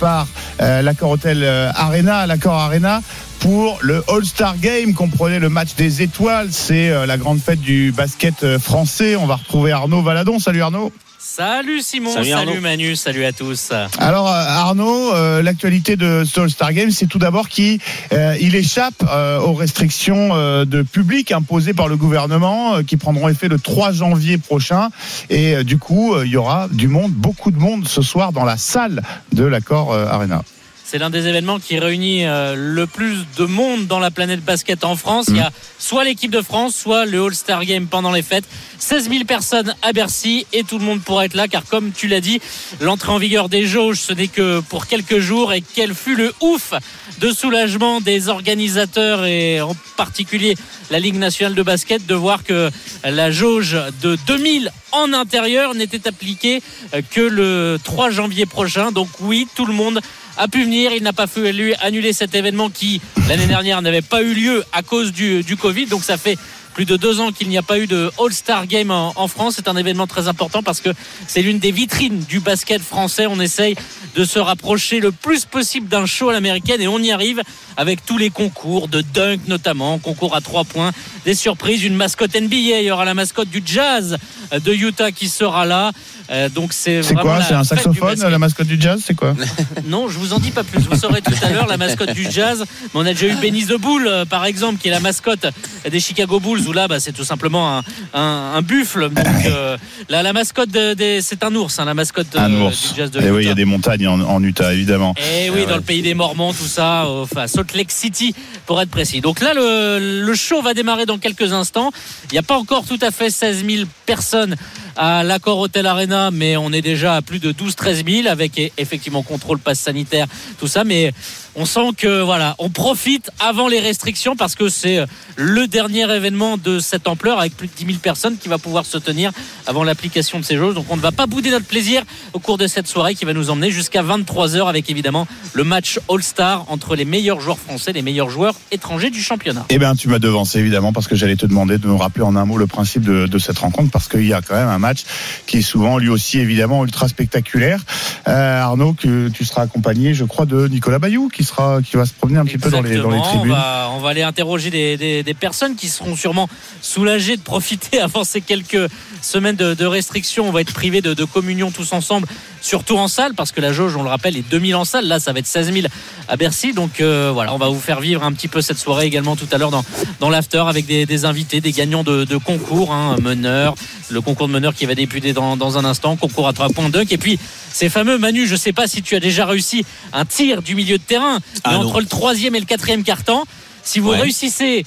par 0.00 0.26
l'accord 0.58 1.10
Hôtel 1.10 1.44
Arena, 1.44 2.26
l'accord 2.26 2.54
Arena. 2.54 3.00
Pour 3.40 3.78
le 3.82 4.02
All-Star 4.08 4.58
Game, 4.58 4.94
comprenez 4.94 5.38
le 5.38 5.48
match 5.48 5.74
des 5.76 6.02
étoiles, 6.02 6.48
c'est 6.50 6.90
euh, 6.90 7.06
la 7.06 7.16
grande 7.16 7.40
fête 7.40 7.60
du 7.60 7.92
basket 7.92 8.42
euh, 8.42 8.58
français. 8.58 9.16
On 9.16 9.26
va 9.26 9.36
retrouver 9.36 9.72
Arnaud 9.72 10.02
Valadon. 10.02 10.38
Salut 10.38 10.60
Arnaud. 10.60 10.92
Salut 11.20 11.80
Simon, 11.82 12.12
Salut. 12.12 12.60
Manu, 12.60 12.96
salut 12.96 13.24
à 13.24 13.32
tous. 13.32 13.72
Alors 13.98 14.28
euh, 14.28 14.32
Arnaud, 14.32 15.14
euh, 15.14 15.42
l'actualité 15.42 15.96
de 15.96 16.24
ce 16.24 16.40
All-Star 16.40 16.72
Game, 16.72 16.90
c'est 16.90 17.06
tout 17.06 17.18
d'abord 17.18 17.48
qu'il 17.48 17.80
euh, 18.12 18.36
il 18.40 18.54
échappe 18.54 19.04
euh, 19.08 19.38
aux 19.40 19.52
restrictions 19.52 20.30
euh, 20.32 20.64
de 20.64 20.82
public 20.82 21.30
imposées 21.32 21.74
par 21.74 21.88
le 21.88 21.96
gouvernement 21.96 22.76
euh, 22.76 22.82
qui 22.82 22.96
prendront 22.96 23.28
effet 23.28 23.48
le 23.48 23.58
3 23.58 23.92
janvier 23.92 24.38
prochain. 24.38 24.90
Et 25.28 25.56
euh, 25.56 25.64
du 25.64 25.78
coup, 25.78 26.14
euh, 26.14 26.24
il 26.24 26.32
y 26.32 26.36
aura 26.36 26.68
du 26.70 26.88
monde, 26.88 27.12
beaucoup 27.12 27.50
de 27.50 27.58
monde 27.58 27.86
ce 27.86 28.02
soir 28.02 28.32
dans 28.32 28.44
la 28.44 28.56
salle 28.56 29.02
de 29.32 29.44
l'accord 29.44 29.92
euh, 29.92 30.06
Arena. 30.06 30.42
C'est 30.90 30.96
l'un 30.96 31.10
des 31.10 31.26
événements 31.26 31.58
qui 31.58 31.78
réunit 31.78 32.24
euh, 32.24 32.54
le 32.56 32.86
plus 32.86 33.26
de 33.36 33.44
monde 33.44 33.86
dans 33.86 33.98
la 33.98 34.10
planète 34.10 34.42
basket 34.42 34.84
en 34.84 34.96
France. 34.96 35.26
Il 35.28 35.36
y 35.36 35.40
a 35.40 35.52
soit 35.78 36.02
l'équipe 36.02 36.30
de 36.30 36.40
France, 36.40 36.74
soit 36.74 37.04
le 37.04 37.22
All-Star 37.22 37.66
Game 37.66 37.88
pendant 37.88 38.10
les 38.10 38.22
fêtes. 38.22 38.46
16 38.78 39.10
000 39.10 39.24
personnes 39.24 39.74
à 39.82 39.92
Bercy 39.92 40.46
et 40.54 40.64
tout 40.64 40.78
le 40.78 40.86
monde 40.86 41.02
pourra 41.02 41.26
être 41.26 41.34
là 41.34 41.46
car 41.46 41.66
comme 41.66 41.92
tu 41.92 42.08
l'as 42.08 42.22
dit, 42.22 42.40
l'entrée 42.80 43.12
en 43.12 43.18
vigueur 43.18 43.50
des 43.50 43.66
jauges 43.66 44.00
ce 44.00 44.14
n'est 44.14 44.28
que 44.28 44.60
pour 44.60 44.86
quelques 44.86 45.18
jours 45.18 45.52
et 45.52 45.62
quel 45.74 45.94
fut 45.94 46.14
le 46.14 46.32
ouf 46.40 46.72
de 47.20 47.32
soulagement 47.32 48.00
des 48.00 48.28
organisateurs 48.28 49.26
et 49.26 49.60
en 49.60 49.76
particulier 49.98 50.56
la 50.90 51.00
Ligue 51.00 51.16
nationale 51.16 51.54
de 51.54 51.62
basket 51.62 52.06
de 52.06 52.14
voir 52.14 52.44
que 52.44 52.70
la 53.04 53.30
jauge 53.30 53.76
de 54.00 54.16
2000 54.26 54.70
en 54.92 55.12
intérieur 55.12 55.74
n'était 55.74 56.08
appliquée 56.08 56.62
que 57.10 57.20
le 57.20 57.78
3 57.82 58.10
janvier 58.10 58.46
prochain. 58.46 58.90
Donc 58.90 59.08
oui, 59.20 59.46
tout 59.54 59.66
le 59.66 59.74
monde 59.74 60.00
a 60.38 60.48
pu 60.48 60.64
venir. 60.64 60.92
Il 60.92 61.02
n'a 61.02 61.12
pas 61.12 61.26
fallu 61.26 61.74
annuler 61.80 62.12
cet 62.12 62.34
événement 62.34 62.70
qui, 62.70 63.00
l'année 63.28 63.46
dernière, 63.46 63.82
n'avait 63.82 64.02
pas 64.02 64.22
eu 64.22 64.32
lieu 64.32 64.64
à 64.72 64.82
cause 64.82 65.12
du, 65.12 65.42
du 65.42 65.56
Covid. 65.56 65.86
Donc 65.86 66.04
ça 66.04 66.16
fait 66.16 66.38
plus 66.78 66.84
de 66.84 66.96
deux 66.96 67.18
ans 67.18 67.32
qu'il 67.32 67.48
n'y 67.48 67.58
a 67.58 67.62
pas 67.62 67.76
eu 67.80 67.88
de 67.88 68.08
All-Star 68.20 68.68
Game 68.68 68.92
en, 68.92 69.12
en 69.16 69.26
France. 69.26 69.54
C'est 69.56 69.66
un 69.66 69.76
événement 69.76 70.06
très 70.06 70.28
important 70.28 70.62
parce 70.62 70.80
que 70.80 70.90
c'est 71.26 71.42
l'une 71.42 71.58
des 71.58 71.72
vitrines 71.72 72.20
du 72.20 72.38
basket 72.38 72.80
français. 72.80 73.26
On 73.26 73.40
essaye 73.40 73.74
de 74.14 74.24
se 74.24 74.38
rapprocher 74.38 75.00
le 75.00 75.10
plus 75.10 75.44
possible 75.44 75.88
d'un 75.88 76.06
show 76.06 76.28
à 76.28 76.32
l'américaine 76.32 76.80
et 76.80 76.86
on 76.86 77.00
y 77.00 77.10
arrive 77.10 77.42
avec 77.76 78.06
tous 78.06 78.16
les 78.16 78.30
concours 78.30 78.86
de 78.86 79.00
dunk 79.00 79.40
notamment, 79.48 79.98
concours 79.98 80.36
à 80.36 80.40
trois 80.40 80.62
points, 80.62 80.92
des 81.24 81.34
surprises, 81.34 81.82
une 81.82 81.96
mascotte 81.96 82.40
NBA. 82.40 82.78
Il 82.78 82.84
y 82.84 82.90
aura 82.92 83.04
la 83.04 83.14
mascotte 83.14 83.50
du 83.50 83.60
Jazz 83.66 84.16
de 84.52 84.72
Utah 84.72 85.10
qui 85.10 85.28
sera 85.28 85.66
là. 85.66 85.90
Euh, 86.30 86.48
donc 86.48 86.72
c'est 86.72 87.00
quoi 87.14 87.42
C'est 87.42 87.54
un 87.54 87.64
saxophone, 87.64 88.20
la 88.20 88.38
mascotte 88.38 88.66
du 88.66 88.78
jazz 88.78 89.00
C'est 89.04 89.14
quoi 89.14 89.34
Non, 89.86 90.08
je 90.08 90.18
vous 90.18 90.34
en 90.34 90.38
dis 90.38 90.50
pas 90.50 90.62
plus. 90.62 90.80
Vous 90.80 90.96
saurez 90.96 91.22
tout 91.22 91.32
à 91.42 91.50
l'heure 91.50 91.66
la 91.66 91.78
mascotte 91.78 92.12
du 92.12 92.30
jazz. 92.30 92.64
Mais 92.82 92.90
on 93.00 93.06
a 93.06 93.14
déjà 93.14 93.28
eu 93.28 93.36
Benny 93.36 93.64
the 93.64 93.78
Bull, 93.78 94.06
euh, 94.06 94.24
par 94.24 94.44
exemple, 94.44 94.78
qui 94.78 94.88
est 94.88 94.90
la 94.90 95.00
mascotte 95.00 95.46
des 95.90 96.00
Chicago 96.00 96.38
Bulls, 96.38 96.67
là, 96.72 96.88
bah, 96.88 97.00
c'est 97.00 97.12
tout 97.12 97.24
simplement 97.24 97.78
un, 97.78 97.82
un, 98.14 98.52
un 98.56 98.62
buffle. 98.62 99.08
Donc, 99.10 99.26
euh, 99.46 99.76
la 100.08 100.32
mascotte 100.32 100.70
de- 100.70 100.94
des, 100.94 101.20
c'est 101.22 101.42
un 101.44 101.54
ours, 101.54 101.78
hein, 101.78 101.84
la 101.84 101.94
mascotte 101.94 102.34
euh, 102.36 102.40
Un 102.40 102.52
ours. 102.62 102.92
du 102.92 102.96
jazz 102.98 103.10
de 103.10 103.20
Et 103.20 103.30
oui, 103.30 103.44
il 103.44 103.48
y 103.48 103.50
a 103.50 103.54
des 103.54 103.64
montagnes 103.64 104.06
en, 104.08 104.20
en 104.20 104.42
Utah, 104.42 104.72
évidemment. 104.72 105.14
Et 105.34 105.50
oui, 105.50 105.66
dans 105.66 105.76
le 105.76 105.82
pays 105.82 106.02
des 106.02 106.14
Mormons, 106.14 106.52
tout 106.52 106.64
ça, 106.66 107.06
enfin 107.06 107.46
Salt 107.46 107.74
Lake 107.74 107.92
City 107.92 108.34
pour 108.66 108.80
être 108.80 108.90
précis. 108.90 109.20
Donc 109.20 109.40
là, 109.40 109.52
le, 109.54 110.22
le 110.24 110.34
show 110.34 110.62
va 110.62 110.74
démarrer 110.74 111.06
dans 111.06 111.18
quelques 111.18 111.52
instants. 111.52 111.90
Il 112.30 112.34
n'y 112.34 112.38
a 112.38 112.42
pas 112.42 112.56
encore 112.58 112.84
tout 112.84 112.98
à 113.02 113.10
fait 113.10 113.30
16 113.30 113.64
000 113.68 113.84
personnes 114.06 114.56
à 114.96 115.22
l'accord 115.22 115.58
Hotel 115.58 115.86
Arena, 115.86 116.30
mais 116.32 116.56
on 116.56 116.72
est 116.72 116.82
déjà 116.82 117.14
à 117.16 117.22
plus 117.22 117.38
de 117.38 117.52
12-13 117.52 118.22
000 118.22 118.28
avec 118.28 118.72
effectivement 118.78 119.22
contrôle 119.22 119.58
passe 119.58 119.78
sanitaire, 119.78 120.26
tout 120.58 120.66
ça. 120.66 120.82
Mais 120.84 121.12
on 121.58 121.64
sent 121.64 121.90
que 121.96 122.22
voilà, 122.22 122.54
on 122.58 122.70
profite 122.70 123.30
avant 123.40 123.66
les 123.66 123.80
restrictions 123.80 124.36
parce 124.36 124.54
que 124.54 124.68
c'est 124.68 125.04
le 125.34 125.66
dernier 125.66 126.08
événement 126.14 126.56
de 126.56 126.78
cette 126.78 127.08
ampleur 127.08 127.40
avec 127.40 127.56
plus 127.56 127.66
de 127.66 127.72
10 127.76 127.86
000 127.86 127.98
personnes 127.98 128.36
qui 128.38 128.48
va 128.48 128.58
pouvoir 128.58 128.86
se 128.86 128.96
tenir 128.96 129.32
avant 129.66 129.82
l'application 129.82 130.38
de 130.38 130.44
ces 130.44 130.56
jauges. 130.56 130.74
Donc 130.74 130.86
on 130.88 130.96
ne 130.96 131.00
va 131.00 131.10
pas 131.10 131.26
bouder 131.26 131.50
notre 131.50 131.66
plaisir 131.66 132.04
au 132.32 132.38
cours 132.38 132.58
de 132.58 132.68
cette 132.68 132.86
soirée 132.86 133.16
qui 133.16 133.24
va 133.24 133.32
nous 133.32 133.50
emmener 133.50 133.72
jusqu'à 133.72 134.04
23h 134.04 134.68
avec 134.68 134.88
évidemment 134.88 135.26
le 135.52 135.64
match 135.64 135.98
All-Star 136.08 136.64
entre 136.68 136.94
les 136.94 137.04
meilleurs 137.04 137.40
joueurs 137.40 137.58
français, 137.58 137.92
les 137.92 138.02
meilleurs 138.02 138.30
joueurs 138.30 138.54
étrangers 138.70 139.10
du 139.10 139.20
championnat. 139.20 139.66
Eh 139.70 139.78
bien, 139.78 139.96
tu 139.96 140.06
m'as 140.06 140.20
devancé 140.20 140.60
évidemment 140.60 140.92
parce 140.92 141.08
que 141.08 141.16
j'allais 141.16 141.36
te 141.36 141.46
demander 141.46 141.78
de 141.78 141.88
nous 141.88 141.98
rappeler 141.98 142.22
en 142.22 142.36
un 142.36 142.44
mot 142.44 142.56
le 142.56 142.68
principe 142.68 143.02
de, 143.02 143.26
de 143.26 143.38
cette 143.38 143.58
rencontre 143.58 143.90
parce 143.90 144.06
qu'il 144.06 144.26
y 144.26 144.32
a 144.32 144.42
quand 144.42 144.54
même 144.54 144.68
un 144.68 144.78
match 144.78 145.02
qui 145.46 145.58
est 145.58 145.62
souvent 145.62 145.98
lui 145.98 146.08
aussi 146.08 146.38
évidemment 146.38 146.84
ultra 146.84 147.08
spectaculaire. 147.08 147.80
Euh, 148.28 148.60
Arnaud, 148.60 148.92
que 148.92 149.28
tu 149.28 149.44
seras 149.44 149.62
accompagné, 149.62 150.14
je 150.14 150.24
crois, 150.24 150.46
de 150.46 150.68
Nicolas 150.68 151.00
Bayou 151.00 151.28
qui 151.28 151.47
sera 151.48 151.80
qui 151.82 151.96
va 151.96 152.06
se 152.06 152.12
promener 152.12 152.38
un 152.38 152.44
petit 152.44 152.58
peu 152.58 152.70
dans 152.70 152.80
les 152.82 152.96
dans 152.96 153.10
les 153.10 153.16
Exactement. 153.18 153.22
tribunes. 153.38 153.52
On 153.52 153.54
va, 153.56 153.90
on 153.96 153.98
va 154.00 154.08
aller 154.10 154.22
interroger 154.22 154.70
des, 154.70 154.96
des- 154.96 155.22
des 155.22 155.34
personnes 155.34 155.74
qui 155.76 155.88
seront 155.88 156.14
sûrement 156.16 156.48
soulagées 156.82 157.36
de 157.36 157.42
profiter 157.42 158.00
avant 158.08 158.24
ces 158.24 158.40
quelques 158.40 158.88
semaines 159.22 159.56
de, 159.56 159.74
de 159.74 159.86
restrictions. 159.86 160.48
On 160.48 160.52
va 160.52 160.60
être 160.60 160.72
privés 160.72 161.00
de, 161.00 161.14
de 161.14 161.24
communion 161.24 161.70
tous 161.70 161.92
ensemble, 161.92 162.26
surtout 162.60 162.96
en 162.96 163.08
salle, 163.08 163.34
parce 163.34 163.52
que 163.52 163.60
la 163.60 163.72
jauge, 163.72 163.96
on 163.96 164.02
le 164.02 164.08
rappelle, 164.08 164.36
est 164.36 164.48
2000 164.48 164.76
en 164.76 164.84
salle. 164.84 165.06
Là, 165.06 165.18
ça 165.20 165.32
va 165.32 165.40
être 165.40 165.46
16 165.46 165.72
000 165.72 165.86
à 166.28 166.36
Bercy. 166.36 166.72
Donc 166.72 167.00
euh, 167.00 167.30
voilà, 167.32 167.52
on 167.54 167.58
va 167.58 167.68
vous 167.68 167.80
faire 167.80 168.00
vivre 168.00 168.22
un 168.22 168.32
petit 168.32 168.48
peu 168.48 168.60
cette 168.62 168.78
soirée 168.78 169.06
également 169.06 169.36
tout 169.36 169.48
à 169.52 169.58
l'heure 169.58 169.70
dans, 169.70 169.84
dans 170.20 170.30
l'after 170.30 170.62
avec 170.68 170.86
des, 170.86 171.06
des 171.06 171.24
invités, 171.24 171.60
des 171.60 171.72
gagnants 171.72 172.04
de, 172.04 172.24
de 172.24 172.36
concours, 172.36 172.92
hein, 172.92 173.16
meneurs, 173.22 173.74
le 174.10 174.20
concours 174.20 174.48
de 174.48 174.52
meneurs 174.52 174.74
qui 174.74 174.86
va 174.86 174.94
débuter 174.94 175.32
dans, 175.32 175.56
dans 175.56 175.78
un 175.78 175.84
instant, 175.84 176.16
concours 176.16 176.48
à 176.48 176.52
3 176.52 176.68
points 176.70 176.88
dunk. 176.90 177.12
Et 177.12 177.18
puis 177.18 177.38
ces 177.72 177.88
fameux 177.88 178.18
Manu, 178.18 178.46
je 178.46 178.56
sais 178.56 178.72
pas 178.72 178.86
si 178.86 179.02
tu 179.02 179.14
as 179.14 179.20
déjà 179.20 179.44
réussi 179.46 179.84
un 180.12 180.24
tir 180.24 180.62
du 180.62 180.74
milieu 180.74 180.98
de 180.98 181.02
terrain, 181.02 181.27
Ah 181.64 181.70
mais 181.70 181.74
non. 181.78 181.86
entre 181.88 182.00
le 182.00 182.06
troisième 182.06 182.54
et 182.54 182.60
le 182.60 182.66
quatrième 182.66 183.04
carton, 183.04 183.44
si 183.84 183.98
vous 184.00 184.10
Ouais. 184.10 184.20
réussissez, 184.20 184.84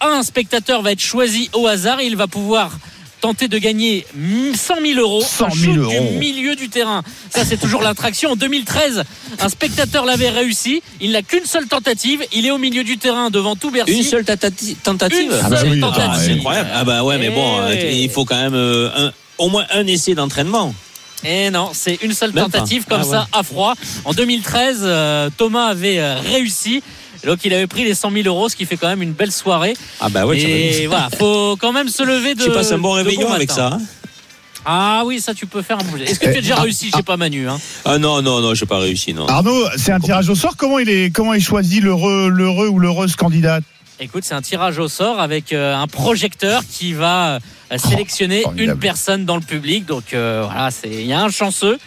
un 0.00 0.22
spectateur 0.22 0.82
va 0.82 0.92
être 0.92 1.00
choisi 1.00 1.50
au 1.54 1.66
hasard 1.66 2.00
et 2.00 2.06
il 2.06 2.16
va 2.16 2.26
pouvoir 2.26 2.70
tenter 3.20 3.48
de 3.48 3.56
gagner 3.56 4.04
100 4.54 4.74
000 4.84 5.00
euros, 5.00 5.22
100 5.22 5.46
un 5.46 5.50
000 5.50 5.72
shoot 5.74 5.82
euros. 5.84 6.08
du 6.12 6.18
milieu 6.18 6.56
du 6.56 6.68
terrain. 6.68 7.02
Ça, 7.30 7.46
c'est 7.46 7.56
toujours 7.56 7.80
l'attraction. 7.80 8.32
En 8.32 8.36
2013, 8.36 9.02
un 9.40 9.48
spectateur 9.48 10.04
l'avait 10.04 10.28
réussi. 10.28 10.82
Il 11.00 11.12
n'a 11.12 11.22
qu'une 11.22 11.46
seule 11.46 11.66
tentative. 11.66 12.22
Il 12.34 12.44
est 12.44 12.50
au 12.50 12.58
milieu 12.58 12.84
du 12.84 12.98
terrain 12.98 13.30
devant 13.30 13.56
tout 13.56 13.70
Bercy. 13.70 13.92
Une 13.96 14.02
seule 14.02 14.24
tatati- 14.24 14.74
tentative 14.76 15.30
Une 15.32 15.38
Ah 15.42 15.48
bah 15.48 15.56
seule 15.58 15.70
oui, 15.70 15.80
tentative. 15.80 16.10
ah, 16.12 16.18
c'est 16.22 16.32
incroyable. 16.32 16.68
Ah 16.74 16.84
bah 16.84 17.02
ouais, 17.02 17.16
mais 17.16 17.30
bon, 17.30 17.60
Eh 17.70 17.72
euh, 17.72 17.90
il 17.92 18.10
faut 18.10 18.26
quand 18.26 18.36
même 18.36 18.52
euh, 18.54 18.90
un- 18.94 19.12
au 19.38 19.48
moins 19.48 19.64
un 19.72 19.86
essai 19.86 20.14
d'entraînement. 20.14 20.74
Et 21.24 21.50
non, 21.50 21.70
c'est 21.72 21.98
une 22.02 22.12
seule 22.12 22.32
tentative 22.32 22.84
comme 22.88 23.00
Ah 23.02 23.04
ça 23.04 23.28
à 23.32 23.42
froid. 23.42 23.74
En 24.04 24.12
2013, 24.12 24.80
euh, 24.82 25.30
Thomas 25.36 25.66
avait 25.66 25.98
euh, 25.98 26.16
réussi. 26.20 26.82
Donc 27.24 27.38
il 27.44 27.54
avait 27.54 27.66
pris 27.66 27.84
les 27.84 27.94
100 27.94 28.10
000 28.10 28.26
euros, 28.26 28.48
ce 28.50 28.56
qui 28.56 28.66
fait 28.66 28.76
quand 28.76 28.88
même 28.88 29.00
une 29.02 29.12
belle 29.12 29.32
soirée. 29.32 29.74
Ah 30.00 30.10
bah 30.10 30.26
ouais, 30.26 30.36
tu 30.38 30.46
et 30.46 30.86
voilà, 30.86 31.08
faut 31.18 31.56
quand 31.58 31.72
même 31.72 31.88
se 31.88 32.02
lever 32.02 32.34
de. 32.34 32.44
tu 32.44 32.50
passes 32.50 32.72
un 32.72 32.78
bon 32.78 32.92
réveillon 32.92 33.32
avec 33.32 33.50
ça. 33.50 33.68
hein 33.68 33.78
Ah 34.66 35.02
oui, 35.06 35.20
ça 35.20 35.32
tu 35.32 35.46
peux 35.46 35.62
faire 35.62 35.78
un 35.80 35.84
bouger. 35.84 36.04
Est-ce 36.04 36.20
que 36.20 36.26
tu 36.26 36.38
as 36.38 36.42
déjà 36.42 36.56
Ah, 36.58 36.62
réussi? 36.62 36.90
Je 36.90 36.96
sais 36.98 37.02
pas 37.02 37.16
Manu. 37.16 37.48
Hein. 37.48 37.58
Ah 37.86 37.96
non, 37.96 38.20
non, 38.20 38.40
non, 38.40 38.52
j'ai 38.54 38.66
pas 38.66 38.78
réussi, 38.78 39.14
non. 39.14 39.26
Arnaud, 39.26 39.64
c'est 39.78 39.92
un 39.92 40.00
tirage 40.00 40.28
au 40.28 40.34
sort. 40.34 40.56
Comment 40.58 40.78
il 40.78 40.90
est 40.90 41.10
comment 41.14 41.32
est 41.32 41.40
choisi 41.40 41.80
l'heureux 41.80 42.28
l'heureux 42.28 42.68
ou 42.68 42.78
l'heureuse 42.78 43.16
candidate 43.16 43.64
Écoute, 44.00 44.24
c'est 44.24 44.34
un 44.34 44.42
tirage 44.42 44.78
au 44.80 44.88
sort 44.88 45.20
avec 45.20 45.52
euh, 45.52 45.74
un 45.74 45.86
projecteur 45.86 46.62
qui 46.68 46.94
va 46.94 47.36
euh, 47.36 47.78
sélectionner 47.78 48.42
Oh, 48.44 48.50
une 48.56 48.76
personne 48.76 49.24
dans 49.24 49.36
le 49.36 49.42
public. 49.42 49.86
Donc 49.86 50.12
euh, 50.12 50.42
voilà, 50.44 50.72
c'est 50.72 50.90
il 50.90 51.06
y 51.06 51.12
a 51.12 51.22
un 51.22 51.30
chanceux 51.30 51.78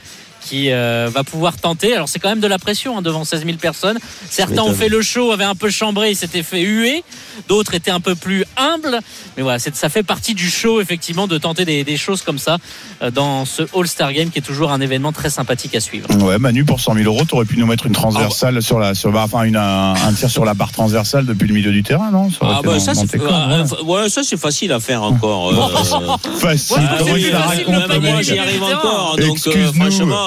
qui 0.42 0.72
euh, 0.72 1.10
va 1.14 1.24
pouvoir 1.24 1.58
tenter. 1.58 1.94
Alors 1.94 2.08
c'est 2.10 2.20
quand 2.20 2.30
même 2.30 2.40
de 2.40 2.48
la 2.48 2.58
pression 2.60 2.98
hein, 2.98 3.02
devant 3.02 3.24
16 3.26 3.46
000 3.46 3.58
personnes. 3.58 3.98
Certains 4.30 4.62
ont 4.64 4.74
fait 4.74 4.90
le 4.90 5.02
show, 5.02 5.32
avaient 5.32 5.44
un 5.44 5.56
peu 5.56 5.70
chambré, 5.70 6.12
ils 6.12 6.16
s'étaient 6.16 6.44
fait 6.44 6.62
huer. 6.62 7.04
D'autres 7.48 7.74
étaient 7.76 7.92
un 7.92 8.00
peu 8.00 8.16
plus 8.16 8.46
humbles. 8.56 9.00
Mais 9.36 9.44
voilà, 9.44 9.60
ça 9.60 9.90
fait 9.90 10.04
partie 10.04 10.34
du 10.34 10.50
show 10.50 10.80
effectivement 10.82 11.28
de 11.28 11.38
tenter 11.38 11.66
des, 11.66 11.84
des 11.84 11.98
choses 11.98 12.22
comme 12.22 12.40
ça 12.40 12.58
euh, 13.02 13.12
dans 13.12 13.46
ce 13.46 13.64
All-Star 13.76 14.14
Game 14.14 14.30
qui 14.30 14.40
est 14.40 14.42
toujours 14.42 14.72
un 14.72 14.82
événement 14.82 15.12
très 15.12 15.30
sympathique 15.30 15.76
à 15.76 15.80
suivre. 15.80 16.08
Ouais, 16.24 16.38
Manu, 16.40 16.64
pour 16.66 16.80
100 16.80 16.96
000 16.96 17.06
euros, 17.06 17.26
t'aurais 17.26 17.46
pu 17.46 17.58
nous 17.58 17.66
mettre 17.68 17.86
une 17.86 17.94
transversale 17.94 18.62
sur 18.62 18.80
la 18.80 18.96
sur 18.96 19.14
enfin 19.16 19.44
une, 19.44 19.56
un, 19.58 19.94
un 19.94 20.14
tir 20.14 20.30
sur 20.30 20.46
la 20.46 20.54
barre 20.54 20.72
transversale 20.72 21.26
depuis 21.26 21.48
le 21.48 21.54
milieu 21.54 21.72
du 21.72 21.84
terrain, 21.84 22.12
non? 22.12 22.30
Ça 22.30 22.38
Ah 22.42 22.62
bah 22.64 22.74
dans- 22.74 22.80
ça 22.80 22.94
c'est 22.94 23.16
euh, 23.16 23.62
ouais. 23.64 23.68
fa- 23.68 23.82
ouais, 23.84 24.10
ça 24.10 24.22
c'est 24.24 24.38
facile 24.40 24.72
à 24.72 24.80
faire 24.80 25.04
encore. 25.04 25.52
euh, 25.52 26.18
Facile. 26.40 26.78
Ouais, 26.78 27.32
Ah 27.34 28.00
moi 28.00 28.22
j'y 28.22 28.38
arrive 28.38 28.64
encore. 28.64 29.16
Donc 29.20 29.38
euh, 29.48 29.72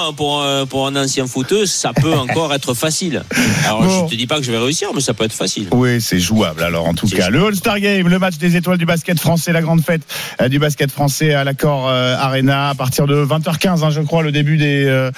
Franchement, 0.01 0.13
pour, 0.13 0.45
pour 0.67 0.87
un 0.87 0.95
ancien 0.95 1.27
footeuse, 1.27 1.71
ça 1.71 1.93
peut 1.93 2.13
encore 2.17 2.53
être 2.53 2.73
facile. 2.73 3.23
Alors 3.65 3.83
Bon. 3.83 4.07
je 4.07 4.11
te 4.11 4.15
dis 4.17 4.27
pas 4.27 4.37
que 4.37 4.43
je 4.43 4.51
vais 4.51 4.57
réussir, 4.57 4.89
mais 4.93 5.01
ça 5.01 5.13
peut 5.13 5.23
être 5.23 5.33
facile. 5.33 5.67
Oui, 5.71 6.01
c'est 6.01 6.19
jouable. 6.19 6.63
Alors, 6.63 6.87
en 6.87 6.93
tout 6.93 7.07
C'est 7.07 7.17
cas, 7.17 7.29
le 7.29 7.45
All-Star 7.45 7.79
Game, 7.79 8.07
le 8.07 8.19
match 8.19 8.37
des 8.37 8.55
étoiles 8.55 8.77
du 8.77 8.85
basket 8.85 9.19
français, 9.19 9.51
la 9.51 9.61
grande 9.61 9.81
fête 9.81 10.01
euh, 10.41 10.49
du 10.49 10.59
basket 10.59 10.91
français 10.91 11.33
à 11.33 11.43
l'accord 11.43 11.87
euh, 11.89 12.15
Arena 12.17 12.69
à 12.69 12.75
partir 12.75 13.07
de 13.07 13.25
20h15, 13.25 13.83
hein, 13.83 13.89
je 13.89 14.01
crois, 14.01 14.23
le 14.23 14.31
début 14.31 14.57
des, 14.57 14.85
euh, 14.85 15.11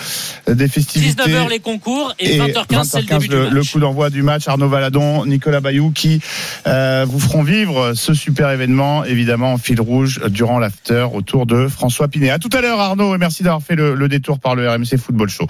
des 0.47 0.67
festivités. 0.67 1.23
19h 1.23 1.49
les 1.49 1.59
concours 1.59 2.13
et, 2.19 2.37
20h15 2.37 2.83
c'est 2.83 3.01
le 3.01 3.05
20h15, 3.05 3.07
début 3.07 3.27
du 3.27 3.35
le, 3.35 3.43
match. 3.43 3.53
le 3.53 3.63
coup 3.63 3.79
d'envoi 3.79 4.09
du 4.09 4.21
match. 4.23 4.47
Arnaud 4.47 4.69
Valadon, 4.69 5.25
Nicolas 5.25 5.61
Bayou 5.61 5.91
qui 5.91 6.19
euh, 6.67 7.05
vous 7.07 7.19
feront 7.19 7.43
vivre 7.43 7.93
ce 7.93 8.13
super 8.13 8.49
événement, 8.49 9.03
évidemment 9.05 9.53
en 9.53 9.57
fil 9.57 9.79
rouge 9.81 10.21
durant 10.29 10.59
l'after 10.59 11.07
autour 11.13 11.45
de 11.45 11.67
François 11.67 12.07
Pinet. 12.07 12.29
À 12.29 12.39
tout 12.39 12.49
à 12.53 12.61
l'heure, 12.61 12.79
Arnaud, 12.79 13.15
et 13.15 13.17
merci 13.17 13.43
d'avoir 13.43 13.61
fait 13.61 13.75
le, 13.75 13.95
le 13.95 14.07
détour 14.07 14.39
par 14.39 14.55
le 14.55 14.67
RMC 14.73 14.97
Football 14.97 15.29
Show. 15.29 15.47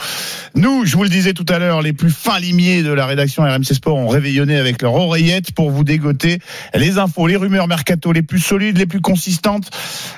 Nous, 0.56 0.86
je 0.86 0.96
vous 0.96 1.04
le 1.04 1.10
disais 1.10 1.34
tout 1.34 1.46
à 1.50 1.60
l'heure, 1.60 1.82
les 1.82 1.94
plus 1.94 2.12
fins 2.12 2.40
limiers 2.40 2.84
de 2.84 2.92
la 2.92 3.06
rédaction 3.06 3.44
RMC 3.44 3.74
Sport 3.74 3.98
ont 3.98 4.08
réveillonné 4.08 4.58
avec 4.58 4.82
leur 4.82 4.94
oreillette 4.94 5.52
pour 5.52 5.72
vous 5.72 5.84
dégoter 5.84 6.40
les 6.74 6.98
infos, 6.98 7.28
les 7.28 7.36
rumeurs 7.36 7.68
mercato 7.68 8.12
les 8.12 8.22
plus 8.22 8.40
solides, 8.40 8.78
les 8.78 8.86
plus 8.86 9.02
consistantes. 9.02 9.70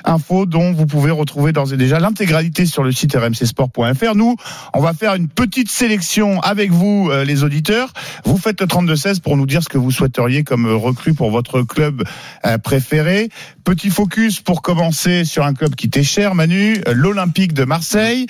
Infos 0.04 0.46
dont 0.46 0.72
vous 0.72 0.86
pouvez 0.86 1.10
retrouver 1.10 1.52
d'ores 1.52 1.72
et 1.72 1.76
déjà 1.76 1.98
l'intégralité 1.98 2.66
sur 2.66 2.82
le 2.82 2.92
site 2.92 3.14
rmcsport.fr. 3.14 4.14
Nous, 4.14 4.36
on 4.74 4.80
va 4.80 4.92
faire 4.92 5.14
une 5.14 5.28
petite 5.28 5.70
sélection 5.70 6.40
avec 6.40 6.70
vous, 6.70 7.08
euh, 7.10 7.24
les 7.24 7.44
auditeurs. 7.44 7.92
Vous 8.24 8.38
faites 8.38 8.60
le 8.60 8.66
32-16 8.66 9.20
pour 9.20 9.36
nous 9.36 9.46
dire 9.46 9.62
ce 9.62 9.68
que 9.68 9.78
vous 9.78 9.90
souhaiteriez 9.90 10.44
comme 10.44 10.66
recrue 10.66 11.14
pour 11.14 11.30
votre 11.30 11.62
club 11.62 12.04
euh, 12.44 12.58
préféré. 12.58 13.28
Petit 13.64 13.90
focus 13.90 14.40
pour 14.40 14.62
commencer 14.62 15.24
sur 15.24 15.44
un 15.44 15.54
club 15.54 15.74
qui 15.74 15.90
t'est 15.90 16.02
cher, 16.02 16.34
Manu, 16.34 16.80
euh, 16.86 16.92
l'Olympique 16.94 17.52
de 17.52 17.64
Marseille. 17.64 18.26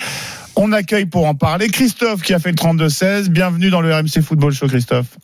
On 0.59 0.71
accueille 0.71 1.05
pour 1.05 1.27
en 1.27 1.35
parler 1.35 1.67
Christophe 1.67 2.23
qui 2.23 2.33
a 2.33 2.39
fait 2.39 2.49
le 2.49 2.55
32-16. 2.55 3.29
Bienvenue 3.29 3.69
dans 3.69 3.79
le 3.79 3.93
RMC 3.93 4.23
Football 4.23 4.53
Show, 4.53 4.65
Christophe. 4.65 5.15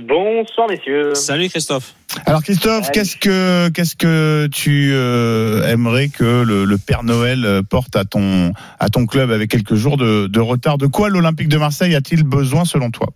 Bonsoir 0.00 0.68
messieurs. 0.68 1.14
Salut 1.14 1.48
Christophe. 1.48 1.94
Alors 2.26 2.42
Christophe, 2.42 2.90
qu'est-ce 2.90 3.16
que 3.16 3.70
qu'est-ce 3.70 3.94
que 3.94 4.48
tu 4.48 4.90
euh, 4.92 5.62
aimerais 5.68 6.08
que 6.08 6.42
le, 6.42 6.64
le 6.64 6.76
Père 6.76 7.04
Noël 7.04 7.44
euh, 7.44 7.62
porte 7.62 7.94
à 7.94 8.04
ton 8.04 8.52
à 8.80 8.88
ton 8.88 9.06
club 9.06 9.30
avec 9.30 9.50
quelques 9.50 9.74
jours 9.74 9.96
de, 9.96 10.26
de 10.26 10.40
retard? 10.40 10.76
De 10.76 10.88
quoi 10.88 11.08
l'Olympique 11.08 11.48
de 11.48 11.58
Marseille 11.58 11.94
a-t-il 11.94 12.24
besoin 12.24 12.64
selon 12.64 12.90
toi? 12.90 13.06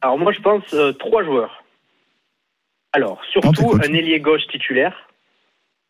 Alors 0.00 0.16
moi 0.16 0.30
je 0.30 0.40
pense 0.40 0.62
euh, 0.74 0.92
trois 0.92 1.24
joueurs. 1.24 1.64
Alors 2.92 3.20
surtout 3.32 3.74
un 3.82 3.92
ailier 3.92 4.20
gauche 4.20 4.46
titulaire 4.52 4.94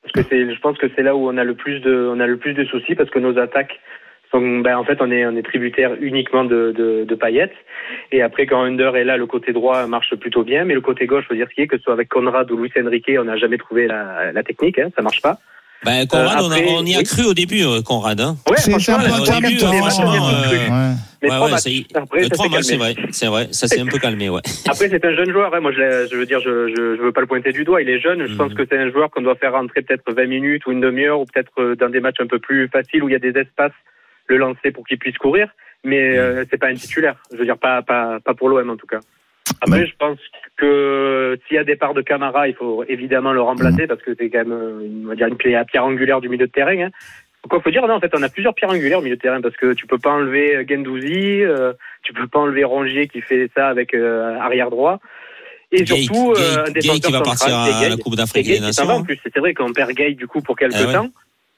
parce 0.00 0.12
que 0.14 0.22
c'est 0.30 0.54
je 0.54 0.60
pense 0.60 0.78
que 0.78 0.86
c'est 0.96 1.02
là 1.02 1.14
où 1.14 1.28
on 1.28 1.36
a 1.36 1.44
le 1.44 1.54
plus 1.54 1.80
de 1.80 2.10
on 2.10 2.20
a 2.20 2.26
le 2.26 2.38
plus 2.38 2.54
de 2.54 2.64
soucis 2.64 2.94
parce 2.94 3.10
que 3.10 3.18
nos 3.18 3.36
attaques 3.36 3.78
sont 4.34 4.58
ben 4.60 4.76
en 4.76 4.84
fait 4.84 4.98
on 5.00 5.10
est 5.10 5.24
on 5.26 5.36
est 5.36 5.42
tributaire 5.42 5.92
uniquement 6.00 6.44
de 6.44 6.74
de, 6.76 7.04
de 7.04 7.14
Payet 7.14 7.50
et 8.12 8.20
après 8.22 8.46
quand 8.46 8.62
Under 8.62 8.96
est 8.96 9.04
là 9.04 9.16
le 9.16 9.26
côté 9.26 9.52
droit 9.52 9.86
marche 9.86 10.14
plutôt 10.16 10.42
bien 10.44 10.64
mais 10.64 10.74
le 10.74 10.80
côté 10.80 11.06
gauche 11.06 11.24
faut 11.28 11.34
dire 11.34 11.46
ce 11.48 11.54
qui 11.54 11.60
est 11.62 11.66
que 11.66 11.76
ce 11.78 11.82
soit 11.84 11.92
avec 11.94 12.08
Conrad 12.08 12.50
ou 12.50 12.56
Luis 12.56 12.72
Enrique 12.82 13.10
on 13.18 13.24
n'a 13.24 13.36
jamais 13.36 13.58
trouvé 13.58 13.86
la, 13.86 14.32
la 14.32 14.42
technique 14.42 14.78
hein, 14.78 14.88
ça 14.96 15.02
marche 15.02 15.22
pas. 15.22 15.38
Ben, 15.84 16.06
Conrad, 16.06 16.40
Euh, 16.40 16.46
après, 16.46 16.64
on, 16.66 16.78
a- 16.78 16.80
on 16.80 16.86
y 16.86 16.94
a 16.94 16.98
oui. 16.98 17.04
cru 17.04 17.24
au 17.26 17.34
début, 17.34 17.62
euh, 17.62 17.82
Conrad. 17.82 18.18
Hein. 18.18 18.36
Ouais, 18.48 18.56
C'est 18.56 18.70
franchement, 18.70 18.94
un 18.94 19.00
peu 19.04 19.36
au 19.36 19.40
début, 19.40 19.58
franchement, 19.58 20.12
ouais. 20.12 20.94
Mais 21.22 21.28
Ouais, 21.30 21.58
c'est- 21.58 21.84
Après, 21.94 22.22
ça 22.22 22.48
matchs, 22.48 22.72
vrai, 22.78 22.94
c'est 23.10 23.26
vrai, 23.26 23.48
ça 23.50 23.66
s'est 23.68 23.80
un 23.80 23.84
peu 23.86 23.98
calmé, 23.98 24.30
ouais. 24.30 24.40
Après, 24.66 24.88
c'est 24.88 25.04
un 25.04 25.14
jeune 25.14 25.30
joueur. 25.30 25.54
hein. 25.54 25.60
Moi, 25.60 25.72
je, 25.72 26.08
je 26.10 26.16
veux 26.16 26.24
dire, 26.24 26.40
je, 26.40 26.68
je, 26.68 26.96
je 26.96 27.02
veux 27.02 27.12
pas 27.12 27.20
le 27.20 27.26
pointer 27.26 27.52
du 27.52 27.64
doigt. 27.64 27.82
Il 27.82 27.90
est 27.90 28.00
jeune. 28.00 28.26
Je 28.26 28.34
pense 28.34 28.54
que 28.54 28.62
c'est 28.66 28.78
un 28.78 28.90
joueur 28.90 29.10
qu'on 29.10 29.20
doit 29.20 29.34
faire 29.34 29.52
rentrer 29.52 29.82
peut-être 29.82 30.10
20 30.10 30.24
minutes 30.26 30.64
ou 30.66 30.72
une 30.72 30.80
demi-heure 30.80 31.20
ou 31.20 31.26
peut-être 31.26 31.52
euh, 31.58 31.76
dans 31.76 31.90
des 31.90 32.00
matchs 32.00 32.20
un 32.20 32.28
peu 32.28 32.38
plus 32.38 32.66
faciles 32.68 33.02
où 33.02 33.10
il 33.10 33.12
y 33.12 33.16
a 33.16 33.18
des 33.18 33.38
espaces, 33.38 33.76
le 34.26 34.36
lancer 34.36 34.70
pour 34.72 34.86
qu'il 34.86 34.98
puisse 34.98 35.18
courir. 35.18 35.48
Mais 35.84 36.16
euh, 36.16 36.44
c'est 36.50 36.56
pas 36.58 36.68
un 36.68 36.74
titulaire. 36.74 37.16
Je 37.32 37.36
veux 37.36 37.44
dire, 37.44 37.58
pas, 37.58 37.82
pas, 37.82 38.18
pas 38.20 38.32
pour 38.34 38.48
l'OM 38.48 38.70
en 38.70 38.76
tout 38.76 38.86
cas. 38.86 39.00
Après, 39.60 39.86
je 39.86 39.92
pense 39.98 40.18
que 40.56 41.38
s'il 41.46 41.56
y 41.56 41.58
a 41.58 41.64
départ 41.64 41.92
de 41.94 42.00
Camara, 42.00 42.48
il 42.48 42.54
faut 42.54 42.84
évidemment 42.88 43.32
le 43.32 43.42
remplacer 43.42 43.86
parce 43.86 44.00
que 44.00 44.14
c'est 44.18 44.30
quand 44.30 44.38
même, 44.38 44.52
euh, 44.52 44.80
une- 44.84 45.02
on 45.04 45.08
va 45.08 45.14
dire, 45.14 45.26
une 45.26 45.36
pierre, 45.36 45.64
pierre 45.66 45.84
angulaire 45.84 46.20
du 46.20 46.28
milieu 46.30 46.46
de 46.46 46.52
terrain. 46.52 46.78
Hein. 46.78 46.90
Quoi 47.50 47.60
faut 47.60 47.70
dire, 47.70 47.86
non, 47.86 47.94
en 47.94 48.00
fait, 48.00 48.10
on 48.16 48.22
a 48.22 48.30
plusieurs 48.30 48.54
pierres 48.54 48.70
angulaires 48.70 49.00
au 49.00 49.02
milieu 49.02 49.16
de 49.16 49.20
terrain 49.20 49.42
parce 49.42 49.56
que 49.56 49.74
tu 49.74 49.86
peux 49.86 49.98
pas 49.98 50.12
enlever 50.12 50.56
euh, 50.56 50.64
Gendouzi, 50.66 51.42
euh, 51.42 51.74
tu 52.02 52.14
peux 52.14 52.26
pas 52.26 52.38
enlever 52.38 52.64
Rongier 52.64 53.06
qui 53.06 53.20
fait 53.20 53.50
ça 53.54 53.68
avec 53.68 53.92
euh, 53.92 54.34
arrière 54.38 54.70
droit. 54.70 54.98
Et 55.70 55.82
Gay- 55.84 55.96
surtout, 56.04 56.32
Gay- 56.32 56.40
euh, 56.40 56.60
un 56.60 56.64
Gay 56.64 56.72
défenseur 56.80 56.94
qui 57.00 57.12
va 57.12 57.18
central, 57.18 57.24
partir 57.24 57.56
à 57.76 57.80
Gay. 57.82 57.88
la 57.90 57.96
Coupe 57.98 58.16
d'Afrique 58.16 58.46
Gay 58.46 58.54
des 58.54 58.60
Nations. 58.60 59.02
plus. 59.02 59.18
C'est 59.22 59.38
vrai 59.38 59.52
qu'on 59.52 59.72
perd 59.74 59.90
Gay 59.92 60.12
du 60.14 60.26
coup 60.26 60.40
pour 60.40 60.56
quelques 60.56 60.74
Ah 60.76 60.86
ouais. 60.86 60.92
temps. 60.94 61.10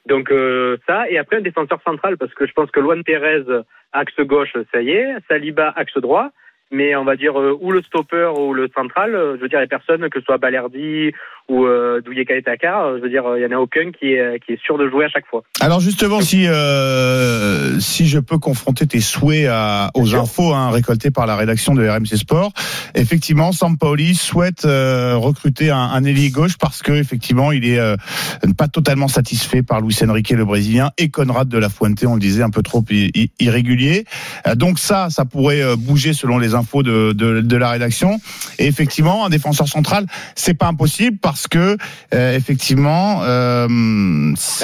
Donc 0.07 0.31
euh, 0.31 0.77
ça, 0.87 1.09
et 1.09 1.17
après 1.17 1.37
un 1.37 1.41
défenseur 1.41 1.81
central 1.85 2.17
parce 2.17 2.33
que 2.33 2.47
je 2.47 2.53
pense 2.53 2.71
que 2.71 2.79
Luan 2.79 3.03
Pérez, 3.03 3.43
axe 3.91 4.19
gauche, 4.21 4.53
ça 4.73 4.81
y 4.81 4.91
est, 4.91 5.15
Saliba, 5.27 5.73
axe 5.75 5.97
droit. 5.97 6.31
Mais 6.69 6.95
on 6.95 7.05
va 7.05 7.15
dire 7.15 7.39
euh, 7.39 7.57
ou 7.61 7.71
le 7.71 7.81
stopper 7.81 8.29
ou 8.37 8.53
le 8.53 8.67
central, 8.75 9.15
euh, 9.15 9.37
je 9.37 9.41
veux 9.41 9.47
dire 9.47 9.61
les 9.61 9.67
personnes, 9.67 10.09
que 10.09 10.19
ce 10.19 10.25
soit 10.25 10.37
Balerdi 10.37 11.13
ou 11.49 11.65
euh, 11.65 12.01
Douye 12.01 12.25
Kaetaka, 12.25 12.85
euh, 12.85 12.97
je 12.97 13.03
veux 13.03 13.09
dire 13.09 13.23
il 13.37 13.41
y 13.41 13.45
en 13.45 13.57
a 13.57 13.59
aucun 13.59 13.91
qui 13.91 14.13
est 14.13 14.43
qui 14.45 14.53
est 14.53 14.61
sûr 14.61 14.77
de 14.77 14.89
jouer 14.89 15.05
à 15.05 15.09
chaque 15.09 15.25
fois. 15.27 15.43
Alors 15.59 15.79
justement, 15.79 16.21
si 16.21 16.47
euh, 16.47 17.79
si 17.79 18.07
je 18.07 18.19
peux 18.19 18.37
confronter 18.37 18.87
tes 18.87 19.01
souhaits 19.01 19.47
à, 19.49 19.91
aux 19.95 20.15
infos 20.15 20.53
hein, 20.53 20.69
récoltées 20.71 21.11
par 21.11 21.25
la 21.25 21.35
rédaction 21.35 21.73
de 21.73 21.87
RMC 21.87 22.17
Sport, 22.17 22.53
effectivement, 22.95 23.51
Sampaoli 23.51 24.15
souhaite 24.15 24.65
euh, 24.65 25.15
recruter 25.17 25.71
un, 25.71 25.77
un 25.77 26.03
ailier 26.03 26.29
gauche 26.29 26.57
parce 26.57 26.81
que 26.81 26.91
effectivement, 26.91 27.51
il 27.51 27.65
est 27.65 27.79
euh, 27.79 27.95
pas 28.57 28.67
totalement 28.67 29.07
satisfait 29.07 29.63
par 29.63 29.81
Luis 29.81 29.97
Enrique 30.07 30.31
le 30.37 30.45
Brésilien 30.45 30.91
et 30.97 31.09
Conrad 31.09 31.47
de 31.47 31.57
la 31.57 31.69
Fuente, 31.69 32.03
on 32.05 32.13
le 32.13 32.19
disait, 32.19 32.43
un 32.43 32.49
peu 32.49 32.61
trop 32.61 32.83
irrégulier. 33.39 34.05
Euh, 34.45 34.55
donc 34.55 34.79
ça, 34.79 35.09
ça 35.09 35.25
pourrait 35.25 35.61
euh, 35.61 35.75
bouger 35.75 36.13
selon 36.13 36.37
les 36.37 36.53
infos 36.53 36.83
de, 36.83 37.13
de, 37.13 37.41
de 37.41 37.57
la 37.57 37.71
rédaction. 37.71 38.19
Et 38.59 38.67
effectivement, 38.67 39.25
un 39.25 39.29
défenseur 39.29 39.67
central, 39.67 40.05
c'est 40.35 40.53
pas 40.53 40.67
impossible 40.67 41.17
parce 41.21 41.36
que 41.45 41.77
euh, 42.15 42.35
effectivement, 42.35 43.21
euh, 43.21 43.67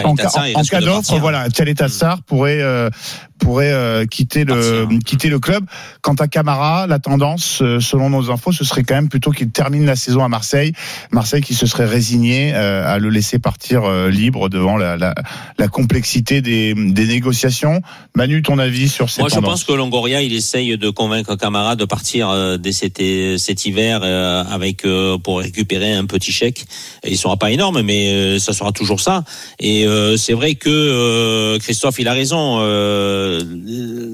en, 0.04 0.16
cas- 0.16 0.30
en 0.56 0.80
d'offre, 0.82 1.20
voilà, 1.20 1.50
Tchalet 1.50 1.76
Tassar 1.76 2.24
pourrait 2.24 2.62
euh, 2.62 2.90
pourrait 3.38 3.74
euh, 3.74 4.06
quitter 4.06 4.46
le 4.46 4.54
Partir. 4.86 5.00
quitter 5.06 5.30
le 5.30 5.40
club. 5.40 5.66
Quant 6.02 6.14
à 6.14 6.28
Camara, 6.28 6.88
la 6.88 7.00
tendance, 7.00 7.62
euh, 7.62 7.82
selon 7.82 8.10
nos 8.10 8.32
infos, 8.32 8.54
ce 8.54 8.64
serait 8.64 8.84
quand 8.84 8.96
même 8.96 9.10
plutôt 9.10 9.32
qu'il 9.32 9.50
termine 9.52 9.86
la 9.86 9.98
saison 9.98 10.24
à 10.24 10.30
Marseille. 10.30 10.72
Marseille 11.12 11.42
qui 11.42 11.54
se 11.54 11.66
serait 11.66 11.86
résigné 11.86 12.54
euh, 12.56 12.88
à 12.88 13.00
le 13.00 13.10
laisser 13.10 13.40
partir 13.40 13.84
euh, 13.84 14.10
libre 14.10 14.48
devant 14.48 14.78
la, 14.78 14.96
la, 14.96 15.14
la 15.58 15.68
complexité 15.68 16.42
des, 16.42 16.74
des 16.74 17.06
négociations. 17.06 17.82
Manu, 18.16 18.42
ton 18.44 18.60
avis 18.60 18.88
sur 18.88 19.10
ces 19.10 19.22
Moi, 19.22 19.30
je 19.30 19.40
pense 19.40 19.66
que 19.66 19.74
Longoria, 19.74 20.22
il 20.22 20.34
essaye 20.34 20.78
de 20.78 20.90
convaincre 20.90 21.36
Camara 21.36 21.76
de 21.76 21.84
partir 21.84 22.30
euh, 22.30 22.56
dès 22.58 22.72
cet, 22.72 23.02
cet 23.38 23.66
hiver 23.66 24.00
euh, 24.04 24.44
avec 24.50 24.86
euh, 24.86 25.18
pour 25.18 25.40
récupérer 25.40 25.94
un 25.94 26.06
petit 26.06 26.32
chèque. 26.32 26.63
Il 27.06 27.18
sera 27.18 27.38
pas 27.38 27.52
énorme, 27.52 27.82
mais 27.82 28.08
euh, 28.14 28.40
ça 28.40 28.54
sera 28.54 28.72
toujours 28.72 29.00
ça. 29.00 29.24
Et 29.60 29.86
euh, 29.86 30.18
c'est 30.18 30.34
vrai 30.34 30.56
que 30.56 30.70
euh, 30.70 31.60
Christophe, 31.60 32.00
il 32.00 32.08
a 32.08 32.14
raison. 32.14 32.58
Euh, 32.62 33.42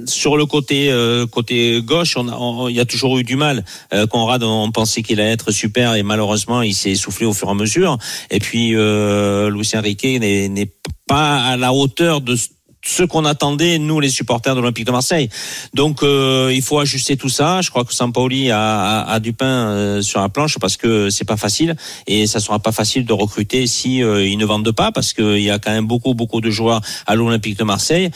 sur 0.06 0.38
le 0.38 0.45
côté 0.45 0.89
euh, 0.91 1.26
côté 1.28 1.82
gauche, 1.82 2.16
on 2.18 2.28
on- 2.30 2.68
il 2.68 2.76
y 2.76 2.80
a 2.80 2.86
toujours 2.86 3.18
eu 3.20 3.24
du 3.24 3.36
mal. 3.36 3.64
Euh, 3.93 4.08
Conrad, 4.08 4.43
on 4.43 4.72
pensait 4.72 5.02
qu'il 5.04 5.20
allait 5.20 5.32
être 5.32 5.52
super 5.52 5.95
et 5.95 6.04
malheureusement, 6.04 6.62
il 6.62 6.74
s'est 6.74 6.91
essoufflé 6.91 7.26
au 7.26 7.34
fur 7.34 7.47
et 7.47 7.52
à 7.52 7.54
mesure. 7.54 7.97
Et 8.32 8.39
puis, 8.39 8.70
Lucien 8.72 9.82
Riquet 9.82 10.20
n'est 10.20 10.72
pas 11.08 11.38
à 11.43 11.58
la 11.58 11.74
hauteur 11.74 12.22
de 12.22 12.36
ce 12.82 13.04
qu'on 13.04 13.26
attendait 13.26 13.78
nous 13.78 14.00
les 14.00 14.10
supporters 14.10 14.56
de 14.56 14.60
l'Olympique 14.62 14.86
de 14.86 14.92
Marseille. 14.92 15.30
Donc 15.74 16.04
euh, 16.04 16.52
il 16.54 16.62
faut 16.62 16.80
ajuster 16.80 17.18
tout 17.18 17.30
ça. 17.30 17.62
Je 17.62 17.70
crois 17.70 17.84
que 17.84 17.94
Sampaoli 17.94 18.52
a, 18.52 19.02
a, 19.02 19.14
a 19.14 19.20
du 19.20 19.34
pain 19.34 19.68
euh, 19.68 20.02
sur 20.02 20.22
la 20.22 20.30
planche 20.30 20.58
parce 20.60 20.78
que 20.78 21.10
c'est 21.10 21.26
pas 21.26 21.38
facile 21.38 21.76
et 22.08 22.28
ça 22.28 22.40
sera 22.40 22.60
pas 22.60 22.72
facile 22.72 23.06
de 23.06 23.14
recruter 23.14 23.68
si 23.68 24.02
euh, 24.02 24.26
ils 24.26 24.38
ne 24.38 24.46
vendent 24.46 24.72
pas 24.72 24.92
parce 24.92 25.14
qu'il 25.14 25.40
y 25.40 25.50
a 25.50 25.60
quand 25.60 25.72
même 25.72 25.88
beaucoup 25.88 26.14
beaucoup 26.14 26.42
de 26.42 26.50
joueurs 26.50 26.82
à 27.06 27.16
l'Olympique 27.16 27.58
de 27.58 27.64
Marseille. 27.64 28.12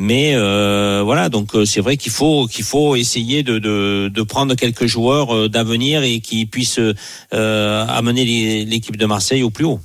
Mais 0.00 0.34
euh, 0.34 1.02
voilà, 1.04 1.28
donc 1.28 1.56
euh, 1.56 1.64
c'est 1.64 1.80
vrai 1.80 1.96
qu'il 1.96 2.12
faut 2.12 2.46
qu'il 2.46 2.64
faut 2.64 2.94
essayer 2.94 3.42
de, 3.42 3.58
de, 3.58 4.08
de 4.12 4.22
prendre 4.22 4.54
quelques 4.54 4.86
joueurs 4.86 5.34
euh, 5.34 5.48
d'avenir 5.48 6.04
et 6.04 6.20
qui 6.20 6.46
puissent 6.46 6.80
amener 7.32 8.64
l'équipe 8.64 8.96
de 8.96 9.06
Marseille 9.06 9.42
au 9.42 9.50
plus 9.50 9.64
haut. 9.64 9.80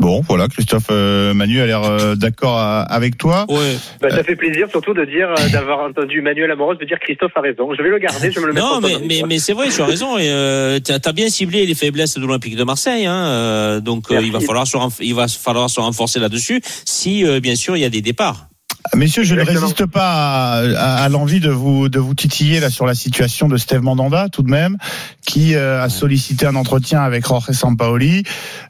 Bon, 0.00 0.20
voilà, 0.28 0.46
Christophe 0.46 0.86
euh, 0.90 1.34
Manu 1.34 1.60
a 1.60 1.66
l'air 1.66 1.82
euh, 1.82 2.14
d'accord 2.14 2.56
à- 2.56 2.82
avec 2.82 3.18
toi. 3.18 3.46
Ouais. 3.48 3.76
Bah, 4.00 4.10
ça 4.10 4.22
fait 4.22 4.36
plaisir 4.36 4.68
surtout 4.70 4.94
de 4.94 5.04
dire 5.04 5.28
euh, 5.36 5.48
d'avoir 5.50 5.80
entendu 5.80 6.22
Manuel 6.22 6.50
Amoros 6.52 6.76
de 6.76 6.84
dire 6.84 7.00
Christophe 7.00 7.32
a 7.34 7.40
raison. 7.40 7.74
Je 7.76 7.82
vais 7.82 7.88
le 7.88 7.98
garder, 7.98 8.30
je 8.30 8.36
vais 8.36 8.42
me 8.42 8.46
le 8.46 8.52
mettre 8.52 8.64
Non, 8.66 8.74
en 8.76 8.80
mais, 8.80 8.96
mais, 9.08 9.22
mais 9.28 9.38
c'est 9.40 9.54
vrai, 9.54 9.68
tu 9.70 9.82
as 9.82 9.86
raison. 9.86 10.16
Et 10.16 10.30
euh, 10.30 10.78
tu 10.78 10.92
as 10.92 11.12
bien 11.12 11.28
ciblé 11.28 11.66
les 11.66 11.74
faiblesses 11.74 12.14
de 12.16 12.20
l'Olympique 12.20 12.54
de 12.54 12.62
Marseille. 12.62 13.06
Hein, 13.06 13.26
euh, 13.26 13.80
donc 13.80 14.12
euh, 14.12 14.20
il 14.22 14.30
va 14.30 14.38
falloir 14.38 14.68
se 14.68 14.76
renf- 14.76 14.98
il 15.00 15.14
va 15.16 15.26
falloir 15.26 15.68
se 15.68 15.80
renforcer 15.80 16.20
là-dessus. 16.20 16.60
Si 16.84 17.24
euh, 17.26 17.40
bien 17.40 17.56
sûr 17.56 17.76
il 17.76 17.80
y 17.80 17.84
a 17.84 17.90
des 17.90 18.00
départs. 18.02 18.46
Messieurs, 18.96 19.22
je 19.24 19.34
ne 19.34 19.40
résiste 19.60 19.86
pas 19.86 20.58
à, 20.58 20.58
à- 20.60 21.04
à 21.04 21.08
l'envie 21.08 21.40
de 21.40 21.50
vous 21.50 21.88
de 21.88 21.98
vous 21.98 22.14
titiller 22.14 22.58
là 22.60 22.70
sur 22.70 22.86
la 22.86 22.94
situation 22.94 23.48
de 23.48 23.56
Steve 23.56 23.82
Mandanda, 23.82 24.28
tout 24.30 24.42
de 24.42 24.50
même, 24.50 24.76
qui 25.26 25.54
euh, 25.54 25.82
a 25.82 25.88
sollicité 25.88 26.46
un 26.46 26.54
entretien 26.56 27.02
avec 27.02 27.26
Jorge 27.26 27.50
Sampaoli 27.52 28.22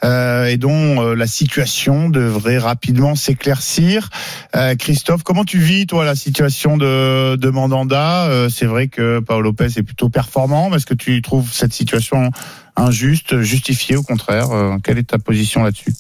euh, 0.05 0.47
et 0.47 0.57
dont 0.57 1.03
euh, 1.03 1.15
la 1.15 1.27
situation 1.27 2.09
devrait 2.11 2.59
rapidement 2.59 3.15
s'éclaircir. 3.15 4.11
Euh, 4.57 4.75
Christophe, 4.75 5.23
comment 5.23 5.45
tu 5.45 5.59
vis 5.59 5.87
toi 5.87 6.05
la 6.05 6.15
situation 6.17 6.77
de, 6.77 7.37
de 7.37 7.51
Mandanda? 7.51 8.27
Euh, 8.27 8.49
C'est 8.49 8.67
vrai 8.67 8.89
que 8.89 9.21
Paolo 9.21 9.43
Lopez 9.43 9.69
est 9.79 9.83
plutôt 9.83 10.09
performant. 10.09 10.75
Est-ce 10.75 10.87
que 10.87 10.95
tu 10.95 11.23
trouves 11.23 11.51
cette 11.53 11.73
situation 11.73 12.31
injuste, 12.77 13.41
justifiée 13.43 13.97
au 13.97 14.03
contraire? 14.03 14.51
Euh, 14.51 14.77
Quelle 14.83 14.99
est 14.99 15.09
ta 15.11 15.19
position 15.19 15.63
là-dessus? 15.63 15.95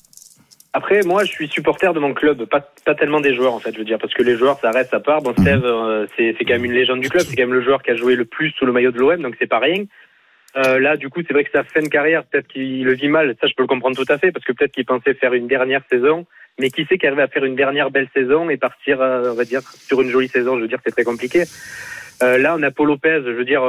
Après, 0.79 1.03
moi, 1.03 1.25
je 1.25 1.33
suis 1.33 1.49
supporter 1.49 1.93
de 1.93 1.99
mon 1.99 2.15
club, 2.15 2.45
pas, 2.45 2.61
pas 2.85 2.95
tellement 2.95 3.21
des 3.21 3.35
joueurs, 3.35 3.53
en 3.53 3.59
fait, 3.59 3.73
je 3.73 3.79
veux 3.79 3.85
dire, 3.85 3.99
parce 3.99 4.15
que 4.15 4.23
les 4.23 4.37
joueurs, 4.37 4.61
ça 4.61 4.71
reste 4.71 4.95
à 4.95 5.01
part. 5.01 5.21
Bon, 5.23 5.33
Steve, 5.33 5.65
euh, 5.65 6.07
c'est 6.17 6.37
quand 6.39 6.53
même 6.53 6.67
une 6.67 6.73
légende 6.73 7.01
du 7.01 7.09
club, 7.09 7.25
c'est 7.25 7.35
quand 7.35 7.43
même 7.43 7.53
le 7.53 7.63
joueur 7.63 7.83
qui 7.83 7.91
a 7.91 7.97
joué 7.97 8.15
le 8.15 8.25
plus 8.25 8.53
sous 8.53 8.65
le 8.65 8.71
maillot 8.71 8.93
de 8.93 8.99
l'OM, 9.01 9.21
donc 9.21 9.35
c'est 9.41 9.49
pas 9.49 9.59
rien. 9.59 9.87
Euh, 10.57 10.79
là, 10.79 10.97
du 10.97 11.09
coup, 11.09 11.21
c'est 11.27 11.35
vrai 11.35 11.43
que 11.43 11.51
sa 11.51 11.65
fin 11.65 11.83
de 11.83 11.89
carrière, 11.89 12.23
peut-être 12.23 12.47
qu'il 12.47 12.85
le 12.85 12.93
vit 12.93 13.09
mal, 13.09 13.35
ça, 13.41 13.49
je 13.49 13.55
peux 13.55 13.65
le 13.65 13.67
comprendre 13.67 13.97
tout 13.97 14.07
à 14.09 14.19
fait, 14.19 14.31
parce 14.31 14.45
que 14.45 14.53
peut-être 14.53 14.71
qu'il 14.71 14.85
pensait 14.85 15.15
faire 15.15 15.33
une 15.33 15.49
dernière 15.49 15.83
saison, 15.91 16.27
Mais 16.61 16.71
qui 16.71 16.85
sait 16.85 16.97
qui 16.97 17.09
arrive 17.09 17.19
à 17.19 17.27
faire 17.27 17.45
une 17.45 17.57
dernière 17.57 17.91
belle 17.91 18.09
saison 18.15 18.49
et 18.49 18.57
partir, 18.57 19.01
euh, 19.01 19.33
on 19.33 19.35
va 19.35 19.45
dire, 19.45 19.63
sur 19.63 20.01
une 20.01 20.11
jolie 20.11 20.29
saison. 20.29 20.55
Je 20.59 20.63
veux 20.63 20.69
dire, 20.69 20.79
c'est 20.85 20.93
très 20.93 21.03
compliqué. 21.03 21.43
Euh, 22.23 22.39
là, 22.39 22.55
on 22.57 22.63
a 22.63 22.71
Paul 22.71 22.87
Lopez. 22.87 23.23
Je 23.25 23.33
veux 23.33 23.45
dire, 23.45 23.63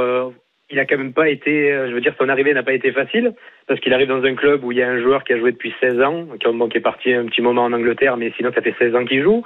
il 0.72 0.80
a 0.80 0.86
quand 0.86 0.98
même 0.98 1.14
pas 1.14 1.30
été, 1.30 1.72
euh, 1.72 1.90
je 1.90 1.94
veux 1.94 2.02
dire, 2.02 2.14
son 2.20 2.30
arrivée 2.30 2.54
n'a 2.54 2.64
pas 2.64 2.74
été 2.74 2.92
facile 2.92 3.34
parce 3.68 3.80
qu'il 3.80 3.94
arrive 3.94 4.08
dans 4.08 4.24
un 4.24 4.36
club 4.36 4.64
où 4.64 4.72
il 4.72 4.78
y 4.78 4.84
a 4.84 4.90
un 4.90 5.00
joueur 5.02 5.24
qui 5.24 5.34
a 5.34 5.38
joué 5.40 5.52
depuis 5.52 5.74
16 5.82 6.02
ans, 6.02 6.28
qui, 6.40 6.48
bon, 6.52 6.70
qui 6.70 6.78
est 6.78 6.82
parti 6.82 7.14
un 7.14 7.26
petit 7.26 7.42
moment 7.42 7.64
en 7.64 7.74
Angleterre, 7.74 8.18
mais 8.18 8.32
sinon 8.38 8.52
ça 8.54 8.62
fait 8.62 8.76
16 8.78 8.96
ans 8.96 9.06
qu'il 9.06 9.24
joue. 9.24 9.44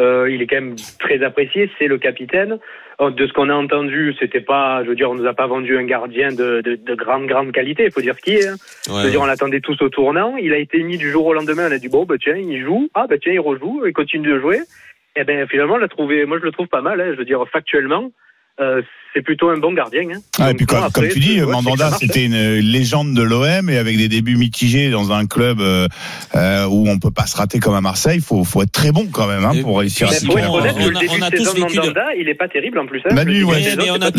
Euh, 0.00 0.28
il 0.30 0.40
est 0.40 0.46
quand 0.46 0.56
même 0.56 0.76
très 0.98 1.22
apprécié, 1.22 1.70
c'est 1.78 1.86
le 1.88 1.98
capitaine. 1.98 2.58
Oh, 2.98 3.10
De 3.10 3.26
ce 3.26 3.32
qu'on 3.32 3.48
a 3.48 3.54
entendu, 3.54 4.14
c'était 4.18 4.40
pas, 4.40 4.82
je 4.84 4.88
veux 4.90 4.94
dire, 4.94 5.10
on 5.10 5.14
nous 5.14 5.26
a 5.26 5.34
pas 5.34 5.46
vendu 5.46 5.76
un 5.76 5.84
gardien 5.84 6.28
de, 6.32 6.60
de, 6.62 6.76
de 6.76 6.94
grande 6.94 7.26
grande 7.26 7.52
qualité, 7.52 7.84
il 7.84 7.90
faut 7.90 8.00
dire 8.00 8.14
ce 8.16 8.20
qui 8.22 8.34
est. 8.36 8.46
hein. 8.48 8.54
Ouais, 8.88 9.00
je 9.00 9.04
veux 9.06 9.10
dire, 9.10 9.20
on 9.22 9.26
l'attendait 9.26 9.60
tous 9.60 9.80
au 9.82 9.88
tournant. 9.88 10.36
Il 10.36 10.52
a 10.52 10.58
été 10.58 10.82
mis 10.82 10.96
du 10.98 11.10
jour 11.10 11.26
au 11.26 11.34
lendemain. 11.34 11.68
On 11.68 11.72
a 11.72 11.78
dit 11.78 11.88
bon, 11.88 12.04
bah 12.04 12.14
tiens, 12.20 12.36
il 12.36 12.62
joue. 12.62 12.88
Ah 12.94 13.06
bah 13.08 13.16
tiens, 13.20 13.32
il 13.32 13.40
rejoue, 13.40 13.82
il 13.86 13.92
continue 13.92 14.28
de 14.28 14.38
jouer. 14.40 14.60
Et 15.16 15.24
ben 15.24 15.46
finalement, 15.48 15.74
on 15.74 15.78
l'a 15.78 15.88
trouvé. 15.88 16.24
Moi, 16.24 16.38
je 16.38 16.44
le 16.44 16.52
trouve 16.52 16.68
pas 16.68 16.80
mal. 16.80 17.00
hein. 17.00 17.10
Je 17.12 17.16
veux 17.18 17.24
dire, 17.24 17.44
factuellement, 17.50 18.12
euh, 18.60 18.82
c'est 19.14 19.22
plutôt 19.22 19.50
un 19.50 19.58
bon 19.58 19.74
gardien. 19.74 20.02
Hein. 20.14 20.20
Ah, 20.38 20.50
et 20.50 20.54
puis 20.54 20.64
comme, 20.64 20.78
bon, 20.80 20.84
après, 20.86 21.02
comme 21.02 21.10
tu 21.10 21.20
dis, 21.20 21.42
ouais, 21.42 21.52
Mandanda, 21.52 21.90
c'était 22.00 22.24
une 22.24 22.54
légende 22.60 23.12
de 23.14 23.22
l'OM 23.22 23.68
et 23.68 23.76
avec 23.76 23.98
des 23.98 24.08
débuts 24.08 24.36
mitigés 24.36 24.88
dans 24.90 25.12
un 25.12 25.26
club 25.26 25.60
euh, 25.60 25.86
euh, 26.34 26.64
où 26.66 26.88
on 26.88 26.98
peut 26.98 27.10
pas 27.10 27.26
se 27.26 27.36
rater 27.36 27.58
comme 27.58 27.74
à 27.74 27.82
Marseille, 27.82 28.20
faut 28.20 28.42
faut 28.44 28.62
être 28.62 28.72
très 28.72 28.90
bon 28.90 29.08
quand 29.12 29.26
même 29.26 29.44
hein, 29.44 29.52
pour 29.62 29.80
réussir 29.80 30.08
à 30.08 30.12
s'y 30.12 30.26
on 30.30 31.00
début 31.00 31.12
on 31.18 31.22
a 31.22 31.30
de 31.30 31.36
tous 31.36 31.54
vécu 31.54 31.72
de- 31.72 31.76
Mandanda, 31.80 32.06
il 32.18 32.28
est 32.28 32.34
pas 32.34 32.48
terrible 32.48 32.78
en 32.78 32.86
plus. 32.86 33.02
Hein. 33.04 33.14
Manu, 33.14 33.44
ouais. 33.44 33.60
Mais, 33.76 33.76
mais 33.84 33.90
on, 33.90 33.96
a, 33.96 34.10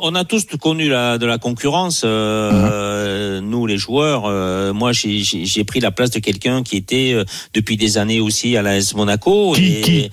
on, 0.00 0.14
on 0.20 0.24
tous 0.24 0.46
connu 0.60 0.88
la, 0.88 1.18
de 1.18 1.26
la 1.26 1.38
concurrence. 1.38 2.02
euh, 2.04 3.40
Nous, 3.40 3.66
les 3.66 3.78
joueurs, 3.78 4.24
euh, 4.26 4.72
moi, 4.72 4.92
j'ai- 4.92 5.18
j'ai 5.18 5.44
j'ai 5.44 5.64
pris 5.64 5.80
la 5.80 5.90
place 5.90 6.10
de 6.10 6.18
quelqu'un 6.20 6.62
qui 6.62 6.76
était 6.76 7.12
euh, 7.14 7.24
depuis 7.54 7.76
des 7.76 7.98
années 7.98 8.20
aussi 8.20 8.56
à 8.56 8.62
l'AS 8.62 8.94
Monaco. 8.94 9.52
Qui- 9.54 9.78
et, 9.78 9.80
qui? 9.80 10.10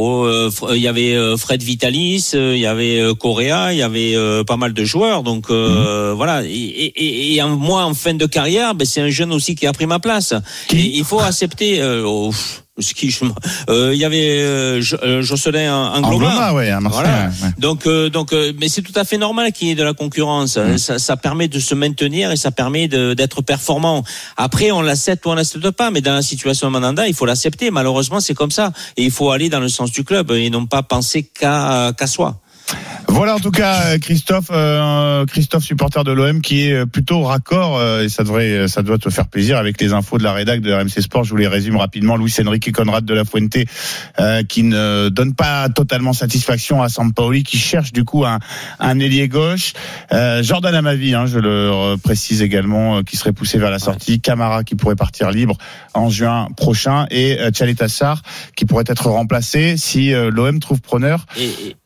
Oh, 0.00 0.22
euh, 0.26 0.48
il 0.76 0.80
y 0.80 0.86
avait 0.86 1.14
euh, 1.16 1.36
Fred 1.36 1.60
Vitalis, 1.60 2.30
euh, 2.34 2.54
il 2.54 2.60
y 2.60 2.66
avait 2.66 3.02
Correa, 3.18 3.72
il 3.72 3.78
y 3.78 3.82
avait 3.82 4.14
euh, 4.14 4.44
pas 4.44 4.56
mal 4.56 4.72
de 4.72 4.84
joueurs. 4.84 5.24
Donc 5.24 5.50
euh, 5.50 6.14
voilà. 6.16 6.44
Et, 6.44 6.48
et, 6.48 7.34
et- 7.34 7.42
moi, 7.42 7.82
en 7.84 7.94
fin 7.94 8.14
de 8.14 8.26
carrière, 8.26 8.76
ben, 8.76 8.84
c'est 8.84 9.00
un 9.00 9.10
jeune 9.10 9.32
aussi 9.32 9.56
qui 9.56 9.66
a 9.66 9.72
pris 9.72 9.86
ma 9.86 9.98
place. 9.98 10.34
Et 10.72 10.98
il 10.98 11.02
faut 11.04 11.18
accepter. 11.18 11.80
Euh, 11.82 12.04
oh, 12.06 12.28
pff, 12.30 12.62
ce 12.78 12.94
qui, 12.94 13.10
je- 13.10 13.24
euh, 13.68 13.90
il 13.94 13.98
y 13.98 14.04
avait 14.04 14.40
euh, 14.40 14.80
euh, 15.02 15.22
Jocelyn 15.22 15.72
Angloma. 15.94 16.52
Ouais, 16.52 16.70
à 16.70 16.80
Marseille. 16.80 17.02
Voilà. 17.04 17.24
ouais. 17.42 17.52
Donc, 17.58 17.86
euh, 17.86 18.08
donc, 18.08 18.32
euh, 18.32 18.52
mais 18.58 18.68
c'est 18.68 18.82
tout 18.82 18.92
à 18.94 19.04
fait 19.04 19.18
normal 19.18 19.52
qu'il 19.52 19.68
y 19.68 19.70
ait 19.70 19.74
de 19.74 19.82
la 19.82 19.94
concurrence. 19.94 20.56
Mm. 20.56 20.78
Ça, 20.78 20.98
ça 20.98 21.16
permet 21.16 21.48
de 21.48 21.58
se 21.58 21.74
maintenir 21.74 22.30
et 22.30 22.36
ça 22.36 22.50
permet 22.50 22.88
d'être 22.88 23.42
performant. 23.42 24.04
Après, 24.36 24.70
on 24.70 24.80
l'accepte 24.82 25.26
ou 25.26 25.30
on 25.30 25.34
l'accepte 25.34 25.70
pas, 25.70 25.90
mais 25.90 26.00
dans 26.00 26.14
la 26.14 26.22
situation 26.22 26.66
de 26.68 26.72
Mandanda, 26.72 27.06
il 27.08 27.14
faut 27.14 27.26
l'accepter. 27.26 27.70
Malheureusement, 27.70 28.20
c'est 28.20 28.34
comme 28.34 28.50
ça. 28.50 28.72
Et 28.96 29.04
il 29.04 29.10
faut 29.10 29.30
aller 29.30 29.48
dans 29.48 29.60
le 29.60 29.68
sens 29.68 29.90
du 29.90 30.04
club 30.04 30.30
et 30.30 30.50
non 30.50 30.66
pas 30.66 30.82
penser 30.82 31.22
qu'à 31.22 31.92
qu'à 31.96 32.06
soi. 32.06 32.40
Voilà 33.08 33.34
en 33.34 33.40
tout 33.40 33.50
cas 33.50 33.86
euh, 33.86 33.98
Christophe, 33.98 34.50
euh, 34.50 35.24
Christophe 35.26 35.64
supporter 35.64 36.04
de 36.04 36.12
l'OM 36.12 36.40
qui 36.40 36.68
est 36.68 36.74
euh, 36.74 36.86
plutôt 36.86 37.22
raccord 37.22 37.76
euh, 37.78 38.04
et 38.04 38.08
ça 38.08 38.22
devrait, 38.22 38.68
ça 38.68 38.82
doit 38.82 38.98
te 38.98 39.10
faire 39.10 39.26
plaisir 39.26 39.56
avec 39.56 39.80
les 39.80 39.92
infos 39.92 40.18
de 40.18 40.22
la 40.22 40.32
rédac 40.32 40.60
de 40.60 40.72
RMC 40.72 41.00
Sport. 41.00 41.24
Je 41.24 41.30
vous 41.30 41.36
les 41.36 41.48
résume 41.48 41.76
rapidement. 41.76 42.16
Luis 42.16 42.34
Enrique 42.46 42.70
Conrad 42.72 43.04
de 43.04 43.14
la 43.14 43.24
Fuente 43.24 43.56
euh, 44.20 44.42
qui 44.44 44.62
ne 44.62 45.08
donne 45.08 45.34
pas 45.34 45.68
totalement 45.68 46.12
satisfaction 46.12 46.82
à 46.82 46.88
Sampaoli 46.88 47.42
qui 47.42 47.58
cherche 47.58 47.92
du 47.92 48.04
coup 48.04 48.24
un, 48.24 48.38
un 48.78 49.00
ailier 49.00 49.28
gauche. 49.28 49.72
Euh, 50.12 50.42
Jordan 50.42 50.74
Amavi, 50.74 51.14
hein, 51.14 51.26
je 51.26 51.38
le 51.38 51.96
précise 51.96 52.42
également, 52.42 53.02
qui 53.02 53.16
serait 53.16 53.32
poussé 53.32 53.58
vers 53.58 53.70
la 53.70 53.78
sortie. 53.78 54.20
Camara 54.20 54.64
qui 54.64 54.74
pourrait 54.74 54.96
partir 54.96 55.30
libre 55.30 55.56
en 55.94 56.10
juin 56.10 56.48
prochain 56.56 57.06
et 57.10 57.38
euh, 57.40 57.50
Tchaleta 57.50 57.88
Sarr 57.88 58.22
qui 58.56 58.64
pourrait 58.64 58.84
être 58.86 59.08
remplacé 59.08 59.76
si 59.76 60.12
euh, 60.12 60.30
l'OM 60.30 60.58
trouve 60.60 60.80
preneur 60.80 61.26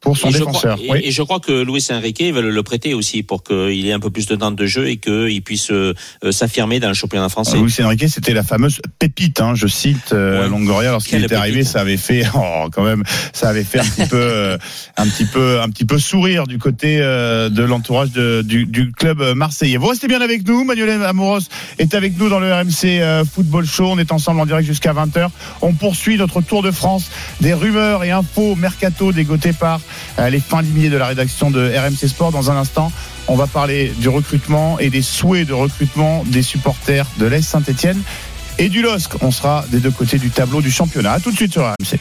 pour 0.01 0.17
son 0.17 0.31
et 0.31 0.33
défenseur. 0.33 0.72
Et- 0.81 0.91
Oui. 0.91 1.01
et, 1.05 1.11
je 1.11 1.23
crois 1.23 1.41
que 1.41 1.63
Luis 1.65 1.85
Enrique 1.91 2.23
veut 2.23 2.51
le 2.51 2.63
prêter 2.63 2.95
aussi 2.95 3.23
pour 3.23 3.43
qu'il 3.43 3.87
ait 3.87 3.93
un 3.93 4.01
peu 4.01 4.11
plus 4.11 4.27
de 4.27 4.37
temps 4.37 4.51
de 4.51 4.67
jeu 4.67 4.89
et 4.89 4.97
qu'il 4.99 5.43
puisse 5.43 5.71
euh, 5.71 5.95
euh, 6.25 6.33
s'affirmer 6.33 6.81
dans 6.81 6.89
le 6.89 6.95
championnat 6.95 7.29
français. 7.29 7.57
Luis 7.59 7.75
Enrique, 7.83 8.09
c'était 8.09 8.35
la 8.35 8.43
fameuse 8.43 8.81
pépite, 8.99 9.41
hein, 9.41 9.55
je 9.55 9.67
cite 9.67 10.13
euh, 10.13 10.43
Ouais. 10.43 10.49
Longoria 10.49 10.91
lorsqu'il 10.93 11.23
était 11.23 11.35
arrivé, 11.35 11.65
ça 11.65 11.81
avait 11.81 11.97
fait, 11.97 12.25
oh, 12.35 12.69
quand 12.73 12.83
même, 12.85 13.03
ça 13.33 13.49
avait 13.49 13.65
fait 13.65 13.81
un 13.81 13.85
petit 13.85 14.07
peu, 14.09 14.17
euh, 14.17 14.59
un 14.97 15.07
petit 15.09 15.25
peu, 15.27 15.61
un 15.61 15.69
petit 15.69 15.85
peu 15.85 15.99
sourire 15.99 16.47
du 16.47 16.59
côté 16.59 16.99
euh, 17.01 17.49
de 17.49 17.63
l'entourage 17.63 18.11
du, 18.11 18.67
du 18.67 18.93
club 18.93 19.23
marseillais. 19.37 19.77
Vous 19.77 19.87
restez 19.89 20.09
bien 20.09 20.21
avec 20.21 20.47
nous, 20.47 20.65
Manuel 20.65 21.03
Amoros 21.03 21.41
est 21.79 21.95
avec 21.95 22.19
nous 22.19 22.29
dans 22.29 22.41
le 22.41 22.53
RMC 22.53 23.25
Football 23.33 23.67
Show. 23.67 23.87
On 23.91 23.99
est 23.99 24.13
ensemble 24.13 24.41
en 24.41 24.47
direct 24.47 24.67
jusqu'à 24.67 24.93
20h. 24.93 25.29
On 25.61 25.73
poursuit 25.73 26.17
notre 26.17 26.41
tour 26.41 26.63
de 26.63 26.71
France 26.71 27.11
des 27.41 27.55
rumeurs 27.55 28.05
et 28.05 28.11
infos 28.11 28.55
mercato 28.57 29.13
dégotées 29.13 29.53
par 29.53 29.81
les 30.31 30.41
fins 30.41 30.62
limiers 30.63 30.89
de 30.89 30.97
la 30.97 31.07
rédaction 31.07 31.51
de 31.51 31.73
RMC 31.77 32.09
Sport. 32.09 32.33
Dans 32.33 32.51
un 32.51 32.57
instant, 32.57 32.91
on 33.29 33.37
va 33.37 33.47
parler 33.47 33.93
du 33.99 34.09
recrutement 34.09 34.79
et 34.79 34.91
des 34.91 35.03
souhaits 35.03 35.47
de 35.47 35.53
recrutement 35.53 36.25
des 36.27 36.43
supporters 36.43 37.07
de 37.19 37.27
l'Est 37.27 37.43
Saint-Etienne 37.43 38.01
et 38.59 38.69
du 38.69 38.83
LOSC. 38.83 39.23
On 39.23 39.31
sera 39.31 39.65
des 39.71 39.81
deux 39.81 39.91
côtés 39.91 40.19
du 40.19 40.31
tableau 40.31 40.61
du 40.61 40.71
championnat. 40.71 41.13
À 41.13 41.21
tout 41.21 41.31
de 41.31 41.37
suite 41.37 41.53
sur 41.53 41.63
RMC. 41.63 41.99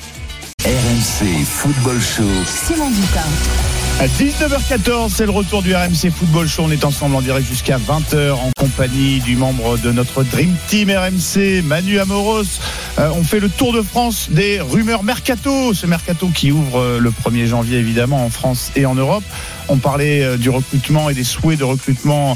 RMC 0.63 1.45
Football 1.45 1.99
Show. 1.99 2.23
Simon 2.45 2.89
Dutin. 2.89 3.80
À 4.01 4.07
19h14, 4.07 5.11
c'est 5.15 5.25
le 5.25 5.31
retour 5.31 5.61
du 5.61 5.75
RMC 5.75 6.09
Football 6.11 6.47
Show. 6.47 6.63
On 6.65 6.71
est 6.71 6.85
ensemble 6.85 7.15
en 7.15 7.21
direct 7.21 7.47
jusqu'à 7.47 7.77
20h 7.77 8.31
en 8.31 8.49
compagnie 8.57 9.19
du 9.19 9.35
membre 9.35 9.77
de 9.77 9.91
notre 9.91 10.23
Dream 10.23 10.55
Team 10.69 10.89
RMC, 10.89 11.61
Manu 11.63 11.99
Amoros. 11.99 12.59
Euh, 12.97 13.11
on 13.13 13.23
fait 13.23 13.39
le 13.39 13.47
tour 13.47 13.73
de 13.73 13.83
France 13.83 14.29
des 14.31 14.59
rumeurs 14.59 15.03
mercato. 15.03 15.75
Ce 15.75 15.85
mercato 15.85 16.29
qui 16.33 16.51
ouvre 16.51 16.79
euh, 16.79 16.99
le 16.99 17.11
1er 17.11 17.45
janvier 17.45 17.77
évidemment 17.77 18.25
en 18.25 18.31
France 18.31 18.71
et 18.75 18.87
en 18.87 18.95
Europe. 18.95 19.23
On 19.69 19.77
parlait 19.77 20.23
euh, 20.23 20.37
du 20.37 20.49
recrutement 20.49 21.11
et 21.11 21.13
des 21.13 21.23
souhaits 21.23 21.59
de 21.59 21.63
recrutement 21.63 22.35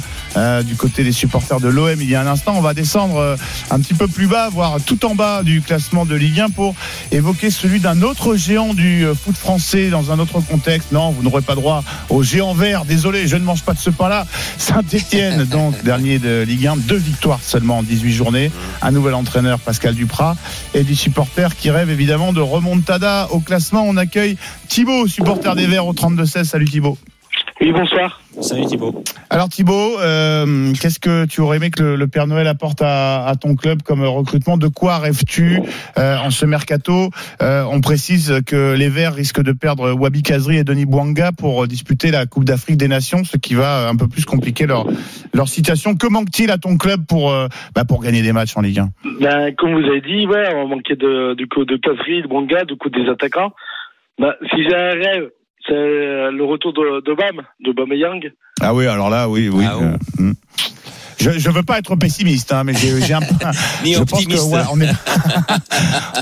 du 0.66 0.76
côté 0.76 1.06
des 1.06 1.14
supporters 1.14 1.62
de 1.62 1.70
l'OM 1.70 2.02
il 2.02 2.10
y 2.10 2.14
a 2.14 2.20
un 2.20 2.28
instant. 2.28 2.56
On 2.58 2.62
va 2.62 2.74
descendre 2.74 3.38
un 3.72 3.80
petit 3.80 3.94
peu 3.94 4.06
plus 4.06 4.28
bas, 4.28 4.50
voire 4.50 4.80
tout 4.86 5.06
en 5.06 5.16
bas 5.16 5.44
du 5.44 5.62
classement 5.62 6.06
de 6.06 6.14
Ligue 6.14 6.42
1 6.42 6.50
pour 6.50 6.76
évoquer 7.14 7.50
celui 7.50 7.80
d'un 7.80 8.02
autre 8.02 8.36
géant 8.36 8.74
du 8.74 9.06
foot 9.16 9.38
français 9.38 9.90
dans 9.90 10.12
un 10.12 10.20
autre 10.20 10.42
contexte. 10.42 10.92
Non, 10.92 11.12
vous 11.12 11.24
n'aurez 11.24 11.42
pas 11.42 11.55
droit 11.56 11.84
au 12.10 12.24
géant 12.24 12.54
vert. 12.54 12.86
Désolé, 12.86 13.28
je 13.28 13.36
ne 13.36 13.44
mange 13.44 13.64
pas 13.64 13.74
de 13.74 13.80
ce 13.80 13.90
pain-là. 13.90 14.26
Saint-Etienne, 14.58 15.46
donc, 15.50 15.84
dernier 15.84 16.20
de 16.20 16.44
Ligue 16.44 16.68
1, 16.68 16.78
deux 16.78 16.98
victoires 16.98 17.40
seulement 17.42 17.80
en 17.80 17.84
18 17.84 18.14
journées. 18.14 18.52
Un 18.82 18.92
nouvel 18.92 19.14
entraîneur, 19.14 19.60
Pascal 19.60 19.96
Duprat, 19.96 20.36
et 20.74 20.84
des 20.84 20.96
supporters 20.96 21.56
qui 21.56 21.72
rêvent 21.72 21.90
évidemment 21.90 22.34
de 22.34 22.42
remontada 22.42 23.28
au 23.32 23.40
classement. 23.40 23.84
On 23.88 23.98
accueille 23.98 24.38
Thibaut, 24.68 25.08
supporter 25.08 25.56
des 25.56 25.68
Verts 25.68 25.88
au 25.88 25.94
32-16. 25.94 26.44
Salut 26.44 26.66
Thibaut. 26.66 26.98
Oui, 27.62 27.72
bonsoir. 27.72 28.20
Salut 28.42 28.66
Thibaut. 28.66 29.02
Alors 29.30 29.48
Thibaut, 29.48 29.98
euh, 30.02 30.74
qu'est-ce 30.74 31.00
que 31.00 31.26
tu 31.26 31.40
aurais 31.40 31.56
aimé 31.56 31.72
que 31.72 31.82
le, 31.82 31.96
le 31.96 32.08
Père 32.08 32.28
Noël 32.28 32.48
apporte 32.48 32.82
à, 32.82 33.26
à 33.26 33.36
ton 33.38 33.56
club 33.56 33.82
comme 33.82 34.04
recrutement? 34.04 34.58
De 34.58 34.68
quoi 34.68 34.98
rêves-tu 34.98 35.62
euh, 35.98 36.18
en 36.18 36.32
ce 36.32 36.46
mercato? 36.46 37.12
Euh, 37.42 37.64
On 37.72 37.80
précise 37.80 38.42
que 38.46 38.74
les 38.76 38.90
Verts 38.90 39.14
risquent 39.14 39.42
de 39.42 39.54
perdre 39.54 39.94
Wabi 39.94 40.22
Kazri 40.22 40.58
et 40.58 40.66
Denis 40.66 40.86
Bouanga 40.86 41.32
pour 41.32 41.66
disputer 41.66 42.12
la 42.12 42.26
Coupe 42.26 42.44
d'Afrique 42.44 42.76
des 42.76 42.90
Nations, 42.90 43.24
ce 43.24 43.38
qui 43.38 43.54
va 43.54 43.88
un 43.88 43.96
peu 43.96 44.10
plus 44.10 44.26
compliquer 44.26 44.66
leur, 44.66 44.86
leur 45.34 45.48
situation. 45.48 45.96
Que 45.96 46.08
manque-t-il 46.08 46.52
à 46.52 46.58
ton 46.58 46.76
club 46.78 47.06
pour, 47.08 47.32
euh, 47.32 47.48
bah, 47.74 47.86
pour 47.86 48.02
gagner 48.04 48.22
des 48.22 48.34
matchs 48.34 48.58
en 48.58 48.62
Ligue 48.62 48.80
1 48.80 48.90
Ben, 49.22 49.56
comme 49.56 49.74
vous 49.74 49.88
avez 49.88 50.02
dit, 50.02 50.28
ouais, 50.28 50.54
on 50.56 50.68
manquait 50.68 50.98
de, 50.98 51.36
du 51.36 51.48
coup 51.48 51.64
de 51.64 51.78
Kazri, 51.78 52.22
de 52.22 52.28
Bonga, 52.28 52.66
du 52.66 52.76
coup 52.76 52.90
des 52.90 53.08
attaquants. 53.10 53.54
Ben, 54.20 54.34
si 54.50 54.64
j'ai 54.64 54.76
un 54.76 54.92
rêve, 54.92 55.30
c'est 55.68 55.74
le 55.74 56.44
retour 56.44 56.74
de, 56.74 57.02
de 57.02 57.14
Bam, 57.14 57.42
de 57.60 57.72
Bameyang. 57.72 58.32
Ah 58.62 58.74
oui, 58.74 58.88
alors 58.88 59.10
là, 59.10 59.28
oui, 59.28 59.50
oui. 59.52 59.66
euh, 59.66 59.98
hmm. 60.18 60.34
Je 61.20 61.32
je 61.40 61.50
veux 61.50 61.64
pas 61.64 61.80
être 61.80 61.96
pessimiste, 61.96 62.52
hein, 62.52 62.64
mais 62.64 62.74
j'ai 62.76 63.14
un 63.14 63.20
peu. 63.22 63.34
Ni 63.84 63.94
je 63.94 64.00
pense 64.00 64.10
que 64.10 64.16
optimiste. 64.34 64.44
ouais, 64.52 64.60
on 64.72 64.82
est. 64.82 64.90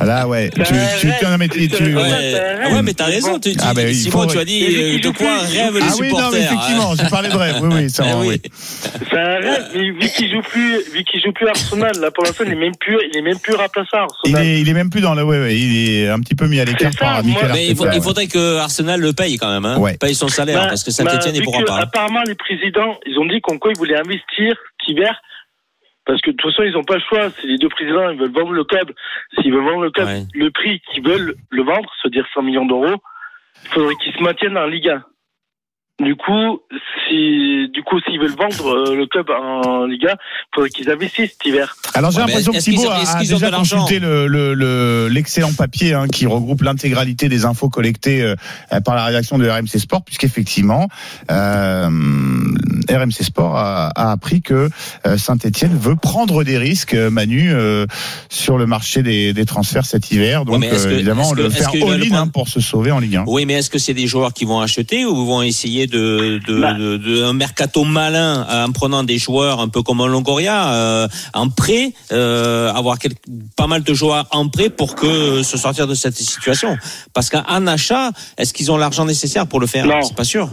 là, 0.06 0.28
ouais. 0.28 0.50
Tu, 0.56 0.62
tu, 0.64 1.08
tu, 1.20 1.26
non, 1.26 1.38
mais 1.38 1.48
tu- 1.48 1.68
tu- 1.68 1.96
Ouais, 1.96 2.62
ah 2.66 2.70
ouais, 2.74 2.82
mais 2.82 2.94
t'as 2.94 3.06
raison. 3.06 3.40
Tu, 3.40 3.54
Ah, 3.62 3.74
ben, 3.74 3.88
il 3.88 3.96
Simon, 3.96 4.12
faut- 4.24 4.26
tu 4.28 4.38
as 4.40 4.46
dit 4.46 4.66
euh, 4.66 5.00
de 5.00 5.10
quoi 5.10 5.38
rêvent 5.40 5.76
les 5.76 5.82
Ah 5.82 5.94
oui, 6.00 6.10
non, 6.10 6.18
supporters. 6.18 6.32
mais 6.32 6.40
effectivement, 6.46 6.96
j'ai 6.96 7.10
parlé 7.10 7.30
de 7.30 7.36
rêve. 7.36 7.56
Oui, 7.62 7.70
oui, 7.74 7.90
ça 7.90 8.04
Eh 8.08 8.12
va, 8.12 8.20
oui. 8.20 8.28
oui. 8.30 8.42
C'est 9.10 9.18
un 9.18 9.40
rêve, 9.40 9.66
mais 9.76 9.92
vu 9.92 10.10
qu'il 10.16 10.32
joue 10.32 10.42
plus, 10.42 10.78
vu 10.94 11.04
qu'il 11.04 11.22
joue 11.22 11.32
plus 11.34 11.48
Arsenal, 11.48 11.92
là, 12.00 12.12
pour 12.12 12.24
l'instant, 12.24 12.44
il 12.46 12.52
est 12.54 12.56
même 12.56 12.76
plus, 12.80 12.98
il 13.12 13.18
est 13.18 13.22
même 13.22 13.40
plus 13.40 13.56
remplaçant 13.56 13.98
à 13.98 14.08
Il 14.26 14.38
est, 14.38 14.62
il 14.62 14.70
est 14.70 14.74
même 14.74 14.90
plus 14.90 15.02
dans 15.02 15.14
le. 15.16 15.24
Ouais, 15.24 15.40
ouais, 15.40 15.56
il 15.58 15.90
est 16.04 16.10
un 16.10 16.20
petit 16.20 16.36
peu 16.36 16.48
mis 16.48 16.60
à 16.60 16.66
l'écart 16.66 16.92
par 17.00 17.24
Michael 17.24 17.52
Mais 17.54 17.68
il, 17.68 17.76
faut- 17.76 17.86
faudrait 18.02 18.28
que 18.28 18.58
Arsenal 18.58 19.00
le 19.00 19.14
paye 19.14 19.38
quand 19.38 19.52
même, 19.52 19.66
hein. 19.66 19.78
Ouais. 19.78 19.98
paye 19.98 20.16
son 20.16 20.28
salaire, 20.28 20.62
Ben, 20.62 20.68
parce 20.70 20.84
que 20.84 20.92
Saint-Etienne 20.92 21.34
ben, 21.34 21.40
ne 21.40 21.44
pourra 21.46 21.64
pas. 21.66 21.74
hein. 21.78 21.80
Apparemment, 21.84 22.22
les 22.28 22.36
présidents, 22.36 22.96
ils 23.06 23.18
ont 23.20 23.26
dit 23.26 23.40
qu'en 23.42 23.58
quoi 23.58 23.72
ils 23.74 23.78
voulaient 23.78 23.98
investir 24.00 24.56
Parce 26.06 26.22
que 26.22 26.32
de 26.32 26.36
toute 26.36 26.52
façon, 26.52 26.64
ils 26.64 26.74
n'ont 26.74 26.84
pas 26.84 26.96
le 26.96 27.02
choix. 27.08 27.30
C'est 27.30 27.48
les 27.48 27.58
deux 27.58 27.70
présidents, 27.70 28.10
ils 28.10 28.18
veulent 28.20 28.32
vendre 28.34 28.52
le 28.52 28.64
club. 28.66 28.92
S'ils 29.40 29.54
veulent 29.54 29.64
vendre 29.64 29.84
le 29.84 29.92
club, 29.92 30.08
Ouais. 30.08 30.24
le 30.34 30.52
prix 30.52 30.82
qu'ils 30.92 31.04
veulent 31.04 31.36
le 31.50 31.64
vendre, 31.64 31.90
c'est-à-dire 32.02 32.26
100 32.34 32.42
millions 32.44 32.66
d'euros, 32.66 32.96
il 33.64 33.70
faudrait 33.70 33.96
qu'ils 33.96 34.14
se 34.14 34.22
maintiennent 34.22 34.58
en 34.58 34.66
Ligue 34.66 34.90
1. 34.90 35.04
Du 36.02 36.16
coup, 36.16 36.60
si, 37.08 37.70
du 37.72 37.84
coup, 37.84 38.00
s'ils 38.02 38.20
veulent 38.20 38.36
vendre 38.36 38.68
euh, 38.68 38.96
le 38.96 39.06
club 39.06 39.28
en 39.30 39.86
Liga, 39.86 40.16
il 40.18 40.56
faudrait 40.56 40.70
qu'ils 40.72 40.90
investissent 40.90 41.30
cet 41.38 41.46
hiver. 41.46 41.76
Alors 41.94 42.10
j'ai 42.10 42.18
Ouais, 42.18 42.26
l'impression 42.26 42.52
que 42.52 42.58
Thibaut 42.58 42.88
ont- 42.88 42.90
a, 42.90 43.18
a 43.18 43.20
déjà 43.24 43.52
consulté 43.52 44.00
le- 44.00 44.26
le- 44.26 44.56
le- 44.56 45.08
l'excellent 45.08 45.54
papier 45.54 45.94
hein, 45.94 46.08
qui 46.08 46.26
regroupe 46.26 46.64
l'intégralité 46.64 47.30
des 47.30 47.46
infos 47.46 47.70
collectées 47.70 48.24
euh, 48.24 48.36
par 48.84 48.96
la 48.96 49.06
rédaction 49.06 49.38
de 49.38 49.48
RMC 49.48 49.78
Sport, 49.78 50.04
puisqu'effectivement, 50.04 50.88
euh, 51.30 51.88
RMC 52.90 53.24
Sport 53.24 53.56
a, 53.56 53.90
a 53.96 54.12
appris 54.12 54.42
que 54.42 54.70
Saint-Etienne 55.18 55.78
veut 55.78 55.96
prendre 55.96 56.44
des 56.44 56.58
risques, 56.58 56.96
euh, 56.96 57.12
Manu, 57.12 57.52
euh, 57.54 57.86
sur 58.30 58.58
le 58.58 58.66
marché 58.66 59.04
des, 59.04 59.34
des 59.34 59.46
transferts 59.46 59.86
cet 59.86 60.10
hiver. 60.12 60.44
Donc 60.46 60.64
euh, 60.66 60.70
que- 60.72 60.90
évidemment, 60.92 61.30
que- 61.32 61.42
le 61.42 61.50
faire 61.52 61.70
le 61.72 61.84
all-in 61.84 62.08
prendre 62.10 62.22
hein, 62.24 62.28
pour 62.30 62.48
se 62.48 62.60
sauver 62.62 62.90
en 62.92 62.98
Ligue 63.00 63.18
1. 63.18 63.24
Oui, 63.28 63.46
mais 63.46 63.54
est-ce 63.54 63.70
que 63.70 63.78
c'est 63.78 63.94
des 63.94 64.08
joueurs 64.08 64.34
qui 64.34 64.46
vont 64.46 64.60
acheter 64.60 65.06
ou 65.06 65.24
vont 65.26 65.44
essayer 65.44 65.83
de, 65.88 66.40
de, 66.48 66.60
Bah. 66.62 66.74
de- 66.74 66.98
de- 66.98 67.24
un 67.24 67.34
mercato 67.34 67.84
malin 67.84 68.46
euh, 68.50 68.66
en 68.66 68.72
prenant 68.72 69.04
des 69.04 69.18
joueurs 69.18 69.60
un 69.60 69.68
peu 69.70 69.82
comme 69.84 70.02
un 70.02 70.08
Longoria 70.08 70.74
euh, 70.74 71.08
en 71.34 71.50
prêt, 71.50 71.94
euh, 72.12 72.72
avoir 72.74 72.98
pas 73.58 73.68
mal 73.68 73.84
de 73.84 73.94
joueurs 73.94 74.28
en 74.32 74.50
prêt 74.50 74.70
pour 74.70 74.96
que 74.96 75.44
se 75.44 75.58
sortir 75.58 75.88
de 75.88 75.94
cette 75.96 76.16
situation 76.16 76.78
Parce 77.14 77.30
qu'en 77.30 77.68
achat, 77.68 78.12
est-ce 78.38 78.54
qu'ils 78.54 78.72
ont 78.72 78.78
l'argent 78.78 79.06
nécessaire 79.06 79.48
pour 79.48 79.60
le 79.60 79.68
faire? 79.68 79.86
Non. 79.86 80.02
C'est 80.02 80.16
pas 80.16 80.24
sûr. 80.24 80.50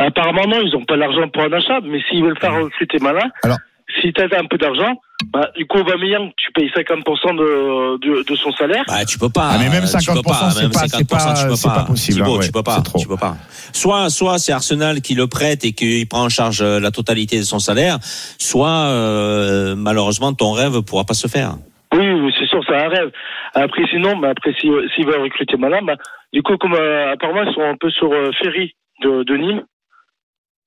Apparemment, 0.00 0.46
non, 0.46 0.60
ils 0.62 0.70
n'ont 0.72 0.84
pas 0.84 0.96
l'argent 0.96 1.28
pour 1.32 1.42
un 1.42 1.52
achat, 1.52 1.80
mais 1.82 1.98
s'ils 2.08 2.22
veulent 2.22 2.38
faire 2.38 2.54
recruter 2.54 2.98
malin, 3.00 3.28
Alors- 3.42 3.58
si 4.00 4.12
tu 4.12 4.20
as 4.22 4.38
un 4.38 4.44
peu 4.44 4.58
d'argent, 4.58 5.00
bah, 5.32 5.50
du 5.56 5.66
coup, 5.66 5.78
Aubameyang, 5.78 6.30
tu 6.36 6.52
payes 6.52 6.68
50% 6.70 7.36
de, 7.36 7.98
de, 7.98 8.22
de 8.22 8.36
son 8.36 8.52
salaire. 8.52 8.84
Bah, 8.86 9.04
tu 9.04 9.18
peux 9.18 9.28
pas. 9.30 9.50
Ah, 9.52 9.58
mais 9.58 9.68
même 9.68 9.82
tu 9.84 10.06
peux 10.06 10.20
50%, 10.20 10.22
pas, 10.22 10.50
c'est 10.50 10.62
même 10.62 10.70
pas- 10.72 10.78
c'est 10.80 10.96
50%, 10.96 10.98
tu 10.98 11.04
pas- 11.06 11.48
peux 11.48 11.56
c'est 11.56 11.68
pas 11.68 11.84
possible, 11.84 12.16
Thibaut, 12.18 12.34
hein, 12.34 12.38
ouais, 12.38 12.46
tu 12.46 12.52
peux 12.52 12.62
pas. 12.62 12.76
c'est 12.76 12.82
trop. 12.84 12.98
Tu 12.98 13.08
peux 13.08 13.16
pas. 13.16 13.36
Soit, 13.72 14.10
soit 14.10 14.38
c'est 14.38 14.52
Arsenal 14.52 15.00
qui 15.00 15.14
le 15.14 15.26
prête 15.26 15.64
et 15.64 15.72
qui 15.72 16.06
prend 16.06 16.24
en 16.24 16.28
charge 16.28 16.60
euh, 16.62 16.78
la 16.80 16.90
totalité 16.90 17.38
de 17.38 17.42
son 17.44 17.58
salaire, 17.58 17.98
soit 18.38 18.68
euh, 18.68 19.74
malheureusement 19.76 20.32
ton 20.32 20.52
rêve 20.52 20.82
pourra 20.82 21.04
pas 21.04 21.14
se 21.14 21.26
faire. 21.26 21.54
Oui, 21.94 22.06
oui, 22.06 22.32
c'est 22.38 22.46
sûr, 22.46 22.60
c'est 22.66 22.76
un 22.76 22.88
rêve. 22.88 23.10
Après, 23.54 23.82
sinon, 23.90 24.16
bah, 24.18 24.28
après, 24.30 24.52
si- 24.60 24.68
s'ils 24.94 25.06
veulent 25.06 25.22
recruter 25.22 25.56
malin, 25.56 25.80
bah, 25.82 25.96
du 26.32 26.42
coup, 26.42 26.56
comme 26.58 26.74
euh, 26.74 27.12
apparemment, 27.12 27.42
ils 27.42 27.54
sont 27.54 27.62
un 27.62 27.76
peu 27.76 27.90
sur 27.90 28.12
euh, 28.12 28.30
Ferry 28.42 28.74
de, 29.02 29.22
de 29.24 29.36
Nîmes, 29.36 29.62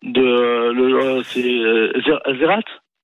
de 0.03 0.22
euh, 0.22 0.73
le, 0.73 0.95
euh, 0.99 1.23
c'est 1.23 1.43
euh, 1.48 1.91
Zer- 2.06 2.39
Zerat. 2.39 2.61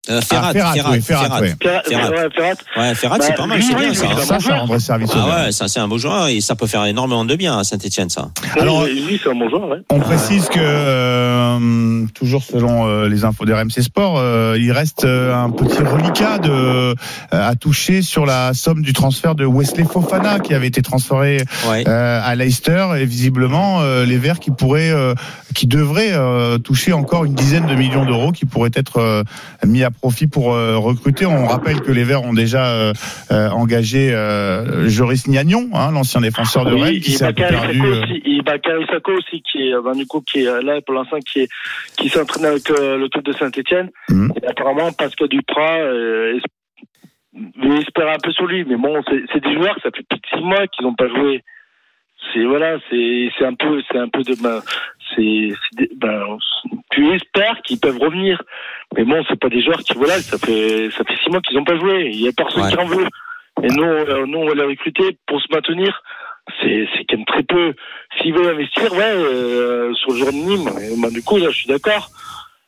Euh, 0.09 0.21
Ferrat, 0.21 0.47
Ah, 0.49 0.53
Ferrat, 0.53 0.73
Ferrat, 0.73 0.91
oui, 0.91 1.01
Ferrat, 1.01 1.23
Ferrat. 1.23 1.39
Ferrat, 1.39 1.81
Ferrat. 1.83 2.09
ouais, 2.09 2.29
Ferrat. 2.33 2.53
Ouais, 2.77 2.95
Ferrat, 2.95 3.17
Bah, 3.17 3.23
c'est 3.27 3.35
pas 3.35 3.45
mal, 3.45 3.61
c'est 3.61 3.75
bien 3.75 3.89
lui, 3.89 3.95
ça. 3.95 4.05
c'est 4.07 4.13
un 4.13 4.25
Ça, 4.25 4.39
ça 4.39 4.55
rendrait 4.55 4.79
service 4.79 5.11
Ah 5.13 5.45
ouais, 5.45 5.51
ça 5.51 5.67
c'est 5.67 5.79
un 5.79 5.87
beau 5.87 5.97
joueur 5.97 6.27
et 6.27 6.39
ça 6.41 6.55
peut 6.55 6.67
faire 6.67 6.85
énormément 6.85 7.25
de 7.25 7.35
bien 7.35 7.57
à 7.57 7.63
Saint-Etienne 7.63 8.09
ça. 8.09 8.29
Alors- 8.59 8.83
Oui, 8.83 9.03
lui, 9.07 9.19
c'est 9.21 9.29
un 9.29 9.35
bon 9.35 9.49
joueur, 9.49 9.67
ouais. 9.67 9.79
On 9.89 9.99
précise 9.99 10.47
que 10.47 10.59
euh, 10.59 12.05
toujours 12.13 12.43
selon 12.43 12.87
euh, 12.87 13.09
les 13.09 13.25
infos 13.25 13.45
d'RMC 13.45 13.81
Sport, 13.81 14.17
euh, 14.17 14.57
il 14.59 14.71
reste 14.71 15.03
un 15.05 15.49
petit 15.49 15.81
reliquat 15.83 16.37
de, 16.39 16.95
à 17.31 17.55
toucher 17.55 18.01
sur 18.01 18.25
la 18.25 18.53
somme 18.53 18.81
du 18.81 18.93
transfert 18.93 19.35
de 19.35 19.45
Wesley 19.45 19.83
Fofana 19.85 20.39
qui 20.39 20.53
avait 20.53 20.67
été 20.67 20.81
transféré 20.81 21.43
Ouais. 21.69 21.87
à 21.87 22.33
Leicester 22.35 22.87
et 22.99 23.05
visiblement 23.05 23.81
les 24.05 24.17
Verts 24.17 24.39
qui 24.39 24.51
pourraient, 24.51 24.93
qui 25.55 25.67
devraient 25.67 26.13
toucher 26.63 26.93
encore 26.93 27.25
une 27.25 27.33
dizaine 27.33 27.65
de 27.65 27.75
millions 27.75 28.05
d'euros 28.05 28.31
qui 28.31 28.45
pourraient 28.45 28.71
être 28.73 29.23
mis 29.65 29.83
à 29.83 29.91
profit 29.97 30.27
pour 30.27 30.53
euh, 30.53 30.77
recruter. 30.77 31.25
On 31.25 31.45
rappelle 31.47 31.81
que 31.81 31.91
les 31.91 32.03
Verts 32.03 32.23
ont 32.23 32.33
déjà 32.33 32.67
euh, 32.67 32.93
euh, 33.31 33.49
engagé 33.49 34.11
Joris 34.87 35.27
Gnagnon, 35.27 35.69
hein, 35.73 35.91
l'ancien 35.91 36.21
défenseur 36.21 36.65
de 36.65 36.73
Oui, 36.73 36.81
Rennes, 36.81 36.99
qui 36.99 37.13
et 37.13 37.15
s'est 37.15 37.33
perdu. 37.33 37.81
Aussi, 37.81 38.21
et 38.25 38.41
Bakary 38.41 38.85
Sako 38.91 39.13
aussi 39.13 39.41
qui 39.41 39.69
est, 39.69 39.81
ben, 39.83 39.93
du 39.93 40.05
coup, 40.05 40.21
qui 40.21 40.39
est 40.45 40.63
là 40.63 40.79
pour 40.85 40.95
l'instant, 40.95 41.17
qui 41.19 41.41
est, 41.41 41.49
qui 41.97 42.09
s'entraîne 42.09 42.45
avec 42.45 42.69
le 42.69 43.07
club 43.09 43.23
de 43.25 43.33
Saint-Etienne. 43.33 43.89
Mhm. 44.09 44.33
Et 44.41 44.47
apparemment, 44.47 44.91
Pascal 44.91 45.27
Duprat, 45.27 45.79
es- 45.79 46.39
espère 47.81 48.09
un 48.09 48.17
peu 48.23 48.31
sur 48.31 48.45
lui. 48.45 48.65
Mais 48.65 48.77
bon, 48.77 49.01
c'est 49.33 49.43
des 49.43 49.53
joueurs, 49.53 49.75
ça 49.83 49.89
fait 49.95 50.03
plus 50.09 50.19
de 50.19 50.27
six 50.37 50.43
mois 50.43 50.67
qu'ils 50.67 50.85
n'ont 50.85 50.95
pas 50.95 51.07
joué. 51.07 51.43
C'est, 52.33 52.43
voilà, 52.45 52.77
c'est, 52.89 53.29
c'est 53.37 53.45
un 53.45 53.53
peu, 53.53 53.81
c'est 53.91 53.97
un 53.99 54.09
peu 54.09 54.23
de, 54.23 54.33
c'est, 55.15 55.49
ben, 55.95 56.37
tu 56.91 57.13
espères 57.15 57.61
qu'ils 57.65 57.79
peuvent 57.79 57.97
revenir. 57.99 58.41
Mais 58.95 59.03
bon, 59.03 59.23
c'est 59.29 59.39
pas 59.39 59.49
des 59.49 59.61
joueurs 59.61 59.79
qui, 59.79 59.93
voilà, 59.93 60.21
ça 60.21 60.37
fait, 60.37 60.89
ça 60.91 61.03
fait 61.03 61.15
six 61.23 61.29
mois 61.29 61.41
qu'ils 61.41 61.57
n'ont 61.57 61.63
pas 61.65 61.77
joué. 61.77 62.09
Il 62.13 62.21
y 62.21 62.27
a 62.27 62.31
personne 62.31 62.63
Ouais. 62.63 62.71
qui 62.71 62.77
en 62.77 62.85
veut. 62.85 63.07
Et 63.63 63.67
nous, 63.67 63.83
euh, 63.83 64.25
nous, 64.27 64.37
on 64.39 64.47
va 64.47 64.53
les 64.55 64.63
recruter 64.63 65.17
pour 65.25 65.41
se 65.41 65.47
maintenir. 65.51 66.01
C'est, 66.61 66.87
c'est 66.93 67.03
quand 67.09 67.17
même 67.17 67.25
très 67.25 67.43
peu. 67.43 67.73
S'ils 68.21 68.33
veulent 68.33 68.53
investir, 68.53 68.91
ouais, 68.93 68.99
euh, 69.03 69.93
sur 69.95 70.11
le 70.11 70.17
joueur 70.17 70.31
de 70.31 70.37
Nîmes, 70.37 70.69
ben, 71.01 71.09
du 71.11 71.21
coup, 71.21 71.37
là, 71.37 71.47
je 71.49 71.57
suis 71.57 71.67
d'accord. 71.67 72.09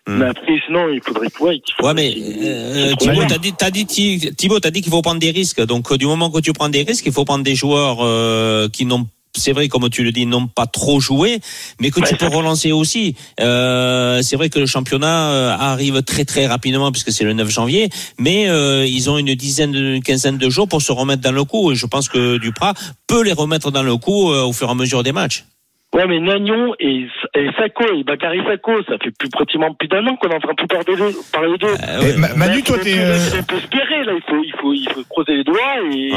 Mais 0.07 0.25
après, 0.25 0.59
sinon, 0.65 0.89
il 0.89 1.01
faudrait, 1.03 1.27
ouais, 1.39 1.59
qu'il 1.59 1.75
faut- 1.75 1.85
Ouais, 1.85 1.93
mais 1.93 2.11
euh, 2.17 2.95
Thibaut, 2.95 3.21
t'as 3.29 3.37
dit, 3.37 3.53
t'as 3.55 3.69
dit, 3.69 3.85
Thi- 3.85 4.33
Thibaut, 4.35 4.59
t'as 4.59 4.71
dit 4.71 4.81
qu'il 4.81 4.91
faut 4.91 5.03
prendre 5.03 5.19
des 5.19 5.29
risques. 5.29 5.63
Donc, 5.67 5.91
euh, 5.91 5.97
du 5.97 6.07
moment 6.07 6.31
que 6.31 6.39
tu 6.39 6.51
prends 6.51 6.67
des 6.69 6.81
risques, 6.81 7.05
il 7.05 7.11
faut 7.13 7.25
prendre 7.25 7.43
des 7.43 7.53
joueurs 7.53 7.97
euh, 8.01 8.67
qui 8.69 8.85
n'ont 8.85 9.05
c'est 9.37 9.51
vrai, 9.51 9.67
comme 9.67 9.89
tu 9.89 10.03
le 10.03 10.11
dis, 10.11 10.25
n'ont 10.25 10.47
pas 10.47 10.65
trop 10.65 10.99
joué, 10.99 11.39
mais 11.79 11.91
que 11.91 12.01
tu 12.01 12.15
peux 12.15 12.27
relancer 12.27 12.71
aussi. 12.71 13.15
Euh, 13.39 14.21
c'est 14.21 14.35
vrai 14.35 14.49
que 14.49 14.59
le 14.59 14.65
championnat 14.65 15.31
euh, 15.31 15.55
arrive 15.57 16.01
très 16.03 16.25
très 16.25 16.47
rapidement 16.47 16.91
puisque 16.91 17.11
c'est 17.11 17.23
le 17.23 17.33
9 17.33 17.49
janvier, 17.49 17.89
mais 18.17 18.49
euh, 18.49 18.85
ils 18.85 19.09
ont 19.09 19.17
une 19.17 19.33
dizaine, 19.35 19.73
une 19.75 20.01
quinzaine 20.03 20.37
de 20.37 20.49
jours 20.49 20.67
pour 20.67 20.81
se 20.81 20.91
remettre 20.91 21.21
dans 21.21 21.31
le 21.31 21.43
coup. 21.43 21.71
Et 21.71 21.75
je 21.75 21.85
pense 21.85 22.09
que 22.09 22.37
Duprat 22.37 22.73
peut 23.07 23.23
les 23.23 23.33
remettre 23.33 23.71
dans 23.71 23.83
le 23.83 23.97
coup 23.97 24.31
euh, 24.31 24.43
au 24.43 24.53
fur 24.53 24.67
et 24.67 24.71
à 24.71 24.75
mesure 24.75 25.03
des 25.03 25.11
matchs. 25.11 25.45
Ouais, 25.91 26.05
mais 26.05 26.19
Nagnon 26.19 26.75
et, 26.79 27.07
et 27.35 27.47
Sako 27.57 27.83
et 27.97 28.03
Bakary 28.03 28.41
Sako, 28.47 28.83
ça 28.87 28.99
fait 29.03 29.09
plus 29.17 29.29
pratiquement 29.29 29.73
plus 29.73 29.87
d'un 29.87 30.05
an 30.05 30.15
qu'on 30.17 30.29
est 30.29 30.35
en 30.35 30.39
train 30.39 30.51
de 30.51 30.55
plus 30.55 30.67
parler 30.67 30.95
d'eux. 30.95 31.15
Parler 31.33 31.57
d'eux. 31.57 31.75
Eh, 32.03 32.17
Ma- 32.19 32.35
Manu, 32.35 32.61
toi, 32.61 32.77
t'es. 32.77 32.93
euh, 32.99 33.17
On 33.39 33.43
peut 33.43 33.55
espérer, 33.57 34.03
là, 34.05 34.11
il 34.15 34.21
faut, 34.29 34.43
il 34.43 34.53
faut, 34.61 34.73
il 34.73 34.87
faut 34.93 35.03
croiser 35.09 35.37
les 35.37 35.43
doigts 35.43 35.57
et, 35.91 36.11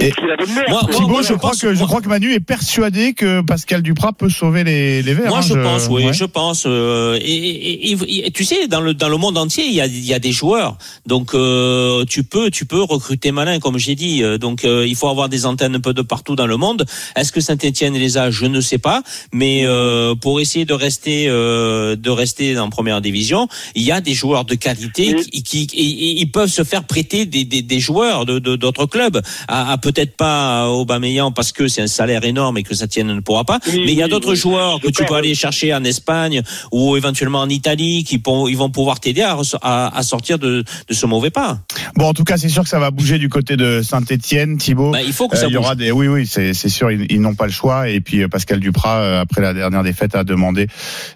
et 0.00 0.10
qu'il 0.12 0.26
mère. 0.54 0.64
Moi- 0.68 0.86
Thibaut, 0.90 1.08
moi, 1.08 1.22
je, 1.22 1.28
je 1.28 1.34
crois 1.34 1.50
pense- 1.50 1.60
que 1.60 1.74
je 1.74 1.84
crois 1.84 2.00
que 2.00 2.08
Manu 2.08 2.32
est 2.32 2.40
persuadé 2.40 3.12
que 3.12 3.40
Pascal 3.42 3.82
Duprat 3.82 4.12
peut 4.12 4.28
sauver 4.30 4.64
les, 4.64 5.02
les 5.02 5.14
Verts. 5.14 5.28
Moi, 5.28 5.38
hein, 5.38 5.42
je 5.42 5.54
pense, 5.54 5.88
oui, 5.90 6.06
ouais. 6.06 6.12
je 6.12 6.24
pense. 6.24 6.64
euh, 6.66 7.18
et, 7.20 7.22
et- 7.22 7.92
et- 7.92 8.26
et 8.26 8.30
tu 8.30 8.44
sais, 8.44 8.66
dans 8.68 8.80
le 8.80 8.94
dans 8.94 9.08
le 9.08 9.16
monde 9.16 9.36
entier, 9.38 9.64
il 9.66 9.74
y 9.74 9.80
a 9.80 9.86
il 9.86 10.04
y 10.04 10.14
a 10.14 10.18
des 10.18 10.32
joueurs. 10.32 10.76
Donc 11.06 11.34
euh, 11.34 12.04
tu 12.08 12.22
peux 12.24 12.50
tu 12.50 12.64
peux 12.64 12.82
recruter 12.82 13.32
malin, 13.32 13.58
comme 13.60 13.78
j'ai 13.78 13.94
dit. 13.94 14.22
Euh, 14.22 14.38
Donc 14.38 14.64
euh, 14.64 14.86
il 14.86 14.96
faut 14.96 15.08
avoir 15.08 15.28
des 15.28 15.46
antennes 15.46 15.74
un 15.76 15.80
peu 15.80 15.92
de 15.94 16.02
partout 16.02 16.36
dans 16.36 16.46
le 16.46 16.56
monde. 16.56 16.84
Est-ce 17.16 17.30
que 17.32 17.40
Saint-Étienne 17.40 17.94
les 17.94 18.16
a 18.18 18.30
Je 18.30 18.46
ne 18.46 18.60
sais 18.60 18.78
pas. 18.78 19.02
Mais 19.32 19.62
euh, 19.64 20.14
pour 20.14 20.40
essayer 20.40 20.64
de 20.64 20.74
rester 20.74 21.26
euh, 21.28 21.96
de 21.96 22.10
rester 22.10 22.58
en 22.58 22.70
première 22.70 23.00
division, 23.00 23.48
il 23.74 23.82
y 23.82 23.92
a 23.92 24.00
des 24.00 24.14
joueurs 24.14 24.44
de 24.44 24.54
qualité 24.54 25.14
qui, 25.16 25.42
qui, 25.42 25.66
qui- 25.66 25.76
et- 25.76 26.10
et 26.10 26.20
ils 26.20 26.30
peuvent 26.30 26.48
se 26.50 26.64
faire 26.64 26.84
prêter 26.84 27.26
des, 27.26 27.44
des, 27.44 27.62
des 27.62 27.80
joueurs 27.80 28.24
de 28.26 28.38
de- 28.38 28.56
d'autres 28.56 28.86
clubs. 28.86 29.20
À, 29.48 29.72
à 29.72 29.78
peut-être 29.92 30.16
pas 30.16 30.62
à 30.62 30.66
Aubameyang 30.68 31.32
parce 31.34 31.52
que 31.52 31.68
c'est 31.68 31.82
un 31.82 31.86
salaire 31.86 32.24
énorme 32.24 32.58
et 32.58 32.62
que 32.62 32.74
Saint-Étienne 32.74 33.08
ne 33.08 33.20
pourra 33.20 33.44
pas. 33.44 33.58
Oui, 33.68 33.82
mais 33.86 33.92
il 33.92 33.98
y 33.98 34.02
a 34.02 34.08
d'autres 34.08 34.30
oui. 34.30 34.36
joueurs 34.36 34.80
que 34.80 34.88
tu 34.88 35.04
peux 35.04 35.14
aller 35.14 35.34
chercher 35.34 35.74
en 35.74 35.84
Espagne 35.84 36.42
ou 36.72 36.96
éventuellement 36.96 37.40
en 37.40 37.48
Italie 37.48 38.04
qui 38.04 38.18
pour- 38.18 38.48
ils 38.50 38.56
vont 38.56 38.70
pouvoir 38.70 39.00
t'aider 39.00 39.22
à, 39.22 39.34
res- 39.34 39.58
à, 39.62 39.96
à 39.96 40.02
sortir 40.02 40.38
de, 40.38 40.64
de 40.88 40.94
ce 40.94 41.06
mauvais 41.06 41.30
pas. 41.30 41.58
Bon, 41.96 42.06
en 42.06 42.14
tout 42.14 42.24
cas, 42.24 42.36
c'est 42.36 42.48
sûr 42.48 42.62
que 42.62 42.68
ça 42.68 42.78
va 42.78 42.90
bouger 42.90 43.18
du 43.18 43.28
côté 43.28 43.56
de 43.56 43.82
Saint-Etienne, 43.82 44.58
Thibaut. 44.58 44.90
Bah, 44.90 45.02
il 45.02 45.12
faut 45.12 45.28
que 45.28 45.36
ça 45.36 45.44
Euh, 45.46 45.48
il 45.48 45.54
y 45.54 45.56
aura 45.56 45.74
bouge. 45.74 45.84
des, 45.84 45.90
oui, 45.92 46.08
oui, 46.08 46.26
c'est 46.26 46.54
c'est 46.54 46.68
sûr, 46.68 46.90
ils, 46.90 47.06
ils 47.10 47.20
n'ont 47.20 47.34
pas 47.34 47.46
le 47.46 47.52
choix. 47.52 47.88
Et 47.88 48.00
puis 48.00 48.22
euh, 48.22 48.28
Pascal 48.28 48.60
Duprat, 48.60 48.98
euh, 49.00 49.20
après 49.20 49.40
la 49.40 49.52
dernière 49.54 49.82
défaite, 49.82 50.14
a 50.14 50.24
demandé 50.24 50.66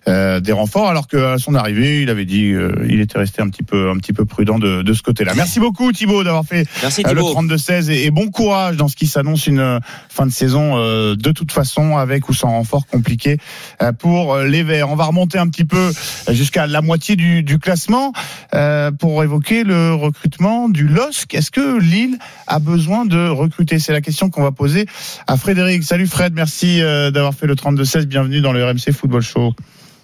euh, 0.09 0.41
des 0.41 0.53
renforts, 0.53 0.89
alors 0.89 1.07
qu'à 1.07 1.39
son 1.39 1.55
arrivée, 1.55 2.03
il 2.03 2.11
avait 2.11 2.25
dit, 2.25 2.51
euh, 2.53 2.73
il 2.89 3.01
était 3.01 3.19
resté 3.19 3.43
un 3.43 3.49
petit 3.49 3.63
peu, 3.63 3.91
un 3.91 3.97
petit 3.99 4.13
peu 4.13 4.25
prudent 4.25 4.59
de, 4.59 4.83
de 4.83 4.93
ce 4.93 5.03
côté-là. 5.03 5.33
Merci 5.35 5.61
beaucoup, 5.61 5.93
Thibaut, 5.93 6.25
d'avoir 6.25 6.45
fait 6.45 6.67
Merci 6.83 7.03
le 7.03 7.09
Thibaut. 7.11 7.35
32-16 7.35 7.91
et, 7.91 8.05
et 8.07 8.11
bon 8.11 8.31
courage 8.31 8.64
dans 8.73 8.89
ce 8.89 8.97
qui 8.97 9.07
s'annonce 9.07 9.47
une 9.47 9.61
euh, 9.61 9.79
fin 10.09 10.27
de 10.27 10.33
saison 10.33 10.77
euh, 10.77 11.15
de 11.17 11.31
toute 11.33 11.53
façon, 11.53 11.97
avec 11.97 12.29
ou 12.29 12.35
sans 12.35 12.49
renfort 12.49 12.87
compliqué 12.87 13.39
euh, 13.83 13.93
pour 13.93 14.39
les 14.39 14.63
Verts. 14.63 14.91
On 14.91 14.97
va 14.97 15.05
remonter 15.05 15.39
un 15.39 15.49
petit 15.49 15.65
peu 15.65 15.91
jusqu'à 16.31 16.67
la 16.67 16.81
moitié 16.81 17.17
du, 17.17 17.43
du 17.43 17.59
classement 17.59 18.13
euh, 18.55 18.91
pour 18.91 19.23
évoquer 19.23 19.65
le 19.65 19.95
recrutement 19.95 20.69
du 20.69 20.87
LOSC. 20.87 21.35
Est-ce 21.35 21.51
que 21.51 21.79
Lille 21.79 22.19
a 22.47 22.59
besoin 22.59 23.05
de 23.05 23.29
recruter? 23.29 23.79
C'est 23.79 23.93
la 23.93 24.01
question 24.01 24.31
qu'on 24.31 24.43
va 24.43 24.53
poser 24.53 24.87
à 25.27 25.37
Frédéric. 25.37 25.85
Salut 25.85 26.07
Fred, 26.07 26.33
merci 26.35 26.81
d'avoir 26.81 27.35
fait 27.35 27.47
le 27.47 27.55
32-16. 27.55 28.05
Bienvenue 28.07 28.41
dans 28.41 28.53
le 28.53 28.65
RMC 28.65 28.93
Football 28.93 29.23
Show. 29.23 29.55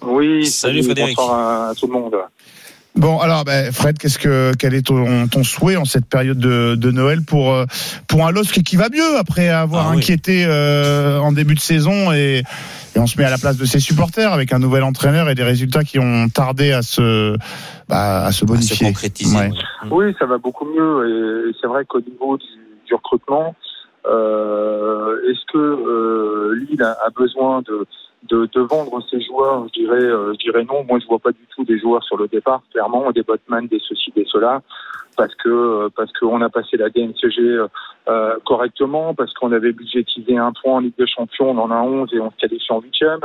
Oui, 0.01 0.45
Salut, 0.47 0.83
Frédéric. 0.83 1.15
Bonsoir 1.15 1.39
à, 1.39 1.69
à 1.69 1.75
tout 1.75 1.87
le 1.87 1.93
monde. 1.93 2.15
Bon, 2.95 3.19
alors, 3.19 3.45
ben, 3.45 3.71
Fred, 3.71 3.97
qu'est-ce 3.97 4.19
que 4.19 4.51
quel 4.59 4.73
est 4.73 4.85
ton, 4.85 5.27
ton 5.29 5.43
souhait 5.45 5.77
en 5.77 5.85
cette 5.85 6.05
période 6.07 6.37
de, 6.37 6.75
de 6.75 6.91
Noël 6.91 7.21
pour 7.25 7.53
euh, 7.53 7.65
pour 8.09 8.27
un 8.27 8.31
LOSC 8.31 8.63
qui 8.63 8.75
va 8.75 8.89
mieux 8.89 9.17
après 9.17 9.47
avoir 9.47 9.87
Ah 9.87 9.91
oui. 9.91 9.97
inquiété 9.99 10.43
euh, 10.45 11.17
en 11.19 11.31
début 11.31 11.55
de 11.55 11.61
saison 11.61 12.11
et, 12.11 12.43
et 12.95 12.99
on 12.99 13.07
se 13.07 13.17
met 13.17 13.23
à 13.23 13.29
la 13.29 13.37
place 13.37 13.55
de 13.55 13.63
ses 13.63 13.79
supporters 13.79 14.33
avec 14.33 14.51
un 14.51 14.59
nouvel 14.59 14.83
entraîneur 14.83 15.29
et 15.29 15.35
des 15.35 15.43
résultats 15.43 15.85
qui 15.85 15.99
ont 15.99 16.27
tardé 16.27 16.73
à 16.73 16.81
se 16.81 17.37
bah, 17.87 18.25
à 18.25 18.25
se 18.25 18.27
À 18.27 18.31
se 18.41 18.45
bonifier. 18.45 18.87
concrétiser. 18.87 19.37
Ouais. 19.37 19.49
Oui, 19.89 20.13
ça 20.19 20.25
va 20.25 20.37
beaucoup 20.37 20.65
mieux 20.65 21.45
et, 21.47 21.49
et 21.49 21.53
c'est 21.61 21.67
vrai 21.67 21.85
qu'au 21.87 22.01
niveau 22.01 22.37
du, 22.37 22.43
du 22.87 22.93
recrutement, 22.93 23.55
euh, 24.05 25.15
est-ce 25.31 25.45
que 25.53 25.57
euh, 25.57 26.55
Lille 26.69 26.83
a, 26.83 26.91
a 27.05 27.09
besoin 27.17 27.61
de, 27.61 27.87
de, 28.23 28.47
de 28.53 28.61
vendre 28.61 29.01
ces 29.09 29.21
joueurs, 29.21 29.67
je 29.67 29.81
dirais, 29.81 30.03
euh, 30.03 30.33
je 30.33 30.39
dirais 30.39 30.63
non. 30.63 30.83
Moi, 30.83 30.99
je 30.99 31.07
vois 31.07 31.19
pas 31.19 31.31
du 31.31 31.45
tout 31.55 31.63
des 31.63 31.79
joueurs 31.79 32.03
sur 32.03 32.17
le 32.17 32.27
départ, 32.27 32.61
clairement, 32.71 33.11
des 33.11 33.23
Botman, 33.23 33.67
des 33.67 33.79
ceci, 33.87 34.11
des 34.15 34.25
cela, 34.25 34.61
parce 35.17 35.33
que 35.35 35.49
euh, 35.49 35.89
parce 35.95 36.11
qu'on 36.13 36.41
a 36.41 36.49
passé 36.49 36.77
la 36.77 36.89
DNCG 36.89 37.39
euh, 37.39 37.67
euh, 38.07 38.35
correctement, 38.45 39.13
parce 39.13 39.33
qu'on 39.33 39.51
avait 39.51 39.71
budgétisé 39.71 40.37
un 40.37 40.51
point 40.51 40.75
en 40.75 40.79
Ligue 40.79 40.97
des 40.97 41.07
Champions, 41.07 41.49
on 41.49 41.57
en 41.57 41.71
a 41.71 41.81
11 41.81 42.13
et 42.13 42.19
on 42.19 42.31
se 42.31 42.37
qualifie 42.37 42.71
en 42.71 42.81
huitième. 42.81 43.21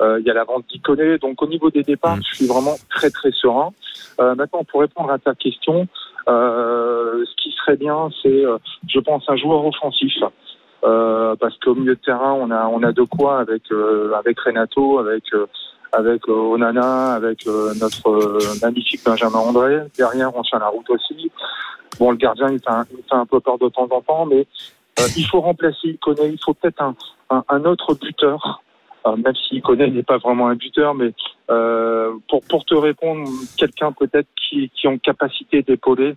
Euh, 0.00 0.18
Il 0.20 0.26
y 0.26 0.30
a 0.30 0.34
la 0.34 0.44
vente 0.44 0.64
d'Iconé, 0.68 1.18
donc 1.18 1.40
au 1.42 1.46
niveau 1.46 1.70
des 1.70 1.82
départs, 1.82 2.16
je 2.28 2.34
suis 2.36 2.46
vraiment 2.46 2.74
très 2.90 3.10
très 3.10 3.30
serein. 3.32 3.72
Euh, 4.20 4.34
maintenant, 4.34 4.64
pour 4.64 4.80
répondre 4.80 5.10
à 5.10 5.18
ta 5.18 5.34
question, 5.34 5.86
euh, 6.28 7.24
ce 7.24 7.42
qui 7.42 7.52
serait 7.52 7.76
bien, 7.76 8.08
c'est, 8.22 8.44
euh, 8.44 8.58
je 8.88 9.00
pense, 9.00 9.24
un 9.28 9.36
joueur 9.36 9.64
offensif. 9.64 10.12
Euh, 10.84 11.36
parce 11.36 11.56
qu'au 11.58 11.74
milieu 11.74 11.94
de 11.94 12.00
terrain, 12.00 12.32
on 12.32 12.50
a 12.50 12.66
on 12.66 12.82
a 12.82 12.92
de 12.92 13.02
quoi 13.02 13.38
avec 13.38 13.62
euh, 13.70 14.12
avec 14.14 14.38
Renato, 14.40 14.98
avec 14.98 15.24
euh, 15.32 15.46
avec 15.92 16.28
euh, 16.28 16.32
Onana, 16.32 17.12
avec 17.14 17.46
notre 17.46 18.38
magnifique 18.62 19.02
Benjamin 19.04 19.38
André. 19.38 19.82
Derrière, 19.96 20.34
on 20.34 20.42
tient 20.42 20.58
la 20.58 20.68
route 20.68 20.88
aussi. 20.90 21.30
Bon, 21.98 22.10
le 22.10 22.16
gardien, 22.16 22.48
il 22.50 22.58
fait 22.58 22.70
un, 22.70 22.84
il 22.90 23.04
fait 23.08 23.14
un 23.14 23.26
peu 23.26 23.38
peur 23.38 23.58
de 23.58 23.68
temps 23.68 23.88
en 23.90 24.00
temps, 24.00 24.26
mais 24.26 24.46
il 25.16 25.26
faut 25.26 25.40
remplacer 25.40 25.88
Iconé. 25.88 26.28
Il 26.28 26.38
faut 26.42 26.54
peut-être 26.54 26.82
un, 26.82 26.94
un, 27.30 27.44
un 27.48 27.64
autre 27.64 27.94
buteur. 27.94 28.62
Même 29.06 29.34
si 29.34 29.56
Iconé 29.56 29.90
n'est 29.90 30.04
pas 30.04 30.18
vraiment 30.18 30.48
un 30.48 30.54
buteur, 30.54 30.94
mais 30.94 31.12
pour 32.28 32.42
pour 32.48 32.64
te 32.64 32.74
répondre, 32.74 33.28
quelqu'un 33.56 33.92
peut-être 33.92 34.28
qui 34.36 34.70
qui 34.70 34.88
ont 34.88 34.98
capacité 34.98 35.62
d'épauler. 35.62 36.16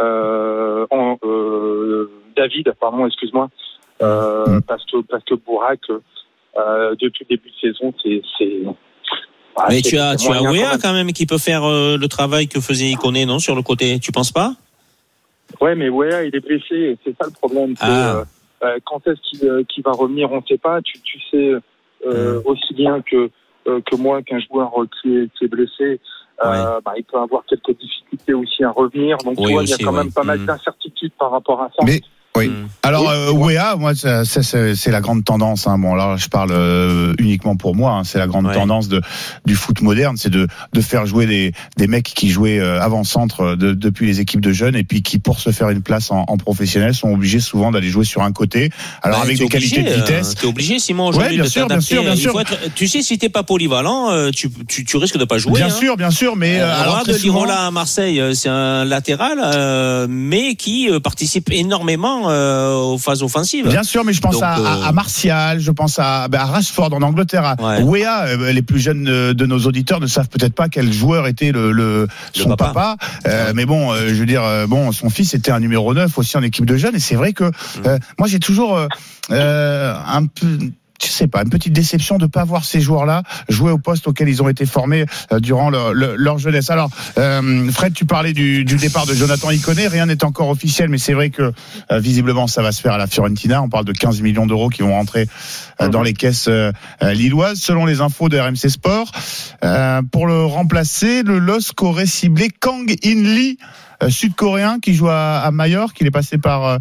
Euh, 0.00 0.86
en, 0.90 1.18
euh, 1.24 2.10
David, 2.36 2.72
pardon, 2.80 3.06
excuse-moi, 3.06 3.48
euh, 4.02 4.60
parce 4.66 4.84
que 4.86 5.02
parce 5.02 5.24
que 5.24 5.34
Bourak, 5.34 5.80
euh, 5.90 6.94
depuis 7.00 7.26
le 7.28 7.36
début 7.36 7.50
de 7.50 7.72
saison, 7.72 7.92
c'est 8.02 8.22
ah, 9.56 9.66
Mais 9.68 9.82
tu 9.82 9.98
as, 9.98 10.16
tu 10.16 10.30
as 10.32 10.38
quand 10.38 10.52
même. 10.52 10.78
quand 10.82 10.92
même 10.92 11.12
qui 11.12 11.26
peut 11.26 11.38
faire 11.38 11.64
euh, 11.64 11.96
le 11.96 12.08
travail 12.08 12.48
que 12.48 12.60
faisait 12.60 12.86
Iconé, 12.86 13.24
non, 13.24 13.38
sur 13.38 13.54
le 13.54 13.62
côté? 13.62 14.00
Tu 14.00 14.10
penses 14.10 14.32
pas? 14.32 14.54
Ouais, 15.60 15.76
mais 15.76 15.88
Wea, 15.88 16.24
il 16.24 16.34
est 16.34 16.40
blessé, 16.40 16.98
c'est 17.04 17.16
ça 17.16 17.26
le 17.26 17.32
problème. 17.32 17.74
Ah. 17.80 18.24
quand 18.84 19.06
est-ce 19.06 19.20
qu'il 19.68 19.82
va 19.84 19.92
revenir, 19.92 20.32
on 20.32 20.38
ne 20.38 20.46
sait 20.48 20.58
pas. 20.58 20.82
Tu, 20.82 21.00
tu 21.00 21.20
sais 21.30 21.52
euh, 22.06 22.42
aussi 22.44 22.74
bien 22.74 23.00
que 23.02 23.30
que 23.66 23.96
moi 23.96 24.20
qu'un 24.22 24.40
joueur 24.40 24.72
qui 25.00 25.16
est, 25.16 25.30
qui 25.38 25.46
est 25.46 25.48
blessé, 25.48 25.98
euh, 26.44 26.80
bah, 26.84 26.92
il 26.96 27.04
peut 27.04 27.18
avoir 27.18 27.44
quelques 27.46 27.78
difficultés 27.78 28.34
aussi 28.34 28.64
à 28.64 28.70
revenir. 28.70 29.16
Donc, 29.18 29.38
Oui, 29.38 29.54
il 29.62 29.68
y 29.68 29.72
a 29.72 29.78
quand 29.78 29.92
même 29.92 30.12
pas 30.12 30.24
mal 30.24 30.40
Mm. 30.40 30.46
d'incertitudes 30.46 31.12
par 31.18 31.30
rapport 31.30 31.62
à 31.62 31.68
ça. 31.68 31.84
Mais 31.84 32.00
oui. 32.36 32.50
Alors 32.82 33.08
euh, 33.08 33.30
Wea, 33.30 33.76
moi 33.78 33.94
ça, 33.94 34.24
ça, 34.24 34.42
c'est 34.42 34.90
la 34.90 35.00
grande 35.00 35.24
tendance. 35.24 35.66
Hein. 35.66 35.78
Bon 35.78 35.94
là, 35.94 36.16
je 36.18 36.28
parle 36.28 36.50
euh, 36.52 37.14
uniquement 37.18 37.56
pour 37.56 37.74
moi. 37.74 37.92
hein. 37.92 38.04
C'est 38.04 38.18
la 38.18 38.26
grande 38.26 38.52
tendance 38.52 38.88
de 38.88 39.00
du 39.46 39.54
foot 39.54 39.80
moderne, 39.80 40.16
c'est 40.16 40.30
de 40.30 40.46
de 40.72 40.80
faire 40.80 41.06
jouer 41.06 41.26
des 41.26 41.52
des 41.76 41.86
mecs 41.86 42.04
qui 42.04 42.30
jouaient 42.30 42.58
euh, 42.58 42.80
avant 42.82 43.04
centre 43.04 43.54
de, 43.56 43.72
depuis 43.72 44.06
les 44.06 44.20
équipes 44.20 44.40
de 44.40 44.52
jeunes 44.52 44.76
et 44.76 44.84
puis 44.84 45.02
qui 45.02 45.18
pour 45.18 45.38
se 45.40 45.50
faire 45.50 45.70
une 45.70 45.80
place 45.82 46.10
en, 46.10 46.24
en 46.28 46.36
professionnel 46.36 46.94
sont 46.94 47.12
obligés 47.12 47.40
souvent 47.40 47.70
d'aller 47.70 47.88
jouer 47.88 48.04
sur 48.04 48.22
un 48.22 48.32
côté. 48.32 48.70
Alors 49.02 49.18
Bah, 49.18 49.24
avec 49.24 49.38
des 49.38 49.48
qualités 49.48 49.82
de 49.82 49.88
euh, 49.90 49.94
vitesse. 49.96 50.34
T'es 50.34 50.46
obligé, 50.46 50.78
Simon, 50.78 51.04
Ouais, 51.04 51.08
aujourd'hui, 51.10 51.36
bien 51.36 51.44
de 51.44 51.48
sûr, 51.48 51.66
bien 51.68 51.80
sûr, 51.80 52.02
bien 52.02 52.16
sûr. 52.16 52.40
être- 52.40 52.74
tu 52.74 52.88
sais, 52.88 53.02
si 53.02 53.16
t'es 53.18 53.28
pas 53.28 53.42
polyvalent, 53.44 54.10
euh, 54.10 54.30
tu, 54.30 54.50
tu, 54.68 54.84
tu 54.84 54.96
risques 54.96 55.18
de 55.18 55.24
pas 55.24 55.38
jouer. 55.38 55.52
Bien 55.54 55.66
hein. 55.66 55.70
sûr, 55.70 55.96
bien 55.96 56.10
sûr, 56.10 56.36
mais 56.36 56.58
euh, 56.60 56.64
alors 56.64 56.94
alors 56.96 57.06
de 57.06 57.12
Lirola 57.14 57.66
à 57.66 57.70
Marseille, 57.70 58.20
euh, 58.20 58.34
c'est 58.34 58.48
un 58.48 58.84
latéral, 58.84 59.38
euh, 59.42 60.06
mais 60.08 60.54
qui 60.56 60.90
euh, 60.90 61.00
participe 61.00 61.50
énormément 61.52 62.23
euh, 62.28 62.74
aux 62.74 62.98
phases 62.98 63.22
offensives. 63.22 63.68
Bien 63.68 63.82
sûr, 63.82 64.04
mais 64.04 64.12
je 64.12 64.20
pense 64.20 64.34
Donc, 64.34 64.42
à, 64.42 64.58
euh, 64.58 64.82
à 64.88 64.92
Martial, 64.92 65.60
je 65.60 65.70
pense 65.70 65.98
à, 65.98 66.24
à 66.24 66.44
Rashford 66.44 66.92
en 66.92 67.02
Angleterre, 67.02 67.44
à 67.44 67.80
Wea. 67.82 68.24
euh, 68.26 68.52
les 68.52 68.62
plus 68.62 68.80
jeunes 68.80 69.04
de 69.04 69.46
nos 69.46 69.58
auditeurs 69.60 70.00
ne 70.00 70.06
savent 70.06 70.28
peut-être 70.28 70.54
pas 70.54 70.68
quel 70.68 70.92
joueur 70.92 71.26
était 71.26 71.52
le, 71.52 71.72
le, 71.72 72.08
son 72.32 72.54
papa. 72.56 72.96
Euh, 73.26 73.52
mais 73.54 73.66
bon, 73.66 73.94
je 73.94 74.14
veux 74.14 74.26
dire, 74.26 74.42
bon, 74.68 74.92
son 74.92 75.10
fils 75.10 75.34
était 75.34 75.50
un 75.52 75.60
numéro 75.60 75.92
9 75.94 76.16
aussi 76.18 76.36
en 76.36 76.42
équipe 76.42 76.66
de 76.66 76.76
jeunes, 76.76 76.96
et 76.96 77.00
c'est 77.00 77.16
vrai 77.16 77.32
que 77.32 77.44
euh, 77.86 77.98
moi 78.18 78.28
j'ai 78.28 78.38
toujours 78.38 78.78
un 79.30 80.26
peu 80.26 80.58
je 81.04 81.10
sais 81.10 81.26
pas, 81.28 81.42
une 81.42 81.50
petite 81.50 81.72
déception 81.72 82.18
de 82.18 82.26
pas 82.26 82.44
voir 82.44 82.64
ces 82.64 82.80
joueurs-là 82.80 83.22
jouer 83.48 83.70
au 83.70 83.78
poste 83.78 84.08
auquel 84.08 84.28
ils 84.28 84.42
ont 84.42 84.48
été 84.48 84.66
formés 84.66 85.06
euh, 85.32 85.40
durant 85.40 85.70
leur, 85.70 85.92
leur- 85.92 86.38
jeunesse. 86.38 86.70
Alors, 86.70 86.90
euh, 87.18 87.70
Fred, 87.70 87.94
tu 87.94 88.04
parlais 88.06 88.32
du, 88.32 88.64
du 88.64 88.76
départ 88.76 89.06
de 89.06 89.14
Jonathan 89.14 89.50
Iconé. 89.50 89.86
Rien 89.86 90.06
n'est 90.06 90.24
encore 90.24 90.48
officiel, 90.48 90.88
mais 90.88 90.98
c'est 90.98 91.12
vrai 91.14 91.30
que 91.30 91.52
euh, 91.92 91.98
visiblement 92.00 92.46
ça 92.46 92.62
va 92.62 92.72
se 92.72 92.80
faire 92.80 92.92
à 92.94 92.98
la 92.98 93.06
Fiorentina. 93.06 93.62
On 93.62 93.68
parle 93.68 93.84
de 93.84 93.92
15 93.92 94.20
millions 94.20 94.46
d'euros 94.46 94.68
qui 94.68 94.82
vont 94.82 94.92
rentrer 94.92 95.28
euh, 95.80 95.88
dans 95.88 96.02
les 96.02 96.12
caisses 96.12 96.46
euh, 96.48 96.72
euh, 97.02 97.12
lilloises, 97.12 97.58
selon 97.60 97.84
les 97.86 98.00
infos 98.00 98.28
de 98.28 98.38
RMC 98.38 98.68
Sport. 98.68 99.10
Pour 100.12 100.26
le 100.26 100.44
remplacer, 100.44 101.22
le 101.22 101.38
LOSC 101.38 101.82
aurait 101.82 102.06
ciblé 102.06 102.50
Kang 102.50 102.92
In 103.04 103.22
Lee. 103.22 103.58
Euh, 104.04 104.08
Sud-coréen 104.10 104.78
qui 104.80 104.94
joue 104.94 105.08
à, 105.08 105.38
à 105.38 105.50
Majorque, 105.50 106.00
il 106.00 106.06
est 106.06 106.10
passé 106.12 106.38
par 106.38 106.66
euh, 106.66 106.76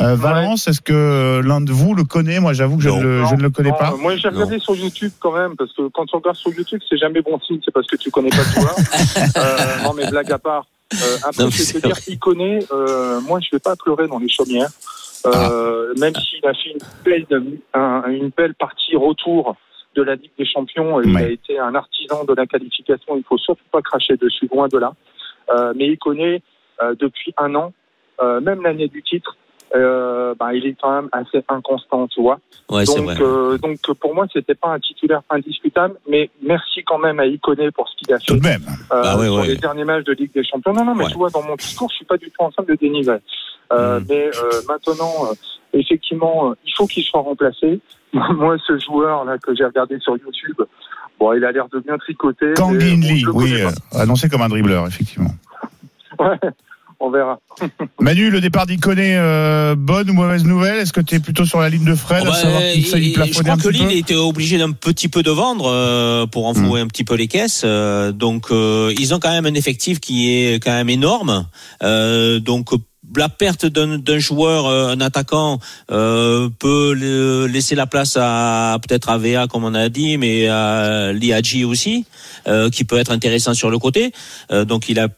euh, 0.00 0.14
Valence. 0.14 0.68
Est-ce 0.68 0.80
que 0.80 1.40
l'un 1.44 1.60
de 1.60 1.72
vous 1.72 1.94
le 1.94 2.04
connaît? 2.04 2.40
Moi, 2.40 2.52
j'avoue 2.52 2.76
que 2.76 2.82
je, 2.84 2.88
ne 2.90 3.02
le- 3.02 3.24
je 3.26 3.34
ne 3.34 3.42
le 3.42 3.50
connais 3.50 3.70
Non, 3.70 3.76
pas. 3.76 3.94
Moi, 3.96 4.16
j'ai 4.16 4.28
regardé 4.28 4.58
sur 4.58 4.74
YouTube 4.76 5.12
quand 5.20 5.32
même, 5.32 5.56
parce 5.56 5.72
que 5.72 5.88
quand 5.88 6.06
tu 6.06 6.16
regardes 6.16 6.36
sur 6.36 6.52
YouTube, 6.52 6.80
c'est 6.88 6.96
jamais 6.98 7.20
bon 7.22 7.38
signe, 7.46 7.60
c'est 7.64 7.72
parce 7.72 7.86
que 7.86 7.96
tu 7.96 8.10
connais 8.10 8.30
pas 8.30 8.36
le 8.38 8.60
joueur. 8.60 8.74
euh, 9.36 9.82
non, 9.84 9.92
mais 9.94 10.08
blague 10.08 10.30
à 10.32 10.38
part. 10.38 10.66
Euh, 10.94 10.96
après, 11.22 11.44
Non, 11.44 11.50
je 11.50 11.58
vais 11.74 11.80
te 11.80 11.86
dire, 11.86 11.96
il 12.08 12.18
connaît. 12.18 12.60
Euh, 12.72 13.20
moi, 13.20 13.40
je 13.40 13.48
vais 13.52 13.58
pas 13.60 13.76
pleurer 13.76 14.08
dans 14.08 14.18
les 14.18 14.28
chaumières, 14.28 14.70
euh, 15.26 15.92
même 15.98 16.14
s'il 16.14 16.44
a 16.46 16.54
fait 16.54 16.70
une 16.70 16.78
belle, 17.04 17.26
un- 17.74 18.02
une 18.08 18.30
belle 18.36 18.54
partie 18.54 18.96
retour 18.96 19.56
de 19.96 20.02
la 20.02 20.14
Ligue 20.14 20.30
des 20.38 20.46
Champions. 20.46 21.00
et 21.00 21.06
Il 21.06 21.16
a 21.16 21.28
été 21.28 21.58
un 21.58 21.74
artisan 21.74 22.24
de 22.24 22.34
la 22.34 22.46
qualification. 22.46 23.16
Il 23.16 23.24
faut 23.28 23.36
surtout 23.38 23.64
pas 23.72 23.82
cracher 23.82 24.16
dessus, 24.16 24.48
loin 24.52 24.68
de 24.68 24.78
là. 24.78 24.92
Euh, 25.52 25.72
mais 25.76 25.88
il 25.88 25.98
connaît 25.98 26.40
depuis 26.98 27.34
un 27.36 27.54
an, 27.54 27.72
euh, 28.20 28.40
même 28.40 28.62
l'année 28.62 28.88
du 28.88 29.02
titre. 29.02 29.36
Euh, 29.76 30.34
bah, 30.40 30.54
il 30.54 30.64
est 30.64 30.74
quand 30.80 30.90
même 30.94 31.10
assez 31.12 31.44
inconstant, 31.46 32.08
tu 32.08 32.22
vois. 32.22 32.40
Ouais, 32.70 32.84
donc, 32.86 33.20
euh, 33.20 33.58
pour 34.00 34.14
moi, 34.14 34.26
c'était 34.32 34.54
pas 34.54 34.68
un 34.70 34.80
titulaire 34.80 35.20
indiscutable, 35.28 35.96
mais 36.08 36.30
merci 36.42 36.82
quand 36.86 36.96
même 36.96 37.20
à 37.20 37.26
Iconé 37.26 37.70
pour 37.70 37.86
ce 37.86 37.94
qu'il 37.96 38.10
a 38.14 38.18
fait. 38.18 38.24
Tout 38.28 38.36
de 38.38 38.42
même. 38.48 38.62
Euh, 38.92 39.02
Bah 39.02 39.18
ouais, 39.18 39.26
sur 39.26 39.34
ouais. 39.36 39.46
les 39.48 39.56
derniers 39.56 39.84
matchs 39.84 40.04
de 40.04 40.12
Ligue 40.14 40.32
des 40.32 40.42
Champions. 40.42 40.72
Non, 40.72 40.86
non, 40.86 40.94
mais 40.94 41.04
Ouais. 41.04 41.10
tu 41.10 41.18
vois, 41.18 41.28
dans 41.28 41.42
mon 41.42 41.54
discours, 41.54 41.90
je 41.90 41.96
suis 41.96 42.06
pas 42.06 42.16
du 42.16 42.30
tout 42.30 42.42
en 42.42 42.50
train 42.50 42.62
de 42.66 42.74
dénigrer. 42.76 43.18
Euh, 43.70 44.00
Mais 44.08 44.28
euh, 44.28 44.50
maintenant, 44.66 45.12
euh, 45.30 45.34
effectivement, 45.74 46.50
euh, 46.50 46.54
il 46.64 46.72
faut 46.74 46.86
qu'il 46.86 47.04
soit 47.04 47.20
remplacé. 47.20 47.80
Moi, 48.14 48.56
ce 48.66 48.78
joueur 48.78 49.26
là 49.26 49.36
que 49.36 49.54
j'ai 49.54 49.66
regardé 49.66 49.98
sur 49.98 50.16
YouTube, 50.16 50.56
bon, 51.20 51.34
il 51.34 51.44
a 51.44 51.52
l'air 51.52 51.68
de 51.68 51.78
bien 51.80 51.98
tricoter. 51.98 52.54
Kang 52.56 52.74
mais 52.74 52.84
In 52.92 52.96
bon, 52.96 53.06
Lee, 53.06 53.26
oui, 53.34 53.62
euh, 53.62 53.68
annoncé 54.00 54.30
comme 54.30 54.40
un 54.40 54.48
dribbleur, 54.48 54.86
effectivement. 54.86 55.32
Ouais, 56.18 56.38
on 57.00 57.10
verra. 57.10 57.38
Manu, 58.00 58.30
le 58.30 58.40
départ 58.40 58.66
d'Iconé, 58.66 59.16
euh, 59.16 59.74
bonne 59.76 60.10
ou 60.10 60.14
mauvaise 60.14 60.44
nouvelle? 60.44 60.78
Est-ce 60.80 60.92
que 60.92 61.00
tu 61.00 61.14
es 61.16 61.20
plutôt 61.20 61.44
sur 61.44 61.60
la 61.60 61.68
ligne 61.68 61.84
de 61.84 61.94
Fred, 61.94 62.22
Oh 62.24 62.28
à 62.28 62.30
bah, 62.30 62.36
savoir 62.36 62.62
il- 62.74 62.84
je 62.84 63.42
crois 63.42 63.56
que 63.56 63.68
Lille 63.68 63.92
était 63.92 64.14
obligé 64.16 64.58
d'un 64.58 64.72
petit 64.72 65.08
peu 65.08 65.22
de 65.22 65.30
vendre 65.30 65.66
euh, 65.68 66.26
pour 66.26 66.46
enfouer 66.46 66.80
un 66.80 66.86
petit 66.86 67.04
peu 67.04 67.14
les 67.14 67.28
caisses. 67.28 67.62
euh, 67.64 68.12
donc 68.12 68.46
euh, 68.50 68.92
ils 68.98 69.14
ont 69.14 69.18
quand 69.20 69.30
même 69.30 69.46
un 69.46 69.54
effectif 69.54 70.00
qui 70.00 70.30
est 70.34 70.62
quand 70.62 70.72
même 70.72 70.88
énorme. 70.90 71.46
Euh, 71.82 72.40
donc 72.40 72.70
la 73.16 73.28
perte 73.30 73.64
d'un 73.64 73.96
d'un 73.98 74.18
joueur, 74.18 74.66
euh, 74.66 74.88
un 74.92 75.00
attaquant, 75.00 75.60
euh, 75.90 76.48
peut 76.58 76.92
le- 76.92 77.46
laisser 77.46 77.74
la 77.74 77.86
place 77.86 78.18
à 78.20 78.78
peut-être 78.86 79.08
à 79.08 79.16
VA 79.18 79.46
comme 79.46 79.64
on 79.64 79.74
a 79.74 79.88
dit, 79.88 80.18
mais 80.18 80.46
à 80.48 81.12
Liadji 81.12 81.64
aussi, 81.64 82.04
euh, 82.48 82.68
qui 82.70 82.84
peut 82.84 82.98
être 82.98 83.10
intéressant 83.12 83.54
sur 83.54 83.70
le 83.70 83.78
côté. 83.78 84.12
Euh, 84.52 84.64
donc 84.66 84.88
il 84.90 84.98
a 84.98 85.08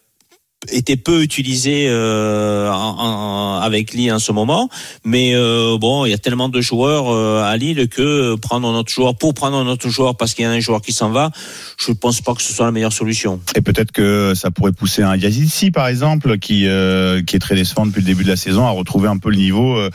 été 0.70 0.96
peu 0.96 1.22
utilisé 1.22 1.86
euh, 1.88 2.70
en- 2.70 2.96
en- 2.98 3.60
avec 3.60 3.94
Lille 3.94 4.12
en 4.12 4.18
ce 4.18 4.30
moment, 4.30 4.68
mais 5.04 5.32
euh, 5.34 5.78
bon, 5.78 6.04
il 6.04 6.10
y 6.10 6.14
a 6.14 6.18
tellement 6.18 6.50
de 6.50 6.60
joueurs 6.60 7.08
euh, 7.08 7.42
à 7.42 7.56
Lille 7.56 7.88
que 7.88 8.34
prendre 8.36 8.70
notre 8.70 8.92
joueur 8.92 9.16
pour 9.16 9.32
prendre 9.32 9.64
notre 9.64 9.88
joueur 9.88 10.16
parce 10.18 10.34
qu'il 10.34 10.44
y 10.44 10.46
a 10.46 10.50
un 10.50 10.60
joueur 10.60 10.82
qui 10.82 10.92
s'en 10.92 11.10
va, 11.10 11.30
je 11.78 11.92
pense 11.92 12.20
pas 12.20 12.34
que 12.34 12.42
ce 12.42 12.52
soit 12.52 12.66
la 12.66 12.72
meilleure 12.72 12.92
solution. 12.92 13.40
Et 13.56 13.62
peut-être 13.62 13.90
que 13.90 14.34
ça 14.34 14.50
pourrait 14.50 14.72
pousser 14.72 15.02
un 15.02 15.16
Yazidsi, 15.16 15.70
par 15.70 15.88
exemple, 15.88 16.38
qui 16.38 16.66
euh, 16.66 17.22
qui 17.22 17.36
est 17.36 17.40
très 17.40 17.54
décevant 17.54 17.86
depuis 17.86 18.00
le 18.02 18.06
début 18.06 18.24
de 18.24 18.28
la 18.28 18.36
saison, 18.36 18.66
à 18.66 18.70
retrouver 18.70 19.08
un 19.08 19.16
peu 19.16 19.30
le 19.30 19.36
niveau 19.36 19.78
euh, 19.78 19.88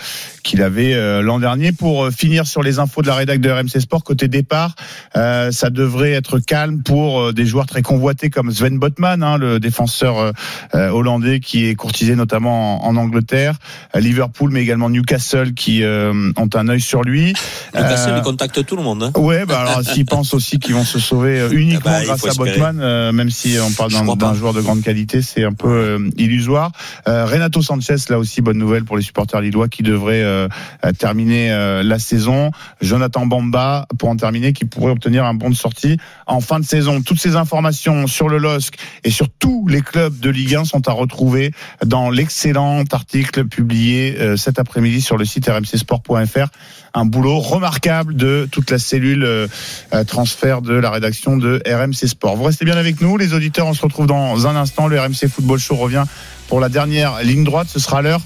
qu'il 0.44 0.64
avait 0.64 0.96
euh, 0.96 1.22
l'an 1.22 1.40
dernier. 1.40 1.74
Pour 1.74 2.10
finir 2.10 2.48
sur 2.48 2.64
les 2.64 2.80
infos 2.80 3.04
de 3.04 3.08
la 3.08 3.16
rédac 3.16 3.40
de 3.40 3.52
RMC 3.52 3.80
Sport, 3.82 4.04
côté 4.04 4.28
départ, 4.28 4.74
ça 5.14 5.70
devrait 5.70 6.14
être 6.14 6.40
calme 6.40 6.82
pour 6.82 7.34
des 7.34 7.46
joueurs 7.46 7.66
très 7.68 7.82
convoités 7.84 8.30
comme 8.32 8.52
Sven 8.52 8.80
Botman, 8.80 9.22
hein, 9.24 9.38
le 9.38 9.60
défenseur 9.60 10.34
hollandais 10.74 11.40
qui 11.40 11.66
est 11.68 11.76
courtisé 11.76 12.16
notamment 12.16 12.86
en, 12.86 12.90
en 12.90 12.96
Angleterre, 12.98 13.56
à 13.94 14.00
Liverpool, 14.00 14.52
mais 14.52 14.62
également 14.62 14.90
Newcastle 14.90 15.54
qui 15.54 15.84
euh, 15.84 16.32
ont 16.38 16.50
un 16.54 16.68
œil 16.68 16.82
sur 16.82 17.02
lui. 17.04 17.34
Newcastle 17.74 18.12
Euh, 18.12 18.18
il 18.18 18.24
contacte 18.24 18.66
tout 18.66 18.76
le 18.76 18.84
monde. 18.84 19.04
hein. 19.04 19.12
Ouais, 19.20 19.46
bah 19.46 19.62
alors 19.62 19.84
s'ils 19.84 20.06
pensent 20.06 20.34
aussi 20.34 20.60
qu'ils 20.60 20.74
vont 20.76 20.84
se 20.84 21.00
sauver 21.00 21.40
euh, 21.40 21.50
uniquement 21.52 21.82
Ah 21.86 21.92
bah, 21.92 22.02
il 22.02 22.08
grâce 22.08 22.26
à. 22.26 22.34
Botman, 22.34 22.80
euh, 22.82 23.12
même 23.12 23.30
si 23.30 23.58
on 23.66 23.72
parle 23.72 23.92
d'un 24.18 24.34
joueur 24.34 24.54
de 24.54 24.62
grande 24.62 24.82
qualité, 24.82 25.22
c'est 25.22 25.44
un 25.44 25.54
peu 25.54 25.68
euh, 25.70 26.10
illusoire. 26.18 26.72
Euh, 27.08 27.26
Renato 27.26 27.62
Sanchez, 27.62 27.96
là 28.10 28.20
aussi 28.20 28.42
bonne 28.42 28.58
nouvelle 28.58 28.84
pour 28.84 28.98
les 28.98 29.04
supporters 29.04 29.42
lillois 29.42 29.68
qui 29.68 29.84
devraient 29.84 30.24
euh, 30.24 30.48
euh, 30.86 30.92
terminer 30.92 31.52
euh, 31.52 31.84
la 31.84 32.00
saison. 32.00 32.52
Jonathan 32.82 33.26
Bamba 33.26 33.88
pour 33.98 34.10
en 34.10 34.16
terminer, 34.16 34.54
qui 34.54 34.66
pourrait 34.66 34.92
obtenir 34.92 35.26
un 35.26 35.34
bon 35.34 35.50
de 35.50 35.56
sortie 35.56 35.98
en 36.28 36.42
fin 36.42 36.60
de 36.60 36.66
saison. 36.66 37.02
Toutes 37.02 37.20
ces 37.20 37.36
informations 37.36 38.08
sur 38.08 38.30
le 38.30 38.38
LOSC 38.38 38.76
et 39.04 39.12
sur 39.12 39.28
tous 39.40 39.68
les 39.68 39.82
clubs 39.82 40.18
de 40.20 40.30
Ligue 40.30 40.45
1 40.54 40.66
sont 40.66 40.88
à 40.88 40.92
retrouver 40.92 41.52
dans 41.86 42.10
l'excellent 42.10 42.84
article 42.92 43.46
publié 43.46 44.18
euh, 44.20 44.38
cet 44.38 44.60
après-midi 44.60 45.02
sur 45.02 45.18
le 45.18 45.26
site 45.26 45.48
rmcsport.fr. 45.48 46.48
Un 46.94 47.06
boulot 47.06 47.40
remarquable 47.40 48.16
de 48.16 48.48
toute 48.52 48.72
la 48.72 48.80
cellule 48.80 49.24
euh, 49.24 49.48
euh, 49.94 50.04
transfert 50.04 50.62
de 50.62 50.74
la 50.74 50.90
rédaction 50.90 51.38
de 51.38 51.62
RMC 51.66 52.08
Sport. 52.08 52.36
Vous 52.36 52.44
restez 52.44 52.66
bien 52.66 52.78
avec 52.78 53.02
nous, 53.02 53.18
les 53.18 53.34
auditeurs. 53.34 53.68
On 53.68 53.74
se 53.74 53.82
retrouve 53.82 54.08
dans 54.08 54.48
un 54.48 54.56
instant. 54.56 54.88
Le 54.88 55.00
RMC 55.00 55.28
Football 55.30 55.60
Show 55.60 55.76
revient 55.76 56.06
pour 56.48 56.60
la 56.60 56.70
dernière 56.70 57.22
ligne 57.24 57.44
droite. 57.44 57.68
Ce 57.72 57.80
sera 57.80 58.02
l'heure 58.02 58.22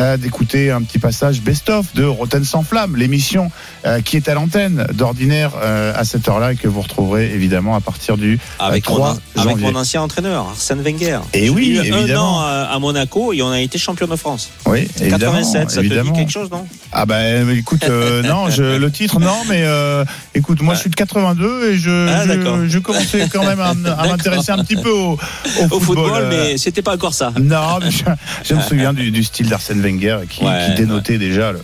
euh, 0.00 0.16
d'écouter 0.16 0.70
un 0.70 0.82
petit 0.82 0.98
passage 0.98 1.40
best-of 1.40 1.94
de 1.94 2.04
Roten 2.04 2.44
sans 2.44 2.62
flamme, 2.62 2.96
l'émission 2.96 3.50
euh, 3.86 4.00
qui 4.00 4.16
est 4.16 4.28
à 4.28 4.34
l'antenne 4.34 4.86
d'ordinaire 4.92 5.52
euh, 5.62 5.92
à 5.96 6.04
cette 6.04 6.28
heure-là 6.28 6.52
et 6.52 6.56
que 6.56 6.68
vous 6.68 6.80
retrouverez 6.82 7.32
évidemment 7.34 7.74
à 7.74 7.80
partir 7.80 8.16
du 8.16 8.38
Avec, 8.58 8.84
3 8.84 9.16
mon, 9.36 9.42
avec 9.42 9.58
mon 9.58 9.74
ancien 9.74 10.02
entraîneur, 10.02 10.48
Arsène 10.48 10.82
Wenger. 10.82 11.20
Et 11.32 11.44
J'ai 11.44 11.50
oui, 11.50 11.68
eu 11.70 11.78
évidemment. 11.78 12.40
un 12.40 12.40
an 12.40 12.40
à, 12.40 12.74
à 12.74 12.78
Monaco 12.78 13.32
et 13.32 13.42
on 13.42 13.50
a 13.50 13.60
été 13.60 13.78
champion 13.78 14.06
de 14.06 14.16
France. 14.16 14.50
Oui, 14.66 14.88
évidemment. 15.00 15.32
87, 15.32 15.70
ça 15.70 15.80
évidemment. 15.80 16.10
te 16.10 16.14
dit 16.16 16.20
quelque 16.20 16.32
chose, 16.32 16.50
non? 16.50 16.66
Ah 16.92 17.06
ben 17.06 17.48
écoute, 17.50 17.84
euh, 17.84 18.22
non, 18.22 18.50
je, 18.50 18.62
le 18.76 18.90
titre 18.90 19.18
non, 19.18 19.36
mais 19.48 19.62
euh, 19.64 20.04
écoute, 20.34 20.60
moi 20.62 20.74
je 20.74 20.80
suis 20.80 20.90
de 20.90 20.94
82 20.94 21.70
et 21.72 21.76
je, 21.78 22.08
Ah, 22.08 22.24
je, 22.26 22.68
je 22.68 22.78
commençais 22.78 23.28
quand 23.32 23.44
même 23.44 23.60
à, 23.60 23.70
à 23.70 24.06
m'intéresser 24.08 24.52
un 24.52 24.64
petit 24.64 24.76
peu 24.76 24.90
au, 24.90 25.12
au 25.12 25.18
Au 25.70 25.80
football, 25.80 26.10
euh, 26.22 26.28
mais 26.30 26.58
c'était 26.58 26.82
pas 26.82 26.94
encore 26.94 27.14
ça. 27.14 27.32
Non, 27.40 27.78
mais 27.80 27.90
je, 27.90 28.02
je 28.44 28.54
me 28.54 28.60
souviens 28.62 28.92
du, 28.92 29.10
du 29.10 29.22
style 29.24 29.48
d'Arsène 29.48 29.80
Wenger 29.80 30.18
qui, 30.28 30.44
Ouais, 30.44 30.66
qui 30.66 30.74
dénotait 30.74 31.18
déjà 31.18 31.52
le, 31.52 31.60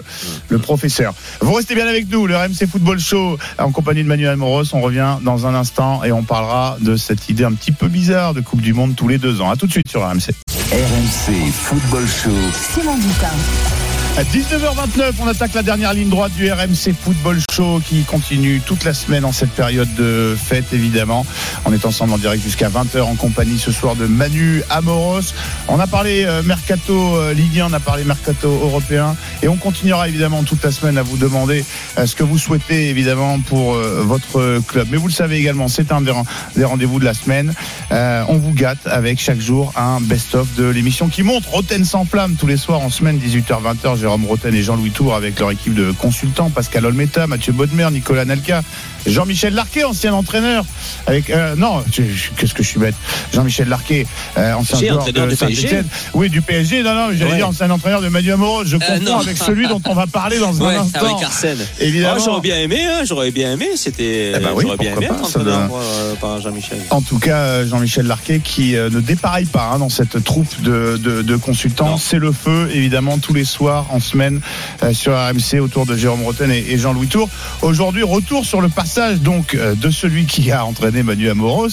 le 0.49 0.59
professeur. 0.59 1.15
Vous 1.41 1.53
restez 1.53 1.75
bien 1.75 1.87
avec 1.87 2.11
nous, 2.11 2.27
le 2.27 2.37
RMC 2.37 2.67
Football 2.71 3.01
Show 3.01 3.39
en 3.59 3.71
compagnie 3.73 4.03
de 4.03 4.09
Manuel 4.09 4.37
Moros. 4.37 4.65
On 4.73 4.81
revient 4.81 5.17
dans 5.23 5.47
un 5.47 5.55
instant 5.55 6.05
et 6.05 6.13
on 6.13 6.23
parlera 6.23 6.77
de 6.81 6.97
cette 6.97 7.29
idée 7.29 7.45
un 7.45 7.53
petit 7.53 7.73
peu 7.73 7.89
bizarre 7.89 8.35
de 8.35 8.41
Coupe 8.41 8.61
du 8.61 8.73
Monde 8.75 8.95
tous 8.97 9.09
les 9.09 9.19
deux 9.19 9.41
ans. 9.41 9.51
À 9.51 9.57
tout 9.57 9.67
de 9.67 9.73
suite 9.73 9.89
sur 9.89 10.03
RMC. 10.03 10.31
RMC 10.71 11.51
Football 11.53 12.05
Show. 12.07 12.31
Simon 12.75 12.97
Dutin. 12.97 13.88
À 14.19 14.25
19h29, 14.25 15.13
on 15.21 15.29
attaque 15.29 15.55
la 15.55 15.63
dernière 15.63 15.95
ligne 15.95 16.09
droite 16.09 16.33
du 16.37 16.51
RMC 16.51 16.93
Football 17.01 17.39
Show 17.55 17.81
qui 17.87 18.03
continue 18.03 18.61
toute 18.67 18.83
la 18.83 18.93
semaine 18.93 19.25
en 19.25 19.31
cette 19.31 19.53
période 19.53 19.95
de 19.95 20.37
fête 20.37 20.73
évidemment. 20.73 21.25
On 21.65 21.73
est 21.73 21.85
ensemble 21.87 22.15
en 22.15 22.19
direct 22.19 22.43
jusqu'à 22.43 22.69
20h 22.69 23.03
en 23.03 23.15
compagnie 23.15 23.61
ce 23.61 23.71
soir 23.71 23.95
de 23.95 24.07
Manu 24.07 24.65
Amoros. 24.71 25.21
On 25.69 25.79
a 25.79 25.87
parlé 25.87 26.25
euh, 26.25 26.43
mercato 26.43 27.15
euh, 27.17 27.33
Ligue 27.33 27.61
1, 27.61 27.67
on 27.71 27.73
a 27.73 27.79
parlé 27.79 28.03
mercato 28.03 28.49
européen 28.49 29.15
et 29.45 29.47
on 29.47 29.55
continuera 29.55 30.09
évidemment 30.09 30.43
toute 30.43 30.65
la 30.65 30.73
semaine 30.73 30.99
à 30.99 31.03
vous 31.03 31.17
demander 31.17 31.65
euh, 31.97 32.05
ce 32.05 32.17
que 32.17 32.25
vous 32.25 32.39
souhaitez 32.39 32.89
évidemment 32.91 33.39
pour 33.39 33.75
votre 33.75 34.59
club. 34.67 34.89
Mais 34.91 34.97
vous 34.97 35.07
le 35.07 35.13
savez 35.13 35.37
également, 35.37 35.69
c'est 35.69 35.93
un 35.93 36.01
des, 36.01 36.11
ren- 36.11 36.25
des 36.57 36.65
rendez-vous 36.65 36.99
de 36.99 37.05
la 37.05 37.15
semaine. 37.15 37.55
On 37.93 38.37
vous 38.37 38.53
gâte 38.53 38.85
avec 38.87 39.21
chaque 39.21 39.41
jour 39.41 39.73
un 39.77 40.01
best-of 40.01 40.55
de 40.57 40.65
l'émission 40.65 41.07
qui 41.09 41.23
monte 41.23 41.47
Roten 41.47 41.85
sans 41.85 42.05
flamme 42.05 42.35
tous 42.35 42.49
les 42.49 42.57
soirs 42.57 42.81
en 42.81 42.91
semaine 42.91 43.19
18h-20h. 43.25 44.08
Jérôme 44.09 44.25
Roten 44.25 44.55
et 44.55 44.63
Jean-Louis 44.63 44.91
Tour 44.91 45.15
avec 45.15 45.39
leur 45.39 45.51
équipe 45.51 45.75
de 45.75 45.93
consultants, 45.93 46.49
Pascal 46.49 46.87
Olmeta, 46.87 47.27
Mathieu 47.27 47.53
Bodmer, 47.53 47.89
Nicolas 47.93 48.25
Nelka, 48.25 48.63
Jean-Michel 49.07 49.53
Larquet, 49.53 49.85
ancien 49.85 50.15
entraîneur. 50.15 50.65
Avec 51.07 51.29
euh, 51.29 51.55
non, 51.57 51.85
qu'est-ce 51.93 52.55
que 52.55 52.63
je 52.63 52.69
suis 52.69 52.81
bête? 52.81 52.95
Jean-Michel 53.35 53.69
Larquet, 53.69 54.07
euh, 54.39 54.55
ancien 54.55 54.79
joueur 54.79 55.01
entraîneur 55.01 55.27
de 55.27 55.35
PSG. 55.35 55.83
Oui, 56.15 56.31
du 56.31 56.41
PSG. 56.41 56.83
Non, 56.83 56.95
non, 56.95 57.09
j'allais 57.13 57.33
Ouais. 57.33 57.37
dire 57.37 57.49
ancien 57.49 57.71
entraîneur 57.71 58.01
de 58.01 58.09
Manu 58.09 58.33
Amoros. 58.33 58.65
Je 58.65 58.79
confonds 58.79 59.01
non. 59.03 59.19
avec 59.19 59.37
celui 59.37 59.69
dont 59.69 59.83
on 59.87 59.93
va 59.95 60.07
parler 60.07 60.39
dans 60.39 60.55
Ouais, 60.55 60.75
un 60.77 60.81
instant. 60.81 61.01
avec 61.05 61.23
Arsène. 61.23 61.59
Évidemment. 61.79 62.15
Oh, 62.19 62.23
j'aurais 62.25 62.41
bien 62.41 62.57
aimé, 62.57 62.87
hein, 62.87 63.03
j'aurais 63.05 63.31
bien 63.31 63.53
aimé. 63.53 63.67
C'était, 63.77 64.33
Eh 64.35 64.39
ben 64.39 64.53
oui, 64.55 64.63
j'aurais 64.65 64.79
bien 64.79 64.95
aimé 64.97 65.05
être 65.11 65.23
entraîneur 65.23 65.69
euh, 65.75 66.15
par 66.15 66.41
Jean-Michel. 66.41 66.79
En 66.89 67.03
tout 67.03 67.19
cas, 67.19 67.37
euh, 67.41 67.69
Jean-Michel 67.69 68.07
Larquet 68.07 68.41
qui 68.43 68.75
euh, 68.75 68.89
ne 68.89 69.01
dépareille 69.01 69.45
pas 69.45 69.73
hein, 69.75 69.79
dans 69.79 69.91
cette 69.91 70.25
troupe 70.25 70.63
de, 70.63 70.97
de, 70.97 71.21
de 71.21 71.37
consultants. 71.37 71.99
C'est 71.99 72.19
le 72.19 72.33
feu, 72.33 72.71
évidemment, 72.73 73.19
tous 73.19 73.35
les 73.35 73.45
soirs 73.45 73.87
en 73.91 74.01
semaine 74.01 74.41
euh, 74.83 74.93
sur 74.93 75.13
RMC 75.13 75.61
autour 75.61 75.87
de 75.87 75.97
Jérôme 75.97 76.23
Roten 76.23 76.51
et, 76.51 76.65
et 76.71 76.79
Jean-Louis 76.79 77.09
Tour. 77.09 77.29
Aujourd'hui, 77.63 78.03
retour 78.03 78.45
sur 78.45 78.61
le 78.61 78.69
passage 78.69 79.21
donc 79.21 79.55
euh, 79.55 79.75
de 79.75 79.91
celui 79.91 80.27
qui 80.27 80.51
a 80.53 80.65
entraîné 80.65 81.03
Manu 81.03 81.29
Amoros 81.31 81.69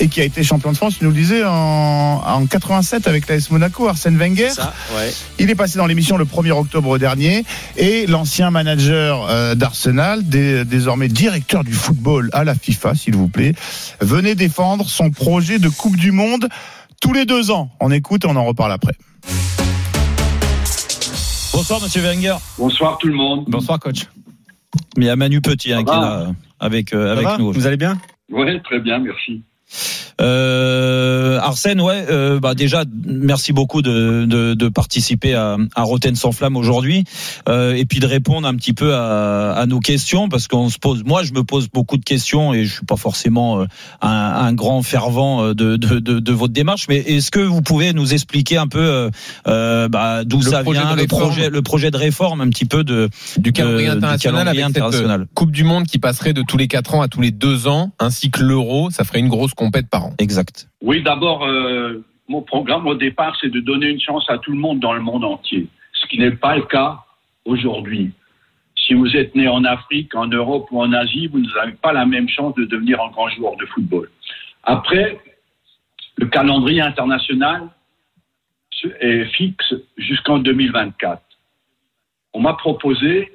et 0.00 0.08
qui 0.08 0.20
a 0.20 0.24
été 0.24 0.42
champion 0.42 0.72
de 0.72 0.76
France, 0.76 0.96
nous 1.00 1.08
le 1.10 1.14
disais, 1.14 1.44
en, 1.44 1.50
en 2.24 2.46
87 2.46 3.06
avec 3.06 3.28
l'AS 3.28 3.50
Monaco, 3.50 3.88
Arsène 3.88 4.16
Wenger. 4.16 4.50
Ça, 4.50 4.72
ouais. 4.96 5.12
Il 5.38 5.50
est 5.50 5.54
passé 5.54 5.78
dans 5.78 5.86
l'émission 5.86 6.16
le 6.16 6.24
1er 6.24 6.52
octobre 6.52 6.98
dernier 6.98 7.44
et 7.76 8.06
l'ancien 8.06 8.50
manager 8.50 9.26
euh, 9.28 9.54
d'Arsenal, 9.54 10.26
dé- 10.28 10.64
désormais 10.64 11.08
directeur 11.08 11.64
du 11.64 11.72
football 11.72 12.30
à 12.32 12.44
la 12.44 12.54
FIFA, 12.54 12.94
s'il 12.94 13.16
vous 13.16 13.28
plaît, 13.28 13.54
venait 14.00 14.34
défendre 14.34 14.88
son 14.88 15.10
projet 15.10 15.58
de 15.58 15.68
Coupe 15.68 15.96
du 15.96 16.12
Monde 16.12 16.48
tous 17.00 17.12
les 17.12 17.24
deux 17.26 17.50
ans. 17.50 17.70
On 17.80 17.90
écoute 17.90 18.24
et 18.24 18.28
on 18.28 18.36
en 18.36 18.44
reparle 18.44 18.72
après. 18.72 18.92
Bonsoir 21.58 21.82
Monsieur 21.82 22.02
Wenger. 22.02 22.36
Bonsoir 22.56 22.98
tout 22.98 23.08
le 23.08 23.14
monde. 23.14 23.46
Bonsoir 23.48 23.80
coach. 23.80 24.06
Mais 24.96 25.06
il 25.06 25.08
y 25.08 25.10
a 25.10 25.16
Manu 25.16 25.40
Petit 25.40 25.72
hein, 25.72 25.82
qui 25.82 25.90
est 25.90 25.92
va 25.92 26.00
là 26.00 26.20
euh, 26.20 26.32
avec 26.60 26.92
euh, 26.92 27.10
avec 27.10 27.26
nous. 27.40 27.52
Vous 27.52 27.66
allez 27.66 27.76
bien? 27.76 27.98
Oui, 28.30 28.62
très 28.62 28.78
bien, 28.78 29.00
merci. 29.00 29.42
Euh, 30.20 31.38
Arsène, 31.40 31.80
ouais, 31.80 32.04
euh, 32.10 32.40
bah 32.40 32.54
déjà, 32.54 32.84
merci 33.06 33.52
beaucoup 33.52 33.82
de, 33.82 34.24
de, 34.26 34.54
de 34.54 34.68
participer 34.68 35.34
à, 35.34 35.56
à 35.74 35.82
Roten 35.82 36.14
sans 36.16 36.32
flamme 36.32 36.56
aujourd'hui, 36.56 37.04
euh, 37.48 37.74
et 37.74 37.84
puis 37.84 38.00
de 38.00 38.06
répondre 38.06 38.46
un 38.48 38.54
petit 38.56 38.72
peu 38.72 38.94
à, 38.94 39.52
à 39.52 39.66
nos 39.66 39.80
questions, 39.80 40.28
parce 40.28 40.48
qu'on 40.48 40.68
se 40.70 40.78
pose, 40.78 41.04
moi, 41.04 41.22
je 41.22 41.32
me 41.32 41.44
pose 41.44 41.68
beaucoup 41.68 41.96
de 41.96 42.04
questions, 42.04 42.52
et 42.54 42.64
je 42.64 42.74
suis 42.74 42.86
pas 42.86 42.96
forcément 42.96 43.60
euh, 43.60 43.66
un, 44.02 44.08
un 44.08 44.52
grand 44.52 44.82
fervent 44.82 45.42
euh, 45.44 45.54
de, 45.54 45.76
de, 45.76 45.98
de, 46.00 46.18
de 46.18 46.32
votre 46.32 46.52
démarche, 46.52 46.86
mais 46.88 46.96
est-ce 46.98 47.30
que 47.30 47.40
vous 47.40 47.62
pouvez 47.62 47.92
nous 47.92 48.12
expliquer 48.14 48.56
un 48.56 48.66
peu 48.68 49.10
bah, 49.46 50.24
d'où 50.24 50.42
ça 50.42 50.62
vient, 50.62 50.94
le 50.96 51.06
projet, 51.06 51.50
le 51.50 51.62
projet 51.62 51.90
de 51.90 51.96
réforme, 51.96 52.40
un 52.40 52.48
petit 52.48 52.64
peu 52.64 52.84
de 52.84 53.08
du 53.36 53.52
calendrier 53.52 53.88
de- 53.88 53.92
du 53.92 53.98
international 53.98 54.44
calendrier 54.44 54.62
avec 54.64 54.76
international. 54.76 55.26
Coupe 55.34 55.52
du 55.52 55.64
Monde 55.64 55.84
qui 55.86 55.98
passerait 55.98 56.32
de 56.32 56.42
tous 56.42 56.56
les 56.56 56.68
4 56.68 56.94
ans 56.94 57.02
à 57.02 57.08
tous 57.08 57.20
les 57.20 57.30
2 57.30 57.66
ans, 57.68 57.90
ainsi 57.98 58.30
que 58.30 58.42
l'Euro, 58.42 58.90
ça 58.90 59.04
ferait 59.04 59.20
une 59.20 59.28
grosse 59.28 59.54
compète 59.54 59.88
par 59.88 60.06
an. 60.06 60.07
Exact. 60.18 60.68
Oui, 60.82 61.02
d'abord, 61.02 61.44
euh, 61.44 62.04
mon 62.28 62.42
programme 62.42 62.86
au 62.86 62.94
départ, 62.94 63.36
c'est 63.40 63.50
de 63.50 63.60
donner 63.60 63.88
une 63.88 64.00
chance 64.00 64.28
à 64.28 64.38
tout 64.38 64.52
le 64.52 64.58
monde 64.58 64.80
dans 64.80 64.92
le 64.92 65.00
monde 65.00 65.24
entier, 65.24 65.66
ce 65.92 66.06
qui 66.06 66.18
n'est 66.18 66.36
pas 66.36 66.56
le 66.56 66.62
cas 66.62 67.00
aujourd'hui. 67.44 68.12
Si 68.76 68.94
vous 68.94 69.16
êtes 69.16 69.34
né 69.34 69.48
en 69.48 69.64
Afrique, 69.64 70.14
en 70.14 70.26
Europe 70.26 70.68
ou 70.70 70.80
en 70.80 70.92
Asie, 70.92 71.26
vous 71.26 71.40
n'avez 71.40 71.72
pas 71.72 71.92
la 71.92 72.06
même 72.06 72.28
chance 72.28 72.54
de 72.54 72.64
devenir 72.64 73.02
un 73.02 73.10
grand 73.10 73.28
joueur 73.28 73.56
de 73.56 73.66
football. 73.66 74.08
Après, 74.62 75.18
le 76.16 76.26
calendrier 76.26 76.80
international 76.80 77.68
est 79.00 79.24
fixe 79.36 79.74
jusqu'en 79.96 80.38
2024. 80.38 81.22
On 82.34 82.40
m'a 82.40 82.54
proposé 82.54 83.32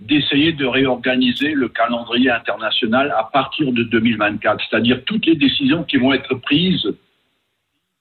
d'essayer 0.00 0.52
de 0.52 0.66
réorganiser 0.66 1.52
le 1.52 1.68
calendrier 1.68 2.30
international 2.30 3.14
à 3.16 3.24
partir 3.24 3.72
de 3.72 3.82
2024, 3.82 4.64
c'est-à-dire 4.68 5.04
toutes 5.04 5.26
les 5.26 5.36
décisions 5.36 5.84
qui 5.84 5.98
vont 5.98 6.12
être 6.12 6.34
prises 6.34 6.88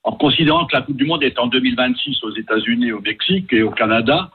en 0.04 0.14
considérant 0.14 0.66
que 0.66 0.76
la 0.76 0.82
Coupe 0.82 0.96
du 0.96 1.06
Monde 1.06 1.24
est 1.24 1.38
en 1.38 1.48
2026 1.48 2.24
aux 2.24 2.34
États-Unis, 2.34 2.94
au 2.94 3.02
Mexique 3.02 3.52
et 3.52 3.64
au 3.64 3.72
Canada, 3.72 4.32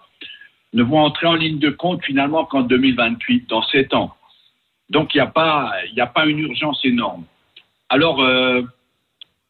ne 0.74 0.82
vont 0.82 1.00
entrer 1.00 1.26
en 1.26 1.34
ligne 1.34 1.58
de 1.58 1.70
compte 1.70 2.04
finalement 2.04 2.44
qu'en 2.44 2.62
2028, 2.62 3.48
dans 3.48 3.62
sept 3.62 3.94
ans. 3.94 4.14
Donc 4.90 5.14
il 5.14 5.18
n'y 5.18 5.22
a 5.22 5.26
pas, 5.26 5.72
il 5.88 5.94
n'y 5.94 6.00
a 6.02 6.06
pas 6.06 6.26
une 6.26 6.40
urgence 6.40 6.84
énorme. 6.84 7.24
Alors 7.88 8.20
euh, 8.20 8.62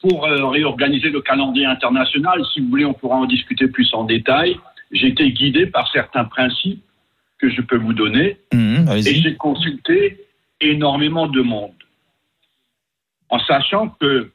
pour 0.01 0.25
euh, 0.25 0.47
réorganiser 0.47 1.11
le 1.11 1.21
calendrier 1.21 1.67
international, 1.67 2.45
si 2.53 2.61
vous 2.61 2.69
voulez, 2.69 2.85
on 2.85 2.95
pourra 2.95 3.17
en 3.17 3.27
discuter 3.27 3.67
plus 3.67 3.93
en 3.93 4.05
détail. 4.05 4.57
J'ai 4.93 5.09
été 5.09 5.33
guidé 5.33 5.67
par 5.67 5.91
certains 5.91 6.25
principes 6.25 6.83
que 7.45 7.51
je 7.51 7.61
peux 7.61 7.77
vous 7.77 7.93
donner 7.93 8.39
Mmh, 8.53 8.89
et 8.89 9.15
j'ai 9.23 9.37
consulté 9.37 10.19
énormément 10.61 11.27
de 11.27 11.43
monde, 11.43 11.81
en 13.29 13.39
sachant 13.41 13.89
que 14.01 14.31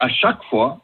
à 0.00 0.08
chaque 0.08 0.42
fois, 0.44 0.80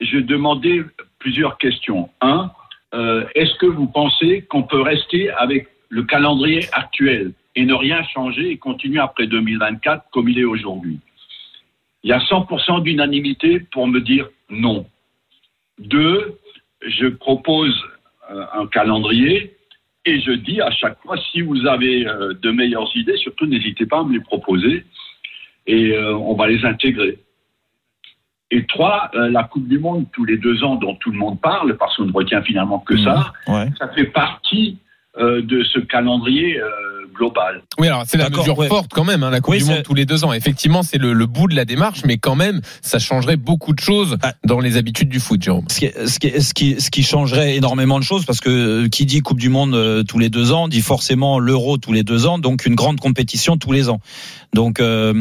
je 0.00 0.18
demandais 0.18 0.82
plusieurs 1.18 1.58
questions. 1.58 2.10
Un, 2.20 2.50
euh, 2.94 3.24
est-ce 3.34 3.54
que 3.56 3.66
vous 3.66 3.86
pensez 3.86 4.42
qu'on 4.48 4.62
peut 4.62 4.80
rester 4.80 5.30
avec 5.30 5.68
le 5.90 6.02
calendrier 6.04 6.66
actuel 6.72 7.32
et 7.54 7.64
ne 7.64 7.74
rien 7.74 8.02
changer 8.14 8.50
et 8.50 8.56
continuer 8.56 9.00
après 9.00 9.26
2024 9.26 10.06
comme 10.10 10.28
il 10.28 10.38
est 10.38 10.44
aujourd'hui? 10.44 10.98
Il 12.02 12.10
y 12.10 12.12
a 12.12 12.18
100% 12.18 12.82
d'unanimité 12.82 13.60
pour 13.60 13.86
me 13.86 14.00
dire 14.00 14.28
non. 14.48 14.86
Deux, 15.78 16.38
je 16.82 17.06
propose 17.08 17.76
euh, 18.30 18.44
un 18.54 18.66
calendrier 18.66 19.54
et 20.06 20.20
je 20.20 20.32
dis 20.32 20.60
à 20.60 20.70
chaque 20.70 21.00
fois, 21.02 21.16
si 21.30 21.42
vous 21.42 21.66
avez 21.66 22.06
euh, 22.06 22.32
de 22.40 22.50
meilleures 22.50 22.90
idées, 22.96 23.16
surtout 23.16 23.46
n'hésitez 23.46 23.86
pas 23.86 24.00
à 24.00 24.04
me 24.04 24.12
les 24.12 24.20
proposer. 24.20 24.84
Et 25.66 25.92
euh, 25.92 26.16
on 26.16 26.34
va 26.34 26.48
les 26.48 26.64
intégrer. 26.64 27.18
Et 28.50 28.66
trois, 28.66 29.10
euh, 29.14 29.28
la 29.28 29.44
Coupe 29.44 29.68
du 29.68 29.78
Monde 29.78 30.06
tous 30.12 30.24
les 30.24 30.38
deux 30.38 30.64
ans 30.64 30.76
dont 30.76 30.94
tout 30.96 31.12
le 31.12 31.18
monde 31.18 31.40
parle, 31.40 31.76
parce 31.76 31.96
qu'on 31.96 32.06
ne 32.06 32.12
retient 32.12 32.42
finalement 32.42 32.78
que 32.80 32.96
ça, 32.96 33.32
ça 33.78 33.88
fait 33.94 34.06
partie 34.06 34.78
de 35.18 35.64
ce 35.64 35.80
calendrier 35.80 36.60
euh, 37.20 37.24
global. 37.24 37.62
Oui, 37.78 37.86
alors 37.86 38.04
c'est 38.06 38.16
la 38.16 38.30
mesure 38.30 38.64
forte 38.66 38.90
quand 38.92 39.04
même, 39.04 39.22
hein, 39.22 39.30
la 39.30 39.40
Coupe 39.40 39.56
du 39.56 39.64
Monde 39.64 39.82
tous 39.82 39.94
les 39.94 40.06
deux 40.06 40.24
ans. 40.24 40.32
Effectivement, 40.32 40.82
c'est 40.82 40.98
le, 40.98 41.12
le 41.12 41.26
bout 41.26 41.48
de 41.48 41.54
la 41.54 41.64
démarche, 41.64 42.02
mais 42.04 42.18
quand 42.18 42.34
même, 42.34 42.60
ça 42.82 42.98
changerait 42.98 43.36
beaucoup 43.36 43.72
de 43.72 43.80
choses 43.80 44.16
dans 44.44 44.60
les 44.60 44.76
habitudes 44.76 45.08
du 45.08 45.20
foot, 45.20 45.42
Jérôme. 45.42 45.64
Ce 45.68 45.80
qui, 45.80 45.90
ce, 46.06 46.18
qui, 46.18 46.42
ce, 46.42 46.54
qui, 46.54 46.80
ce 46.80 46.90
qui 46.90 47.02
changerait 47.02 47.56
énormément 47.56 47.98
de 47.98 48.04
choses, 48.04 48.24
parce 48.24 48.40
que 48.40 48.50
euh, 48.50 48.88
qui 48.88 49.06
dit 49.06 49.20
Coupe 49.20 49.38
du 49.38 49.48
Monde 49.48 49.74
euh, 49.74 50.02
tous 50.02 50.18
les 50.18 50.28
deux 50.28 50.52
ans, 50.52 50.68
dit 50.68 50.82
forcément 50.82 51.38
l'Euro 51.38 51.78
tous 51.78 51.92
les 51.92 52.02
deux 52.02 52.26
ans, 52.26 52.38
donc 52.38 52.66
une 52.66 52.74
grande 52.74 53.00
compétition 53.00 53.56
tous 53.56 53.72
les 53.72 53.88
ans. 53.88 54.00
Donc 54.52 54.80
euh, 54.80 55.12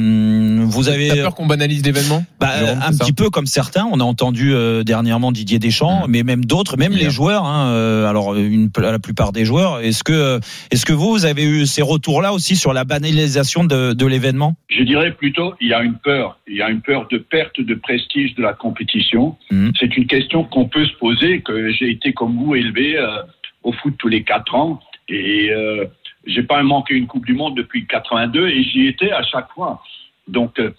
vous 0.66 0.90
avez 0.90 1.10
T'as 1.10 1.16
peur 1.16 1.36
qu'on 1.36 1.46
banalise 1.46 1.84
l'événement 1.84 2.26
bah, 2.40 2.50
un 2.82 2.92
petit 2.92 3.14
peu 3.14 3.30
comme 3.30 3.46
certains. 3.46 3.88
On 3.92 4.00
a 4.00 4.04
entendu 4.04 4.54
euh, 4.54 4.84
dernièrement 4.84 5.32
Didier 5.32 5.60
Deschamps, 5.60 6.06
mais 6.08 6.24
même 6.24 6.46
d'autres, 6.46 6.78
même 6.78 6.94
les 6.94 7.12
joueurs. 7.12 7.46
Hein, 7.46 7.68
euh, 7.68 8.10
alors 8.10 8.36
une, 8.36 8.72
la 8.78 8.98
plupart 8.98 9.32
des 9.32 9.46
joueurs. 9.46 9.82
Est-ce 9.82 10.04
que 10.04 10.40
est-ce 10.72 10.84
que 10.86 10.94
vous, 10.94 11.12
vous 11.12 11.26
avez 11.26 11.44
eu 11.44 11.68
ces 11.68 11.84
retours-là 11.90 12.34
aussi 12.34 12.56
sur 12.56 12.74
la 12.74 12.84
banalisation 12.84 13.64
de, 13.64 13.94
de 13.94 14.06
l'événement 14.06 14.56
Je 14.70 14.84
dirais 14.84 15.12
plutôt, 15.12 15.56
il 15.60 15.70
y 15.70 15.74
a 15.74 15.82
une 15.82 15.98
peur. 15.98 16.40
Il 16.48 16.56
y 16.56 16.62
a 16.62 16.70
une 16.70 16.82
peur 16.82 17.08
de 17.08 17.18
perte 17.18 17.60
de 17.60 17.76
prestige 17.76 18.36
de 18.36 18.42
la 18.42 18.54
compétition. 18.54 19.38
C'est 19.80 19.98
une 19.98 20.08
question 20.08 20.44
qu'on 20.44 20.68
peut 20.68 20.86
se 20.86 20.94
poser, 20.96 21.42
que 21.42 21.72
j'ai 21.72 21.90
été 21.90 22.14
comme 22.14 22.38
vous 22.38 22.56
élevé 22.56 22.98
euh, 22.98 23.22
au 23.64 23.72
foot 23.74 23.96
tous 23.98 24.08
les 24.08 24.24
quatre 24.24 24.56
ans. 24.56 24.80
Et 25.08 25.50
euh, 25.52 25.86
j'ai 26.26 26.44
pas 26.44 26.62
manqué 26.64 26.94
une 26.96 27.08
Coupe 27.08 27.26
du 27.26 27.34
Monde 27.34 27.56
depuis 27.58 27.86
82 27.88 28.48
et 28.48 28.64
j'y 28.64 28.88
étais 28.88 29.12
à 29.12 29.24
chaque 29.24 29.52
fois. 29.52 29.82
Donc, 30.28 30.60
euh, 30.60 30.72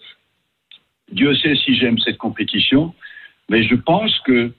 Dieu 1.13 1.35
sait 1.37 1.57
si 1.57 1.77
j'aime 1.77 1.99
cette 1.99 2.19
compétition, 2.19 2.95
mais 3.49 3.65
je 3.65 3.75
pense 3.75 4.17
que 4.21 4.53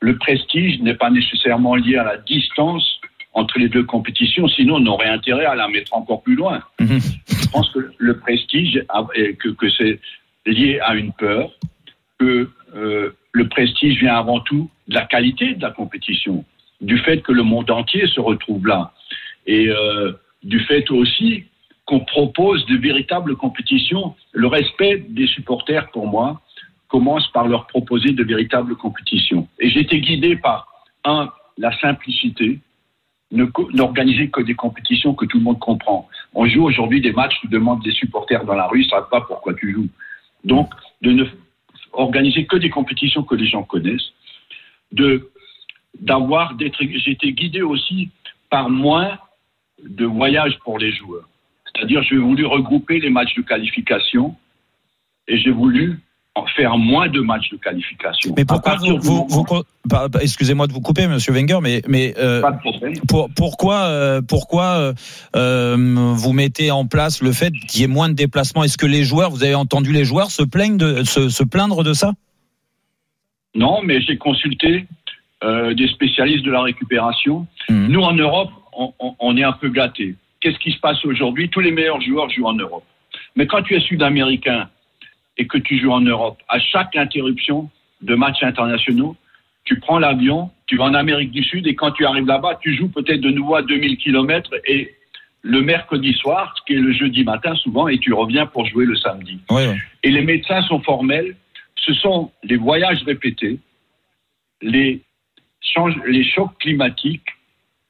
le 0.00 0.16
prestige 0.16 0.80
n'est 0.80 0.94
pas 0.94 1.10
nécessairement 1.10 1.74
lié 1.74 1.96
à 1.96 2.04
la 2.04 2.18
distance 2.18 2.97
entre 3.34 3.58
les 3.58 3.68
deux 3.68 3.84
compétitions, 3.84 4.48
sinon 4.48 4.76
on 4.76 4.86
aurait 4.86 5.08
intérêt 5.08 5.44
à 5.44 5.54
la 5.54 5.68
mettre 5.68 5.94
encore 5.94 6.22
plus 6.22 6.34
loin. 6.34 6.60
Je 6.80 7.48
pense 7.52 7.70
que 7.70 7.90
le 7.96 8.18
prestige, 8.18 8.82
que, 9.38 9.48
que 9.50 9.70
c'est 9.70 10.00
lié 10.46 10.80
à 10.80 10.94
une 10.94 11.12
peur, 11.12 11.50
que 12.18 12.50
euh, 12.74 13.10
le 13.32 13.48
prestige 13.48 13.98
vient 13.98 14.16
avant 14.16 14.40
tout 14.40 14.70
de 14.88 14.94
la 14.94 15.06
qualité 15.06 15.54
de 15.54 15.62
la 15.62 15.70
compétition, 15.70 16.44
du 16.80 16.98
fait 16.98 17.22
que 17.22 17.32
le 17.32 17.42
monde 17.42 17.70
entier 17.70 18.06
se 18.06 18.20
retrouve 18.20 18.66
là, 18.66 18.92
et 19.46 19.68
euh, 19.68 20.12
du 20.42 20.60
fait 20.60 20.90
aussi 20.90 21.44
qu'on 21.86 22.00
propose 22.00 22.66
de 22.66 22.76
véritables 22.76 23.36
compétitions. 23.36 24.14
Le 24.32 24.46
respect 24.46 25.04
des 25.08 25.26
supporters, 25.26 25.90
pour 25.90 26.06
moi, 26.06 26.40
commence 26.88 27.26
par 27.28 27.48
leur 27.48 27.66
proposer 27.66 28.12
de 28.12 28.24
véritables 28.24 28.76
compétitions. 28.76 29.48
Et 29.58 29.70
j'ai 29.70 29.80
été 29.80 30.00
guidé 30.00 30.36
par, 30.36 30.66
un, 31.04 31.30
la 31.56 31.76
simplicité, 31.78 32.58
n'organiser 33.30 34.30
que 34.30 34.40
des 34.40 34.54
compétitions 34.54 35.14
que 35.14 35.26
tout 35.26 35.38
le 35.38 35.44
monde 35.44 35.58
comprend. 35.58 36.08
On 36.34 36.46
joue 36.46 36.64
aujourd'hui 36.64 37.00
des 37.00 37.12
matchs, 37.12 37.38
tu 37.40 37.48
demandes 37.48 37.82
des 37.82 37.92
supporters 37.92 38.44
dans 38.44 38.54
la 38.54 38.66
rue, 38.66 38.80
ils 38.80 38.84
ne 38.84 38.90
savent 38.90 39.08
pas 39.10 39.20
pourquoi 39.20 39.54
tu 39.54 39.72
joues. 39.72 39.88
Donc, 40.44 40.72
de 41.02 41.12
ne 41.12 41.24
organiser 41.92 42.46
que 42.46 42.56
des 42.56 42.70
compétitions 42.70 43.22
que 43.22 43.34
les 43.34 43.46
gens 43.46 43.62
connaissent, 43.62 44.12
de 44.92 45.30
d'avoir 46.00 46.54
d'être 46.54 46.78
j'ai 46.80 47.10
été 47.10 47.32
guidé 47.32 47.62
aussi 47.62 48.10
par 48.50 48.70
moins 48.70 49.18
de 49.82 50.04
voyages 50.04 50.58
pour 50.60 50.78
les 50.78 50.92
joueurs. 50.92 51.28
C'est-à-dire, 51.66 52.02
j'ai 52.02 52.16
voulu 52.16 52.46
regrouper 52.46 53.00
les 53.00 53.10
matchs 53.10 53.34
de 53.34 53.42
qualification 53.42 54.36
et 55.26 55.38
j'ai 55.38 55.50
voulu 55.50 56.00
faire 56.46 56.76
moins 56.78 57.08
de 57.08 57.20
matchs 57.20 57.50
de 57.50 57.56
qualification. 57.56 58.34
Mais 58.36 58.44
pourquoi 58.44 58.76
vous, 58.76 59.44
bah, 59.84 60.08
bah, 60.08 60.18
excusez-moi 60.22 60.66
de 60.66 60.72
vous 60.72 60.80
couper, 60.80 61.06
Monsieur 61.06 61.32
Wenger, 61.32 61.58
mais 61.62 61.82
mais 61.88 62.14
euh, 62.18 62.40
Pas 62.40 62.52
de 62.52 62.58
problème. 62.60 62.94
pour- 63.08 63.28
pourquoi 63.34 63.76
euh, 63.86 64.20
pourquoi 64.26 64.64
euh, 64.78 64.92
euh, 65.36 65.76
vous 66.14 66.32
mettez 66.32 66.70
en 66.70 66.86
place 66.86 67.22
le 67.22 67.32
fait 67.32 67.52
qu'il 67.68 67.80
y 67.80 67.84
ait 67.84 67.88
moins 67.88 68.08
de 68.08 68.14
déplacements? 68.14 68.64
Est-ce 68.64 68.78
que 68.78 68.86
les 68.86 69.04
joueurs, 69.04 69.30
vous 69.30 69.42
avez 69.44 69.54
entendu 69.54 69.92
les 69.92 70.04
joueurs 70.04 70.30
se 70.30 70.42
plaignent 70.42 70.76
de 70.78 71.04
se, 71.04 71.28
se 71.28 71.42
plaindre 71.44 71.82
de 71.84 71.92
ça? 71.92 72.12
Non, 73.54 73.80
mais 73.82 74.00
j'ai 74.02 74.16
consulté 74.18 74.86
des 75.42 75.88
spécialistes 75.88 76.44
de 76.44 76.50
la 76.50 76.62
récupération. 76.62 77.46
Nous, 77.68 78.00
en 78.00 78.12
Europe, 78.14 78.50
on, 78.76 78.92
on- 78.98 79.14
on 79.20 79.36
est 79.36 79.44
un 79.44 79.52
peu 79.52 79.68
gâtés. 79.68 80.16
Qu'est-ce 80.40 80.58
qui 80.58 80.72
se 80.72 80.78
passe 80.78 81.04
aujourd'hui? 81.04 81.48
Tous 81.48 81.60
les 81.60 81.72
meilleurs 81.72 82.00
joueurs 82.00 82.28
jouent 82.30 82.46
en 82.46 82.54
Europe. 82.54 82.84
Mais 83.36 83.46
quand 83.46 83.62
tu 83.62 83.74
es 83.76 83.80
sud-américain 83.80 84.68
et 85.38 85.46
que 85.46 85.58
tu 85.58 85.78
joues 85.78 85.92
en 85.92 86.00
Europe, 86.00 86.38
à 86.48 86.58
chaque 86.58 86.96
interruption 86.96 87.70
de 88.02 88.14
matchs 88.14 88.42
internationaux, 88.42 89.16
tu 89.64 89.78
prends 89.80 89.98
l'avion, 89.98 90.50
tu 90.66 90.76
vas 90.76 90.84
en 90.84 90.94
Amérique 90.94 91.30
du 91.30 91.42
Sud 91.42 91.66
et 91.66 91.74
quand 91.74 91.92
tu 91.92 92.04
arrives 92.04 92.26
là-bas, 92.26 92.58
tu 92.62 92.74
joues 92.74 92.88
peut-être 92.88 93.20
de 93.20 93.30
nouveau 93.30 93.54
à 93.54 93.62
2000 93.62 93.96
km 93.98 94.50
et 94.66 94.94
le 95.42 95.62
mercredi 95.62 96.12
soir, 96.14 96.54
ce 96.58 96.62
qui 96.66 96.72
est 96.74 96.80
le 96.82 96.92
jeudi 96.92 97.22
matin 97.22 97.54
souvent, 97.54 97.86
et 97.88 97.98
tu 97.98 98.12
reviens 98.12 98.46
pour 98.46 98.66
jouer 98.66 98.84
le 98.84 98.96
samedi. 98.96 99.38
Et 100.02 100.10
les 100.10 100.22
médecins 100.22 100.62
sont 100.62 100.80
formels. 100.80 101.36
Ce 101.76 101.94
sont 101.94 102.32
les 102.42 102.56
voyages 102.56 103.02
répétés, 103.04 103.58
les, 104.60 105.00
change- 105.60 106.00
les 106.06 106.24
chocs 106.24 106.56
climatiques 106.58 107.28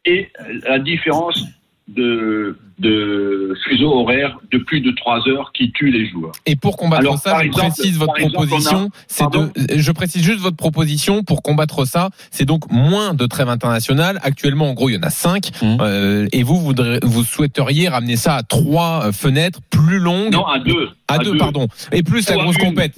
et 0.04 0.30
la 0.64 0.78
différence 0.78 1.42
de, 1.88 2.56
de 2.78 3.54
fuseau 3.66 3.90
horaire 3.92 4.38
de 4.52 4.58
plus 4.58 4.80
de 4.80 4.90
trois 4.92 5.26
heures 5.28 5.52
qui 5.52 5.72
tue 5.72 5.90
les 5.90 6.08
joueurs. 6.08 6.32
Et 6.46 6.54
pour 6.54 6.76
combattre 6.76 7.00
Alors, 7.00 7.18
ça, 7.18 7.38
je 7.40 7.46
exemple- 7.46 7.66
précise 7.72 7.98
votre 7.98 8.14
proposition. 8.14 8.90
C'est 9.06 9.30
de, 9.30 9.50
je 9.76 9.92
précise 9.92 10.22
juste 10.22 10.40
votre 10.40 10.56
proposition 10.56 11.24
pour 11.24 11.42
combattre 11.42 11.86
ça. 11.86 12.10
C'est 12.30 12.44
donc 12.44 12.70
moins 12.70 13.14
de 13.14 13.26
trêves 13.26 13.48
internationales. 13.48 14.18
Actuellement, 14.22 14.68
en 14.70 14.74
gros, 14.74 14.90
il 14.90 14.94
y 14.94 14.98
en 14.98 15.02
a 15.02 15.10
cinq. 15.10 15.50
Mmh. 15.62 15.76
Euh, 15.80 16.26
et 16.32 16.42
vous, 16.42 16.56
vous, 16.58 16.66
voudrez- 16.66 17.00
vous 17.02 17.24
souhaiteriez 17.24 17.88
ramener 17.88 18.16
ça 18.16 18.34
à 18.36 18.42
trois 18.42 19.06
euh, 19.06 19.12
fenêtres 19.12 19.60
plus 19.70 19.98
longues? 19.98 20.32
Non, 20.32 20.44
à 20.46 20.58
deux. 20.58 20.88
À, 21.08 21.14
À 21.14 21.18
deux, 21.18 21.32
deux. 21.32 21.38
pardon. 21.38 21.68
Et 21.92 22.02
plus 22.02 22.28
la 22.28 22.36
grosse 22.36 22.56
une, 22.58 22.66
compète. 22.66 22.94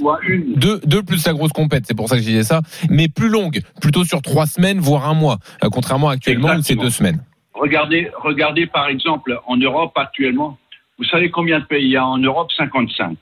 Deux, 0.57 0.81
deux 0.85 1.03
plus 1.05 1.25
la 1.25 1.33
grosse 1.33 1.53
compète. 1.53 1.85
C'est 1.87 1.95
pour 1.95 2.09
ça 2.09 2.17
que 2.17 2.23
je 2.23 2.27
disais 2.27 2.43
ça. 2.45 2.61
Mais 2.91 3.07
plus 3.09 3.29
longue, 3.29 3.61
plutôt 3.81 4.05
sur 4.05 4.21
trois 4.21 4.47
semaines, 4.47 4.81
voire 4.81 5.09
un 5.09 5.15
mois. 5.15 5.39
Euh, 5.65 5.69
contrairement 5.71 6.09
à 6.09 6.15
actuellement 6.15 6.57
où 6.57 6.62
c'est 6.62 6.75
deux 6.75 6.91
semaines. 6.91 7.23
Regardez, 7.61 8.11
regardez 8.16 8.66
par 8.66 8.89
exemple 8.89 9.39
en 9.47 9.59
Europe 9.59 9.93
actuellement. 9.97 10.59
Vous 10.97 11.05
savez 11.05 11.31
combien 11.31 11.61
de 11.61 11.66
pays 11.66 11.85
il 11.85 11.91
y 11.91 11.97
a 11.97 12.07
en 12.07 12.16
Europe? 12.16 12.51
55. 12.57 13.19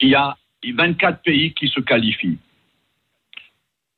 Il 0.00 0.08
y 0.08 0.14
a 0.14 0.36
24 0.64 1.20
pays 1.22 1.52
qui 1.52 1.66
se 1.66 1.80
qualifient. 1.80 2.38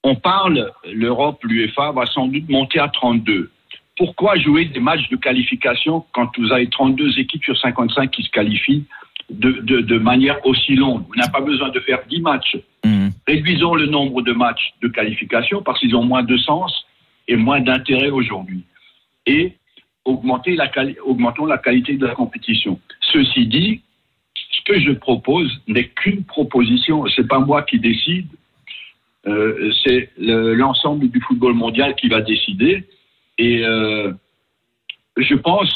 On 0.03 0.15
parle, 0.15 0.73
l'Europe, 0.91 1.45
l'UEFA 1.45 1.93
va 1.93 2.07
sans 2.07 2.29
doute 2.29 2.49
monter 2.49 2.81
à 2.81 2.89
32. 2.89 3.51
Pourquoi 3.99 4.39
jouer 4.39 4.65
des 4.65 4.81
matchs 4.81 5.07
de 5.11 5.17
qualification 5.17 6.07
quand 6.13 6.31
vous 6.39 6.51
avez 6.51 6.69
32 6.71 7.19
équipes 7.19 7.45
sur 7.45 7.59
55 7.59 8.11
qui 8.11 8.23
se 8.23 8.31
qualifient 8.31 8.87
de, 9.29 9.53
de, 9.53 9.81
de 9.81 9.99
manière 9.99 10.45
aussi 10.47 10.77
longue? 10.77 11.05
Vous 11.09 11.15
n'avez 11.17 11.31
pas 11.31 11.43
besoin 11.43 11.69
de 11.69 11.81
faire 11.81 12.01
10 12.09 12.23
matchs. 12.23 12.57
Réduisons 13.27 13.75
le 13.75 13.85
nombre 13.85 14.23
de 14.23 14.33
matchs 14.33 14.73
de 14.81 14.89
qualification 14.89 15.63
parce 15.63 15.79
qu'ils 15.79 15.95
ont 15.95 16.05
moins 16.05 16.23
de 16.23 16.39
sens 16.39 16.87
et 17.29 17.37
moins 17.37 17.61
d'intérêt 17.61 18.09
aujourd'hui. 18.09 18.65
Et 19.27 19.55
augmenter 20.05 20.57
la 20.57 20.69
quali- 20.69 20.99
augmentons 21.05 21.47
la 21.47 21.59
qualité 21.59 21.97
de 21.97 22.07
la 22.07 22.15
compétition. 22.15 22.81
Ceci 23.13 23.47
dit, 23.47 23.83
ce 24.51 24.63
que 24.65 24.81
je 24.81 24.93
propose 24.93 25.51
n'est 25.69 25.89
qu'une 25.89 26.25
proposition. 26.25 27.07
C'est 27.15 27.27
pas 27.29 27.39
moi 27.39 27.63
qui 27.63 27.79
décide. 27.79 28.27
Euh, 29.27 29.71
c'est 29.85 30.11
le- 30.19 30.55
l'ensemble 30.55 31.09
du 31.09 31.21
football 31.21 31.55
mondial 31.55 31.95
qui 31.95 32.09
va 32.09 32.21
décider. 32.21 32.85
Et 33.39 33.65
euh, 33.65 34.13
je 35.17 35.35
pense, 35.35 35.73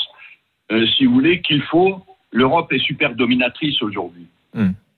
euh, 0.72 0.86
si 0.96 1.04
vous 1.06 1.14
voulez, 1.14 1.40
qu'il 1.42 1.62
faut. 1.62 2.02
L'Europe 2.32 2.72
est 2.72 2.80
super 2.80 3.14
dominatrice 3.14 3.80
aujourd'hui. 3.82 4.26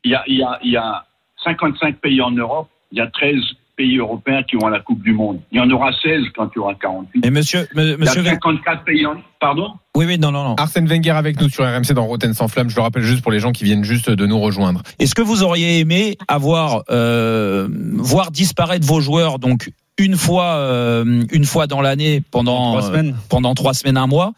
Il 0.04 0.18
il 0.26 0.42
a, 0.42 0.58
il 0.62 0.70
y 0.70 0.76
a 0.76 1.06
55 1.44 1.98
pays 1.98 2.20
en 2.22 2.30
Europe, 2.30 2.68
il 2.92 2.98
y 2.98 3.00
a 3.00 3.06
13 3.08 3.38
pays 3.78 3.96
européens 3.96 4.42
qui 4.42 4.56
à 4.62 4.68
la 4.70 4.80
Coupe 4.80 5.02
du 5.02 5.12
Monde. 5.12 5.38
Il 5.52 5.58
y 5.58 5.60
en 5.60 5.70
aura 5.70 5.90
16 6.02 6.24
quand 6.36 6.50
il 6.54 6.58
y 6.58 6.58
aura 6.58 6.74
48. 6.74 7.24
Et 7.24 7.30
monsieur, 7.30 7.66
il 7.76 7.80
y 7.80 7.92
a 7.92 7.96
monsieur 7.96 8.20
Wenger- 8.22 8.30
54 8.30 8.84
pays 8.84 9.06
en. 9.06 9.14
Pardon 9.40 9.70
Oui, 9.96 10.04
oui, 10.06 10.18
non, 10.18 10.32
non, 10.32 10.42
non. 10.42 10.54
Arsène 10.56 10.86
Wenger 10.88 11.12
avec 11.12 11.40
nous 11.40 11.48
sur 11.48 11.64
RMC 11.64 11.92
dans 11.94 12.04
Roten 12.06 12.34
sans 12.34 12.48
flamme. 12.48 12.68
Je 12.68 12.74
le 12.76 12.82
rappelle 12.82 13.04
juste 13.04 13.22
pour 13.22 13.30
les 13.30 13.38
gens 13.38 13.52
qui 13.52 13.62
viennent 13.64 13.84
juste 13.84 14.10
de 14.10 14.26
nous 14.26 14.40
rejoindre. 14.40 14.82
Est-ce 14.98 15.14
que 15.14 15.22
vous 15.22 15.44
auriez 15.44 15.78
aimé 15.78 16.16
avoir 16.26 16.82
euh, 16.90 17.68
voir 17.94 18.30
disparaître 18.32 18.84
vos 18.86 19.00
joueurs 19.00 19.38
donc 19.38 19.70
une 19.96 20.16
fois 20.16 20.56
euh, 20.56 21.24
une 21.30 21.44
fois 21.44 21.66
dans 21.68 21.80
l'année 21.80 22.20
pendant 22.32 22.72
Trois 22.78 22.82
semaines. 22.82 23.10
euh, 23.10 23.26
pendant 23.30 23.54
trois 23.54 23.74
semaines 23.74 23.96
un 23.96 24.06
mois 24.08 24.32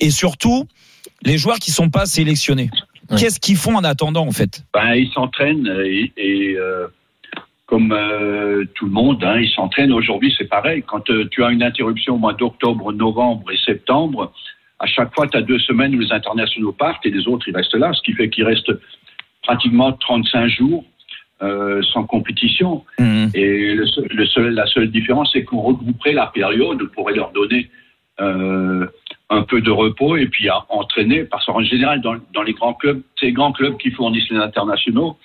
et 0.00 0.10
surtout 0.10 0.66
les 1.24 1.36
joueurs 1.38 1.58
qui 1.58 1.70
sont 1.72 1.90
pas 1.90 2.06
sélectionnés 2.06 2.70
qu'est-ce 3.16 3.38
qu'ils 3.38 3.56
font 3.56 3.76
en 3.76 3.84
attendant 3.84 4.26
en 4.26 4.32
fait? 4.32 4.64
Ben, 4.72 4.94
ils 4.94 5.10
s'entraînent 5.12 5.68
et, 5.84 6.12
et, 6.16 6.56
euh, 6.56 6.86
comme 7.74 7.90
euh, 7.90 8.64
tout 8.76 8.84
le 8.84 8.92
monde, 8.92 9.24
hein, 9.24 9.40
ils 9.40 9.48
s'entraînent. 9.50 9.92
Aujourd'hui, 9.92 10.32
c'est 10.38 10.44
pareil. 10.48 10.84
Quand 10.86 11.10
euh, 11.10 11.26
tu 11.28 11.42
as 11.42 11.50
une 11.50 11.64
interruption 11.64 12.14
au 12.14 12.18
mois 12.18 12.32
d'octobre, 12.32 12.92
novembre 12.92 13.50
et 13.50 13.56
septembre, 13.56 14.32
à 14.78 14.86
chaque 14.86 15.12
fois, 15.12 15.26
tu 15.26 15.36
as 15.36 15.42
deux 15.42 15.58
semaines 15.58 15.92
où 15.96 15.98
les 15.98 16.12
internationaux 16.12 16.70
partent 16.70 17.04
et 17.04 17.10
les 17.10 17.26
autres, 17.26 17.48
ils 17.48 17.56
restent 17.56 17.74
là, 17.74 17.92
ce 17.92 18.00
qui 18.02 18.12
fait 18.12 18.30
qu'ils 18.30 18.44
restent 18.44 18.70
pratiquement 19.42 19.90
35 19.92 20.46
jours 20.46 20.84
euh, 21.42 21.82
sans 21.92 22.04
compétition. 22.04 22.84
Et 23.34 23.74
le 23.74 23.86
seul- 23.88 24.06
le 24.08 24.26
seul- 24.26 24.54
la 24.54 24.66
seule 24.66 24.92
différence, 24.92 25.30
c'est 25.32 25.42
qu'on 25.42 25.60
regrouperait 25.62 26.12
la 26.12 26.26
période, 26.28 26.80
on 26.80 26.86
pourrait 26.94 27.14
leur 27.16 27.32
donner 27.32 27.70
un 28.20 29.42
peu 29.42 29.60
de 29.60 29.70
repos 29.72 30.16
et 30.16 30.26
puis 30.26 30.48
à 30.48 30.64
entraîner, 30.68 31.24
parce 31.24 31.44
qu'en 31.46 31.60
général, 31.64 32.00
dans, 32.02 32.14
dans 32.32 32.42
les 32.44 32.52
grands 32.52 32.74
clubs, 32.74 33.02
ces 33.18 33.32
grands 33.32 33.50
clubs 33.50 33.76
qui 33.78 33.90
fournissent 33.90 34.30
les 34.30 34.38
internationaux, 34.38 35.16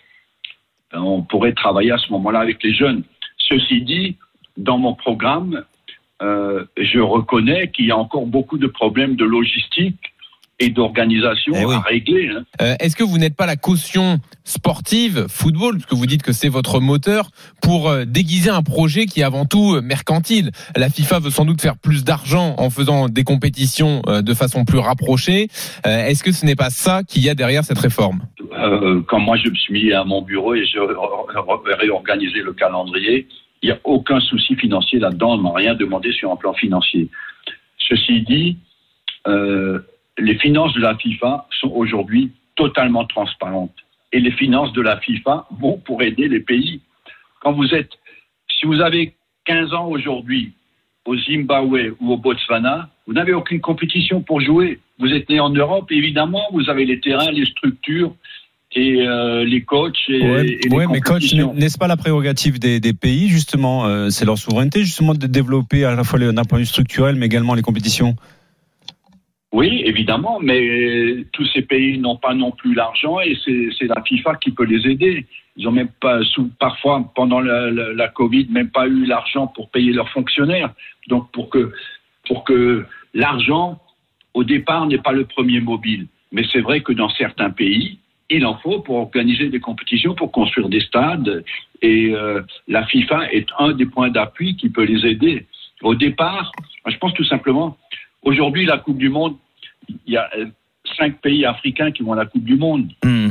on 0.94 1.22
pourrait 1.22 1.54
travailler 1.54 1.92
à 1.92 1.98
ce 1.98 2.12
moment-là 2.12 2.40
avec 2.40 2.64
les 2.64 2.74
jeunes. 2.74 3.04
Ceci 3.38 3.82
dit, 3.82 4.18
dans 4.58 4.78
mon 4.78 4.94
programme, 4.94 5.64
euh, 6.22 6.66
je 6.78 7.00
reconnais 7.00 7.70
qu'il 7.72 7.86
y 7.86 7.92
a 7.92 7.98
encore 7.98 8.26
beaucoup 8.26 8.58
de 8.58 8.68
problèmes 8.68 9.16
de 9.16 9.26
logistique 9.26 10.14
et 10.60 10.70
d'organisation 10.70 11.54
à 11.72 11.80
régler. 11.82 12.30
hein. 12.30 12.44
Euh, 12.62 12.76
Est-ce 12.80 12.96
que 12.96 13.04
vous 13.04 13.18
n'êtes 13.18 13.36
pas 13.36 13.46
la 13.46 13.56
caution 13.56 14.20
sportive, 14.44 15.26
football, 15.30 15.78
parce 15.78 15.86
que 15.86 15.96
vous 15.96 16.06
dites 16.06 16.22
que 16.22 16.34
c'est 16.34 16.50
votre 16.50 16.80
moteur, 16.82 17.30
pour 17.62 17.90
euh, 17.90 18.04
déguiser 18.06 18.50
un 18.50 18.62
projet 18.62 19.06
qui 19.06 19.22
est 19.22 19.24
avant 19.24 19.46
tout 19.46 19.76
euh, 19.76 19.82
mercantile? 19.82 20.52
La 20.76 20.90
FIFA 20.90 21.20
veut 21.20 21.30
sans 21.30 21.46
doute 21.46 21.62
faire 21.62 21.78
plus 21.78 22.04
d'argent 22.04 22.56
en 22.58 22.70
faisant 22.70 23.08
des 23.08 23.24
compétitions 23.24 24.02
de 24.08 24.34
façon 24.34 24.66
plus 24.66 24.80
rapprochée. 24.80 25.48
Euh, 25.86 26.08
Est-ce 26.08 26.24
que 26.24 26.32
ce 26.34 26.46
n'est 26.46 26.56
pas 26.58 26.70
ça 26.70 27.04
qu'il 27.04 27.24
y 27.24 27.30
a 27.30 27.36
derrière 27.36 27.64
cette 27.64 27.80
réforme? 27.80 28.22
Euh, 28.58 29.02
quand 29.08 29.20
moi 29.20 29.38
je 29.38 29.50
me 29.50 29.56
suis 29.56 29.74
mis 29.74 29.94
à 29.94 30.04
mon 30.04 30.22
bureau 30.22 30.56
et 30.56 30.66
j'ai 30.66 30.80
réorganisé 31.80 32.40
le 32.42 32.52
calendrier, 32.54 33.28
il 33.62 33.68
n'y 33.68 33.72
a 33.72 33.80
aucun 33.84 34.20
souci 34.20 34.56
financier 34.56 35.00
là-dedans. 35.00 35.34
On 35.36 35.38
m'a 35.38 35.54
rien 35.54 35.76
demandé 35.76 36.12
sur 36.12 36.32
un 36.32 36.36
plan 36.36 36.54
financier. 36.54 37.10
Ceci 37.78 38.22
dit, 38.22 38.58
les 40.20 40.38
finances 40.38 40.74
de 40.74 40.82
la 40.82 40.96
FIFA 40.98 41.48
sont 41.60 41.72
aujourd'hui 41.74 42.32
totalement 42.56 43.06
transparentes. 43.06 43.76
Et 44.12 44.20
les 44.20 44.32
finances 44.32 44.74
de 44.74 44.82
la 44.82 45.00
FIFA 45.00 45.48
vont 45.60 45.78
pour 45.78 46.02
aider 46.02 46.28
les 46.28 46.40
pays. 46.40 46.82
Quand 47.42 47.54
vous 47.54 47.74
êtes, 47.74 47.92
si 48.50 48.66
vous 48.66 48.82
avez 48.82 49.14
15 49.46 49.74
ans 49.74 49.88
aujourd'hui 49.88 50.54
au 51.06 51.18
Zimbabwe 51.18 51.96
ou 52.00 52.14
au 52.14 52.18
Botswana, 52.18 52.90
vous 53.08 53.14
n'avez 53.14 53.34
aucune 53.34 53.62
compétition 53.62 54.22
pour 54.22 54.42
jouer. 54.42 54.80
Vous 55.00 55.08
êtes 55.08 55.30
né 55.30 55.40
en 55.40 55.50
Europe, 55.50 55.92
évidemment, 55.92 56.44
vous 56.52 56.70
avez 56.70 56.86
les 56.86 57.00
terrains, 57.00 57.32
les 57.32 57.46
structures 57.46 58.14
et 58.74 59.02
euh, 59.08 59.44
les 59.46 59.64
coachs 59.64 59.98
et, 60.10 60.22
Ouais, 60.22 60.46
et 60.46 60.70
les 60.70 60.76
ouais, 60.76 60.86
mais 60.92 61.00
coach, 61.00 61.34
n'est-ce 61.34 61.78
pas 61.78 61.88
la 61.88 61.98
prérogative 61.98 62.60
des, 62.60 62.80
des 62.80 62.94
pays, 62.94 63.28
justement 63.28 63.88
euh, 63.88 64.10
C'est 64.10 64.26
leur 64.26 64.38
souveraineté, 64.38 64.82
justement, 64.82 65.16
de 65.16 65.26
développer 65.26 65.86
à 65.86 65.96
la 65.96 66.04
fois 66.04 66.20
d'un 66.20 66.44
point 66.44 66.60
de 66.60 66.64
vue 66.64 66.70
structurel, 66.70 67.16
mais 67.16 67.28
également 67.28 67.56
les 67.56 67.62
compétitions? 67.62 68.16
Oui, 69.52 69.82
évidemment, 69.84 70.40
mais 70.40 71.26
tous 71.34 71.46
ces 71.54 71.64
pays 71.64 71.98
n'ont 71.98 72.18
pas 72.18 72.36
non 72.36 72.52
plus 72.52 72.76
l'argent 72.76 73.20
et 73.20 73.36
c'est 73.46 73.88
la 73.88 74.02
FIFA 74.04 74.36
qui 74.36 74.52
peut 74.52 74.66
les 74.66 74.88
aider. 74.88 75.26
Ils 75.58 75.68
ont 75.68 75.72
même 75.72 75.90
pas, 76.00 76.24
sous, 76.24 76.50
parfois 76.60 77.12
pendant 77.16 77.40
la, 77.40 77.72
la, 77.72 78.08
Covid, 78.10 78.48
même 78.52 78.70
pas 78.70 78.88
eu 78.88 79.06
l'argent 79.06 79.48
pour 79.48 79.72
payer 79.72 79.92
leurs 79.92 80.10
fonctionnaires. 80.10 80.72
Donc 81.08 81.32
pour 81.32 81.50
que 81.50 81.72
pour 82.28 82.44
que 82.44 82.86
l'argent 83.16 83.82
au 84.36 84.44
départ 84.44 84.86
n'est 84.86 85.00
pas 85.00 85.14
le 85.14 85.26
premier 85.26 85.60
mobile, 85.60 86.06
mais 86.32 86.44
c'est 86.52 86.62
vrai 86.62 86.82
que 86.82 86.94
dans 86.94 87.10
certains 87.10 87.50
pays, 87.50 87.98
il 88.30 88.46
en 88.46 88.56
faut 88.58 88.80
pour 88.82 88.98
organiser 88.98 89.50
des 89.50 89.60
compétitions, 89.60 90.14
pour 90.14 90.32
construire 90.32 90.70
des 90.70 90.82
stades 90.82 91.44
et 91.82 92.12
euh, 92.14 92.42
la 92.68 92.86
FIFA 92.86 93.34
est 93.34 93.48
un 93.58 93.72
des 93.72 93.88
points 93.88 94.10
d'appui 94.10 94.56
qui 94.56 94.70
peut 94.70 94.84
les 94.84 95.10
aider. 95.10 95.48
Au 95.82 95.96
départ, 95.96 96.52
je 96.86 96.98
pense 96.98 97.14
tout 97.16 97.24
simplement 97.24 97.78
Aujourd'hui, 98.24 98.66
la 98.66 98.78
Coupe 98.78 98.98
du 98.98 99.10
Monde, 99.10 99.36
il 100.06 100.14
y 100.14 100.18
a 100.18 100.30
euh, 100.38 100.46
cinq 100.98 101.20
pays 101.22 101.46
africains 101.46 101.92
qui 101.92 102.04
vont 102.04 102.14
à 102.14 102.18
la 102.18 102.26
Coupe 102.26 102.44
du 102.44 102.56
Monde. 102.58 102.88
Hmm. 103.04 103.30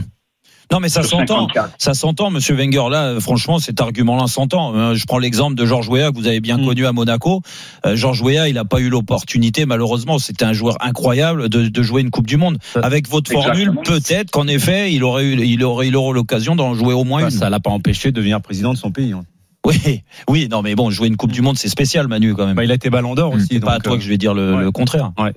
Non, 0.70 0.80
mais 0.80 0.90
ça 0.90 1.02
s'entend. 1.02 1.48
54. 1.48 1.74
Ça 1.78 1.94
s'entend, 1.94 2.30
Monsieur 2.30 2.54
Wenger. 2.54 2.90
Là, 2.90 3.04
euh, 3.04 3.20
franchement, 3.20 3.58
cet 3.58 3.80
argument-là 3.80 4.26
s'entend. 4.26 4.74
Euh, 4.76 4.94
Je 4.94 5.06
prends 5.06 5.18
l'exemple 5.18 5.54
de 5.54 5.64
Georges 5.64 5.88
Weah 5.88 6.10
que 6.12 6.16
vous 6.18 6.26
avez 6.26 6.40
bien 6.40 6.62
connu 6.62 6.84
à 6.84 6.92
Monaco. 6.92 7.40
Euh, 7.86 7.96
Georges 7.96 8.20
Weah, 8.20 8.48
il 8.48 8.54
n'a 8.54 8.66
pas 8.66 8.78
eu 8.80 8.90
l'opportunité, 8.90 9.64
malheureusement. 9.64 10.18
C'était 10.18 10.44
un 10.44 10.52
joueur 10.52 10.76
incroyable 10.80 11.48
de, 11.48 11.68
de 11.68 11.82
jouer 11.82 12.02
une 12.02 12.10
Coupe 12.10 12.26
du 12.26 12.36
Monde. 12.36 12.58
Avec 12.74 13.08
votre 13.08 13.32
formule, 13.32 13.76
peut-être 13.82 14.30
qu'en 14.30 14.46
effet, 14.46 14.92
il 14.92 15.04
aurait 15.04 15.24
eu, 15.24 15.40
il 15.42 15.64
aurait, 15.64 15.88
il 15.88 15.96
aurait 15.96 16.14
l'occasion 16.14 16.54
d'en 16.54 16.74
jouer 16.74 16.92
au 16.92 17.04
moins 17.04 17.22
Bah, 17.22 17.28
une. 17.30 17.38
ça 17.38 17.48
l'a 17.48 17.60
pas 17.60 17.70
empêché 17.70 18.10
de 18.10 18.16
devenir 18.16 18.42
président 18.42 18.74
de 18.74 18.78
son 18.78 18.90
pays. 18.90 19.12
hein. 19.12 19.24
Oui, 19.68 20.02
oui, 20.28 20.48
non, 20.50 20.62
mais 20.62 20.74
bon, 20.74 20.90
jouer 20.90 21.08
une 21.08 21.16
Coupe 21.16 21.32
du 21.32 21.42
Monde, 21.42 21.58
c'est 21.58 21.68
spécial, 21.68 22.08
Manu, 22.08 22.34
quand 22.34 22.46
même. 22.46 22.56
Bah, 22.56 22.64
il 22.64 22.70
a 22.70 22.74
été 22.74 22.90
Ballon 22.90 23.14
d'Or 23.14 23.34
aussi. 23.34 23.46
C'est 23.52 23.60
pas 23.60 23.74
à 23.74 23.78
toi 23.80 23.92
euh, 23.94 23.96
que 23.98 24.02
je 24.02 24.08
vais 24.08 24.18
dire 24.18 24.34
le, 24.34 24.54
ouais. 24.54 24.62
le 24.62 24.70
contraire. 24.72 25.12
Ouais. 25.18 25.32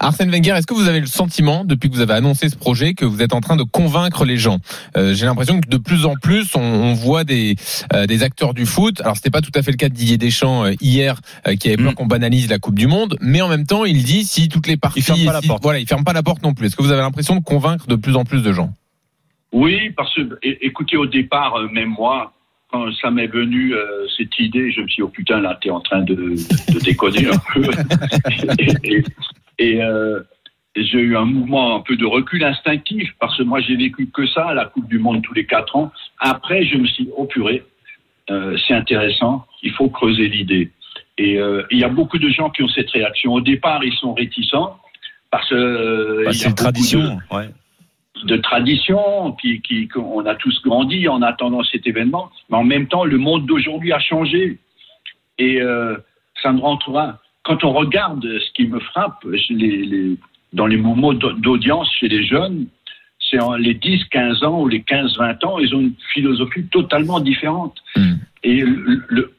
Arsène 0.00 0.30
Wenger, 0.30 0.50
est-ce 0.52 0.66
que 0.68 0.74
vous 0.74 0.86
avez 0.86 1.00
le 1.00 1.06
sentiment, 1.06 1.64
depuis 1.64 1.90
que 1.90 1.94
vous 1.96 2.00
avez 2.00 2.12
annoncé 2.12 2.48
ce 2.48 2.54
projet, 2.56 2.94
que 2.94 3.04
vous 3.04 3.20
êtes 3.20 3.32
en 3.34 3.40
train 3.40 3.56
de 3.56 3.64
convaincre 3.64 4.24
les 4.24 4.36
gens? 4.36 4.58
Euh, 4.96 5.12
J'ai 5.12 5.26
l'impression 5.26 5.60
que 5.60 5.68
de 5.68 5.76
plus 5.76 6.06
en 6.06 6.14
plus, 6.14 6.54
on, 6.54 6.60
on 6.60 6.92
voit 6.94 7.24
des, 7.24 7.56
euh, 7.92 8.06
des 8.06 8.22
acteurs 8.22 8.54
du 8.54 8.64
foot. 8.64 9.00
Alors, 9.00 9.16
c'était 9.16 9.30
pas 9.30 9.40
tout 9.40 9.50
à 9.56 9.62
fait 9.62 9.72
le 9.72 9.76
cas 9.76 9.88
de 9.88 9.94
Didier 9.94 10.16
Deschamps 10.16 10.66
euh, 10.66 10.74
hier, 10.80 11.20
euh, 11.48 11.56
qui 11.56 11.66
avait 11.66 11.76
peur 11.82 11.96
qu'on 11.96 12.06
banalise 12.06 12.48
la 12.48 12.60
Coupe 12.60 12.76
du 12.76 12.86
Monde, 12.86 13.16
mais 13.20 13.40
en 13.42 13.48
même 13.48 13.66
temps, 13.66 13.84
il 13.84 14.04
dit 14.04 14.22
si 14.24 14.48
toutes 14.48 14.68
les 14.68 14.76
parties, 14.76 15.02
ferme 15.02 15.24
pas 15.24 15.32
la 15.32 15.40
si- 15.40 15.48
porte. 15.48 15.62
voilà, 15.64 15.80
il 15.80 15.86
ferme 15.88 16.04
pas 16.04 16.12
la 16.12 16.22
porte 16.22 16.44
non 16.44 16.54
plus. 16.54 16.66
Est-ce 16.68 16.76
que 16.76 16.82
vous 16.84 16.92
avez 16.92 17.02
l'impression 17.02 17.34
de 17.34 17.42
convaincre 17.42 17.88
de 17.88 17.96
plus 17.96 18.14
en 18.14 18.24
plus 18.24 18.42
de 18.42 18.52
gens? 18.52 18.72
Oui, 19.52 19.90
parce 19.96 20.14
que, 20.14 20.20
écoutez, 20.42 20.96
au 20.96 21.06
départ, 21.06 21.54
même 21.72 21.88
moi, 21.88 22.34
quand 22.70 22.92
ça 23.00 23.10
m'est 23.10 23.26
venu 23.28 23.74
euh, 23.74 24.06
cette 24.16 24.38
idée, 24.38 24.70
je 24.72 24.80
me 24.82 24.88
suis 24.88 24.96
dit, 24.96 25.02
oh 25.02 25.08
putain, 25.08 25.40
là, 25.40 25.58
t'es 25.60 25.70
en 25.70 25.80
train 25.80 26.02
de, 26.02 26.14
de 26.14 26.78
déconner 26.84 27.26
un 27.28 27.38
peu. 27.54 27.62
et 28.58 28.96
et- 28.98 29.04
et, 29.60 29.82
euh, 29.82 30.20
j'ai 30.76 30.98
eu 31.00 31.16
un 31.16 31.24
mouvement 31.24 31.74
un 31.76 31.80
peu 31.80 31.96
de 31.96 32.04
recul 32.06 32.44
instinctif, 32.44 33.10
parce 33.18 33.36
que 33.36 33.42
moi, 33.42 33.60
j'ai 33.60 33.74
vécu 33.74 34.06
que 34.14 34.26
ça, 34.28 34.54
la 34.54 34.66
Coupe 34.66 34.88
du 34.88 34.98
Monde 35.00 35.22
tous 35.22 35.34
les 35.34 35.44
quatre 35.46 35.74
ans. 35.74 35.90
Après, 36.20 36.64
je 36.64 36.76
me 36.76 36.86
suis 36.86 37.04
dit, 37.06 37.10
oh 37.16 37.24
purée, 37.24 37.64
euh, 38.30 38.56
c'est 38.66 38.74
intéressant, 38.74 39.44
il 39.62 39.72
faut 39.72 39.88
creuser 39.88 40.28
l'idée. 40.28 40.70
Et 41.20 41.32
il 41.72 41.78
y 41.78 41.82
a 41.82 41.88
beaucoup 41.88 42.18
de 42.18 42.28
gens 42.28 42.48
qui 42.50 42.62
ont 42.62 42.68
cette 42.68 42.90
réaction. 42.90 43.32
Au 43.34 43.40
départ, 43.40 43.82
ils 43.82 43.94
sont 43.94 44.14
réticents, 44.14 44.76
parce 45.32 45.48
que... 45.48 46.24
Bah, 46.26 46.32
c'est 46.32 46.48
une 46.48 46.54
tradition. 46.54 47.00
de- 47.00 47.34
ouais. 47.34 47.48
De 48.24 48.36
tradition, 48.36 49.32
qui, 49.40 49.60
qui, 49.60 49.88
qu'on 49.88 50.24
a 50.26 50.34
tous 50.34 50.60
grandi 50.62 51.08
en 51.08 51.22
attendant 51.22 51.62
cet 51.62 51.86
événement, 51.86 52.30
mais 52.50 52.56
en 52.56 52.64
même 52.64 52.86
temps, 52.88 53.04
le 53.04 53.18
monde 53.18 53.46
d'aujourd'hui 53.46 53.92
a 53.92 53.98
changé. 54.00 54.58
Et 55.38 55.60
euh, 55.60 55.96
ça 56.42 56.52
ne 56.52 56.60
rentrera. 56.60 57.18
Quand 57.44 57.64
on 57.64 57.72
regarde 57.72 58.22
ce 58.24 58.52
qui 58.54 58.66
me 58.66 58.78
frappe 58.80 59.24
les, 59.50 59.84
les- 59.84 60.16
dans 60.52 60.66
les 60.66 60.76
mouvements 60.76 61.12
d'au- 61.12 61.32
d'audience 61.32 61.90
chez 61.98 62.08
les 62.08 62.24
jeunes, 62.24 62.66
c'est 63.30 63.40
en 63.40 63.54
les 63.54 63.74
10, 63.74 64.04
15 64.10 64.42
ans 64.44 64.62
ou 64.62 64.68
les 64.68 64.82
15, 64.82 65.16
20 65.18 65.44
ans, 65.44 65.58
ils 65.58 65.74
ont 65.74 65.80
une 65.80 65.94
philosophie 66.14 66.64
totalement 66.68 67.20
différente. 67.20 67.76
Et, 68.42 68.60
le- 68.62 69.02
le- 69.08 69.32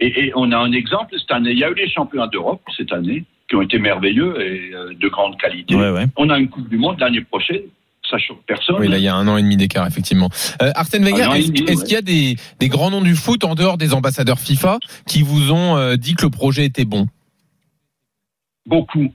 et, 0.00 0.26
et 0.26 0.32
on 0.34 0.50
a 0.52 0.58
un 0.58 0.72
exemple 0.72 1.14
cette 1.18 1.30
année. 1.32 1.52
Il 1.52 1.58
y 1.58 1.64
a 1.64 1.70
eu 1.70 1.74
les 1.74 1.88
championnats 1.88 2.26
d'Europe 2.26 2.60
cette 2.76 2.92
année 2.92 3.24
qui 3.48 3.54
ont 3.56 3.62
été 3.62 3.78
merveilleux 3.78 4.34
et 4.40 4.74
euh, 4.74 4.92
de 4.94 5.08
grande 5.08 5.38
qualité. 5.38 5.74
On 6.16 6.28
a 6.30 6.38
une 6.38 6.48
Coupe 6.48 6.68
du 6.68 6.76
Monde 6.78 6.98
l'année 6.98 7.20
prochaine. 7.20 7.62
Ça 8.08 8.18
choque 8.18 8.42
personne. 8.46 8.76
Oui, 8.78 8.86
là, 8.86 8.98
il 8.98 9.02
y 9.02 9.08
a 9.08 9.16
un 9.16 9.26
an 9.26 9.36
et 9.36 9.42
demi 9.42 9.56
d'écart, 9.56 9.84
effectivement. 9.84 10.30
Euh, 10.62 10.70
Arsène 10.76 11.02
Wenger, 11.02 11.28
est-ce 11.36 11.50
ouais. 11.50 11.74
qu'il 11.84 11.92
y 11.92 11.96
a 11.96 12.02
des, 12.02 12.36
des 12.60 12.68
grands 12.68 12.90
noms 12.90 13.00
du 13.00 13.16
foot 13.16 13.42
en 13.42 13.56
dehors 13.56 13.78
des 13.78 13.94
ambassadeurs 13.94 14.38
FIFA 14.38 14.78
qui 15.08 15.22
vous 15.22 15.50
ont 15.50 15.76
euh, 15.76 15.96
dit 15.96 16.14
que 16.14 16.22
le 16.22 16.30
projet 16.30 16.64
était 16.64 16.84
bon? 16.84 17.08
Beaucoup, 18.64 19.12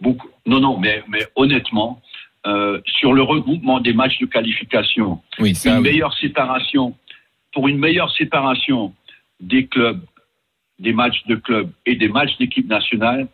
beaucoup. 0.00 0.28
Non, 0.46 0.60
non, 0.60 0.78
mais, 0.78 1.02
mais 1.08 1.26
honnêtement, 1.34 2.00
euh, 2.46 2.80
sur 2.86 3.12
le 3.12 3.22
regroupement 3.22 3.80
des 3.80 3.92
matchs 3.92 4.18
de 4.20 4.26
qualification, 4.26 5.20
oui, 5.40 5.54
ça, 5.54 5.70
une 5.70 5.76
oui. 5.78 5.90
meilleure 5.90 6.16
séparation, 6.16 6.94
pour 7.52 7.66
une 7.66 7.78
meilleure 7.78 8.14
séparation 8.16 8.94
des 9.40 9.66
clubs, 9.66 10.00
des 10.78 10.92
matchs 10.92 11.24
de 11.26 11.34
clubs 11.34 11.70
et 11.86 11.96
des 11.96 12.08
matchs 12.08 12.36
d'équipe 12.38 12.68
nationale, 12.68 13.26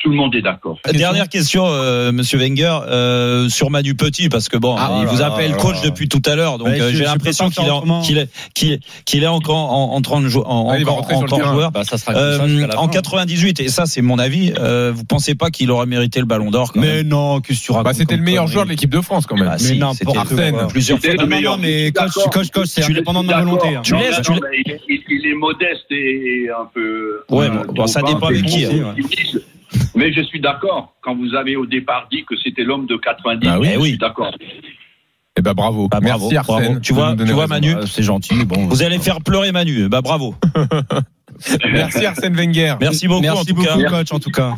tout 0.00 0.08
le 0.10 0.16
monde 0.16 0.34
est 0.34 0.40
d'accord. 0.40 0.78
Dernière 0.92 1.28
question, 1.28 1.66
euh, 1.66 2.10
Monsieur 2.10 2.38
Wenger, 2.38 2.78
euh, 2.88 3.48
sur 3.50 3.70
Manu 3.70 3.94
Petit, 3.94 4.28
parce 4.30 4.48
que 4.48 4.56
bon, 4.56 4.74
Ah, 4.78 4.98
il 5.02 5.06
vous 5.06 5.20
appelle 5.20 5.50
là 5.50 5.56
coach 5.58 5.76
là. 5.82 5.90
depuis 5.90 6.08
tout 6.08 6.22
à 6.24 6.34
l'heure, 6.36 6.56
donc 6.58 6.68
Ouais, 6.68 6.80
euh, 6.80 6.90
j'ai 6.92 7.04
l'impression 7.04 7.50
qu'il 7.50 7.64
est, 7.64 8.02
qu'il 8.02 8.18
est, 8.18 8.28
qu'il 8.54 8.72
est, 8.72 8.80
qu'il 9.04 9.22
est 9.22 9.26
encore 9.26 9.56
en, 9.72 9.94
en 9.94 10.00
train 10.00 10.20
de 10.22 10.28
jouer, 10.28 10.42
en, 10.46 10.68
Ah, 10.70 10.78
il 10.78 10.84
va 10.86 10.92
encore, 10.92 11.18
encore 11.18 11.44
joueur. 11.52 11.70
Bah, 11.70 11.84
ça 11.84 11.98
sera 11.98 12.14
comme 12.14 12.22
ça 12.60 12.66
la 12.66 12.78
en 12.80 12.84
fin. 12.86 12.88
98, 12.88 13.60
et 13.60 13.68
ça 13.68 13.84
c'est 13.86 14.00
mon 14.00 14.18
avis, 14.18 14.52
euh, 14.58 14.90
vous 14.94 15.04
pensez 15.04 15.34
pas 15.34 15.50
qu'il 15.50 15.70
aurait 15.70 15.84
mérité 15.86 16.18
le 16.18 16.26
Ballon 16.26 16.50
d'Or 16.50 16.72
quand 16.72 16.80
Mais 16.80 16.96
même 16.96 17.08
non, 17.08 17.40
qu'est-ce 17.40 17.60
que 17.60 17.64
tu 17.66 17.72
racontes 17.72 17.84
Bah, 17.84 17.92
c'était 17.94 18.16
le 18.16 18.22
meilleur 18.22 18.46
joueur 18.46 18.64
de 18.64 18.70
l'équipe 18.70 18.90
de 18.90 19.00
France, 19.02 19.26
quand 19.26 19.36
même. 19.36 19.44
Bah, 19.46 19.56
Mais 19.60 19.66
si, 19.66 19.78
n'importe 19.78 19.98
c'était 19.98 20.18
Arsène. 20.18 20.66
plusieurs 20.68 20.98
C'était 20.98 21.14
fois. 21.16 21.24
le 21.24 21.28
Non, 21.28 21.30
non, 21.30 21.36
meilleur. 21.36 21.56
non, 21.58 21.62
mais 21.62 21.92
coach, 21.92 22.12
coach, 22.32 22.50
coach, 22.50 22.68
c'est 22.68 22.84
indépendant 22.84 23.20
de 23.22 23.26
ma 23.28 23.34
d'accord. 23.34 23.48
volonté. 23.58 23.76
hein. 23.76 23.80
Tu 23.82 23.92
Non, 23.92 24.00
laisses, 24.00 24.26
non, 24.28 24.34
non, 24.36 24.40
il, 24.66 24.72
est- 24.72 25.34
modeste 25.34 25.86
et 25.90 26.48
un 26.50 26.66
peu. 26.74 27.20
Ouais, 27.30 27.46
euh, 27.48 27.86
ça 27.86 28.02
dépend 28.02 28.26
avec 28.26 28.44
qui, 28.44 28.64
hein. 28.66 28.94
Mais 29.94 30.12
je 30.12 30.20
suis 30.22 30.40
d'accord. 30.40 30.94
Quand 31.02 31.14
vous 31.16 31.34
avez 31.34 31.56
au 31.56 31.66
départ 31.66 32.08
dit 32.10 32.24
que 32.28 32.34
c'était 32.42 32.62
l'homme 32.64 32.86
de 32.86 32.96
90, 32.96 33.46
Bah 33.46 33.58
oui. 33.58 33.68
je 33.68 33.72
Eh 33.72 33.76
oui. 33.76 33.88
suis 33.90 33.98
d'accord. 33.98 34.30
Eh 35.36 35.42
ben 35.42 35.52
bravo. 35.54 35.88
Bah, 35.88 36.00
bravo, 36.00 36.28
Merci 36.30 36.36
Arsène. 36.36 36.64
bravo. 36.66 36.80
Tu 36.80 36.92
vois, 36.92 37.14
tu 37.16 37.24
vois. 37.32 37.46
Manu, 37.46 37.74
Bah, 37.74 37.80
C'est 37.86 38.02
gentil. 38.02 38.44
Bon. 38.44 38.66
vous 38.66 38.82
allez 38.82 38.98
faire 38.98 39.20
pleurer 39.20 39.52
Manu. 39.52 39.88
Bah 39.88 40.00
bravo. 40.02 40.34
Merci 41.72 42.04
Arsène 42.04 42.34
Wenger. 42.34 42.74
Merci 42.80 43.06
beaucoup 43.08 43.20
en 43.20 43.34
Merci 43.34 43.46
tout 43.46 43.54
beaucoup, 43.54 43.80
cas. 43.80 43.88
coach, 43.88 44.12
en 44.12 44.18
tout 44.18 44.30
cas. 44.30 44.56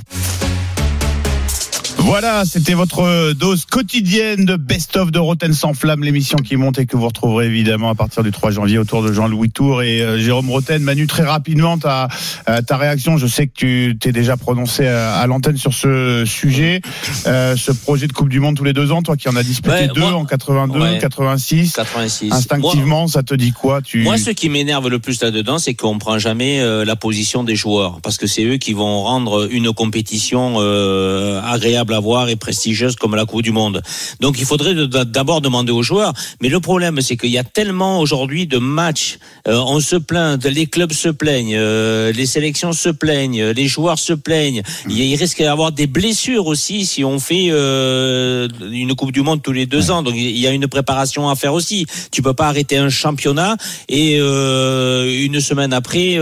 Voilà, 1.99 2.45
c'était 2.45 2.75
votre 2.75 3.33
dose 3.33 3.65
quotidienne 3.65 4.45
de 4.45 4.57
Best 4.57 4.97
of 4.97 5.11
de 5.13 5.19
Roten 5.19 5.53
sans 5.55 5.73
flamme, 5.73 6.03
l'émission 6.03 6.37
qui 6.37 6.57
monte 6.57 6.79
et 6.79 6.87
que 6.87 6.97
vous 6.97 7.07
retrouverez 7.07 7.47
évidemment 7.47 7.91
à 7.91 7.95
partir 7.95 8.23
du 8.23 8.31
3 8.33 8.51
janvier 8.51 8.79
autour 8.79 9.03
de 9.03 9.13
Jean-Louis 9.13 9.51
Tour 9.51 9.83
et 9.83 10.03
euh, 10.03 10.19
Jérôme 10.19 10.51
Roten. 10.51 10.83
Manu, 10.83 11.07
très 11.07 11.23
rapidement, 11.23 11.79
ta, 11.79 12.09
euh, 12.49 12.61
ta 12.61 12.77
réaction, 12.77 13.17
je 13.19 13.27
sais 13.27 13.47
que 13.47 13.53
tu 13.55 13.97
t'es 14.01 14.13
déjà 14.13 14.37
prononcé 14.37 14.87
à, 14.87 15.15
à 15.15 15.27
l'antenne 15.27 15.57
sur 15.57 15.73
ce 15.73 16.25
sujet, 16.27 16.81
euh, 17.27 17.57
ce 17.57 17.73
projet 17.73 18.09
de 18.09 18.13
Coupe 18.13 18.29
du 18.29 18.41
Monde 18.41 18.57
tous 18.57 18.65
les 18.65 18.73
deux 18.73 18.91
ans, 18.93 19.03
toi 19.03 19.17
qui 19.17 19.29
en 19.29 19.37
as 19.37 19.43
disputé 19.45 19.71
Ouais, 19.75 19.89
deux 19.89 20.01
moi- 20.01 20.15
en 20.15 20.25
82, 20.25 20.81
Ouais. 20.81 20.99
86. 20.99 21.73
86. 21.73 22.33
Instinctivement, 22.33 23.07
ça 23.07 23.23
te 23.23 23.35
dit 23.35 23.53
quoi? 23.53 23.81
Tu... 23.81 24.03
Moi, 24.03 24.19
ce 24.19 24.31
qui 24.31 24.49
m'énerve 24.49 24.89
le 24.89 24.99
plus 24.99 25.23
là-dedans, 25.23 25.59
c'est 25.59 25.75
qu'on 25.75 25.99
prend 25.99 26.19
jamais 26.19 26.61
euh, 26.61 26.85
la 26.85 26.97
position 26.97 27.45
des 27.45 27.57
joueurs, 27.57 28.01
parce 28.03 28.17
que 28.19 28.27
c'est 28.27 28.45
eux 28.45 28.57
qui 28.57 28.73
vont 28.73 29.03
rendre 29.03 29.49
une 29.51 29.73
compétition 29.73 30.57
euh, 30.59 31.41
agréable 31.43 31.82
à 31.91 32.01
voir 32.01 32.29
et 32.29 32.37
prestigieuse 32.37 32.97
comme 32.97 33.17
la 33.17 33.25
Coupe 33.25 33.43
du 33.43 33.53
Monde. 33.53 33.83
Donc, 34.21 34.39
il 34.39 34.45
faudrait 34.45 34.75
d'abord 35.07 35.41
demander 35.41 35.73
aux 35.73 35.83
joueurs. 35.83 36.13
Mais 36.41 36.49
le 36.49 36.61
problème, 36.61 37.01
c'est 37.01 37.17
qu'il 37.17 37.31
y 37.31 37.39
a 37.39 37.45
tellement 37.45 38.01
aujourd'hui 38.01 38.47
de 38.47 38.59
matchs. 38.59 39.19
euh, 39.49 39.61
on 39.67 39.81
se 39.81 39.97
plaint, 39.97 40.45
les 40.45 40.67
clubs 40.67 40.93
se 40.93 41.09
plaignent, 41.09 41.57
euh, 41.57 42.13
les 42.13 42.27
sélections 42.27 42.73
se 42.73 42.89
plaignent, 42.89 43.45
les 43.45 43.67
joueurs 43.67 43.99
se 43.99 44.13
plaignent. 44.13 44.63
Il, 44.89 44.99
il 44.99 45.17
risque 45.17 45.39
d'y 45.39 45.45
avoir 45.45 45.73
des 45.73 45.87
blessures 45.87 46.47
aussi 46.47 46.87
si 46.87 47.05
on 47.05 47.19
fait 47.19 47.49
euh, 47.51 48.49
une 48.71 48.95
Coupe 48.95 49.13
du 49.13 49.23
Monde 49.23 49.43
tous 49.43 49.53
les 49.53 49.67
deux 49.67 49.91
ans. 49.91 50.03
Donc, 50.03 50.15
il 50.17 50.39
y 50.39 50.47
a 50.47 50.51
une 50.51 50.69
préparation 50.69 51.29
à 51.29 51.35
faire 51.35 51.55
aussi. 51.55 51.87
Tu 52.11 52.23
peux 52.23 52.35
pas 52.35 52.47
arrêter 52.49 52.77
un 52.77 52.89
championnat 52.89 53.57
et 53.89 54.17
une 54.17 55.41
semaine 55.41 55.73
après 55.73 56.19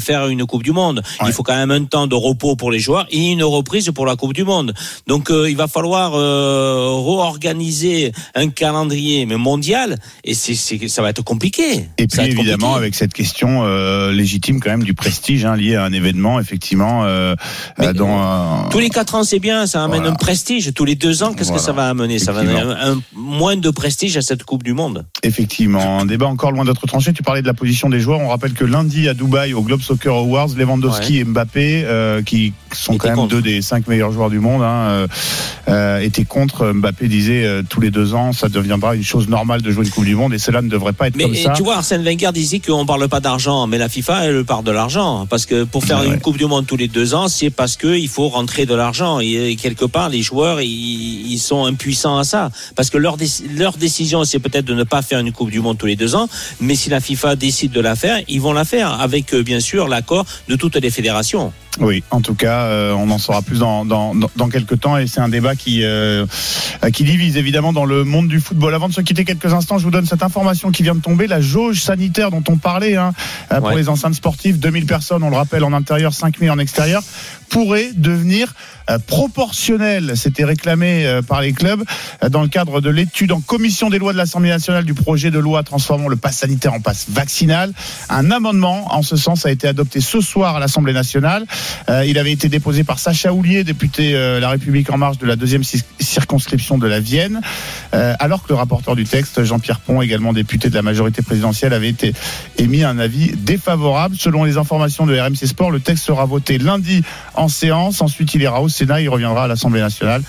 faire 0.00 0.28
une 0.28 0.44
Coupe 0.46 0.62
du 0.62 0.72
Monde. 0.72 1.02
Il 1.26 1.32
faut 1.32 1.42
quand 1.42 1.56
même 1.56 1.70
un 1.70 1.84
temps 1.84 2.06
de 2.06 2.14
repos 2.14 2.56
pour 2.56 2.70
les 2.70 2.78
joueurs 2.78 3.06
et 3.10 3.30
une 3.32 3.42
reprise 3.44 3.90
pour 3.94 4.06
la 4.06 4.16
Coupe 4.16 4.32
du 4.32 4.44
Monde. 4.44 4.63
Donc 5.06 5.30
euh, 5.30 5.50
il 5.50 5.56
va 5.56 5.66
falloir 5.68 6.12
euh, 6.14 6.88
réorganiser 7.06 8.12
un 8.34 8.48
calendrier 8.48 9.26
mais 9.26 9.36
mondial 9.36 9.96
et 10.24 10.34
c'est 10.34 10.54
c'est 10.54 10.88
ça 10.88 11.02
va 11.02 11.10
être 11.10 11.22
compliqué. 11.22 11.86
Et 11.98 12.06
Ça 12.08 12.22
puis 12.22 12.32
évidemment 12.32 12.68
compliqué. 12.68 12.76
avec 12.76 12.94
cette 12.94 13.12
question 13.12 13.64
euh, 13.64 14.12
légitime 14.12 14.60
quand 14.60 14.70
même 14.70 14.82
du 14.84 14.94
prestige 14.94 15.44
hein, 15.44 15.56
lié 15.56 15.74
à 15.76 15.84
un 15.84 15.92
événement 15.92 16.40
effectivement 16.40 17.04
euh, 17.04 17.34
dans 17.94 18.68
Tous 18.70 18.78
les 18.78 18.90
quatre 18.90 19.14
ans, 19.14 19.24
c'est 19.24 19.38
bien, 19.38 19.66
ça 19.66 19.82
amène 19.84 20.04
un 20.06 20.14
prestige. 20.14 20.72
Tous 20.74 20.84
les 20.84 20.94
deux 20.94 21.22
ans, 21.22 21.32
qu'est-ce 21.34 21.52
que 21.52 21.58
ça 21.58 21.72
va 21.72 21.88
amener? 21.88 22.18
Ça 22.18 22.32
va 22.32 22.40
amener 22.40 22.58
un, 22.60 22.92
un- 22.94 23.00
moins 23.14 23.56
de 23.56 23.70
prestige 23.70 24.16
à 24.16 24.22
cette 24.22 24.44
Coupe 24.44 24.62
du 24.62 24.72
Monde. 24.72 25.04
Effectivement, 25.22 26.00
un 26.00 26.06
débat 26.06 26.26
encore 26.26 26.52
loin 26.52 26.64
d'être 26.64 26.86
tranché. 26.86 27.12
Tu 27.12 27.22
parlais 27.22 27.42
de 27.42 27.46
la 27.46 27.54
position 27.54 27.88
des 27.88 28.00
joueurs. 28.00 28.20
On 28.20 28.28
rappelle 28.28 28.52
que 28.54 28.64
lundi 28.64 29.08
à 29.08 29.14
Dubaï, 29.14 29.54
au 29.54 29.62
Globe 29.62 29.80
Soccer 29.82 30.14
Awards, 30.14 30.48
Lewandowski 30.56 31.18
et 31.18 31.24
Mbappé, 31.24 32.22
qui 32.26 32.52
sont 32.72 32.96
quand 32.96 33.16
même 33.16 33.28
deux 33.28 33.42
des 33.42 33.62
cinq 33.62 33.86
meilleurs 33.86 34.12
joueurs 34.12 34.30
du 34.30 34.38
monde, 34.40 34.53
hein, 34.62 34.88
euh, 34.88 35.06
euh, 35.68 36.00
étaient 36.00 36.24
contre. 36.24 36.72
Mbappé 36.72 37.08
disait 37.08 37.44
euh, 37.44 37.62
tous 37.68 37.80
les 37.80 37.90
deux 37.90 38.14
ans, 38.14 38.32
ça 38.32 38.48
deviendra 38.48 38.94
une 38.94 39.04
chose 39.04 39.28
normale 39.28 39.62
de 39.62 39.70
jouer 39.70 39.84
une 39.84 39.90
Coupe 39.90 40.04
du 40.04 40.14
Monde 40.14 40.34
et 40.34 40.38
cela 40.38 40.62
ne 40.62 40.68
devrait 40.68 40.92
pas 40.92 41.08
être 41.08 41.16
Mais 41.16 41.24
comme 41.24 41.34
et 41.34 41.42
ça. 41.42 41.52
tu 41.56 41.62
vois, 41.62 41.76
Arsène 41.76 42.02
Wenger 42.02 42.30
disait 42.32 42.60
qu'on 42.60 42.86
parle 42.86 43.08
pas 43.08 43.20
d'argent, 43.20 43.66
mais 43.66 43.78
la 43.78 43.88
FIFA, 43.88 44.26
elle 44.26 44.44
parle 44.44 44.64
de 44.64 44.70
l'argent. 44.70 45.26
Parce 45.28 45.46
que 45.46 45.64
pour 45.64 45.84
faire 45.84 46.02
une 46.02 46.20
Coupe 46.20 46.36
du 46.36 46.46
Monde 46.46 46.66
tous 46.66 46.76
les 46.76 46.88
deux 46.88 47.14
ans, 47.14 47.28
c'est 47.28 47.50
parce 47.50 47.76
qu'il 47.76 48.08
faut 48.08 48.28
rentrer 48.28 48.66
de 48.66 48.74
l'argent. 48.74 49.20
Et, 49.20 49.56
quelque 49.56 49.84
part, 49.84 50.08
les 50.08 50.22
joueurs, 50.22 50.60
ils, 50.60 51.32
ils 51.32 51.38
sont 51.38 51.64
impuissants 51.64 52.18
à 52.18 52.24
ça. 52.24 52.50
Parce 52.76 52.90
que 52.90 52.98
leur, 52.98 53.16
leur 53.56 53.76
décision, 53.76 54.24
c'est 54.24 54.38
peut-être 54.38 54.64
de 54.64 54.74
ne 54.74 54.84
pas 54.84 55.02
faire 55.02 55.20
une 55.20 55.32
Coupe 55.32 55.50
du 55.50 55.60
Monde 55.60 55.78
tous 55.78 55.86
les 55.86 55.96
deux 55.96 56.14
ans. 56.14 56.28
Mais 56.60 56.74
si 56.74 56.90
la 56.90 57.00
FIFA 57.00 57.36
décide 57.36 57.72
de 57.72 57.80
la 57.80 57.96
faire, 57.96 58.20
ils 58.28 58.40
vont 58.40 58.52
la 58.52 58.64
faire. 58.64 59.00
Avec, 59.00 59.34
euh, 59.34 59.42
bien 59.42 59.60
sûr, 59.60 59.88
l'accord 59.88 60.24
de 60.48 60.56
toutes 60.56 60.76
les 60.76 60.90
fédérations. 60.90 61.52
Oui, 61.80 62.04
en 62.12 62.20
tout 62.20 62.34
cas, 62.34 62.60
euh, 62.66 62.92
on 62.92 63.10
en 63.10 63.18
saura 63.18 63.42
plus 63.42 63.58
dans, 63.58 63.84
dans, 63.84 64.14
dans- 64.14 64.48
quelques 64.48 64.78
temps 64.78 64.96
et 64.96 65.08
c'est 65.08 65.20
un 65.20 65.28
débat 65.28 65.56
qui, 65.56 65.82
euh, 65.82 66.24
qui 66.92 67.02
divise 67.02 67.36
évidemment 67.36 67.72
dans 67.72 67.84
le 67.84 68.04
monde 68.04 68.28
du 68.28 68.38
football. 68.38 68.74
Avant 68.74 68.88
de 68.88 68.92
se 68.94 69.00
quitter 69.00 69.24
quelques 69.24 69.52
instants, 69.52 69.78
je 69.78 69.84
vous 69.84 69.90
donne 69.90 70.06
cette 70.06 70.22
information 70.22 70.70
qui 70.70 70.84
vient 70.84 70.94
de 70.94 71.00
tomber, 71.00 71.26
la 71.26 71.40
jauge 71.40 71.80
sanitaire 71.80 72.30
dont 72.30 72.44
on 72.48 72.56
parlait 72.58 72.96
hein, 72.96 73.12
euh, 73.52 73.56
pour 73.58 73.70
Ouais. 73.70 73.76
les 73.76 73.88
enceintes 73.88 74.14
sportives, 74.14 74.60
2000 74.60 74.86
personnes, 74.86 75.22
on 75.24 75.30
le 75.30 75.36
rappelle, 75.36 75.64
en 75.64 75.72
intérieur, 75.72 76.14
5000 76.14 76.48
en 76.50 76.58
extérieur, 76.60 77.02
pourrait 77.48 77.90
devenir 77.94 78.54
euh, 78.90 78.98
proportionnelle. 79.04 80.12
C'était 80.16 80.44
réclamé 80.44 81.20
par 81.26 81.40
les 81.40 81.52
clubs 81.52 81.82
dans 82.30 82.42
le 82.42 82.48
cadre 82.48 82.80
de 82.80 82.90
l'étude 82.90 83.32
en 83.32 83.40
commission 83.40 83.90
des 83.90 83.98
lois 83.98 84.12
de 84.12 84.18
l'Assemblée 84.18 84.50
nationale 84.50 84.84
du 84.84 84.94
projet 84.94 85.30
de 85.30 85.38
loi 85.38 85.62
transformant 85.64 86.08
le 86.08 86.16
pass 86.16 86.38
sanitaire 86.38 86.72
en 86.72 86.80
passe 86.80 87.06
vaccinal. 87.08 87.72
Un 88.10 88.30
amendement 88.30 88.94
en 88.94 89.02
ce 89.02 89.16
sens 89.16 89.44
a 89.46 89.50
été 89.50 89.66
adopté 89.66 90.00
ce 90.00 90.20
soir 90.20 90.56
à 90.56 90.60
l'Assemblée 90.60 90.92
nationale. 90.92 91.44
Euh, 91.88 92.04
il 92.06 92.18
avait 92.18 92.32
été 92.32 92.48
déposé 92.48 92.84
par 92.84 92.98
Sacha 92.98 93.32
Houlier, 93.32 93.64
député 93.64 94.14
euh, 94.14 94.40
La 94.40 94.48
République 94.50 94.90
en 94.90 94.98
marche 94.98 95.18
de 95.18 95.26
la 95.26 95.36
deuxième 95.36 95.64
ci- 95.64 95.82
circonscription 96.00 96.78
de 96.78 96.86
la 96.86 97.00
Vienne, 97.00 97.40
euh, 97.94 98.14
alors 98.18 98.42
que 98.42 98.48
le 98.50 98.54
rapporteur 98.54 98.96
du 98.96 99.04
texte, 99.04 99.42
Jean-Pierre 99.44 99.80
Pont, 99.80 100.00
également 100.02 100.32
député 100.32 100.70
de 100.70 100.74
la 100.74 100.82
majorité 100.82 101.22
présidentielle, 101.22 101.72
avait 101.72 101.88
été 101.88 102.12
émis 102.58 102.82
un 102.84 102.98
avis 102.98 103.32
défavorable. 103.36 104.16
Selon 104.18 104.44
les 104.44 104.56
informations 104.56 105.06
de 105.06 105.18
RMC 105.18 105.46
Sport, 105.46 105.70
le 105.70 105.80
texte 105.80 106.04
sera 106.04 106.24
voté 106.24 106.58
lundi 106.58 107.02
en 107.34 107.48
séance. 107.48 108.00
Ensuite, 108.02 108.34
il 108.34 108.42
ira 108.42 108.60
au 108.60 108.68
Sénat, 108.68 109.00
il 109.00 109.08
reviendra 109.08 109.44
à 109.44 109.46
l'Assemblée 109.48 109.80
nationale. 109.80 110.22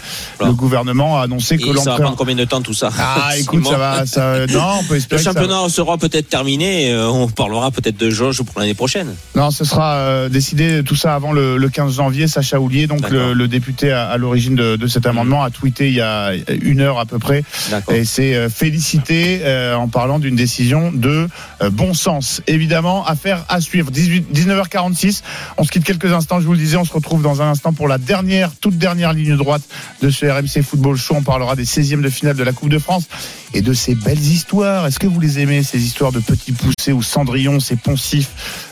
Le 0.43 0.53
gouvernement 0.53 1.19
a 1.19 1.23
annoncé 1.23 1.57
que 1.57 1.63
Et 1.69 1.77
ça 1.77 1.91
va 1.91 1.99
prendre 1.99 2.15
combien 2.15 2.35
de 2.35 2.45
temps 2.45 2.61
tout 2.61 2.73
ça? 2.73 2.89
Ah, 2.99 3.31
écoute, 3.37 3.65
ça 3.67 3.77
va, 3.77 4.05
ça, 4.05 4.45
non, 4.47 4.61
on 4.79 4.83
peut 4.83 4.93
Le 4.93 4.97
espérer. 4.99 5.21
va- 5.21 5.31
championnat 5.31 5.69
sera 5.69 5.97
peut-être 5.97 6.29
terminé. 6.29 6.91
euh, 6.91 7.07
On 7.09 7.27
parlera 7.27 7.71
peut-être 7.71 7.97
de 7.97 8.09
jauge 8.09 8.41
pour 8.43 8.59
l'année 8.59 8.73
prochaine. 8.73 9.13
Non, 9.35 9.51
ce 9.51 9.65
sera 9.65 9.95
euh, 9.95 10.29
décidé 10.29 10.83
tout 10.83 10.95
ça 10.95 11.15
avant 11.15 11.24
le, 11.31 11.57
le 11.57 11.69
15 11.69 11.95
janvier. 11.95 12.27
Sacha 12.27 12.59
Houlier, 12.59 12.87
donc 12.87 13.09
le, 13.09 13.33
le 13.33 13.47
député 13.47 13.91
à, 13.91 14.07
à 14.09 14.17
l'origine 14.17 14.55
de, 14.55 14.75
de 14.75 14.87
cet 14.87 15.05
amendement, 15.05 15.43
a 15.43 15.49
tweeté 15.49 15.87
il 15.87 15.95
y 15.95 16.01
a 16.01 16.31
une 16.61 16.81
heure 16.81 16.99
à 16.99 17.05
peu 17.05 17.19
près 17.19 17.43
et 17.91 18.05
s'est 18.05 18.35
euh, 18.35 18.49
félicité 18.49 19.41
euh, 19.43 19.75
en 19.75 19.87
parlant 19.87 20.19
d'une 20.19 20.35
décision 20.35 20.91
de 20.91 21.27
euh, 21.61 21.69
bon 21.69 21.93
sens. 21.93 22.41
Évidemment, 22.47 23.05
affaire 23.05 23.45
à 23.49 23.61
suivre. 23.61 23.91
18, 23.91 24.27
19h46. 24.33 25.21
On 25.57 25.63
se 25.63 25.71
quitte 25.71 25.83
quelques 25.83 26.11
instants. 26.11 26.39
Je 26.39 26.45
vous 26.45 26.53
le 26.53 26.57
disais, 26.59 26.77
on 26.77 26.85
se 26.85 26.93
retrouve 26.93 27.21
dans 27.21 27.41
un 27.41 27.49
instant 27.49 27.73
pour 27.73 27.87
la 27.87 27.97
dernière, 27.97 28.51
toute 28.59 28.77
dernière 28.77 29.13
ligne 29.13 29.35
droite 29.37 29.61
de 30.01 30.09
ce 30.09 30.25
RMC 30.25 30.63
Football 30.63 30.97
Show. 30.97 31.15
On 31.17 31.23
parlera 31.23 31.55
des 31.55 31.65
16e 31.65 32.01
de 32.01 32.09
finale 32.09 32.35
de 32.35 32.43
la 32.43 32.51
Coupe 32.51 32.69
de 32.69 32.79
France 32.79 33.05
et 33.53 33.61
de 33.61 33.73
ces 33.73 33.95
belles 33.95 34.19
histoires. 34.19 34.85
Est-ce 34.85 34.99
que 34.99 35.07
vous 35.07 35.19
les 35.19 35.39
aimez, 35.39 35.63
ces 35.63 35.83
histoires 35.83 36.11
de 36.11 36.19
petits 36.19 36.51
poussés 36.51 36.91
ou 36.91 37.01
cendrillon, 37.01 37.59
ces 37.59 37.75
poncifs 37.75 38.29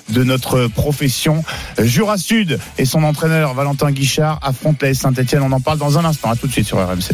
de 0.10 0.24
notre 0.24 0.68
profession 0.68 1.44
Jura 1.80 2.18
Sud 2.18 2.60
et 2.78 2.86
son 2.86 3.04
entraîneur 3.04 3.54
Valentin 3.54 3.92
Guichard 3.92 4.40
affrontent 4.42 4.86
la 4.86 4.94
Saint-Etienne. 4.94 5.42
On 5.44 5.52
en 5.52 5.62
parle 5.62 5.78
dans 5.78 5.98
un 5.98 6.06
instant. 6.06 6.32
À 6.32 6.36
tout 6.36 6.48
de 6.48 6.52
suite 6.52 6.68
sur 6.68 6.78
RMC. 6.78 7.12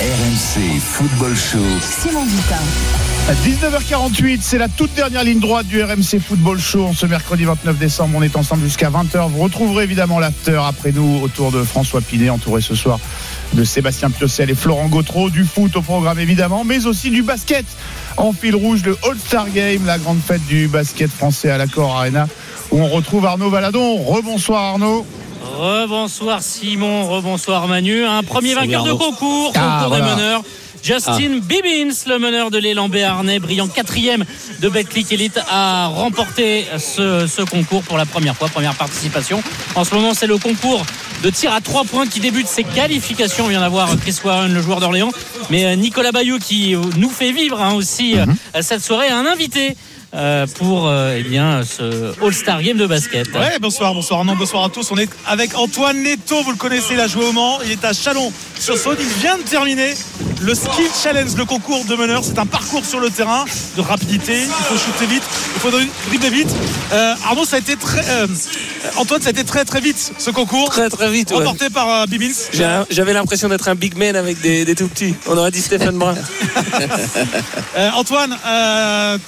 RMC 0.00 0.80
Football 0.80 1.36
Show. 1.36 1.58
Simon 1.80 2.24
Dutin. 2.24 3.09
À 3.28 3.32
19h48, 3.34 4.40
c'est 4.42 4.58
la 4.58 4.68
toute 4.68 4.92
dernière 4.94 5.22
ligne 5.22 5.38
droite 5.38 5.66
du 5.66 5.80
RMC 5.82 6.18
Football 6.26 6.58
Show. 6.58 6.90
Ce 6.96 7.06
mercredi 7.06 7.44
29 7.44 7.78
décembre, 7.78 8.16
on 8.18 8.22
est 8.22 8.34
ensemble 8.34 8.64
jusqu'à 8.64 8.90
20h. 8.90 9.28
Vous 9.28 9.38
retrouverez 9.42 9.84
évidemment 9.84 10.18
l'after 10.18 10.60
après 10.66 10.90
nous 10.90 11.20
autour 11.22 11.52
de 11.52 11.62
François 11.62 12.00
Pinet, 12.00 12.28
entouré 12.28 12.60
ce 12.60 12.74
soir 12.74 12.98
de 13.52 13.62
Sébastien 13.62 14.10
Piocel 14.10 14.50
et 14.50 14.56
Florent 14.56 14.88
Gautreau. 14.88 15.30
Du 15.30 15.44
foot 15.44 15.76
au 15.76 15.80
programme 15.82 16.18
évidemment, 16.18 16.64
mais 16.64 16.86
aussi 16.86 17.10
du 17.10 17.22
basket. 17.22 17.64
En 18.16 18.32
fil 18.32 18.56
rouge, 18.56 18.82
le 18.84 18.96
All-Star 19.08 19.48
Game, 19.50 19.86
la 19.86 19.98
grande 19.98 20.18
fête 20.20 20.44
du 20.48 20.66
basket 20.66 21.10
français 21.10 21.50
à 21.52 21.58
l'Accor 21.58 21.94
Arena, 21.98 22.26
où 22.72 22.80
on 22.80 22.88
retrouve 22.88 23.26
Arnaud 23.26 23.50
Valadon. 23.50 23.96
Rebonsoir 24.02 24.64
Arnaud. 24.72 25.06
Rebonsoir 25.56 26.42
Simon, 26.42 27.06
rebonsoir 27.08 27.68
Manu. 27.68 28.04
Un 28.04 28.24
premier 28.24 28.54
vainqueur 28.54 28.82
de 28.82 28.92
concours, 28.92 29.52
Ah, 29.54 29.82
concours 29.84 29.96
voilà. 29.96 30.04
des 30.04 30.10
meneurs. 30.22 30.42
Justin 30.82 31.12
Ah. 31.36 31.40
Bibbins, 31.42 31.94
le 32.06 32.18
meneur 32.18 32.50
de 32.50 32.58
l'élan 32.58 32.88
béarnais, 32.88 33.38
brillant 33.38 33.68
quatrième 33.68 34.24
de 34.60 34.68
Betclic 34.68 35.12
Elite, 35.12 35.38
a 35.50 35.86
remporté 35.88 36.66
ce, 36.78 37.26
ce 37.26 37.42
concours 37.42 37.82
pour 37.82 37.98
la 37.98 38.06
première 38.06 38.36
fois, 38.36 38.48
première 38.48 38.74
participation. 38.74 39.42
En 39.74 39.84
ce 39.84 39.94
moment, 39.94 40.14
c'est 40.14 40.26
le 40.26 40.38
concours 40.38 40.84
de 41.22 41.30
tir 41.30 41.52
à 41.52 41.60
trois 41.60 41.84
points 41.84 42.06
qui 42.06 42.20
débute 42.20 42.46
ses 42.48 42.64
qualifications. 42.64 43.44
On 43.44 43.48
vient 43.48 43.60
d'avoir 43.60 43.94
Chris 43.98 44.16
Warren, 44.24 44.52
le 44.52 44.62
joueur 44.62 44.80
d'Orléans, 44.80 45.12
mais 45.50 45.66
euh, 45.66 45.74
Nicolas 45.76 46.12
Bayou 46.12 46.38
qui 46.38 46.74
nous 46.96 47.10
fait 47.10 47.32
vivre 47.32 47.60
hein, 47.60 47.74
aussi 47.74 48.14
Mhm. 48.14 48.34
euh, 48.56 48.62
cette 48.62 48.82
soirée, 48.82 49.08
un 49.08 49.26
invité. 49.26 49.76
euh, 50.12 50.44
pour 50.58 50.88
euh, 50.88 51.14
eh 51.16 51.22
bien 51.22 51.62
ce 51.62 52.12
All-Star 52.20 52.60
Game 52.64 52.76
de 52.76 52.84
basket. 52.88 53.28
Ouais, 53.32 53.60
bonsoir, 53.60 53.94
bonsoir 53.94 54.18
Arnaud, 54.18 54.34
bonsoir 54.34 54.64
à 54.64 54.68
tous. 54.68 54.90
On 54.90 54.96
est 54.98 55.08
avec 55.24 55.56
Antoine 55.56 56.02
Neto, 56.02 56.42
vous 56.42 56.50
le 56.50 56.56
connaissez, 56.56 56.94
il 56.94 56.98
a 57.00 57.06
joué 57.06 57.26
au 57.26 57.30
Mans, 57.32 57.60
il 57.64 57.70
est 57.70 57.84
à 57.84 57.92
Chalon 57.92 58.32
sur 58.58 58.76
Saône, 58.76 58.96
il 58.98 59.06
vient 59.22 59.38
de 59.38 59.42
terminer 59.44 59.94
le 60.40 60.54
Skill 60.54 60.88
Challenge, 61.02 61.34
le 61.36 61.44
concours 61.44 61.84
de 61.84 61.94
meneur. 61.96 62.22
C'est 62.24 62.38
un 62.38 62.46
parcours 62.46 62.84
sur 62.84 63.00
le 63.00 63.10
terrain 63.10 63.44
de 63.76 63.80
rapidité, 63.82 64.42
il 64.42 64.46
faut 64.48 64.76
shooter 64.76 65.06
vite, 65.06 65.22
il 65.54 65.60
faut 65.60 65.70
dribbler 65.70 66.30
vite. 66.30 66.48
Euh, 66.92 67.14
Arnaud, 67.26 67.44
ça 67.44 67.56
a 67.56 67.58
été 67.58 67.76
très, 67.76 68.08
euh, 68.08 68.26
Antoine, 68.96 69.20
ça 69.20 69.28
a 69.28 69.30
été 69.30 69.44
très 69.44 69.64
très 69.64 69.80
vite 69.80 70.12
ce 70.18 70.30
concours. 70.30 70.70
Très 70.70 70.88
très 70.88 71.10
vite. 71.10 71.30
ouais. 71.30 71.38
Remporté 71.38 71.70
par 71.70 71.88
euh, 71.88 72.06
J'avais 72.90 73.12
l'impression 73.12 73.48
d'être 73.48 73.68
un 73.68 73.74
big 73.74 73.96
man 73.96 74.16
avec 74.16 74.40
des, 74.40 74.64
des 74.64 74.74
tout 74.74 74.88
petits. 74.88 75.14
On 75.26 75.36
aurait 75.36 75.50
dit 75.50 75.60
Stéphane 75.62 75.96
Brun. 75.98 76.14
Euh, 77.76 77.90
Antoine, 77.94 78.36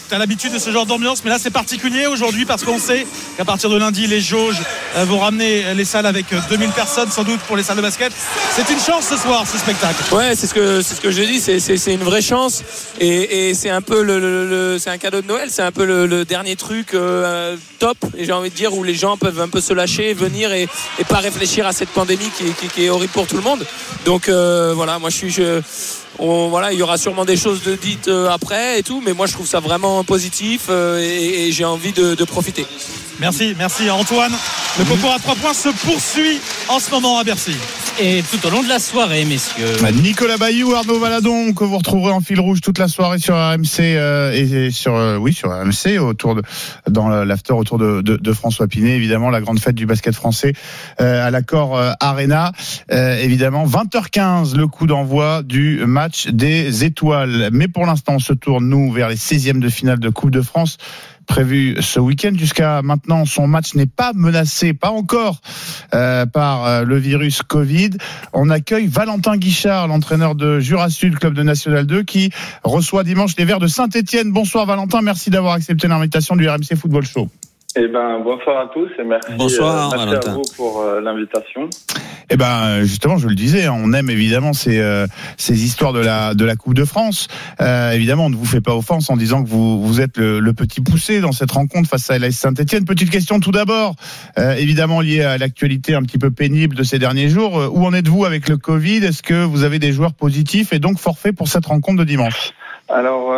tu 0.09 0.15
as 0.15 0.19
l'habitude 0.19 0.53
de 0.53 0.59
ce 0.59 0.71
genre 0.71 0.85
d'ambiance, 0.85 1.23
mais 1.25 1.31
là 1.31 1.39
c'est 1.39 1.51
particulier 1.51 2.07
aujourd'hui 2.07 2.45
parce 2.45 2.65
qu'on 2.65 2.79
sait 2.79 3.07
qu'à 3.37 3.45
partir 3.45 3.71
de 3.71 3.77
lundi, 3.77 4.07
les 4.07 4.21
jauges 4.21 4.61
vont 4.97 5.19
ramener 5.19 5.75
les 5.75 5.85
salles 5.85 6.07
avec 6.07 6.33
euh, 6.33 6.41
2000 6.51 6.71
personnes 6.71 7.11
sans 7.11 7.23
doute 7.23 7.41
pour 7.41 7.57
les 7.57 7.63
salles 7.63 7.77
de 7.77 7.83
basket. 7.83 8.13
C'est 8.55 8.69
une 8.71 8.81
chance 8.81 9.07
ce 9.09 9.17
soir, 9.17 9.45
ce 9.51 9.59
spectacle. 9.59 10.15
Ouais, 10.15 10.35
c'est 10.37 10.47
ce 10.47 10.55
que 10.55 10.81
c'est 10.83 10.95
ce 10.95 11.01
que 11.03 11.11
je 11.11 11.23
dis. 11.23 11.41
C'est 11.41 11.93
une 11.95 12.03
vraie 12.05 12.23
chance 12.23 12.63
et, 13.01 13.49
et 13.51 13.55
c'est 13.55 13.71
un 13.71 13.83
peu 13.83 14.03
le, 14.03 14.19
le- 14.19 14.49
le- 14.49 14.79
c'est 14.79 14.91
un 14.91 14.99
cadeau 14.99 15.21
de 15.21 15.27
Noël. 15.27 15.49
C'est 15.51 15.63
un 15.63 15.73
peu 15.73 15.85
le, 15.85 16.07
le 16.07 16.25
dernier 16.25 16.57
truc 16.57 16.95
euh, 16.95 17.57
top. 17.79 17.97
Et 18.17 18.25
j'ai 18.25 18.33
envie 18.33 18.51
de 18.51 18.55
dire 18.55 18.73
où 18.75 18.83
les 18.85 18.95
gens 18.95 19.17
peuvent 19.17 19.41
un 19.41 19.49
peu 19.49 19.61
se 19.61 19.73
lâcher, 19.75 20.15
venir 20.15 20.53
et, 20.53 20.69
et 20.99 21.05
pas 21.05 21.19
réfléchir 21.19 21.67
à 21.67 21.73
cette 21.73 21.91
pandémie 21.91 22.31
qui, 22.37 22.45
qui- 22.55 22.69
qui 22.69 22.85
est 22.85 22.89
horrible 22.91 23.13
pour 23.13 23.27
tout 23.27 23.37
le 23.37 23.43
monde. 23.43 23.67
Donc 24.07 24.29
euh, 24.29 24.73
voilà, 24.75 24.99
moi 24.99 25.11
je 25.11 25.17
suis 25.17 25.31
je, 25.31 25.61
on- 26.19 26.49
voilà, 26.49 26.73
il 26.73 26.79
y 26.79 26.83
aura 26.83 26.99
sûrement 26.99 27.25
des 27.25 27.37
choses 27.37 27.63
de 27.63 27.75
dites 27.77 28.09
euh, 28.09 28.31
après 28.31 28.79
et 28.79 28.83
tout, 28.83 29.03
mais 29.05 29.13
moi 29.13 29.27
je 29.27 29.33
trouve 29.33 29.47
ça 29.47 29.61
vraiment 29.61 30.05
positif 30.05 30.67
euh, 30.69 30.99
et, 31.01 31.49
et 31.49 31.53
j'ai 31.53 31.65
envie 31.65 31.93
de, 31.93 32.15
de 32.15 32.25
profiter. 32.25 32.67
Merci, 33.21 33.55
merci 33.59 33.89
Antoine. 33.91 34.33
Le 34.79 34.85
concours 34.85 35.13
à 35.13 35.19
3 35.19 35.35
points 35.37 35.55
se 35.55 35.69
poursuit 35.69 36.41
en 36.69 36.79
ce 36.81 36.91
moment 36.91 37.19
à 37.19 37.25
Bercy. 37.25 37.55
Et 38.01 38.23
tout 38.31 38.45
au 38.47 38.51
long 38.51 38.63
de 38.63 38.69
la 38.71 38.79
soirée, 38.79 39.27
messieurs. 39.27 39.67
Nicolas 40.03 40.39
Bayou, 40.39 40.73
Arnaud 40.73 40.99
Valadon, 40.99 41.53
que 41.53 41.63
vous 41.63 41.77
retrouverez 41.77 42.11
en 42.13 42.23
fil 42.23 42.41
rouge 42.41 42.63
toute 42.63 42.79
la 42.79 42.89
soirée 42.89 43.19
sur 43.19 43.35
RMC 43.37 43.81
euh, 43.81 44.33
et 44.33 44.71
sur 44.71 44.97
euh, 44.97 45.19
oui 45.19 45.35
sur 45.35 45.51
RMC 45.51 45.99
autour 46.01 46.35
de 46.37 46.43
dans 46.89 47.11
l'after 47.11 47.53
autour 47.53 47.77
de, 47.77 48.01
de, 48.01 48.17
de 48.17 48.33
François 48.33 48.67
Pinet, 48.67 48.97
évidemment 48.97 49.29
la 49.29 49.43
grande 49.43 49.61
fête 49.61 49.75
du 49.75 49.85
basket 49.85 50.15
français 50.15 50.55
euh, 51.03 51.27
à 51.27 51.31
l'accord 51.31 51.77
euh, 51.77 51.93
Arena, 52.01 52.53
Euh, 52.91 53.19
évidemment 53.19 53.67
20h15 53.67 54.57
le 54.57 54.67
coup 54.69 54.87
d'envoi 54.87 55.43
du 55.43 55.85
match 55.87 56.02
des 56.29 56.85
étoiles. 56.85 57.51
Mais 57.53 57.69
pour 57.69 57.87
l'instant, 57.87 58.15
on 58.15 58.19
se 58.19 58.33
tourne 58.33 58.69
nous 58.69 58.93
vers 58.93 59.09
les 59.09 59.17
16e 59.17 59.59
de 59.59 59.69
finale 59.69 59.99
de 59.99 60.09
Coupe 60.09 60.31
de 60.31 60.43
France 60.43 60.79
prévu 61.27 61.77
ce 61.81 62.01
week-end. 62.01 62.33
Jusqu'à 62.37 62.83
maintenant, 62.83 63.25
son 63.25 63.47
match 63.47 63.75
n'est 63.75 63.87
pas 63.87 64.13
menacé, 64.15 64.73
pas 64.73 64.91
encore, 64.91 65.41
euh, 65.95 66.27
par 66.27 66.67
euh, 66.67 66.85
le 66.85 66.97
virus 66.99 67.43
Covid. 67.43 67.91
On 68.33 68.51
accueille 68.51 68.87
Valentin 68.87 69.37
Guichard, 69.37 69.89
l'entraîneur 69.89 70.35
de 70.35 70.61
Jura 70.61 70.91
Sud, 70.91 71.19
club 71.19 71.35
de 71.35 71.43
National 71.43 71.87
2, 71.87 72.03
qui 72.03 72.31
reçoit 72.65 73.05
dimanche 73.05 73.37
les 73.39 73.45
Verts 73.45 73.61
de 73.61 73.67
Saint-Etienne. 73.67 74.33
Bonsoir 74.33 74.67
Valentin, 74.67 75.03
merci 75.03 75.31
d'avoir 75.31 75.55
accepté 75.55 75.89
l'invitation 75.89 76.37
du 76.37 76.49
RMC 76.49 76.77
Football 76.77 77.07
Show. 77.07 77.29
Eh 77.75 77.89
ben, 77.89 78.21
bonsoir 78.23 78.61
à 78.61 78.71
tous 78.73 78.91
et 78.99 79.05
merci, 79.05 79.31
Bonsoir, 79.39 79.87
euh, 79.95 79.97
merci 79.97 80.07
Valentin. 80.07 80.31
à 80.33 80.35
vous 80.35 80.43
pour 80.57 80.83
euh, 80.83 81.01
l'invitation. 81.01 81.71
Eh 82.29 82.37
ben 82.37 82.83
justement, 82.83 83.17
je 83.19 83.29
le 83.29 83.35
disais, 83.35 83.65
hein, 83.67 83.75
on 83.77 83.93
aime 83.95 84.11
évidemment 84.11 84.53
ces, 84.53 84.79
euh, 84.79 85.07
ces 85.39 85.65
histoires 85.65 85.93
de 85.95 86.01
la 86.01 86.35
de 86.35 86.45
la 86.45 86.55
Coupe 86.57 86.75
de 86.75 86.85
France. 86.85 87.29
Euh, 87.61 87.93
évidemment, 87.93 88.27
on 88.27 88.31
ne 88.31 88.37
vous 88.37 88.45
fait 88.45 88.61
pas 88.61 88.75
offense 88.75 89.09
en 89.11 89.17
disant 89.17 89.43
que 89.43 89.49
vous 89.49 89.83
vous 89.83 90.01
êtes 90.03 90.17
le, 90.19 90.39
le 90.41 90.53
petit 90.53 90.81
poussé 90.83 91.21
dans 91.21 91.33
cette 91.33 91.51
rencontre 91.51 91.89
face 91.89 92.11
à 92.11 92.19
l'AS 92.19 92.33
Saint-Etienne. 92.33 92.85
Petite 92.85 93.11
question 93.11 93.41
tout 93.41 93.53
d'abord, 93.53 93.97
euh, 94.39 94.55
évidemment 94.55 95.01
liée 95.01 95.23
à 95.23 95.39
l'actualité 95.39 95.95
un 95.95 96.03
petit 96.03 96.19
peu 96.19 96.31
pénible 96.31 96.77
de 96.77 96.83
ces 96.83 96.99
derniers 96.99 97.29
jours. 97.29 97.59
Euh, 97.59 97.69
Où 97.73 97.85
en 97.87 97.93
êtes-vous 97.95 98.25
avec 98.27 98.49
le 98.51 98.57
Covid? 98.59 99.05
Est-ce 99.05 99.23
que 99.23 99.45
vous 99.45 99.65
avez 99.65 99.79
des 99.79 99.93
joueurs 99.93 100.13
positifs 100.15 100.73
et 100.75 100.79
donc 100.79 100.99
forfait 100.99 101.33
pour 101.33 101.49
cette 101.49 101.67
rencontre 101.67 101.99
de 102.01 102.05
dimanche? 102.05 102.53
Alors, 102.89 103.31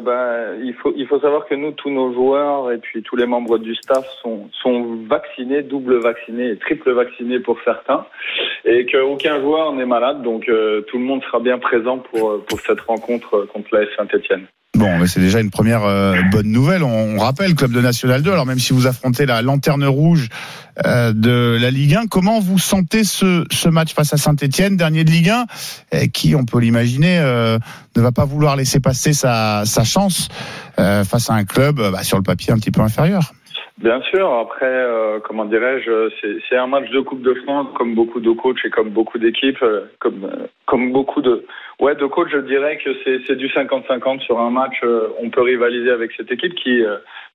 ben, 0.00 0.56
il 0.62 1.06
faut 1.06 1.20
savoir 1.20 1.46
que 1.46 1.54
nous, 1.54 1.72
tous 1.72 1.90
nos 1.90 2.12
joueurs 2.12 2.72
et 2.72 2.78
puis 2.78 3.02
tous 3.02 3.16
les 3.16 3.26
membres 3.26 3.58
du 3.58 3.74
staff 3.74 4.06
sont 4.22 4.48
vaccinés, 5.06 5.62
double 5.62 5.96
vaccinés 5.98 6.50
et 6.50 6.56
triple 6.56 6.92
vaccinés 6.92 7.40
pour 7.40 7.58
certains, 7.64 8.06
et 8.64 8.86
qu'aucun 8.86 9.40
joueur 9.40 9.72
n'est 9.72 9.86
malade, 9.86 10.22
donc 10.22 10.48
euh, 10.48 10.82
tout 10.82 10.98
le 10.98 11.04
monde 11.04 11.22
sera 11.24 11.40
bien 11.40 11.58
présent 11.58 11.98
pour 11.98 12.30
euh, 12.30 12.44
cette 12.66 12.80
rencontre 12.80 13.34
euh, 13.34 13.46
contre 13.46 13.68
l'AS 13.74 13.88
Saint-Etienne. 13.96 14.46
Bon, 14.76 14.98
mais 14.98 15.06
c'est 15.06 15.20
déjà 15.20 15.40
une 15.40 15.50
première 15.50 15.82
euh, 15.84 16.20
bonne 16.30 16.52
nouvelle. 16.52 16.82
On, 16.82 17.16
on 17.16 17.18
rappelle, 17.18 17.54
club 17.54 17.72
de 17.72 17.80
National 17.80 18.22
2, 18.22 18.30
alors 18.30 18.46
même 18.46 18.58
si 18.58 18.72
vous 18.72 18.86
affrontez 18.86 19.26
la 19.26 19.42
lanterne 19.42 19.84
rouge 19.84 20.28
euh, 20.86 21.12
de 21.12 21.58
la 21.60 21.70
Ligue 21.70 21.96
1, 21.96 22.06
comment 22.06 22.38
vous 22.38 22.58
sentez 22.58 23.02
ce, 23.02 23.68
match 23.68 23.94
face 23.94 24.12
à 24.12 24.16
Saint-Etienne, 24.16 24.76
dernier 24.76 25.02
de 25.04 25.10
Ligue 25.10 25.30
1, 25.30 25.46
euh, 25.94 26.06
qui, 26.06 26.36
on 26.36 26.44
peut 26.44 26.60
l'imaginer, 26.60 27.18
euh, 27.18 27.58
ne 27.96 28.02
va 28.02 28.12
pas 28.12 28.24
vouloir 28.24 28.54
laisser 28.54 28.78
passer 28.78 29.12
sa, 29.12 29.64
chance 29.84 30.28
face 30.76 31.30
à 31.30 31.34
un 31.34 31.44
club 31.44 31.80
bah, 31.90 32.04
sur 32.04 32.16
le 32.16 32.22
papier 32.22 32.52
un 32.52 32.58
petit 32.58 32.70
peu 32.70 32.80
inférieur 32.80 33.32
Bien 33.78 34.02
sûr. 34.02 34.32
Après, 34.32 34.66
euh, 34.66 35.20
comment 35.20 35.44
dirais-je, 35.44 36.10
c'est 36.48 36.56
un 36.56 36.66
match 36.66 36.90
de 36.90 36.98
Coupe 36.98 37.22
de 37.22 37.34
France, 37.34 37.68
comme 37.76 37.94
beaucoup 37.94 38.18
de 38.18 38.32
coachs 38.32 38.64
et 38.64 38.70
comme 38.70 38.90
beaucoup 38.90 39.18
d'équipes, 39.18 39.62
euh, 39.62 39.82
comme 40.00 40.24
euh, 40.24 40.46
comme 40.66 40.90
beaucoup 40.90 41.22
de 41.22 41.46
ouais 41.78 41.94
de 41.94 42.06
coachs. 42.06 42.28
Je 42.32 42.38
dirais 42.38 42.78
que 42.78 42.90
c'est 43.04 43.36
du 43.36 43.46
50-50 43.46 44.20
sur 44.22 44.40
un 44.40 44.50
match. 44.50 44.80
euh, 44.82 45.10
on 45.20 45.30
peut 45.30 45.42
rivaliser 45.42 45.90
avec 45.90 46.10
cette 46.16 46.32
équipe 46.32 46.56
qui, 46.56 46.82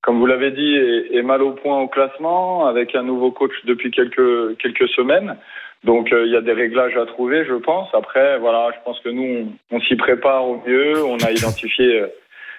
comme 0.01 0.19
vous 0.19 0.25
l'avez 0.25 0.51
dit, 0.51 0.75
est, 0.75 1.15
est 1.15 1.21
mal 1.21 1.41
au 1.41 1.51
point 1.51 1.79
au 1.79 1.87
classement, 1.87 2.65
avec 2.65 2.93
un 2.93 3.03
nouveau 3.03 3.31
coach 3.31 3.53
depuis 3.63 3.89
quelques 3.91 4.57
quelques 4.57 4.89
semaines. 4.89 5.37
Donc 5.85 6.09
il 6.11 6.29
y 6.31 6.35
a 6.35 6.41
des 6.41 6.51
réglages 6.51 6.97
à 6.97 7.05
trouver, 7.05 7.45
je 7.45 7.55
pense. 7.55 7.87
Après, 7.93 8.37
voilà, 8.39 8.71
je 8.75 8.83
pense 8.83 8.99
que 8.99 9.09
nous 9.09 9.47
on, 9.71 9.77
on 9.77 9.79
s'y 9.79 9.95
prépare 9.95 10.45
au 10.45 10.61
mieux. 10.67 11.05
On 11.05 11.17
a 11.19 11.31
identifié 11.31 12.03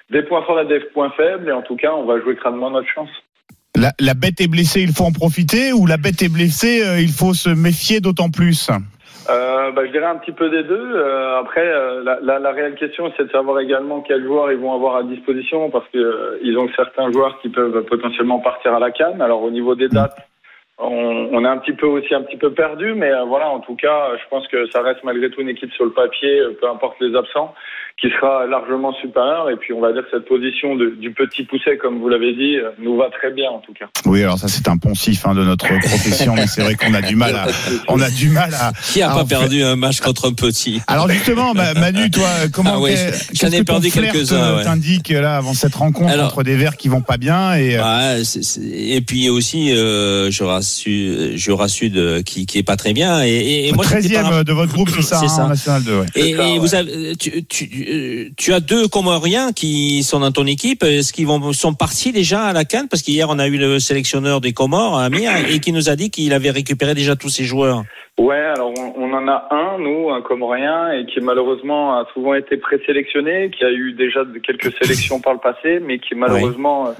des 0.09 0.23
points 0.23 0.43
forts 0.43 0.61
et 0.61 0.67
des 0.67 0.81
points 0.81 1.11
faibles, 1.11 1.51
et 1.51 1.53
en 1.53 1.63
tout 1.63 1.77
cas, 1.77 1.93
on 1.93 2.05
va 2.05 2.19
jouer 2.21 2.35
crânement 2.37 2.71
notre 2.71 2.89
chance. 2.89 3.11
La, 3.77 4.15
bête 4.15 4.41
est 4.41 4.49
blessée, 4.49 4.83
il 4.83 4.93
faut 4.93 5.05
en 5.05 5.13
profiter, 5.13 5.73
ou 5.73 5.87
la 5.87 5.97
bête 5.97 6.23
est 6.23 6.33
blessée, 6.33 6.83
euh, 6.83 7.01
il 7.01 7.11
faut 7.11 7.35
se 7.35 7.51
méfier 7.51 8.01
d'autant 8.01 8.31
plus? 8.31 8.71
Euh, 9.29 9.73
bah, 9.73 9.83
je 9.87 9.91
dirais 9.91 10.07
un 10.07 10.17
petit 10.17 10.33
peu 10.33 10.51
des 10.51 10.63
deux. 10.63 10.93
Euh, 10.95 11.41
après, 11.41 11.65
la, 12.05 12.53
réelle 12.53 12.77
question, 12.77 13.13
c'est 13.17 13.25
de 13.25 13.31
savoir 13.31 13.59
également 13.61 14.01
quels 14.03 14.23
joueurs 14.23 14.53
ils 14.53 14.59
vont 14.59 14.75
avoir 14.75 14.97
à 14.97 15.03
disposition, 15.03 15.71
parce 15.71 15.89
que 15.93 16.39
ils 16.43 16.57
ont 16.57 16.69
certains 16.77 17.11
joueurs 17.11 17.41
qui 17.41 17.49
peuvent 17.49 17.85
potentiellement 17.85 18.39
partir 18.41 18.75
à 18.75 18.79
la 18.79 18.91
canne. 18.91 19.21
Alors 19.21 19.43
au 19.43 19.51
niveau 19.51 19.75
des 19.75 19.89
dates, 19.89 20.17
on, 20.79 21.45
est 21.45 21.49
un 21.49 21.59
petit 21.59 21.73
peu 21.73 21.87
aussi 21.87 22.15
un 22.15 22.23
petit 22.23 22.37
peu 22.37 22.53
perdu, 22.53 22.95
mais 22.95 23.11
voilà, 23.27 23.49
en 23.49 23.61
tout 23.61 23.77
cas, 23.77 24.11
je 24.17 24.29
pense 24.29 24.47
que 24.49 24.69
ça 24.71 24.83
reste 24.83 25.03
malgré 25.05 25.31
tout 25.31 25.41
une 25.41 25.49
équipe 25.49 25.73
sur 25.73 25.85
le 25.85 25.93
papier, 25.93 26.43
peu 26.61 26.69
importe 26.69 26.97
les 27.01 27.17
absents, 27.17 27.55
qui 28.01 28.09
sera 28.11 28.47
largement 28.47 28.93
supérieure. 29.01 29.49
Et 29.51 29.57
puis 29.57 29.73
on 29.73 29.81
va 29.81 29.93
dire 29.93 30.03
que 30.03 30.09
cette 30.13 30.27
position 30.27 30.75
de, 30.77 30.91
du 31.01 31.13
petit 31.13 31.45
pousset, 31.45 31.77
comme 31.79 32.01
vous 32.01 32.09
l'avez 32.09 32.33
dit, 32.35 32.57
euh, 32.57 32.71
nous 32.79 32.97
va 32.97 33.09
très 33.11 33.31
bien 33.33 33.51
en 33.51 33.61
tout 33.61 33.73
cas. 33.73 33.87
Oui, 34.05 34.23
alors 34.23 34.39
ça 34.39 34.49
c'est 34.49 34.67
un 34.69 34.77
poncif 34.77 35.25
hein, 35.27 35.35
de 35.35 35.45
notre 35.45 35.67
profession, 35.79 36.35
mais 36.35 36.47
c'est 36.47 36.63
vrai 36.63 36.75
qu'on 36.75 36.93
a 36.93 37.01
du 37.03 37.17
mal 37.17 37.35
à, 37.37 37.47
on 37.89 38.01
a 38.01 38.11
du 38.11 38.31
mal 38.31 38.53
à. 38.55 38.73
Qui 38.93 39.01
a 39.01 39.13
à 39.13 39.15
pas 39.15 39.25
perdu 39.25 39.63
un 39.63 39.77
match 39.77 40.01
contre 40.01 40.29
un 40.29 40.33
petit? 40.35 40.83
Alors 40.87 41.09
justement, 41.09 41.55
Ma- 41.55 41.73
Manu, 41.75 42.11
toi, 42.11 42.29
comment 42.53 42.73
Ah 42.75 42.81
ouais, 42.81 42.97
j'en 43.33 43.49
ai 43.49 43.63
perdu 43.65 43.91
quelques-uns, 43.91 44.57
ouais. 44.57 44.65
t'indique 44.65 45.09
là 45.11 45.37
avant 45.37 45.55
cette 45.55 45.75
rencontre 45.77 46.11
Alors- 46.13 46.27
entre 46.27 46.43
des 46.43 46.57
verts 46.57 46.77
qui 46.77 46.89
vont 46.89 47.01
pas 47.03 47.17
bien 47.17 47.55
et. 47.55 47.79
Ouais, 47.79 48.25
c'est- 48.25 48.43
c'est- 48.43 48.61
et 48.61 49.01
puis 49.01 49.29
aussi 49.31 49.73
euh, 49.73 50.31
Jura 50.31 50.63
Sud, 50.63 51.37
Jura 51.37 51.69
Sud 51.69 52.23
qui 52.25 52.45
qui 52.47 52.59
est 52.59 52.63
pas 52.65 52.77
très 52.77 52.93
bien 52.93 53.23
et, 53.25 53.29
et, 53.31 53.69
et 53.69 53.73
moi 53.73 53.85
j'étais 53.89 54.15
13e 54.17 54.23
par- 54.23 54.45
de 54.45 54.53
votre 54.53 54.73
groupe, 54.73 54.91
c'est 54.91 55.03
ça, 55.03 55.19
C'est 55.21 55.27
hein, 55.27 55.29
ça. 55.29 55.45
en 55.45 55.49
National 55.49 55.83
2. 55.85 55.99
ouais. 56.01 56.07
Et, 56.17 56.31
et 56.31 56.59
vous 56.59 56.75
avez, 56.75 57.17
tu, 57.17 57.45
tu, 57.45 57.69
euh, 57.89 58.29
tu 58.37 58.53
as 58.53 58.61
deux 58.61 58.89
Comoriens 58.89 59.53
qui 59.53 60.03
sont 60.03 60.21
dans 60.21 60.33
ton 60.33 60.47
équipe. 60.47 60.83
Est-ce 60.83 61.13
qu'ils 61.13 61.27
vont 61.27 61.53
sont 61.53 61.75
partis 61.75 62.13
déjà 62.13 62.43
à 62.43 62.53
la 62.53 62.65
Cannes? 62.65 62.89
Parce 62.89 63.03
qu'hier 63.03 63.29
on 63.31 63.39
a 63.39 63.47
eu 63.47 63.57
le 63.57 63.79
sélectionneur 63.79 64.41
des 64.41 64.53
Comores, 64.53 64.99
Amir, 64.99 65.31
et 65.51 65.61
qui 65.61 65.73
nous 65.73 65.89
a 65.89 65.97
dit 65.97 66.11
qu'il 66.11 66.33
avait 66.33 66.51
récupéré 66.51 66.95
déjà 66.95 67.17
tous 67.17 67.29
ses 67.29 67.45
joueurs. 67.45 67.83
Ouais, 68.19 68.37
alors 68.37 68.73
on, 68.79 68.93
on 68.97 69.13
en 69.13 69.27
a 69.27 69.49
un, 69.51 69.79
nous, 69.79 70.11
un 70.11 70.23
Comorien, 70.23 70.93
et 70.93 71.07
qui 71.07 71.21
malheureusement 71.21 71.99
a 71.99 72.07
souvent 72.13 72.35
été 72.35 72.57
présélectionné, 72.57 73.51
qui 73.51 73.65
a 73.65 73.73
eu 73.73 73.93
déjà 73.93 74.25
quelques 74.45 74.73
sélections 74.83 75.21
par 75.21 75.33
le 75.33 75.41
passé, 75.41 75.81
mais 75.81 75.99
qui 75.99 76.15
malheureusement 76.15 76.89
euh, 76.89 76.93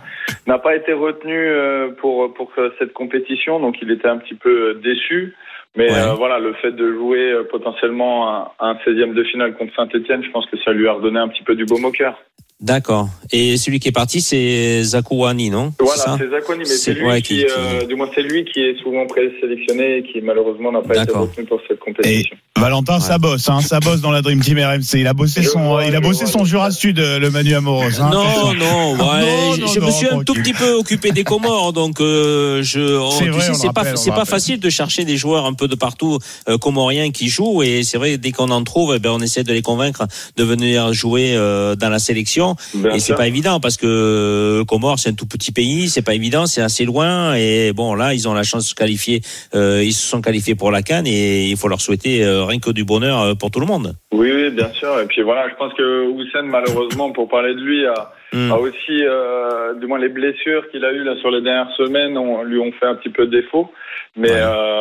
n'a 0.47 0.59
pas 0.59 0.75
été 0.75 0.93
retenu 0.93 1.37
euh, 1.37 1.91
pour 2.01 2.35
pour 2.35 2.51
cette 2.79 2.93
compétition, 2.93 3.61
donc 3.61 3.77
il 3.81 3.91
était 3.91 4.09
un 4.09 4.19
petit 4.19 4.35
peu 4.35 4.75
déçu. 4.83 5.35
Mais 5.77 5.91
Ouais. 5.91 5.99
euh, 5.99 6.15
voilà, 6.15 6.39
le 6.39 6.55
fait 6.55 6.71
de 6.73 6.93
jouer 6.93 7.33
euh, 7.33 7.45
potentiellement 7.45 8.29
un, 8.33 8.51
un 8.61 8.75
16e 8.75 9.13
de 9.13 9.25
finale 9.25 9.55
contre 9.57 9.75
Saint-Etienne, 9.75 10.23
je 10.23 10.31
pense 10.31 10.47
que 10.47 10.57
ça 10.59 10.73
lui 10.73 10.87
a 10.89 10.93
redonné 10.93 11.19
un 11.19 11.29
petit 11.29 11.43
peu 11.43 11.55
du 11.57 11.65
baume 11.65 11.85
au 11.85 11.91
cœur. 11.91 12.17
D'accord. 12.65 13.11
Et 13.31 13.59
celui 13.59 13.79
qui 13.79 13.89
est 13.89 13.93
parti, 13.93 14.23
c'est 14.23 14.83
Zakouani, 14.83 15.51
non? 15.51 15.75
Voilà, 15.79 16.17
c'est 16.19 16.31
Zacconi, 16.31 16.61
mais 16.61 16.65
c'est 16.65 16.95
lui 16.95 17.05
ouais, 17.07 17.21
qui, 17.21 17.45
euh, 17.45 17.85
du 17.87 17.95
moins 17.95 18.09
c'est 18.15 18.23
lui 18.23 18.45
qui 18.47 18.61
est 18.61 18.81
souvent 18.83 19.07
présélectionné 19.07 19.99
et 19.99 20.03
qui 20.03 20.23
malheureusement 20.23 20.73
n'a 20.73 20.81
pas 20.81 21.03
été 21.03 21.13
retenu 21.13 21.45
pour 21.45 21.61
cette 21.69 21.79
compétition. 21.79 22.37
Valentin, 22.59 23.01
ça 23.01 23.19
bosse, 23.19 23.49
hein, 23.51 23.61
ça 23.61 23.81
bosse 23.81 24.01
dans 24.01 24.13
la 24.13 24.23
Dream 24.23 24.41
Team 24.41 24.59
RMC. 24.59 24.95
Il 25.01 25.07
a 25.09 25.13
bossé 25.13 25.43
Je 25.43 25.49
son, 25.49 25.61
vois, 25.69 25.85
il 25.85 25.95
a 25.95 26.01
bossé 26.01 26.21
vois, 26.25 26.33
son 26.33 26.45
Jura 26.45 26.71
Sud, 26.71 27.01
euh, 27.01 27.19
le 27.19 27.31
Manu 27.31 27.53
Amoros. 27.55 28.01
hein. 28.01 28.11
Non, 28.11 28.55
non, 28.55 28.93
ouais, 28.93 28.99
Non, 29.21 29.55
je- 29.57 29.61
non, 29.61 29.67
je 29.67 29.81
me 29.81 29.91
suis 29.91 30.07
un 30.07 30.23
tout 30.23 30.35
petit 30.35 30.53
peu 30.55 30.73
occupé 30.75 31.11
des 31.11 31.25
Comores, 31.25 31.73
donc 31.75 32.01
euh, 32.01 32.63
je. 32.63 32.81
on- 32.99 33.11
C'est 33.11 33.27
tu 33.31 33.55
sais, 33.55 33.69
pas, 33.75 33.97
c'est 33.97 34.11
pas 34.13 34.25
facile 34.25 34.61
de 34.61 34.71
chercher 34.71 35.05
des 35.05 35.17
joueurs 35.19 35.45
un 35.45 35.53
peu 35.53 35.69
de 35.69 35.75
partout 35.75 36.19
euh, 36.49 36.57
comoriens 36.57 37.11
qui 37.11 37.29
jouent, 37.29 37.63
et 37.63 37.83
c'est 37.83 37.99
vrai 37.99 38.17
dès 38.17 38.31
qu'on 38.33 38.51
en 38.51 38.63
trouve, 38.65 38.95
eh 38.97 39.01
ben 39.01 39.11
on 39.11 39.21
essaie 39.21 39.43
de 39.45 39.53
les 39.53 39.61
convaincre 39.63 40.07
de 40.37 40.45
venir 40.45 40.93
jouer 40.95 41.35
euh, 41.35 41.75
dans 41.75 41.91
la 41.91 41.99
sélection. 41.99 42.54
Bien 42.75 42.93
et 42.93 42.99
c'est 42.99 43.15
pas 43.15 43.27
évident 43.27 43.61
parce 43.61 43.77
que 43.77 43.87
euh, 43.87 44.65
Comores 44.65 44.99
c'est 44.99 45.11
un 45.11 45.15
tout 45.15 45.27
petit 45.27 45.53
pays, 45.53 45.89
c'est 45.89 46.05
pas 46.05 46.15
évident, 46.15 46.47
c'est 46.47 46.63
assez 46.63 46.85
loin, 46.85 47.35
et 47.35 47.73
bon 47.73 47.95
là 47.95 48.15
ils 48.15 48.29
ont 48.29 48.35
la 48.35 48.43
chance 48.43 48.65
de 48.65 48.69
se 48.69 48.75
qualifier, 48.75 49.21
euh, 49.55 49.83
ils 49.83 49.93
se 49.93 50.07
sont 50.07 50.21
qualifiés 50.21 50.55
pour 50.55 50.71
la 50.71 50.83
Cannes, 50.83 51.07
et 51.07 51.47
il 51.47 51.57
faut 51.57 51.69
leur 51.69 51.81
souhaiter 51.81 52.25
euh, 52.25 52.45
rien 52.45 52.59
que 52.59 52.71
du 52.71 52.85
bonheur 52.85 53.37
pour 53.37 53.51
tout 53.51 53.61
le 53.61 53.67
monde. 53.67 53.95
Oui, 54.13 54.31
oui, 54.33 54.51
bien 54.51 54.71
sûr. 54.73 55.01
Et 55.01 55.07
puis 55.07 55.23
voilà, 55.23 55.49
je 55.49 55.55
pense 55.57 55.73
que 55.75 56.07
Houssen, 56.07 56.47
malheureusement, 56.47 57.11
pour 57.11 57.29
parler 57.29 57.55
de 57.55 57.61
lui, 57.61 57.85
a, 57.87 58.13
Mm. 58.35 58.51
a 58.51 58.57
aussi, 58.57 59.05
euh, 59.05 59.75
du 59.75 59.87
moins 59.87 60.01
les 60.01 60.09
blessures 60.09 60.69
qu'il 60.71 60.85
a 60.85 60.93
eues 60.93 61.05
là 61.05 61.17
sur 61.21 61.31
les 61.31 61.41
dernières 61.41 61.71
semaines, 61.77 62.19
lui 62.45 62.59
ont 62.59 62.73
fait 62.73 62.87
un 62.87 62.97
petit 62.97 63.09
peu 63.09 63.27
défaut. 63.27 63.71
Mais 64.17 64.29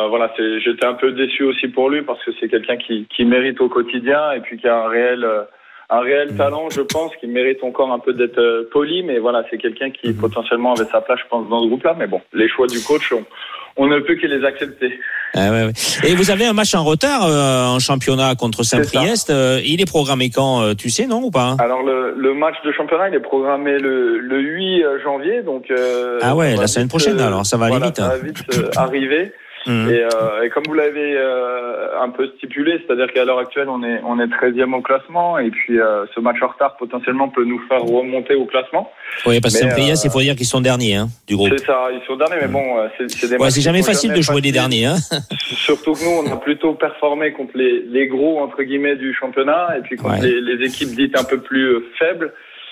voilà, 0.08 0.32
j'étais 0.36 0.86
un 0.86 0.94
peu 0.94 1.12
déçu 1.12 1.44
aussi 1.44 1.68
pour 1.68 1.88
lui 1.88 2.02
parce 2.02 2.22
que 2.24 2.32
c'est 2.38 2.48
quelqu'un 2.48 2.76
qui, 2.76 3.06
qui 3.14 3.24
mérite 3.24 3.60
au 3.60 3.68
quotidien 3.68 4.32
et 4.32 4.40
puis 4.40 4.58
qui 4.58 4.66
a 4.66 4.84
un 4.84 4.88
réel, 4.88 5.26
un 5.90 6.00
réel 6.00 6.32
Mm. 6.32 6.36
talent, 6.36 6.68
je 6.70 6.80
pense, 6.80 7.12
qui 7.20 7.26
mérite 7.26 7.62
encore 7.62 7.92
un 7.92 7.98
peu 7.98 8.12
d'être 8.12 8.38
euh, 8.38 8.68
poli. 8.72 9.02
Mais 9.02 9.18
voilà, 9.18 9.44
c'est 9.50 9.58
quelqu'un 9.58 9.90
qui 9.90 10.08
Mm-hmm. 10.08 10.16
potentiellement 10.20 10.74
avait 10.74 10.88
sa 10.90 11.00
place, 11.00 11.18
je 11.22 11.28
pense, 11.28 11.48
dans 11.48 11.62
ce 11.62 11.68
groupe-là. 11.68 11.94
Mais 11.98 12.06
bon, 12.06 12.20
les 12.32 12.48
choix 12.48 12.66
du 12.66 12.80
coach, 12.82 13.12
on, 13.12 13.24
on 13.76 13.86
ne 13.86 13.98
peut 14.00 14.14
que 14.16 14.26
les 14.26 14.44
accepter. 14.44 14.98
Ah 15.34 15.50
ouais, 15.50 15.64
ouais. 15.66 15.72
Et 16.08 16.14
vous 16.14 16.30
avez 16.30 16.46
un 16.46 16.52
match 16.52 16.74
en 16.74 16.84
retard 16.84 17.26
euh, 17.26 17.66
en 17.74 17.78
championnat 17.80 18.34
contre 18.36 18.62
Saint-Priest. 18.62 19.30
Euh, 19.30 19.60
il 19.64 19.80
est 19.80 19.88
programmé 19.90 20.30
quand 20.30 20.62
euh, 20.62 20.74
Tu 20.74 20.90
sais, 20.90 21.06
non 21.06 21.20
ou 21.24 21.30
pas? 21.32 21.56
Alors 21.58 21.82
le, 21.82 22.14
le 22.16 22.34
match 22.34 22.54
de 22.64 22.70
championnat, 22.72 23.08
il 23.08 23.14
est 23.16 23.20
programmé 23.20 23.78
le, 23.78 24.18
le 24.18 24.40
8 24.40 24.84
janvier, 25.02 25.42
donc. 25.42 25.72
Ah 26.22 26.36
ouais, 26.36 26.54
la 26.56 26.66
semaine 26.68 26.84
vite, 26.84 26.90
prochaine, 26.90 27.18
alors, 27.20 27.44
ça 27.44 27.56
va 27.56 27.66
aller 27.66 27.72
voilà, 27.78 27.86
vite, 27.86 27.96
Ça 27.96 28.04
hein. 28.06 28.08
va 28.10 28.18
vite 28.18 28.76
arriver. 28.76 29.32
Mhm. 29.66 29.90
Et, 29.90 30.02
euh, 30.02 30.42
et 30.44 30.50
comme 30.50 30.64
vous 30.66 30.74
l'avez 30.74 31.16
euh, 31.16 32.00
un 32.00 32.10
peu 32.10 32.28
stipulé, 32.36 32.80
c'est-à-dire 32.86 33.12
qu'à 33.12 33.24
l'heure 33.24 33.38
actuelle, 33.38 33.68
on 33.68 33.82
est 33.82 34.00
on 34.04 34.18
est 34.20 34.26
13e 34.26 34.74
au 34.74 34.82
classement, 34.82 35.38
et 35.38 35.50
puis 35.50 35.78
euh, 35.80 36.04
ce 36.14 36.20
match 36.20 36.36
en 36.42 36.48
retard 36.48 36.76
potentiellement 36.76 37.28
peut 37.28 37.44
nous 37.44 37.60
faire 37.68 37.82
remonter 37.82 38.34
au 38.34 38.44
classement. 38.44 38.90
Oui, 39.26 39.40
parce 39.40 39.54
que 39.54 39.60
Saint-Priest, 39.60 40.04
il 40.04 40.10
faut 40.10 40.20
dire 40.20 40.36
qu'ils 40.36 40.46
sont 40.46 40.60
derniers 40.60 40.96
hein, 40.96 41.08
du 41.26 41.36
groupe. 41.36 41.50
C'est 41.56 41.64
ça, 41.66 41.88
ils 41.92 42.04
sont 42.06 42.16
derniers, 42.16 42.36
mais 42.42 42.48
bon, 42.48 42.78
euh, 42.78 42.88
c'est 42.98 43.28
des 43.30 43.36
Ouais, 43.36 43.50
c'est 43.50 43.60
jamais 43.62 43.82
facile 43.82 44.12
de 44.12 44.20
jouer 44.20 44.40
les 44.40 44.52
derniers. 44.52 44.86
Hein. 44.86 44.96
Surtout 45.38 45.92
que 45.94 46.04
nous, 46.04 46.28
on 46.28 46.32
a 46.32 46.36
plutôt 46.36 46.74
performé 46.74 47.32
contre 47.32 47.52
les, 47.56 47.80
les 47.88 48.06
gros 48.06 48.40
entre 48.40 48.62
guillemets 48.62 48.96
du 48.96 49.14
championnat 49.14 49.76
et 49.78 49.80
puis 49.80 49.96
contre 49.96 50.14
Ouais. 50.20 50.20
les, 50.20 50.40
les 50.40 50.66
équipes 50.66 50.90
dites 50.94 51.18
un 51.18 51.24
peu 51.24 51.38
plus 51.38 51.64
euh, 51.76 51.86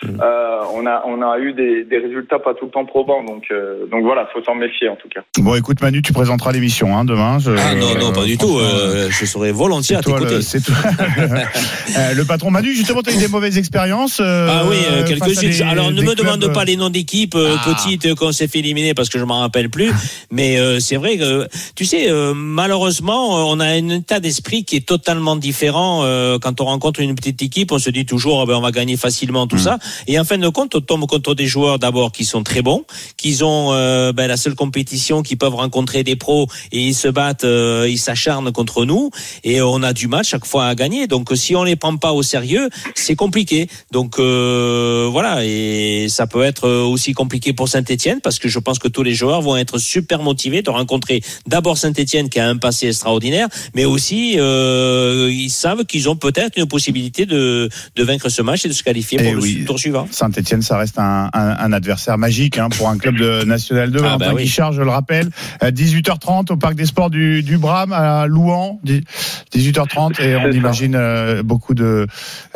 Euh, 0.04 0.58
on 0.74 0.84
a 0.86 1.02
on 1.06 1.22
a 1.22 1.38
eu 1.38 1.52
des, 1.52 1.84
des 1.84 1.98
résultats 1.98 2.38
pas 2.38 2.54
tout 2.54 2.64
le 2.66 2.70
temps 2.70 2.84
probants, 2.84 3.22
donc 3.24 3.44
euh, 3.50 3.86
donc 3.90 4.02
voilà, 4.04 4.28
faut 4.32 4.42
s'en 4.44 4.54
méfier 4.54 4.88
en 4.88 4.96
tout 4.96 5.08
cas. 5.08 5.20
Bon, 5.38 5.54
écoute, 5.54 5.80
Manu, 5.80 6.02
tu 6.02 6.12
présenteras 6.12 6.52
l'émission 6.52 6.96
hein, 6.96 7.04
demain. 7.04 7.38
Je- 7.38 7.52
Ah 7.56 7.74
non, 7.74 7.94
non, 7.98 8.12
pas 8.12 8.24
du 8.24 8.36
tout. 8.38 8.58
euh, 8.58 9.08
je 9.10 9.24
serais 9.26 9.52
volontiers 9.52 9.96
à 9.96 10.00
toi 10.00 10.14
t'écouter. 10.18 10.36
le- 10.36 10.42
c'est 10.42 10.60
toi. 10.60 10.74
Euh, 11.98 12.14
le 12.14 12.24
patron 12.24 12.50
Manu, 12.50 12.72
justement, 12.74 13.02
tu 13.02 13.10
as 13.10 13.14
eu 13.14 13.18
des 13.18 13.28
mauvaises 13.28 13.58
expériences. 13.58 14.18
euh, 14.20 14.48
Ah 14.50 14.64
oui, 14.68 14.76
euh, 14.90 15.04
quelques-unes. 15.06 15.50
des- 15.50 15.62
Alors 15.62 15.90
ne 15.90 16.00
me 16.00 16.12
clubs, 16.12 16.16
demande 16.16 16.52
pas 16.52 16.64
les 16.64 16.76
noms 16.76 16.88
d'équipes 16.90 17.34
euh, 17.34 17.56
Ah. 17.58 17.74
petites 17.74 18.14
qu'on 18.14 18.32
s'est 18.32 18.48
fait 18.48 18.60
éliminer 18.60 18.94
parce 18.94 19.08
que 19.08 19.18
je 19.18 19.24
m'en 19.24 19.40
rappelle 19.40 19.68
plus. 19.68 19.92
Mais 20.30 20.58
euh, 20.58 20.80
c'est 20.80 20.96
vrai 20.96 21.18
que 21.18 21.46
tu 21.76 21.84
sais, 21.84 22.10
euh, 22.10 22.32
malheureusement, 22.34 23.50
on 23.50 23.60
a 23.60 23.66
un 23.66 23.88
état 23.90 24.20
d'esprit 24.20 24.64
qui 24.64 24.76
est 24.76 24.86
totalement 24.86 25.36
différent. 25.36 26.00
euh, 26.04 26.38
quand 26.40 26.60
on 26.60 26.64
rencontre 26.64 27.00
une 27.00 27.14
petite 27.14 27.42
équipe, 27.42 27.72
on 27.72 27.78
se 27.78 27.90
dit 27.90 28.06
toujours, 28.06 28.40
ah 28.42 28.46
ben, 28.46 28.54
on 28.54 28.60
va 28.60 28.70
gagner 28.70 28.96
facilement 28.96 29.44
Mm. 29.44 29.48
tout 29.48 29.58
ça. 29.58 29.78
Et 30.06 30.18
en 30.18 30.24
fin 30.24 30.38
de 30.38 30.48
compte, 30.48 30.74
on 30.74 30.80
tombe 30.80 31.06
contre 31.06 31.34
des 31.34 31.46
joueurs 31.46 31.78
d'abord 31.78 32.12
qui 32.12 32.24
sont 32.24 32.42
très 32.42 32.62
bons, 32.62 32.84
qui 33.16 33.42
ont 33.42 33.72
euh, 33.72 34.12
ben, 34.12 34.26
la 34.26 34.36
seule 34.36 34.54
compétition, 34.54 35.22
qui 35.22 35.36
peuvent 35.36 35.54
rencontrer 35.54 36.04
des 36.04 36.16
pros 36.16 36.46
et 36.70 36.80
ils 36.80 36.94
se 36.94 37.08
battent, 37.08 37.44
euh, 37.44 37.86
ils 37.88 37.98
s'acharnent 37.98 38.52
contre 38.52 38.84
nous. 38.84 39.10
Et 39.44 39.60
on 39.60 39.82
a 39.82 39.92
du 39.92 40.08
mal 40.08 40.24
chaque 40.24 40.44
fois 40.44 40.66
à 40.66 40.74
gagner. 40.74 41.06
Donc 41.06 41.30
si 41.34 41.54
on 41.56 41.64
les 41.64 41.76
prend 41.76 41.96
pas 41.96 42.12
au 42.12 42.22
sérieux, 42.22 42.68
c'est 42.94 43.16
compliqué. 43.16 43.68
Donc 43.90 44.18
euh, 44.18 45.08
voilà, 45.10 45.44
et 45.44 46.06
ça 46.08 46.26
peut 46.26 46.42
être 46.42 46.68
aussi 46.68 47.12
compliqué 47.12 47.52
pour 47.52 47.68
Saint-Etienne 47.68 48.20
parce 48.22 48.38
que 48.38 48.48
je 48.48 48.58
pense 48.58 48.78
que 48.78 48.88
tous 48.88 49.02
les 49.02 49.14
joueurs 49.14 49.42
vont 49.42 49.56
être 49.56 49.78
super 49.78 50.22
motivés 50.22 50.62
de 50.62 50.70
rencontrer 50.70 51.22
d'abord 51.46 51.78
Saint-Etienne 51.78 52.28
qui 52.28 52.40
a 52.40 52.48
un 52.48 52.56
passé 52.56 52.88
extraordinaire, 52.88 53.48
mais 53.74 53.84
aussi 53.84 54.38
euh, 54.38 55.30
ils 55.32 55.50
savent 55.50 55.84
qu'ils 55.84 56.08
ont 56.08 56.16
peut-être 56.16 56.58
une 56.58 56.66
possibilité 56.66 57.26
de, 57.26 57.68
de 57.96 58.02
vaincre 58.02 58.28
ce 58.28 58.42
match 58.42 58.64
et 58.64 58.68
de 58.68 58.72
se 58.72 58.82
qualifier 58.82 59.18
Eh 59.20 59.24
pour 59.24 59.34
le 59.34 59.40
oui. 59.40 59.64
Suivant. 59.82 60.08
Saint-Etienne, 60.10 60.62
ça 60.62 60.76
reste 60.78 60.98
un, 60.98 61.28
un- 61.32 61.56
un 61.58 61.72
adversaire 61.72 62.18
magique 62.18 62.58
hein, 62.58 62.68
pour 62.70 62.88
un 62.88 62.96
club 62.98 63.16
de 63.16 63.44
National 63.44 63.90
2. 63.90 64.00
Ah, 64.04 64.16
bah 64.18 64.32
oui. 64.34 64.44
Guichard, 64.44 64.72
je 64.72 64.82
le 64.82 64.90
rappelle, 64.90 65.28
à 65.60 65.70
18h30 65.70 66.52
au 66.52 66.56
Parc 66.56 66.74
des 66.74 66.86
Sports 66.86 67.10
du, 67.10 67.42
du 67.42 67.58
Bram 67.58 67.92
à 67.92 68.26
Louan, 68.26 68.80
dix- 68.84 69.02
18h30 69.54 70.20
et 70.22 70.36
on 70.36 70.50
imagine 70.50 70.94
euh, 70.96 71.42
beaucoup 71.42 71.74
de 71.74 72.06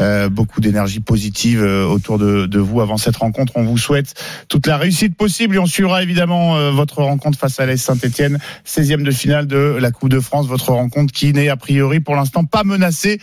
euh, 0.01 0.29
beaucoup 0.29 0.61
d'énergie 0.61 1.01
positive 1.01 1.63
euh, 1.63 1.85
autour 1.87 2.19
de, 2.19 2.47
de 2.47 2.59
vous 2.59 2.81
avant 2.81 2.97
cette 2.97 3.17
rencontre. 3.17 3.53
On 3.57 3.65
vous 3.65 3.79
souhaite 3.79 4.15
toute 4.49 4.67
la 4.67 4.77
réussite 4.77 5.17
possible 5.17 5.57
et 5.57 5.59
on 5.59 5.67
suivra 5.67 6.03
évidemment 6.03 6.57
euh, 6.57 6.71
votre 6.71 7.03
rencontre 7.03 7.39
face 7.39 7.61
à 7.61 7.67
l'AS 7.67 7.79
Saint-Etienne, 7.83 8.39
16e 8.67 9.03
de 9.03 9.11
finale 9.11 9.47
de 9.47 9.77
la 9.81 9.91
Coupe 9.91 10.09
de 10.11 10.21
France, 10.21 10.47
votre 10.47 10.71
rencontre 10.73 11.13
qui 11.13 11.33
n'est 11.33 11.49
a 11.49 11.57
priori 11.57 12.01
pour 12.01 12.15
l'instant 12.15 12.45
pas 12.45 12.65
menacée 12.65 13.21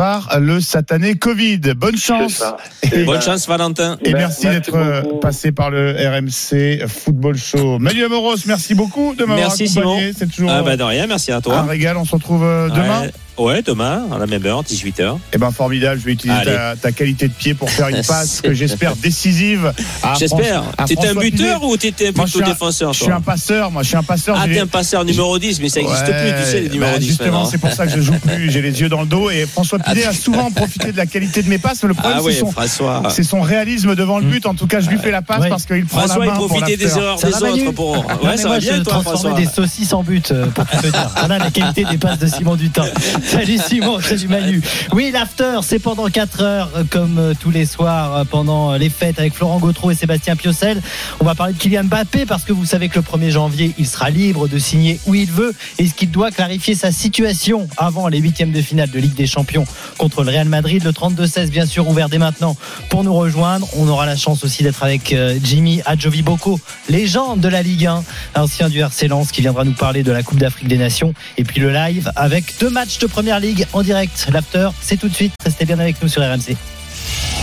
par 0.00 0.40
le 0.40 0.62
satané 0.62 1.14
Covid. 1.16 1.58
Bonne 1.76 1.98
chance. 1.98 2.42
Et- 2.90 3.04
Bonne 3.04 3.20
chance 3.20 3.46
Valentin. 3.46 3.98
et 4.02 4.14
merci 4.14 4.46
d'être 4.46 4.74
euh, 4.74 5.02
passé 5.20 5.52
par 5.52 5.68
le 5.70 5.90
RMC 5.92 6.86
Football 6.88 7.36
Show. 7.36 7.78
Manu 7.78 8.02
Amoros, 8.04 8.36
merci 8.46 8.74
beaucoup 8.74 9.14
de 9.14 9.26
m'avoir 9.26 9.48
Merci 9.48 9.68
Simon. 9.68 9.90
accompagné. 9.90 10.12
C'est 10.18 10.30
toujours 10.32 10.50
Ah 10.50 10.62
bah 10.62 10.78
de 10.78 10.82
rien, 10.82 11.06
merci 11.06 11.32
à 11.32 11.42
toi. 11.42 11.58
un 11.58 11.66
régal. 11.66 11.98
On 11.98 12.06
se 12.06 12.12
retrouve 12.12 12.44
euh, 12.44 12.70
demain. 12.70 13.02
Ouais, 13.02 13.10
ouais, 13.44 13.62
demain 13.62 14.04
à 14.14 14.18
la 14.18 14.26
même 14.26 14.44
heure, 14.46 14.62
18h. 14.62 15.18
Eh 15.32 15.38
ben 15.38 15.50
formidable. 15.50 16.00
Je 16.00 16.04
vais 16.06 16.12
utiliser 16.12 16.44
ta, 16.44 16.76
ta 16.76 16.92
qualité 16.92 17.28
de 17.28 17.32
pied 17.32 17.54
pour 17.54 17.70
faire 17.70 17.88
une 17.88 18.02
passe 18.06 18.40
que 18.40 18.52
j'espère 18.54 18.96
décisive. 18.96 19.72
J'espère. 20.18 20.62
T'étais 20.86 21.08
un 21.08 21.14
buteur 21.14 21.60
Pinet. 21.60 21.72
ou 21.72 21.76
t'étais 21.76 22.12
plutôt 22.12 22.40
défenseur 22.42 22.92
Je 22.92 23.02
suis 23.02 23.12
un 23.12 23.20
passeur. 23.20 23.70
Moi, 23.70 23.82
je 23.82 23.88
suis 23.88 23.96
un 23.96 24.02
passeur. 24.02 24.36
Ah, 24.40 24.46
t'es 24.46 24.60
un 24.60 24.66
passeur 24.66 25.04
numéro 25.04 25.38
10, 25.38 25.60
mais 25.60 25.68
ça 25.68 25.80
n'existe 25.80 26.04
plus, 26.04 26.32
tu 26.44 26.50
sais, 26.50 26.60
les 26.62 26.68
numéros 26.70 26.92
bah, 26.92 26.98
10. 26.98 27.06
Justement, 27.06 27.44
c'est 27.44 27.58
pour 27.58 27.72
ça 27.72 27.86
que 27.86 27.92
je 27.92 28.00
joue 28.00 28.12
plus. 28.18 28.50
J'ai 28.50 28.62
les 28.62 28.80
yeux 28.80 28.88
dans 28.88 29.00
le 29.02 29.06
dos. 29.06 29.30
Et 29.30 29.46
François 29.46 29.78
Pinet 29.78 30.04
a 30.04 30.12
souvent 30.12 30.50
profité 30.50 30.92
de 30.92 30.96
la 30.96 31.06
qualité 31.06 31.42
de 31.42 31.48
mes 31.48 31.58
passes. 31.58 31.82
Mais 31.82 31.88
le 31.88 31.94
problème, 31.94 32.18
Ah 32.20 32.24
oui, 32.24 32.32
c'est 32.34 32.40
son, 32.40 32.50
François. 32.52 33.02
c'est 33.10 33.22
son 33.22 33.40
réalisme 33.40 33.94
devant 33.94 34.18
le 34.18 34.26
but. 34.26 34.46
En 34.46 34.54
tout 34.54 34.66
cas, 34.66 34.80
je 34.80 34.88
lui 34.90 34.98
fais 34.98 35.10
la 35.10 35.22
passe 35.22 35.40
Ouais. 35.40 35.48
parce 35.48 35.64
qu'il 35.64 35.86
prend 35.86 36.00
François, 36.00 36.18
la 36.18 36.24
il 36.26 36.30
main 36.32 36.36
pour 36.36 36.48
profitait 36.48 36.72
la 36.72 36.76
des 36.76 36.96
erreurs 36.98 37.16
des 37.18 37.28
autres 37.34 37.72
pour. 37.72 37.96
Ouais, 38.22 38.36
ça 38.36 38.48
moi, 38.48 38.56
va 38.56 38.60
je 38.60 38.70
bien, 38.70 38.82
toi, 38.82 39.00
François. 39.02 39.32
des 39.32 39.46
saucisses 39.46 39.92
en 39.92 40.02
but, 40.02 40.30
euh, 40.32 40.46
pour 40.46 40.66
tout 40.66 40.76
te 40.76 40.86
dire. 40.88 41.10
Voilà 41.16 41.38
la 41.38 41.50
qualité 41.50 41.84
des 41.84 41.96
passes 41.98 42.18
de 42.18 42.26
Simon 42.26 42.56
Dutin. 42.56 42.84
Salut 43.30 43.58
Simon, 43.58 44.00
salut 44.00 44.26
Manu. 44.26 44.60
Oui, 44.92 45.12
l'after, 45.12 45.60
c'est 45.62 45.78
pendant 45.78 46.08
4 46.08 46.42
heures, 46.42 46.70
euh, 46.74 46.82
comme 46.90 47.16
euh, 47.16 47.32
tous 47.38 47.52
les 47.52 47.64
soirs, 47.64 48.16
euh, 48.16 48.24
pendant 48.24 48.74
les 48.74 48.90
fêtes 48.90 49.20
avec 49.20 49.34
Florent 49.34 49.60
Gautreau 49.60 49.92
et 49.92 49.94
Sébastien 49.94 50.34
Piocel. 50.34 50.82
On 51.20 51.24
va 51.24 51.36
parler 51.36 51.52
de 51.52 51.58
Kylian 51.58 51.84
Mbappé 51.84 52.26
parce 52.26 52.42
que 52.42 52.52
vous 52.52 52.64
savez 52.64 52.88
que 52.88 52.98
le 52.98 53.04
1er 53.04 53.30
janvier, 53.30 53.72
il 53.78 53.86
sera 53.86 54.10
libre 54.10 54.48
de 54.48 54.58
signer 54.58 54.98
où 55.06 55.14
il 55.14 55.30
veut. 55.30 55.54
et 55.78 55.86
ce 55.86 55.94
qu'il 55.94 56.10
doit 56.10 56.32
clarifier 56.32 56.74
sa 56.74 56.90
situation 56.90 57.68
avant 57.76 58.08
les 58.08 58.18
huitièmes 58.18 58.50
de 58.50 58.60
finale 58.60 58.90
de 58.90 58.98
Ligue 58.98 59.14
des 59.14 59.28
Champions 59.28 59.64
contre 59.96 60.24
le 60.24 60.30
Real 60.32 60.48
Madrid. 60.48 60.82
Le 60.82 60.90
32-16, 60.90 61.50
bien 61.50 61.66
sûr, 61.66 61.88
ouvert 61.88 62.08
dès 62.08 62.18
maintenant 62.18 62.56
pour 62.88 63.04
nous 63.04 63.14
rejoindre. 63.14 63.68
On 63.76 63.86
aura 63.86 64.06
la 64.06 64.16
chance 64.16 64.42
aussi 64.42 64.64
d'être 64.64 64.82
avec 64.82 65.14
Jimmy 65.44 65.82
Adjovi 65.86 66.22
Boko, 66.22 66.58
légende 66.88 67.38
de 67.38 67.48
la 67.48 67.62
Ligue 67.62 67.86
1, 67.86 68.02
ancien 68.34 68.68
du 68.68 68.80
RC 68.80 69.06
Lens, 69.06 69.30
qui 69.30 69.40
viendra 69.40 69.62
nous 69.62 69.74
parler 69.74 70.02
de 70.02 70.10
la 70.10 70.24
Coupe 70.24 70.38
d'Afrique 70.38 70.66
des 70.66 70.78
Nations. 70.78 71.14
Et 71.38 71.44
puis 71.44 71.60
le 71.60 71.70
live 71.70 72.10
avec 72.16 72.54
deux 72.58 72.70
matchs 72.70 72.98
de 72.98 73.06
Première 73.20 73.38
Ligue 73.38 73.66
en 73.74 73.82
direct. 73.82 74.28
L'after, 74.32 74.70
c'est 74.80 74.96
tout 74.96 75.10
de 75.10 75.14
suite. 75.14 75.34
Restez 75.44 75.66
bien 75.66 75.78
avec 75.78 76.00
nous 76.00 76.08
sur 76.08 76.22
RMC. 76.22 76.56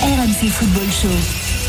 RMC 0.01 0.49
Football 0.49 0.87
Show. 0.91 1.46